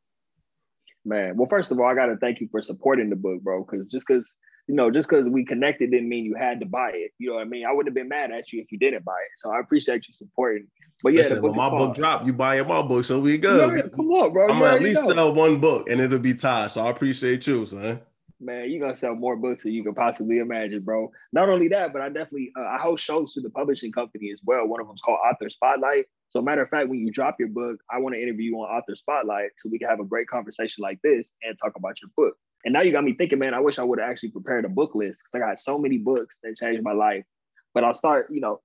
Man 1.05 1.37
well 1.37 1.49
first 1.49 1.71
of 1.71 1.79
all 1.79 1.85
i 1.85 1.95
got 1.95 2.05
to 2.07 2.17
thank 2.17 2.39
you 2.39 2.47
for 2.49 2.61
supporting 2.61 3.09
the 3.09 3.15
book 3.15 3.41
bro 3.41 3.63
because 3.63 3.87
just 3.87 4.07
because 4.07 4.33
you 4.67 4.75
know, 4.75 4.89
just 4.89 5.09
because 5.09 5.27
we 5.27 5.43
connected 5.43 5.91
didn't 5.91 6.07
mean 6.07 6.23
you 6.23 6.35
had 6.35 6.59
to 6.61 6.65
buy 6.65 6.91
it. 6.93 7.11
You 7.17 7.29
know 7.29 7.35
what 7.35 7.41
I 7.41 7.45
mean? 7.45 7.65
I 7.65 7.71
wouldn't 7.73 7.89
have 7.89 7.95
been 7.95 8.07
mad 8.07 8.31
at 8.31 8.51
you 8.53 8.61
if 8.61 8.71
you 8.71 8.77
didn't 8.77 9.03
buy 9.03 9.11
it. 9.11 9.37
So 9.37 9.51
I 9.51 9.59
appreciate 9.59 10.07
you 10.07 10.13
supporting. 10.13 10.67
But 11.03 11.13
yeah, 11.13 11.19
Listen, 11.19 11.41
when 11.41 11.55
my 11.55 11.69
book 11.69 11.95
drop, 11.95 12.25
you 12.25 12.31
buy 12.31 12.61
my 12.61 12.81
book, 12.81 13.03
so 13.03 13.19
we 13.19 13.37
good. 13.37 13.77
Yeah, 13.77 13.87
come 13.93 14.09
on, 14.11 14.31
bro. 14.31 14.49
I'm 14.49 14.59
gonna 14.59 14.75
at 14.75 14.81
least 14.81 15.03
know. 15.03 15.13
sell 15.13 15.33
one 15.33 15.59
book, 15.59 15.89
and 15.89 15.99
it'll 15.99 16.19
be 16.19 16.33
tied. 16.33 16.71
So 16.71 16.85
I 16.85 16.89
appreciate 16.89 17.45
you, 17.45 17.65
son. 17.65 17.99
Man, 18.39 18.69
you're 18.69 18.79
gonna 18.79 18.95
sell 18.95 19.15
more 19.15 19.35
books 19.35 19.63
than 19.63 19.73
you 19.73 19.83
could 19.83 19.97
possibly 19.97 20.39
imagine, 20.39 20.81
bro. 20.81 21.11
Not 21.33 21.49
only 21.49 21.67
that, 21.69 21.91
but 21.91 22.01
I 22.01 22.07
definitely 22.07 22.53
uh, 22.57 22.63
I 22.63 22.77
host 22.77 23.03
shows 23.03 23.33
to 23.33 23.41
the 23.41 23.49
publishing 23.49 23.91
company 23.91 24.31
as 24.31 24.41
well. 24.45 24.65
One 24.65 24.79
of 24.79 24.87
them's 24.87 25.01
called 25.01 25.19
Author 25.25 25.49
Spotlight. 25.49 26.05
So, 26.29 26.41
matter 26.41 26.63
of 26.63 26.69
fact, 26.69 26.87
when 26.87 26.99
you 26.99 27.11
drop 27.11 27.35
your 27.37 27.49
book, 27.49 27.79
I 27.91 27.99
want 27.99 28.15
to 28.15 28.21
interview 28.21 28.51
you 28.51 28.57
on 28.57 28.69
Author 28.69 28.95
Spotlight 28.95 29.51
so 29.57 29.69
we 29.69 29.79
can 29.79 29.89
have 29.89 29.99
a 29.99 30.05
great 30.05 30.27
conversation 30.27 30.81
like 30.81 30.99
this 31.03 31.33
and 31.43 31.57
talk 31.59 31.73
about 31.75 32.01
your 32.01 32.11
book. 32.15 32.37
And 32.65 32.73
now 32.73 32.81
you 32.81 32.91
got 32.91 33.03
me 33.03 33.13
thinking, 33.13 33.39
man, 33.39 33.53
I 33.53 33.59
wish 33.59 33.77
I 33.77 33.83
would 33.83 33.99
have 33.99 34.09
actually 34.09 34.29
prepared 34.29 34.65
a 34.65 34.69
book 34.69 34.95
list 34.95 35.21
because 35.21 35.35
I 35.35 35.39
got 35.45 35.59
so 35.59 35.77
many 35.77 35.97
books 35.97 36.39
that 36.43 36.55
changed 36.55 36.83
my 36.83 36.93
life. 36.93 37.25
But 37.73 37.83
I'll 37.83 37.93
start, 37.93 38.27
you 38.31 38.39
know, 38.39 38.61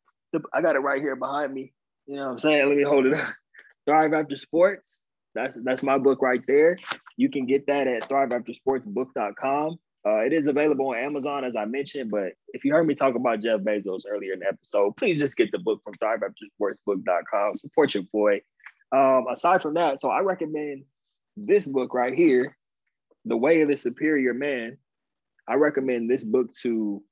I 0.52 0.62
got 0.62 0.76
it 0.76 0.80
right 0.80 1.00
here 1.00 1.16
behind 1.16 1.52
me. 1.52 1.72
You 2.06 2.16
know 2.16 2.26
what 2.26 2.32
I'm 2.32 2.38
saying? 2.38 2.68
Let 2.68 2.76
me 2.76 2.84
hold 2.84 3.06
it 3.06 3.14
up. 3.14 3.28
Thrive 3.86 4.12
After 4.12 4.36
Sports. 4.36 5.02
That's 5.34 5.56
that's 5.62 5.82
my 5.82 5.98
book 5.98 6.20
right 6.20 6.42
there. 6.46 6.76
You 7.16 7.30
can 7.30 7.46
get 7.46 7.66
that 7.66 7.86
at 7.86 8.08
thriveaftersportsbook.com. 8.08 9.78
Uh, 10.06 10.18
it 10.18 10.32
is 10.32 10.46
available 10.46 10.88
on 10.88 10.96
Amazon, 10.96 11.44
as 11.44 11.56
I 11.56 11.64
mentioned. 11.64 12.10
But 12.10 12.32
if 12.48 12.64
you 12.64 12.72
heard 12.72 12.86
me 12.86 12.94
talk 12.94 13.14
about 13.14 13.40
Jeff 13.40 13.60
Bezos 13.60 14.02
earlier 14.08 14.32
in 14.32 14.40
the 14.40 14.46
episode, 14.46 14.96
please 14.96 15.18
just 15.18 15.36
get 15.36 15.50
the 15.52 15.58
book 15.58 15.80
from 15.82 15.94
thriveaftersportsbook.com. 15.94 17.56
Support 17.56 17.94
your 17.94 18.04
boy. 18.12 18.40
Um, 18.92 19.26
aside 19.30 19.62
from 19.62 19.74
that, 19.74 20.00
so 20.00 20.10
I 20.10 20.20
recommend 20.20 20.84
this 21.36 21.66
book 21.66 21.94
right 21.94 22.14
here 22.14 22.56
the 23.28 23.36
Way 23.36 23.60
of 23.60 23.68
the 23.68 23.76
Superior 23.76 24.34
Man. 24.34 24.78
I 25.46 25.54
recommend 25.54 26.10
this 26.10 26.24
book 26.24 26.52
to, 26.62 27.02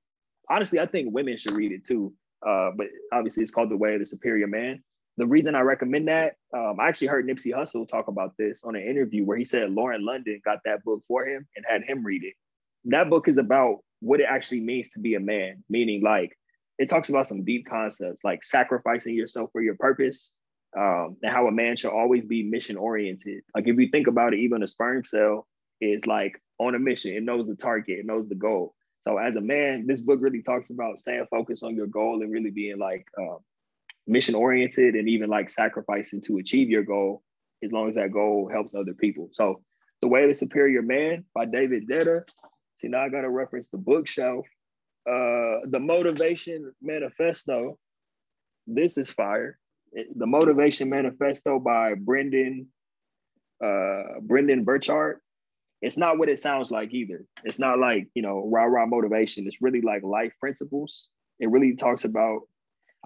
honestly, 0.51 0.81
I 0.81 0.87
think 0.87 1.14
women 1.14 1.37
should 1.37 1.53
read 1.53 1.73
it 1.73 1.85
too. 1.85 2.12
Uh, 2.47 2.71
but 2.77 2.87
obviously, 3.12 3.43
it's 3.43 3.53
called 3.53 3.71
The 3.71 3.77
Way 3.77 3.95
of 3.95 4.01
the 4.01 4.07
Superior 4.07 4.47
Man. 4.47 4.83
The 5.19 5.27
reason 5.27 5.55
I 5.55 5.61
recommend 5.61 6.09
that, 6.09 6.35
um, 6.55 6.79
I 6.79 6.89
actually 6.89 7.07
heard 7.09 7.27
Nipsey 7.27 7.55
Hussle 7.55 7.89
talk 7.89 8.09
about 8.09 8.33
this 8.39 8.62
on 8.64 8.77
an 8.77 8.83
interview 8.83 9.25
where 9.25 9.39
he 9.39 9.45
said 9.45 9.71
Lauren 9.71 10.05
London 10.05 10.41
got 10.45 10.59
that 10.64 10.85
book 10.85 11.03
for 11.09 11.27
him 11.27 11.47
and 11.57 11.64
had 11.67 11.83
him 11.85 12.05
read 12.05 12.23
it. 12.23 12.35
That 12.85 13.09
book 13.09 13.27
is 13.27 13.39
about 13.39 13.79
what 14.01 14.21
it 14.21 14.27
actually 14.29 14.61
means 14.61 14.91
to 14.91 15.01
be 15.01 15.14
a 15.14 15.21
man, 15.21 15.64
meaning 15.71 16.03
like 16.03 16.37
it 16.79 16.91
talks 16.91 17.09
about 17.09 17.27
some 17.27 17.45
deep 17.45 17.67
concepts 17.67 18.21
like 18.25 18.45
sacrificing 18.45 19.14
yourself 19.14 19.51
for 19.53 19.62
your 19.62 19.77
purpose, 19.77 20.33
um, 20.79 21.17
and 21.23 21.33
how 21.33 21.47
a 21.47 21.53
man 21.53 21.77
should 21.77 21.93
always 21.93 22.27
be 22.27 22.43
mission 22.43 22.77
oriented. 22.77 23.43
Like 23.55 23.67
if 23.67 23.79
you 23.79 23.89
think 23.91 24.07
about 24.07 24.35
it, 24.35 24.41
even 24.41 24.62
a 24.62 24.67
sperm 24.67 25.03
cell 25.05 25.47
is 25.81 26.07
like 26.07 26.41
on 26.59 26.74
a 26.74 26.79
mission. 26.79 27.12
It 27.12 27.22
knows 27.22 27.47
the 27.47 27.55
target, 27.57 27.99
it 28.01 28.07
knows 28.07 28.29
the 28.29 28.35
goal. 28.35 28.74
So 29.01 29.18
as 29.18 29.37
a 29.37 29.41
man, 29.41 29.87
this 29.87 30.01
book 30.01 30.18
really 30.20 30.43
talks 30.43 30.70
about 30.70 30.99
staying 30.99 31.27
focused 31.31 31.62
on 31.62 31.77
your 31.77 31.87
goal 31.87 32.22
and 32.22 32.33
really 32.33 32.51
being 32.51 32.79
like, 32.79 33.07
um, 33.18 33.39
mission 34.07 34.35
oriented 34.35 34.95
and 34.95 35.09
even 35.09 35.29
like 35.29 35.51
sacrificing 35.51 36.20
to 36.22 36.39
achieve 36.39 36.68
your 36.68 36.85
goal 36.85 37.22
as 37.62 37.72
long 37.72 37.89
as 37.89 37.95
that 37.97 38.12
goal 38.12 38.49
helps 38.53 38.74
other 38.74 38.95
people. 38.95 39.29
So 39.33 39.62
The 40.01 40.09
Way 40.09 40.22
of 40.22 40.29
the 40.29 40.35
Superior 40.35 40.83
Man 40.83 41.24
by 41.35 41.47
David 41.47 41.89
Deida. 41.89 42.22
See, 42.77 42.89
now 42.89 43.03
I 43.03 43.09
got 43.09 43.22
to 43.22 43.31
reference 43.31 43.70
the 43.70 43.79
bookshelf. 43.79 44.47
Uh, 45.09 45.62
the 45.66 45.81
Motivation 45.81 46.72
Manifesto. 46.83 47.79
This 48.66 48.99
is 48.99 49.09
fire. 49.09 49.59
The 49.93 50.27
Motivation 50.27 50.91
Manifesto 50.91 51.59
by 51.59 51.95
Brendon 51.95 52.66
uh, 53.64 54.20
Brendon 54.20 54.64
Burchard. 54.64 55.20
It's 55.83 55.99
not 55.99 56.18
what 56.18 56.29
it 56.29 56.39
sounds 56.39 56.70
like 56.70 56.93
either. 56.95 57.24
It's 57.45 57.59
not 57.59 57.79
like, 57.79 58.09
you 58.14 58.22
know, 58.22 58.49
rah 58.51 58.64
rah 58.64 58.87
motivation. 58.87 59.47
It's 59.47 59.62
really 59.62 59.83
like 59.83 60.03
life 60.03 60.33
principles. 60.41 61.09
It 61.39 61.51
really 61.51 61.77
talks 61.77 62.05
about 62.05 62.41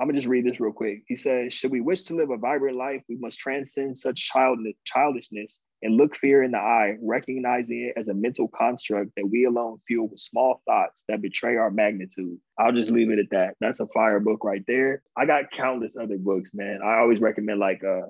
I'm 0.00 0.06
gonna 0.06 0.16
just 0.16 0.28
read 0.28 0.46
this 0.46 0.60
real 0.60 0.72
quick. 0.72 1.02
He 1.08 1.14
says, 1.14 1.52
"Should 1.52 1.72
we 1.72 1.82
wish 1.82 2.04
to 2.04 2.14
live 2.14 2.30
a 2.30 2.38
vibrant 2.38 2.78
life, 2.78 3.02
we 3.06 3.16
must 3.16 3.38
transcend 3.38 3.98
such 3.98 4.16
child- 4.16 4.66
childishness 4.84 5.62
and 5.82 5.94
look 5.94 6.16
fear 6.16 6.42
in 6.42 6.52
the 6.52 6.58
eye, 6.58 6.96
recognizing 7.02 7.82
it 7.82 7.94
as 7.98 8.08
a 8.08 8.14
mental 8.14 8.48
construct 8.48 9.10
that 9.16 9.28
we 9.28 9.44
alone 9.44 9.78
fuel 9.86 10.08
with 10.08 10.18
small 10.18 10.62
thoughts 10.66 11.04
that 11.08 11.20
betray 11.20 11.56
our 11.56 11.70
magnitude." 11.70 12.38
I'll 12.58 12.72
just 12.72 12.88
leave 12.88 13.10
it 13.10 13.18
at 13.18 13.28
that. 13.30 13.56
That's 13.60 13.80
a 13.80 13.86
fire 13.88 14.20
book 14.20 14.42
right 14.42 14.64
there. 14.66 15.02
I 15.18 15.26
got 15.26 15.50
countless 15.50 15.98
other 15.98 16.16
books, 16.16 16.54
man. 16.54 16.80
I 16.82 16.98
always 17.00 17.20
recommend 17.20 17.60
like 17.60 17.84
uh, 17.84 18.06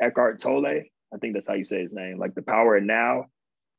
Eckhart 0.00 0.38
Tolle. 0.38 0.66
I 0.66 1.18
think 1.20 1.34
that's 1.34 1.48
how 1.48 1.54
you 1.54 1.64
say 1.64 1.82
his 1.82 1.92
name. 1.92 2.18
Like 2.18 2.36
The 2.36 2.42
Power 2.42 2.76
of 2.76 2.84
Now. 2.84 3.26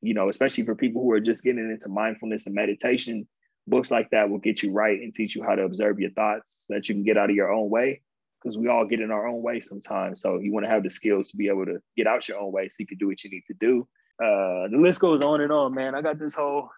You 0.01 0.13
know, 0.13 0.29
especially 0.29 0.65
for 0.65 0.75
people 0.75 1.01
who 1.01 1.11
are 1.11 1.19
just 1.19 1.43
getting 1.43 1.69
into 1.69 1.89
mindfulness 1.89 2.45
and 2.45 2.55
meditation 2.55 3.27
books 3.69 3.91
like 3.91 4.09
that 4.09 4.29
will 4.29 4.39
get 4.39 4.63
you 4.63 4.71
right 4.71 4.99
and 4.99 5.13
teach 5.13 5.35
you 5.35 5.43
how 5.43 5.55
to 5.55 5.63
observe 5.63 5.99
your 5.99 6.11
thoughts 6.11 6.65
so 6.67 6.73
that 6.73 6.89
you 6.89 6.95
can 6.95 7.03
get 7.03 7.17
out 7.17 7.29
of 7.29 7.35
your 7.35 7.51
own 7.51 7.69
way 7.69 8.01
because 8.41 8.57
we 8.57 8.67
all 8.67 8.85
get 8.85 9.01
in 9.01 9.11
our 9.11 9.27
own 9.27 9.41
way 9.41 9.59
sometimes. 9.59 10.21
So 10.21 10.39
you 10.39 10.53
want 10.53 10.65
to 10.65 10.69
have 10.69 10.83
the 10.83 10.89
skills 10.89 11.29
to 11.29 11.37
be 11.37 11.49
able 11.49 11.65
to 11.65 11.79
get 11.95 12.07
out 12.07 12.27
your 12.27 12.39
own 12.39 12.51
way 12.51 12.69
so 12.69 12.77
you 12.79 12.87
can 12.87 12.97
do 12.97 13.07
what 13.07 13.23
you 13.23 13.29
need 13.29 13.43
to 13.47 13.53
do. 13.59 13.87
Uh 14.21 14.67
the 14.69 14.77
list 14.77 14.99
goes 14.99 15.21
on 15.21 15.41
and 15.41 15.51
on 15.51 15.73
man. 15.73 15.95
I 15.95 16.01
got 16.01 16.19
this 16.19 16.35
whole 16.35 16.69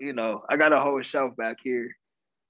you 0.00 0.12
know 0.12 0.44
i 0.48 0.56
got 0.56 0.72
a 0.72 0.80
whole 0.80 1.00
shelf 1.02 1.36
back 1.36 1.58
here. 1.62 1.94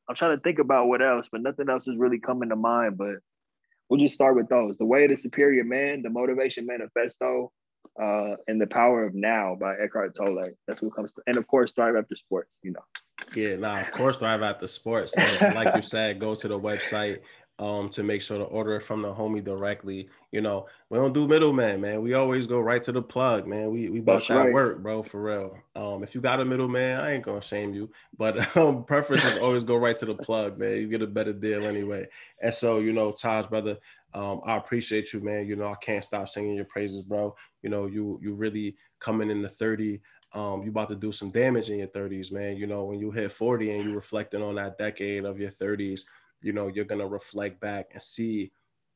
I'm 0.09 0.15
trying 0.15 0.37
to 0.37 0.43
think 0.43 0.59
about 0.59 0.89
what 0.89 1.03
else 1.03 1.29
but 1.31 1.41
nothing 1.41 1.69
else 1.69 1.89
is 1.89 1.97
really 1.97 2.19
coming 2.19 2.51
to 2.51 2.57
mind 2.57 2.99
but 2.99 3.17
we'll 3.89 4.01
just 4.01 4.15
start 4.15 4.37
with 4.37 4.49
those. 4.49 4.77
The 4.79 4.85
way 4.85 5.05
of 5.05 5.11
the 5.11 5.17
superior 5.17 5.65
man 5.65 6.03
the 6.03 6.11
motivation 6.11 6.67
manifesto 6.67 7.53
uh, 8.01 8.37
and 8.47 8.61
the 8.61 8.67
power 8.67 9.05
of 9.05 9.15
now 9.15 9.57
by 9.59 9.75
Eckhart 9.77 10.15
Tolle. 10.15 10.45
That's 10.67 10.83
what 10.83 10.95
comes 10.95 11.13
to, 11.15 11.23
and 11.27 11.37
of 11.37 11.47
course, 11.47 11.73
Thrive 11.73 11.97
After 11.97 12.15
Sports. 12.15 12.59
You 12.63 12.73
know. 12.73 12.85
Yeah, 13.35 13.57
nah, 13.57 13.81
of 13.81 13.91
course, 13.91 14.17
Thrive 14.17 14.43
After 14.43 14.69
Sports. 14.69 15.15
And 15.17 15.55
like 15.55 15.75
you 15.75 15.83
said, 15.83 16.21
go 16.21 16.35
to 16.35 16.49
the 16.49 16.59
website 16.59 17.21
um 17.61 17.89
to 17.89 18.05
make 18.05 18.23
sure 18.23 18.39
to 18.39 18.45
order 18.45 18.77
it 18.77 18.83
from 18.83 19.03
the 19.03 19.13
homie 19.13 19.43
directly. 19.43 20.09
You 20.31 20.41
know, 20.41 20.67
we 20.91 20.99
don't 20.99 21.13
do 21.13 21.27
middleman, 21.27 21.81
man. 21.81 22.03
We 22.03 22.15
always 22.15 22.47
go 22.47 22.61
right 22.61 22.83
to 22.83 22.93
the 22.93 23.03
plug, 23.03 23.47
man. 23.47 23.71
We 23.71 23.89
we 23.89 24.01
bust 24.01 24.29
that 24.29 24.37
right. 24.37 24.53
work, 24.53 24.83
bro, 24.83 25.03
for 25.03 25.23
real. 25.23 25.59
Um, 25.75 26.03
if 26.03 26.15
you 26.15 26.21
got 26.21 26.41
a 26.41 26.45
middleman, 26.45 27.01
I 27.01 27.15
ain't 27.15 27.25
gonna 27.25 27.43
shame 27.43 27.75
you, 27.75 27.91
but 28.17 28.57
um, 28.57 28.85
preference 28.85 29.25
is 29.25 29.37
always 29.39 29.65
go 29.65 29.77
right 29.77 29.97
to 29.97 30.07
the 30.07 30.15
plug, 30.15 30.59
man. 30.59 30.77
You 30.77 30.89
get 30.89 31.03
a 31.03 31.07
better 31.07 31.33
deal 31.33 31.67
anyway. 31.67 32.07
And 32.41 32.55
so, 32.55 32.79
you 32.79 32.93
know, 32.93 33.11
Taj, 33.11 33.47
brother, 33.47 33.79
um, 34.15 34.41
I 34.45 34.57
appreciate 34.57 35.13
you, 35.13 35.21
man. 35.21 35.47
You 35.47 35.57
know, 35.57 35.67
I 35.67 35.77
can't 35.77 36.05
stop 36.05 36.29
singing 36.29 36.55
your 36.57 36.65
praises, 36.65 37.03
bro. 37.03 37.35
You 37.63 37.71
know, 37.71 37.87
you 37.87 38.19
you 38.23 38.35
really 38.35 38.77
coming 39.01 39.31
in 39.31 39.43
the 39.43 39.49
30 39.49 40.01
um, 40.35 40.63
you 40.63 40.71
about 40.71 40.89
to 40.89 40.95
do 40.95 41.11
some 41.11 41.31
damage 41.31 41.71
in 41.71 41.79
your 41.79 41.89
30s, 41.89 42.31
man. 42.33 42.57
You 42.57 42.67
know, 42.67 42.85
when 42.85 42.99
you 43.01 43.11
hit 43.11 43.33
40 43.33 43.71
and 43.71 43.85
you 43.85 43.95
reflecting 43.95 44.43
on 44.43 44.57
that 44.57 44.77
decade 44.79 45.25
of 45.25 45.39
your 45.41 45.51
30s, 45.51 46.05
you 46.43 46.53
know, 46.53 46.69
you're 46.69 46.85
gonna 46.85 47.07
reflect 47.07 47.61
back 47.61 47.87
and 47.93 48.03
see 48.03 48.53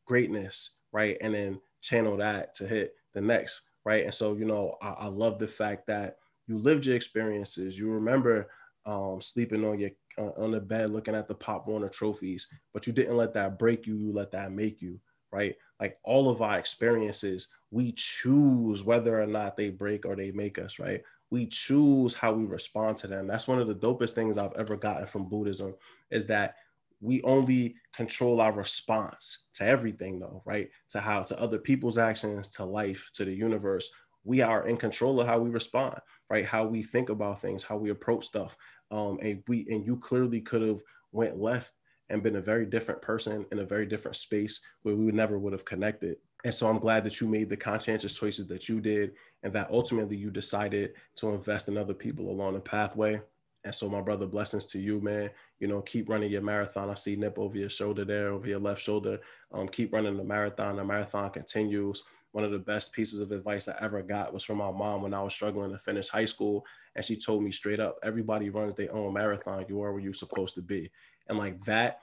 greatness, 0.07 0.79
right? 0.93 1.17
And 1.21 1.35
then 1.35 1.61
channel 1.81 2.17
that 2.19 2.55
to 2.55 2.67
hit 2.67 2.95
the 3.15 3.21
next, 3.21 3.69
right? 3.85 4.05
And 4.05 4.15
so, 4.15 4.35
you 4.35 4.45
know, 4.45 4.77
I, 4.83 4.91
I 4.91 5.07
love 5.07 5.39
the 5.39 5.49
fact 5.49 5.87
that 5.87 6.17
you 6.47 6.59
lived 6.59 6.87
your 6.87 6.97
experiences. 6.97 7.79
You 7.79 7.91
remember 7.91 8.51
um, 8.85 9.21
sleeping 9.21 9.65
on 9.65 9.79
your 9.79 9.91
on 10.19 10.53
the 10.53 10.61
bed, 10.61 10.91
looking 10.91 11.15
at 11.15 11.29
the 11.29 11.35
Pop 11.35 11.67
Warner 11.67 11.89
trophies, 11.89 12.49
but 12.73 12.87
you 12.87 12.93
didn't 12.93 13.17
let 13.17 13.35
that 13.35 13.59
break 13.59 13.87
you. 13.87 13.97
You 13.97 14.13
let 14.13 14.31
that 14.33 14.53
make 14.53 14.83
you, 14.83 15.01
right? 15.31 15.55
Like 15.81 15.99
all 16.05 16.29
of 16.29 16.43
our 16.43 16.59
experiences, 16.59 17.49
we 17.71 17.93
choose 17.93 18.85
whether 18.85 19.21
or 19.21 19.27
not 19.27 19.57
they 19.57 19.71
break 19.71 20.05
or 20.05 20.15
they 20.17 20.31
make 20.33 20.59
us, 20.59 20.79
right? 20.79 21.03
we 21.33 21.47
choose 21.47 22.13
how 22.13 22.31
we 22.31 22.45
respond 22.45 22.99
to 22.99 23.07
them. 23.07 23.27
That's 23.27 23.49
one 23.49 23.59
of 23.59 23.67
the 23.67 23.75
dopest 23.75 24.11
things 24.11 24.37
I've 24.37 24.53
ever 24.53 24.77
gotten 24.77 25.07
from 25.07 25.31
Buddhism 25.31 25.75
is 26.11 26.27
that 26.27 26.57
we 27.01 27.23
only 27.23 27.75
control 27.95 28.39
our 28.39 28.53
response 28.53 29.47
to 29.55 29.65
everything 29.65 30.21
though, 30.21 30.43
right? 30.45 30.69
To 30.91 31.01
how 31.01 31.23
to 31.23 31.41
other 31.41 31.59
people's 31.59 31.97
actions, 31.97 32.51
to 32.51 32.67
life, 32.67 33.09
to 33.15 33.25
the 33.25 33.35
universe. 33.35 33.89
We 34.25 34.43
are 34.43 34.69
in 34.69 34.77
control 34.77 35.23
of 35.23 35.27
how 35.27 35.39
we 35.39 35.49
respond, 35.49 35.99
right? 36.29 36.45
How 36.45 36.67
we 36.67 36.83
think 36.83 37.09
about 37.09 37.41
things, 37.41 37.63
how 37.63 37.79
we 37.79 37.89
approach 37.89 38.27
stuff. 38.27 38.55
Um, 38.93 39.19
and 39.23 39.43
we 39.49 39.67
and 39.71 39.85
you 39.85 39.97
clearly 39.97 40.41
could 40.41 40.63
have 40.63 40.83
went 41.11 41.41
left 41.41 41.73
and 42.11 42.23
been 42.23 42.37
a 42.37 42.41
very 42.43 42.67
different 42.67 43.01
person 43.01 43.47
in 43.51 43.59
a 43.59 43.65
very 43.65 43.87
different 43.87 44.17
space 44.17 44.61
where 44.83 44.95
we 44.95 45.11
never 45.11 45.39
would 45.39 45.53
have 45.53 45.65
connected. 45.65 46.19
And 46.45 46.53
so 46.53 46.69
I'm 46.69 46.79
glad 46.79 47.05
that 47.05 47.21
you 47.21 47.27
made 47.27 47.49
the 47.49 47.57
conscientious 47.57 48.19
choices 48.19 48.47
that 48.49 48.69
you 48.69 48.81
did 48.81 49.13
and 49.43 49.53
that 49.55 49.71
ultimately 49.71 50.17
you 50.17 50.31
decided 50.31 50.93
to 51.17 51.31
invest 51.31 51.69
in 51.69 51.79
other 51.79 51.95
people 51.95 52.31
along 52.31 52.55
the 52.55 52.61
pathway. 52.61 53.21
And 53.65 53.75
so, 53.75 53.89
my 53.89 54.01
brother, 54.01 54.27
blessings 54.27 54.67
to 54.67 54.81
you, 54.81 55.01
man. 55.01 55.31
You 55.61 55.69
know, 55.69 55.81
keep 55.83 56.09
running 56.09 56.33
your 56.33 56.43
marathon. 56.43 56.91
I 56.91 56.95
see 56.95 57.15
Nip 57.15 57.39
over 57.39 57.57
your 57.57 57.69
shoulder 57.69 58.05
there, 58.05 58.33
over 58.33 58.49
your 58.49 58.59
left 58.59 58.83
shoulder. 58.83 59.21
Um, 59.53 59.69
keep 59.69 59.93
running 59.93 60.17
the 60.17 60.25
marathon. 60.25 60.77
The 60.77 60.85
marathon 60.85 61.31
continues. 61.31 62.03
One 62.33 62.45
of 62.45 62.51
the 62.51 62.59
best 62.59 62.93
pieces 62.93 63.21
of 63.21 63.31
advice 63.31 63.69
I 63.69 63.77
ever 63.81 64.03
got 64.03 64.33
was 64.33 64.45
from 64.45 64.59
my 64.59 64.71
mom 64.71 65.03
when 65.03 65.15
I 65.15 65.23
was 65.23 65.33
struggling 65.33 65.71
to 65.71 65.79
finish 65.79 66.09
high 66.09 66.25
school. 66.25 66.65
And 66.97 67.05
she 67.05 67.17
told 67.17 67.43
me 67.43 67.51
straight 67.51 67.81
up, 67.81 67.99
everybody 68.03 68.51
runs 68.51 68.75
their 68.75 68.93
own 68.93 69.13
marathon. 69.13 69.67
You 69.69 69.83
are 69.83 69.93
where 69.93 70.03
you're 70.03 70.15
supposed 70.15 70.55
to 70.57 70.63
be. 70.63 70.91
And 71.29 71.39
like 71.39 71.63
that 71.65 72.01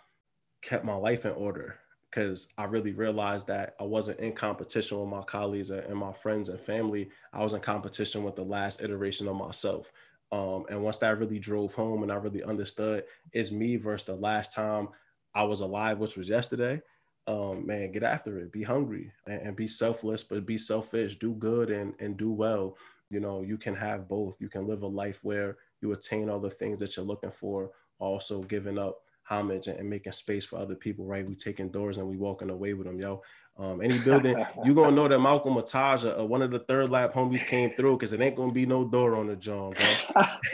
kept 0.62 0.86
my 0.86 0.94
life 0.94 1.26
in 1.26 1.32
order 1.32 1.80
because 2.10 2.52
I 2.58 2.66
really 2.66 2.94
realized 2.94 3.48
that 3.48 3.76
I 3.80 3.84
wasn't 3.84 4.20
in 4.20 4.34
competition 4.34 5.00
with 5.00 5.10
my 5.10 5.22
colleagues 5.24 5.70
and 5.70 5.96
my 5.96 6.14
friends 6.14 6.50
and 6.50 6.60
family. 6.60 7.10
I 7.34 7.42
was 7.42 7.54
in 7.54 7.60
competition 7.60 8.24
with 8.24 8.36
the 8.36 8.44
last 8.44 8.82
iteration 8.82 9.28
of 9.28 9.36
myself. 9.36 9.92
Um, 10.32 10.66
and 10.70 10.82
once 10.84 10.98
that 10.98 11.18
really 11.18 11.40
drove 11.40 11.74
home 11.74 12.04
and 12.04 12.12
I 12.12 12.16
really 12.16 12.44
understood 12.44 13.04
it's 13.32 13.52
me 13.52 13.78
versus 13.78 14.06
the 14.06 14.16
last 14.16 14.54
time 14.54 14.90
I 15.34 15.44
was 15.44 15.62
alive, 15.62 16.00
which 16.00 16.18
was 16.18 16.30
yesterday. 16.30 16.82
Um, 17.30 17.68
man, 17.68 17.92
get 17.92 18.02
after 18.02 18.40
it. 18.40 18.52
Be 18.52 18.64
hungry 18.64 19.12
and, 19.28 19.42
and 19.44 19.56
be 19.56 19.68
selfless, 19.68 20.24
but 20.24 20.48
be 20.48 20.58
selfish. 20.58 21.18
Do 21.18 21.34
good 21.36 21.70
and, 21.70 21.94
and 22.00 22.18
do 22.18 22.32
well. 22.32 22.76
You 23.12 23.20
know, 23.20 23.44
you 23.44 23.56
can 23.56 23.76
have 23.76 24.08
both. 24.08 24.38
You 24.42 24.50
can 24.50 24.68
live 24.68 24.82
a 24.82 24.88
life 24.88 25.20
where 25.22 25.58
you 25.82 25.92
attain 25.92 26.28
all 26.28 26.40
the 26.40 26.50
things 26.50 26.80
that 26.80 26.98
you're 26.98 27.06
looking 27.06 27.30
for, 27.30 27.70
also 28.00 28.42
giving 28.42 28.80
up 28.80 29.04
homage 29.26 29.68
and, 29.68 29.78
and, 29.78 29.88
making 29.88 30.12
space 30.12 30.44
for 30.44 30.58
other 30.58 30.74
people, 30.74 31.06
right? 31.06 31.28
We 31.28 31.36
taking 31.36 31.70
doors 31.70 31.98
and 31.98 32.08
we 32.08 32.18
walking 32.18 32.50
away 32.50 32.74
with 32.74 32.88
them, 32.88 33.00
yo. 33.00 33.22
Um, 33.60 33.82
any 33.82 34.00
building, 34.00 34.38
you 34.64 34.74
gonna 34.74 34.96
know 34.96 35.10
that 35.10 35.20
Malcolm 35.20 35.56
Ataja, 35.56 36.18
uh, 36.18 36.26
one 36.26 36.42
of 36.42 36.50
the 36.50 36.60
third 36.60 36.90
lap 36.90 37.14
homies 37.14 37.46
came 37.46 37.72
through 37.76 37.98
because 37.98 38.14
it 38.14 38.22
ain't 38.22 38.38
gonna 38.38 38.54
be 38.54 38.66
no 38.66 38.88
door 38.88 39.16
on 39.16 39.28
the 39.28 39.36
John. 39.36 39.74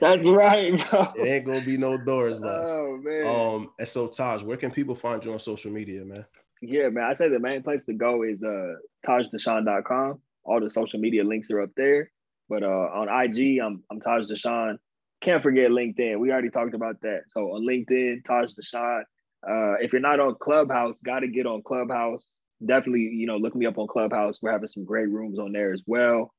That's 0.00 0.28
right, 0.28 0.90
bro. 0.90 1.12
It 1.16 1.26
ain't 1.26 1.46
gonna 1.46 1.64
be 1.64 1.78
no 1.78 1.96
doors 1.96 2.42
left. 2.42 2.68
Oh 2.68 2.98
man. 3.02 3.26
Um, 3.26 3.70
and 3.78 3.88
so 3.88 4.06
Taj, 4.06 4.42
where 4.42 4.58
can 4.58 4.70
people 4.70 4.94
find 4.94 5.24
you 5.24 5.32
on 5.32 5.38
social 5.38 5.72
media, 5.72 6.04
man? 6.04 6.26
Yeah, 6.60 6.90
man. 6.90 7.04
I 7.04 7.14
say 7.14 7.30
the 7.30 7.38
main 7.38 7.62
place 7.62 7.86
to 7.86 7.94
go 7.94 8.22
is 8.22 8.44
uh 8.44 8.74
tajdashaun.com. 9.06 10.20
All 10.44 10.60
the 10.60 10.68
social 10.68 11.00
media 11.00 11.24
links 11.24 11.50
are 11.50 11.62
up 11.62 11.70
there. 11.74 12.10
But 12.50 12.62
uh 12.62 12.66
on 12.66 13.08
IG, 13.08 13.60
I'm 13.60 13.82
I'm 13.90 13.98
Taj 13.98 14.26
Dashaun 14.26 14.76
can't 15.20 15.42
forget 15.42 15.70
LinkedIn. 15.70 16.18
We 16.18 16.32
already 16.32 16.50
talked 16.50 16.74
about 16.74 17.00
that. 17.02 17.24
So 17.28 17.52
on 17.52 17.66
LinkedIn, 17.66 18.24
Taj 18.24 18.52
Dashaun. 18.54 19.02
Uh, 19.46 19.74
if 19.80 19.92
you're 19.92 20.00
not 20.00 20.20
on 20.20 20.34
Clubhouse, 20.40 21.00
got 21.00 21.20
to 21.20 21.28
get 21.28 21.46
on 21.46 21.62
Clubhouse. 21.62 22.26
Definitely, 22.64 23.10
you 23.12 23.26
know, 23.26 23.36
look 23.36 23.54
me 23.54 23.66
up 23.66 23.78
on 23.78 23.86
Clubhouse. 23.86 24.42
We're 24.42 24.52
having 24.52 24.68
some 24.68 24.84
great 24.84 25.08
rooms 25.08 25.38
on 25.38 25.52
there 25.52 25.72
as 25.72 25.82
well. 25.86 26.32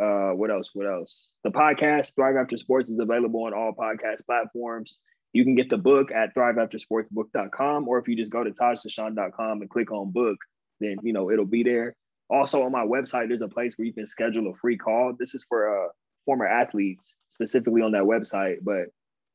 Uh, 0.00 0.30
what 0.30 0.50
else? 0.50 0.70
What 0.72 0.86
else? 0.86 1.32
The 1.44 1.50
podcast 1.50 2.14
Thrive 2.14 2.36
After 2.36 2.56
Sports 2.56 2.90
is 2.90 2.98
available 2.98 3.44
on 3.44 3.54
all 3.54 3.72
podcast 3.72 4.24
platforms. 4.26 4.98
You 5.32 5.44
can 5.44 5.56
get 5.56 5.68
the 5.68 5.78
book 5.78 6.12
at 6.12 6.34
thriveaftersportsbook.com, 6.34 7.88
or 7.88 7.98
if 7.98 8.06
you 8.06 8.16
just 8.16 8.32
go 8.32 8.44
to 8.44 8.50
tajdashaun.com 8.50 9.60
and 9.60 9.70
click 9.70 9.90
on 9.90 10.12
book, 10.12 10.36
then 10.80 10.96
you 11.02 11.12
know 11.12 11.30
it'll 11.30 11.44
be 11.44 11.64
there. 11.64 11.96
Also 12.30 12.62
on 12.62 12.72
my 12.72 12.84
website, 12.84 13.28
there's 13.28 13.42
a 13.42 13.48
place 13.48 13.76
where 13.76 13.86
you 13.86 13.92
can 13.92 14.06
schedule 14.06 14.50
a 14.50 14.56
free 14.56 14.76
call. 14.76 15.12
This 15.18 15.34
is 15.34 15.44
for 15.48 15.86
uh, 15.86 15.88
former 16.24 16.46
athletes 16.46 17.18
specifically 17.28 17.82
on 17.82 17.92
that 17.92 18.04
website. 18.04 18.58
But 18.62 18.86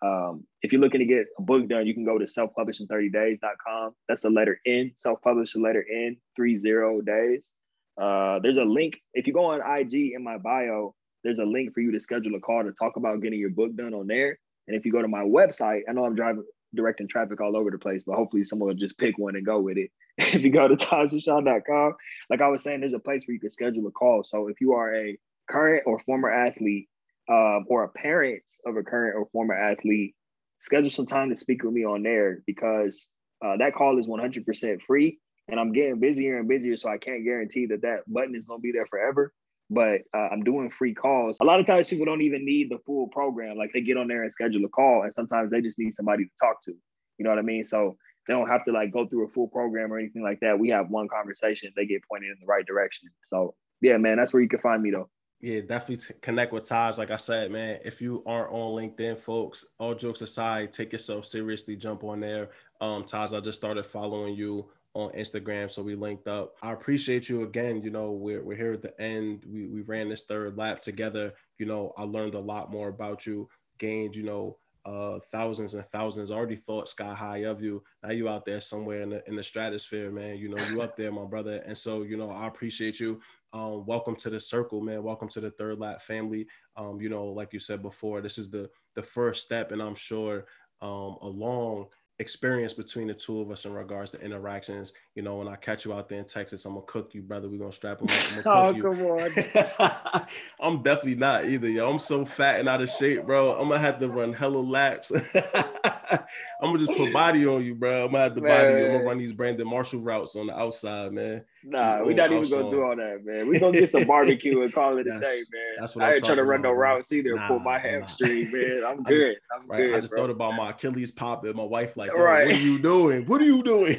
um, 0.01 0.45
if 0.61 0.71
you're 0.71 0.81
looking 0.81 0.99
to 0.99 1.05
get 1.05 1.25
a 1.37 1.41
book 1.41 1.67
done, 1.67 1.85
you 1.85 1.93
can 1.93 2.05
go 2.05 2.17
to 2.17 2.25
selfpublishn30days.com. 2.25 3.95
That's 4.07 4.21
the 4.21 4.29
letter 4.29 4.59
N, 4.65 4.91
self-publish 4.95 5.53
the 5.53 5.59
letter 5.59 5.85
N, 5.91 6.17
three 6.35 6.55
zero 6.55 7.01
days. 7.01 7.53
Uh, 7.99 8.39
there's 8.39 8.57
a 8.57 8.63
link. 8.63 8.95
If 9.13 9.27
you 9.27 9.33
go 9.33 9.45
on 9.45 9.59
IG 9.59 10.13
in 10.15 10.23
my 10.23 10.37
bio, 10.37 10.95
there's 11.23 11.39
a 11.39 11.45
link 11.45 11.73
for 11.73 11.81
you 11.81 11.91
to 11.91 11.99
schedule 11.99 12.35
a 12.35 12.39
call 12.39 12.63
to 12.63 12.71
talk 12.71 12.95
about 12.95 13.21
getting 13.21 13.39
your 13.39 13.49
book 13.49 13.75
done 13.75 13.93
on 13.93 14.07
there. 14.07 14.39
And 14.67 14.77
if 14.77 14.85
you 14.85 14.91
go 14.91 15.01
to 15.01 15.07
my 15.07 15.23
website, 15.23 15.81
I 15.89 15.93
know 15.93 16.05
I'm 16.05 16.15
driving 16.15 16.45
directing 16.75 17.07
traffic 17.07 17.41
all 17.41 17.57
over 17.57 17.71
the 17.71 17.79
place, 17.79 18.03
but 18.05 18.15
hopefully 18.15 18.43
someone 18.43 18.67
will 18.67 18.75
just 18.75 18.97
pick 18.97 19.17
one 19.17 19.35
and 19.35 19.45
go 19.45 19.59
with 19.59 19.77
it. 19.77 19.91
if 20.17 20.41
you 20.41 20.51
go 20.51 20.67
to 20.67 20.75
tajdashaun.com, 20.75 21.95
like 22.29 22.41
I 22.41 22.47
was 22.47 22.63
saying, 22.63 22.79
there's 22.79 22.93
a 22.93 22.99
place 22.99 23.23
where 23.25 23.33
you 23.33 23.39
can 23.39 23.49
schedule 23.49 23.87
a 23.87 23.91
call. 23.91 24.23
So 24.23 24.47
if 24.47 24.61
you 24.61 24.73
are 24.73 24.95
a 24.95 25.17
current 25.49 25.83
or 25.85 25.99
former 25.99 26.29
athlete 26.29 26.87
um, 27.29 27.65
or 27.67 27.83
a 27.83 27.89
parent 27.89 28.41
of 28.65 28.75
a 28.77 28.83
current 28.83 29.15
or 29.15 29.27
former 29.31 29.53
athlete, 29.53 30.15
schedule 30.59 30.89
some 30.89 31.05
time 31.05 31.29
to 31.29 31.35
speak 31.35 31.63
with 31.63 31.73
me 31.73 31.85
on 31.85 32.03
there 32.03 32.41
because 32.45 33.09
uh, 33.45 33.57
that 33.57 33.73
call 33.73 33.97
is 33.99 34.07
100% 34.07 34.81
free. 34.85 35.19
And 35.47 35.59
I'm 35.59 35.71
getting 35.71 35.99
busier 35.99 36.37
and 36.37 36.47
busier, 36.47 36.77
so 36.77 36.89
I 36.89 36.97
can't 36.97 37.23
guarantee 37.23 37.65
that 37.67 37.81
that 37.81 38.01
button 38.07 38.35
is 38.35 38.45
going 38.45 38.59
to 38.59 38.61
be 38.61 38.71
there 38.71 38.85
forever 38.85 39.33
but 39.69 40.01
uh, 40.15 40.29
I'm 40.31 40.43
doing 40.43 40.71
free 40.71 40.93
calls. 40.93 41.37
A 41.41 41.45
lot 41.45 41.59
of 41.59 41.65
times 41.65 41.89
people 41.89 42.05
don't 42.05 42.21
even 42.21 42.43
need 42.43 42.69
the 42.69 42.79
full 42.85 43.07
program. 43.07 43.57
Like 43.57 43.71
they 43.73 43.81
get 43.81 43.97
on 43.97 44.07
there 44.07 44.23
and 44.23 44.31
schedule 44.31 44.65
a 44.65 44.69
call, 44.69 45.03
and 45.03 45.13
sometimes 45.13 45.51
they 45.51 45.61
just 45.61 45.77
need 45.77 45.93
somebody 45.93 46.25
to 46.25 46.31
talk 46.41 46.61
to. 46.63 46.71
You 46.71 47.23
know 47.23 47.29
what 47.29 47.39
I 47.39 47.43
mean? 47.43 47.63
So 47.63 47.95
they 48.27 48.33
don't 48.33 48.47
have 48.47 48.65
to 48.65 48.71
like 48.71 48.91
go 48.91 49.07
through 49.07 49.27
a 49.27 49.29
full 49.29 49.47
program 49.47 49.93
or 49.93 49.99
anything 49.99 50.23
like 50.23 50.39
that. 50.41 50.57
We 50.57 50.69
have 50.69 50.89
one 50.89 51.07
conversation, 51.07 51.71
they 51.75 51.85
get 51.85 52.01
pointed 52.09 52.31
in 52.31 52.37
the 52.39 52.47
right 52.47 52.65
direction. 52.65 53.09
So 53.25 53.55
yeah, 53.81 53.97
man, 53.97 54.17
that's 54.17 54.33
where 54.33 54.41
you 54.41 54.49
can 54.49 54.59
find 54.59 54.81
me 54.81 54.91
though. 54.91 55.09
Yeah, 55.41 55.61
definitely 55.61 55.97
t- 55.97 56.19
connect 56.21 56.51
with 56.51 56.65
Taj. 56.65 56.97
Like 56.97 57.11
I 57.11 57.17
said, 57.17 57.49
man, 57.51 57.79
if 57.85 58.01
you 58.01 58.23
aren't 58.25 58.51
on 58.51 58.73
LinkedIn, 58.73 59.17
folks, 59.17 59.65
all 59.77 59.95
jokes 59.95 60.21
aside, 60.21 60.73
take 60.73 60.91
yourself 60.91 61.25
seriously, 61.25 61.77
jump 61.77 62.03
on 62.03 62.19
there. 62.19 62.49
Um, 62.81 63.05
Taj, 63.05 63.31
I 63.31 63.39
just 63.39 63.57
started 63.57 63.85
following 63.85 64.35
you 64.35 64.69
on 64.95 65.11
Instagram. 65.11 65.71
So 65.71 65.81
we 65.81 65.95
linked 65.95 66.27
up. 66.27 66.55
I 66.61 66.73
appreciate 66.73 67.29
you 67.29 67.43
again. 67.43 67.81
You 67.81 67.89
know, 67.89 68.11
we're, 68.11 68.43
we're 68.43 68.57
here 68.57 68.73
at 68.73 68.81
the 68.81 68.99
end. 69.01 69.45
We, 69.47 69.67
we 69.67 69.81
ran 69.81 70.09
this 70.09 70.23
third 70.23 70.57
lap 70.57 70.81
together. 70.81 71.33
You 71.57 71.67
know, 71.67 71.93
I 71.97 72.03
learned 72.03 72.35
a 72.35 72.39
lot 72.39 72.69
more 72.69 72.89
about 72.89 73.25
you, 73.25 73.47
gained, 73.77 74.17
you 74.17 74.23
know, 74.23 74.57
uh, 74.85 75.19
thousands 75.31 75.73
and 75.73 75.85
thousands 75.91 76.31
already 76.31 76.55
thought 76.55 76.87
sky 76.87 77.13
high 77.13 77.43
of 77.43 77.61
you. 77.61 77.83
Now 78.01 78.11
you 78.11 78.27
out 78.27 78.45
there 78.45 78.61
somewhere 78.61 79.01
in 79.01 79.09
the, 79.09 79.27
in 79.27 79.35
the 79.35 79.43
stratosphere, 79.43 80.09
man. 80.09 80.37
You 80.37 80.49
know, 80.49 80.63
you 80.65 80.81
up 80.81 80.97
there, 80.97 81.11
my 81.11 81.25
brother. 81.25 81.61
And 81.65 81.77
so, 81.77 82.01
you 82.03 82.17
know, 82.17 82.31
I 82.31 82.47
appreciate 82.47 82.99
you. 82.99 83.21
Um, 83.51 83.85
welcome 83.85 84.15
to 84.17 84.29
the 84.29 84.39
circle, 84.39 84.81
man. 84.81 85.01
Welcome 85.01 85.29
to 85.29 85.39
the 85.39 85.51
third 85.51 85.79
lap 85.79 86.01
family. 86.01 86.47
Um, 86.75 87.01
you 87.01 87.09
know, 87.09 87.25
like 87.25 87.51
you 87.51 87.59
said 87.59 87.81
before, 87.81 88.21
this 88.21 88.37
is 88.37 88.51
the 88.51 88.69
the 88.95 89.03
first 89.03 89.43
step, 89.43 89.71
and 89.71 89.81
I'm 89.81 89.95
sure 89.95 90.45
um, 90.81 91.17
a 91.21 91.27
long 91.27 91.87
experience 92.19 92.73
between 92.73 93.07
the 93.07 93.13
two 93.13 93.39
of 93.39 93.49
us 93.49 93.65
in 93.65 93.73
regards 93.73 94.11
to 94.11 94.21
interactions. 94.21 94.93
You 95.15 95.23
know, 95.23 95.37
when 95.37 95.47
I 95.47 95.55
catch 95.55 95.85
you 95.85 95.93
out 95.93 96.09
there 96.09 96.19
in 96.19 96.25
Texas, 96.25 96.65
I'm 96.65 96.73
gonna 96.73 96.85
cook 96.85 97.15
you, 97.15 97.23
brother. 97.23 97.49
We're 97.49 97.59
gonna 97.59 97.71
strap 97.71 98.01
him 98.01 98.07
up. 98.09 98.45
oh, 98.45 98.69
you. 98.69 98.83
come 98.83 99.01
on. 99.05 100.27
I'm 100.59 100.83
definitely 100.83 101.15
not 101.15 101.45
either, 101.45 101.69
yo. 101.69 101.89
I'm 101.89 101.99
so 101.99 102.25
fat 102.25 102.59
and 102.59 102.69
out 102.69 102.81
of 102.81 102.89
shape, 102.89 103.25
bro. 103.25 103.53
I'm 103.53 103.69
gonna 103.69 103.79
have 103.79 103.99
to 103.99 104.09
run 104.09 104.33
hella 104.33 104.59
laps. 104.59 105.11
I'm 106.11 106.73
gonna 106.73 106.79
just 106.79 106.97
put 106.97 107.13
body 107.13 107.45
on 107.45 107.63
you, 107.63 107.75
bro. 107.75 108.05
I'm 108.05 108.11
gonna 108.11 108.23
have 108.23 108.35
to 108.35 108.41
man. 108.41 108.49
body 108.49 108.79
you. 108.79 108.85
I'm 108.85 108.91
gonna 108.93 109.05
run 109.05 109.17
these 109.17 109.33
Brandon 109.33 109.67
Marshall 109.67 110.01
routes 110.01 110.35
on 110.35 110.47
the 110.47 110.59
outside, 110.59 111.11
man. 111.11 111.43
Nah, 111.63 112.03
we're 112.03 112.13
not 112.13 112.31
even 112.31 112.49
gonna 112.49 112.69
do 112.69 112.83
all 112.83 112.95
that, 112.95 113.21
man. 113.23 113.47
We're 113.47 113.59
gonna 113.59 113.79
get 113.79 113.89
some 113.89 114.05
barbecue 114.05 114.61
and 114.61 114.73
call 114.73 114.97
it 114.97 115.07
a 115.07 115.19
day, 115.19 115.41
man. 115.51 115.75
That's 115.79 115.95
what 115.95 116.05
I 116.05 116.07
I'm 116.07 116.13
ain't 116.13 116.25
trying 116.25 116.37
to 116.37 116.43
run 116.43 116.61
about, 116.61 116.69
no 116.69 116.75
routes 116.75 117.11
either. 117.11 117.35
Nah, 117.35 117.47
pull 117.47 117.59
my 117.59 117.77
hamstring, 117.77 118.51
man. 118.51 118.83
I'm 118.85 119.03
good. 119.03 119.35
Just, 119.35 119.37
I'm 119.55 119.67
right, 119.67 119.77
good. 119.77 119.95
I 119.95 119.99
just 119.99 120.11
bro. 120.11 120.23
thought 120.23 120.29
about 120.29 120.55
my 120.55 120.71
Achilles 120.71 121.11
popping. 121.11 121.55
My 121.55 121.63
wife 121.63 121.97
like, 121.97 122.11
oh, 122.15 122.21
right. 122.21 122.47
what 122.47 122.55
are 122.55 122.59
you 122.59 122.79
doing? 122.81 123.25
What 123.25 123.41
are 123.41 123.45
you 123.45 123.63
doing? 123.63 123.97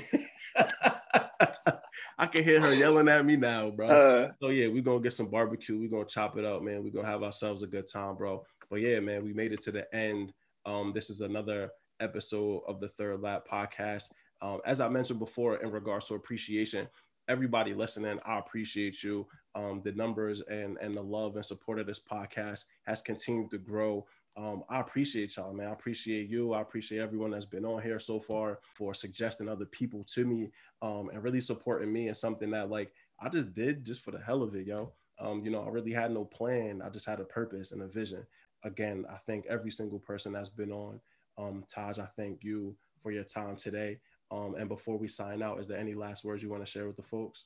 I 2.19 2.27
can 2.27 2.45
hear 2.45 2.61
her 2.61 2.75
yelling 2.75 3.09
at 3.09 3.25
me 3.25 3.37
now, 3.37 3.71
bro. 3.71 3.89
Uh, 3.89 4.33
so 4.39 4.49
yeah, 4.49 4.69
we're 4.69 4.83
gonna 4.83 5.01
get 5.01 5.15
some 5.15 5.31
barbecue. 5.31 5.79
We're 5.79 5.89
gonna 5.89 6.05
chop 6.05 6.37
it 6.37 6.45
up, 6.45 6.63
man. 6.63 6.85
We're 6.85 6.91
gonna 6.91 7.07
have 7.07 7.23
ourselves 7.23 7.63
a 7.63 7.67
good 7.67 7.87
time, 7.91 8.17
bro. 8.17 8.45
But 8.69 8.81
yeah, 8.81 9.01
man, 9.01 9.25
we 9.25 9.33
made 9.33 9.53
it 9.53 9.61
to 9.63 9.73
the 9.73 9.95
end. 9.95 10.33
Um, 10.67 10.93
this 10.95 11.09
is 11.09 11.23
another 11.23 11.71
episode 12.01 12.63
of 12.67 12.81
the 12.81 12.89
Third 12.89 13.21
Lap 13.21 13.47
podcast. 13.51 14.13
Um, 14.43 14.61
as 14.65 14.81
I 14.81 14.89
mentioned 14.89 15.19
before, 15.19 15.57
in 15.57 15.71
regards 15.71 16.07
to 16.07 16.15
appreciation, 16.15 16.89
everybody 17.29 17.75
listening, 17.75 18.19
I 18.25 18.39
appreciate 18.39 19.03
you. 19.03 19.27
Um, 19.55 19.83
the 19.85 19.93
numbers 19.93 20.41
and 20.43 20.79
and 20.81 20.95
the 20.95 21.03
love 21.03 21.37
and 21.37 21.45
support 21.45 21.79
of 21.79 21.87
this 21.87 22.01
podcast 22.01 22.65
has 22.87 23.03
continued 23.03 23.51
to 23.51 23.59
grow. 23.59 24.07
Um, 24.37 24.63
I 24.69 24.81
appreciate 24.81 25.37
y'all, 25.37 25.53
man. 25.53 25.69
I 25.69 25.73
appreciate 25.73 26.29
you. 26.29 26.53
I 26.53 26.61
appreciate 26.61 27.01
everyone 27.01 27.33
that's 27.33 27.47
been 27.47 27.65
on 27.65 27.83
here 27.83 27.99
so 27.99 28.21
far 28.21 28.61
for 28.75 28.95
suggesting 28.95 29.49
other 29.49 29.67
people 29.67 30.05
to 30.15 30.25
me 30.25 30.51
um, 30.83 31.11
and 31.13 31.23
really 31.23 31.41
supporting 31.41 31.93
me 31.93 32.09
and 32.09 32.17
something 32.17 32.51
that 32.53 32.71
like 32.71 32.93
I 33.21 33.29
just 33.29 33.55
did 33.55 33.85
just 33.85 34.03
for 34.03 34.13
the 34.13 34.21
hell 34.21 34.43
of 34.43 34.55
it, 34.55 34.67
yo. 34.67 34.93
Um, 35.19 35.45
you 35.45 35.51
know, 35.51 35.63
I 35.63 35.69
really 35.69 35.93
had 35.93 36.13
no 36.13 36.25
plan. 36.25 36.81
I 36.83 36.89
just 36.89 37.07
had 37.07 37.21
a 37.21 37.25
purpose 37.25 37.73
and 37.73 37.83
a 37.83 37.87
vision. 37.87 38.27
Again, 38.65 39.05
I 39.11 39.17
thank 39.27 39.47
every 39.47 39.71
single 39.71 39.99
person 39.99 40.33
that's 40.33 40.49
been 40.49 40.73
on. 40.73 41.01
Um, 41.39 41.65
Taj, 41.73 41.99
I 41.99 42.09
thank 42.17 42.45
you 42.45 42.77
for 43.03 43.11
your 43.11 43.25
time 43.25 43.57
today. 43.57 44.01
Um, 44.31 44.55
and 44.57 44.69
before 44.69 44.99
we 44.99 45.09
sign 45.09 45.43
out, 45.43 45.59
is 45.61 45.69
there 45.69 45.79
any 45.79 45.95
last 45.95 46.25
words 46.25 46.43
you 46.43 46.51
want 46.51 46.65
to 46.65 46.71
share 46.71 46.87
with 46.87 46.97
the 46.97 47.03
folks? 47.03 47.45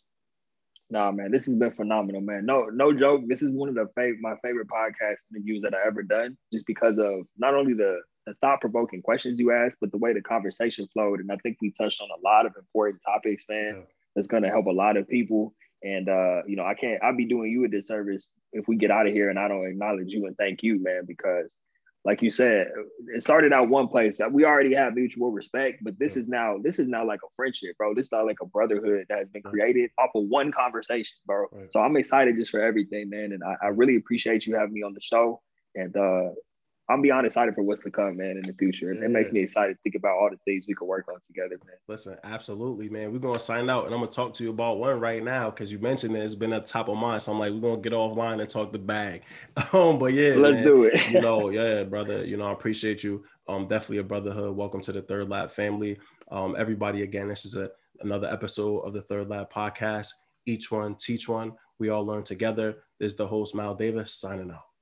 Nah, 0.90 1.10
man, 1.10 1.30
this 1.30 1.46
has 1.46 1.56
been 1.56 1.72
phenomenal, 1.72 2.20
man. 2.20 2.44
No, 2.44 2.66
no 2.66 2.92
joke. 2.92 3.22
This 3.26 3.42
is 3.42 3.52
one 3.54 3.70
of 3.70 3.74
the 3.74 3.88
fav- 3.98 4.20
my 4.20 4.34
favorite 4.42 4.68
podcast 4.68 5.20
interviews 5.30 5.62
that 5.62 5.74
I 5.74 5.86
ever 5.86 6.02
done, 6.02 6.36
just 6.52 6.66
because 6.66 6.98
of 6.98 7.26
not 7.38 7.54
only 7.54 7.72
the 7.72 8.00
the 8.26 8.34
thought 8.40 8.60
provoking 8.60 9.02
questions 9.02 9.38
you 9.38 9.52
asked, 9.52 9.78
but 9.80 9.92
the 9.92 9.98
way 9.98 10.12
the 10.12 10.22
conversation 10.22 10.86
flowed. 10.92 11.20
And 11.20 11.30
I 11.30 11.36
think 11.42 11.58
we 11.60 11.70
touched 11.72 12.00
on 12.00 12.08
a 12.08 12.26
lot 12.26 12.46
of 12.46 12.54
important 12.56 13.02
topics, 13.04 13.44
man. 13.48 13.74
Yeah. 13.76 13.82
That's 14.14 14.26
going 14.26 14.44
to 14.44 14.48
help 14.48 14.66
a 14.66 14.70
lot 14.70 14.96
of 14.96 15.08
people. 15.08 15.54
And 15.82 16.08
uh, 16.08 16.42
you 16.46 16.56
know, 16.56 16.64
I 16.64 16.74
can't. 16.74 17.02
I'll 17.02 17.16
be 17.16 17.26
doing 17.26 17.50
you 17.50 17.64
a 17.64 17.68
disservice 17.68 18.30
if 18.52 18.68
we 18.68 18.76
get 18.76 18.90
out 18.90 19.06
of 19.06 19.12
here 19.12 19.30
and 19.30 19.38
I 19.38 19.48
don't 19.48 19.66
acknowledge 19.66 20.08
you 20.08 20.26
and 20.26 20.36
thank 20.36 20.62
you, 20.62 20.82
man, 20.82 21.04
because 21.06 21.54
like 22.04 22.20
you 22.20 22.30
said, 22.30 22.68
it 23.14 23.22
started 23.22 23.52
out 23.52 23.70
one 23.70 23.88
place. 23.88 24.18
That 24.18 24.30
we 24.30 24.44
already 24.44 24.74
have 24.74 24.94
mutual 24.94 25.32
respect, 25.32 25.82
but 25.82 25.98
this 25.98 26.16
is 26.16 26.28
now 26.28 26.58
this 26.62 26.78
is 26.78 26.86
now 26.88 27.06
like 27.06 27.20
a 27.24 27.28
friendship, 27.34 27.76
bro. 27.78 27.94
This 27.94 28.06
is 28.06 28.12
not 28.12 28.26
like 28.26 28.36
a 28.42 28.46
brotherhood 28.46 29.06
that 29.08 29.18
has 29.18 29.28
been 29.30 29.42
created 29.42 29.90
off 29.98 30.10
of 30.14 30.24
one 30.24 30.52
conversation, 30.52 31.16
bro. 31.24 31.46
Right. 31.50 31.68
So 31.72 31.80
I'm 31.80 31.96
excited 31.96 32.36
just 32.36 32.50
for 32.50 32.60
everything, 32.60 33.08
man. 33.08 33.32
And 33.32 33.42
I, 33.42 33.66
I, 33.66 33.68
really 33.68 33.96
appreciate 33.96 34.46
you 34.46 34.54
having 34.54 34.74
me 34.74 34.82
on 34.82 34.92
the 34.92 35.00
show. 35.00 35.40
And 35.74 35.96
uh, 35.96 36.30
I'm 36.88 37.00
beyond 37.00 37.24
excited 37.26 37.54
for 37.54 37.62
what's 37.62 37.80
to 37.82 37.90
come, 37.90 38.18
man, 38.18 38.36
in 38.36 38.42
the 38.42 38.52
future. 38.52 38.92
Yeah. 38.92 39.04
It 39.04 39.10
makes 39.10 39.32
me 39.32 39.40
excited 39.40 39.74
to 39.74 39.78
think 39.82 39.94
about 39.94 40.18
all 40.18 40.28
the 40.30 40.36
things 40.44 40.66
we 40.68 40.74
could 40.74 40.84
work 40.84 41.06
on 41.08 41.18
together, 41.26 41.58
man. 41.64 41.76
Listen, 41.88 42.18
absolutely, 42.24 42.90
man. 42.90 43.10
We're 43.10 43.20
gonna 43.20 43.38
sign 43.38 43.70
out, 43.70 43.86
and 43.86 43.94
I'm 43.94 44.00
gonna 44.00 44.12
talk 44.12 44.34
to 44.34 44.44
you 44.44 44.50
about 44.50 44.78
one 44.78 45.00
right 45.00 45.24
now 45.24 45.48
because 45.48 45.72
you 45.72 45.78
mentioned 45.78 46.14
it. 46.14 46.20
It's 46.20 46.34
been 46.34 46.52
at 46.52 46.66
top 46.66 46.88
of 46.88 46.98
mind, 46.98 47.22
so 47.22 47.32
I'm 47.32 47.38
like, 47.38 47.54
we're 47.54 47.60
gonna 47.60 47.80
get 47.80 47.94
offline 47.94 48.38
and 48.40 48.48
talk 48.48 48.72
the 48.72 48.78
bag. 48.78 49.22
Um, 49.72 49.98
but 49.98 50.12
yeah, 50.12 50.34
let's 50.34 50.56
man, 50.58 50.64
do 50.64 50.84
it. 50.84 51.10
you 51.10 51.20
know, 51.22 51.48
yeah, 51.48 51.82
brother. 51.84 52.24
You 52.24 52.36
know, 52.36 52.44
I 52.44 52.52
appreciate 52.52 53.02
you. 53.02 53.24
Um, 53.48 53.66
definitely 53.66 53.98
a 53.98 54.04
brotherhood. 54.04 54.54
Welcome 54.54 54.82
to 54.82 54.92
the 54.92 55.02
Third 55.02 55.28
Lap 55.28 55.50
family. 55.50 55.98
Um, 56.30 56.54
everybody, 56.56 57.02
again, 57.02 57.28
this 57.28 57.44
is 57.44 57.56
a 57.56 57.70
another 58.00 58.28
episode 58.28 58.80
of 58.80 58.92
the 58.92 59.02
Third 59.02 59.28
Lap 59.30 59.52
podcast. 59.52 60.08
Each 60.46 60.70
one 60.70 60.96
teach 60.96 61.28
one. 61.28 61.54
We 61.78 61.88
all 61.88 62.04
learn 62.04 62.24
together. 62.24 62.82
This 63.00 63.12
is 63.12 63.16
the 63.16 63.26
host 63.26 63.54
Mal 63.54 63.74
Davis 63.74 64.14
signing 64.14 64.50
out. 64.50 64.73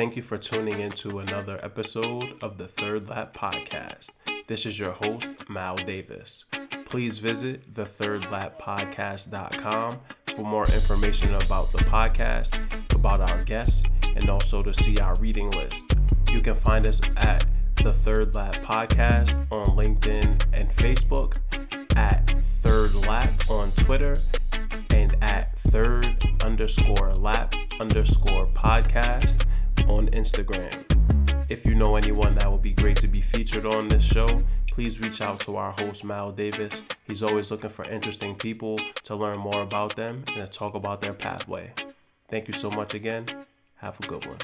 Thank 0.00 0.16
you 0.16 0.22
for 0.22 0.38
tuning 0.38 0.80
into 0.80 1.18
another 1.18 1.60
episode 1.62 2.42
of 2.42 2.56
the 2.56 2.66
Third 2.66 3.10
Lap 3.10 3.36
Podcast. 3.36 4.12
This 4.46 4.64
is 4.64 4.78
your 4.78 4.92
host, 4.92 5.28
Mal 5.50 5.76
Davis. 5.76 6.46
Please 6.86 7.18
visit 7.18 7.74
thethirdlappodcast.com 7.74 9.98
for 10.34 10.42
more 10.42 10.64
information 10.68 11.34
about 11.34 11.70
the 11.72 11.80
podcast, 11.80 12.94
about 12.94 13.30
our 13.30 13.44
guests, 13.44 13.90
and 14.16 14.30
also 14.30 14.62
to 14.62 14.72
see 14.72 14.96
our 15.00 15.14
reading 15.20 15.50
list. 15.50 15.92
You 16.30 16.40
can 16.40 16.54
find 16.54 16.86
us 16.86 17.02
at 17.18 17.44
the 17.84 17.92
Third 17.92 18.34
Lap 18.34 18.54
Podcast 18.64 19.34
on 19.52 19.66
LinkedIn 19.76 20.42
and 20.54 20.70
Facebook, 20.70 21.40
at 21.94 22.42
Third 22.62 22.94
Lap 23.06 23.50
on 23.50 23.70
Twitter, 23.72 24.16
and 24.94 25.14
at 25.22 25.60
Third 25.60 26.06
underscore 26.42 27.12
Lap 27.16 27.54
underscore 27.78 28.46
Podcast 28.54 29.44
on 29.90 30.08
Instagram. 30.10 30.84
If 31.48 31.66
you 31.66 31.74
know 31.74 31.96
anyone 31.96 32.36
that 32.36 32.50
would 32.50 32.62
be 32.62 32.72
great 32.72 32.96
to 32.98 33.08
be 33.08 33.20
featured 33.20 33.66
on 33.66 33.88
this 33.88 34.04
show, 34.04 34.42
please 34.70 35.00
reach 35.00 35.20
out 35.20 35.40
to 35.40 35.56
our 35.56 35.72
host, 35.72 36.04
Mal 36.04 36.30
Davis. 36.30 36.80
He's 37.04 37.24
always 37.24 37.50
looking 37.50 37.70
for 37.70 37.84
interesting 37.84 38.36
people 38.36 38.78
to 39.02 39.16
learn 39.16 39.38
more 39.38 39.62
about 39.62 39.96
them 39.96 40.24
and 40.28 40.36
to 40.36 40.46
talk 40.46 40.74
about 40.74 41.00
their 41.00 41.12
pathway. 41.12 41.72
Thank 42.28 42.46
you 42.46 42.54
so 42.54 42.70
much 42.70 42.94
again. 42.94 43.26
Have 43.78 43.98
a 43.98 44.06
good 44.06 44.24
one. 44.26 44.38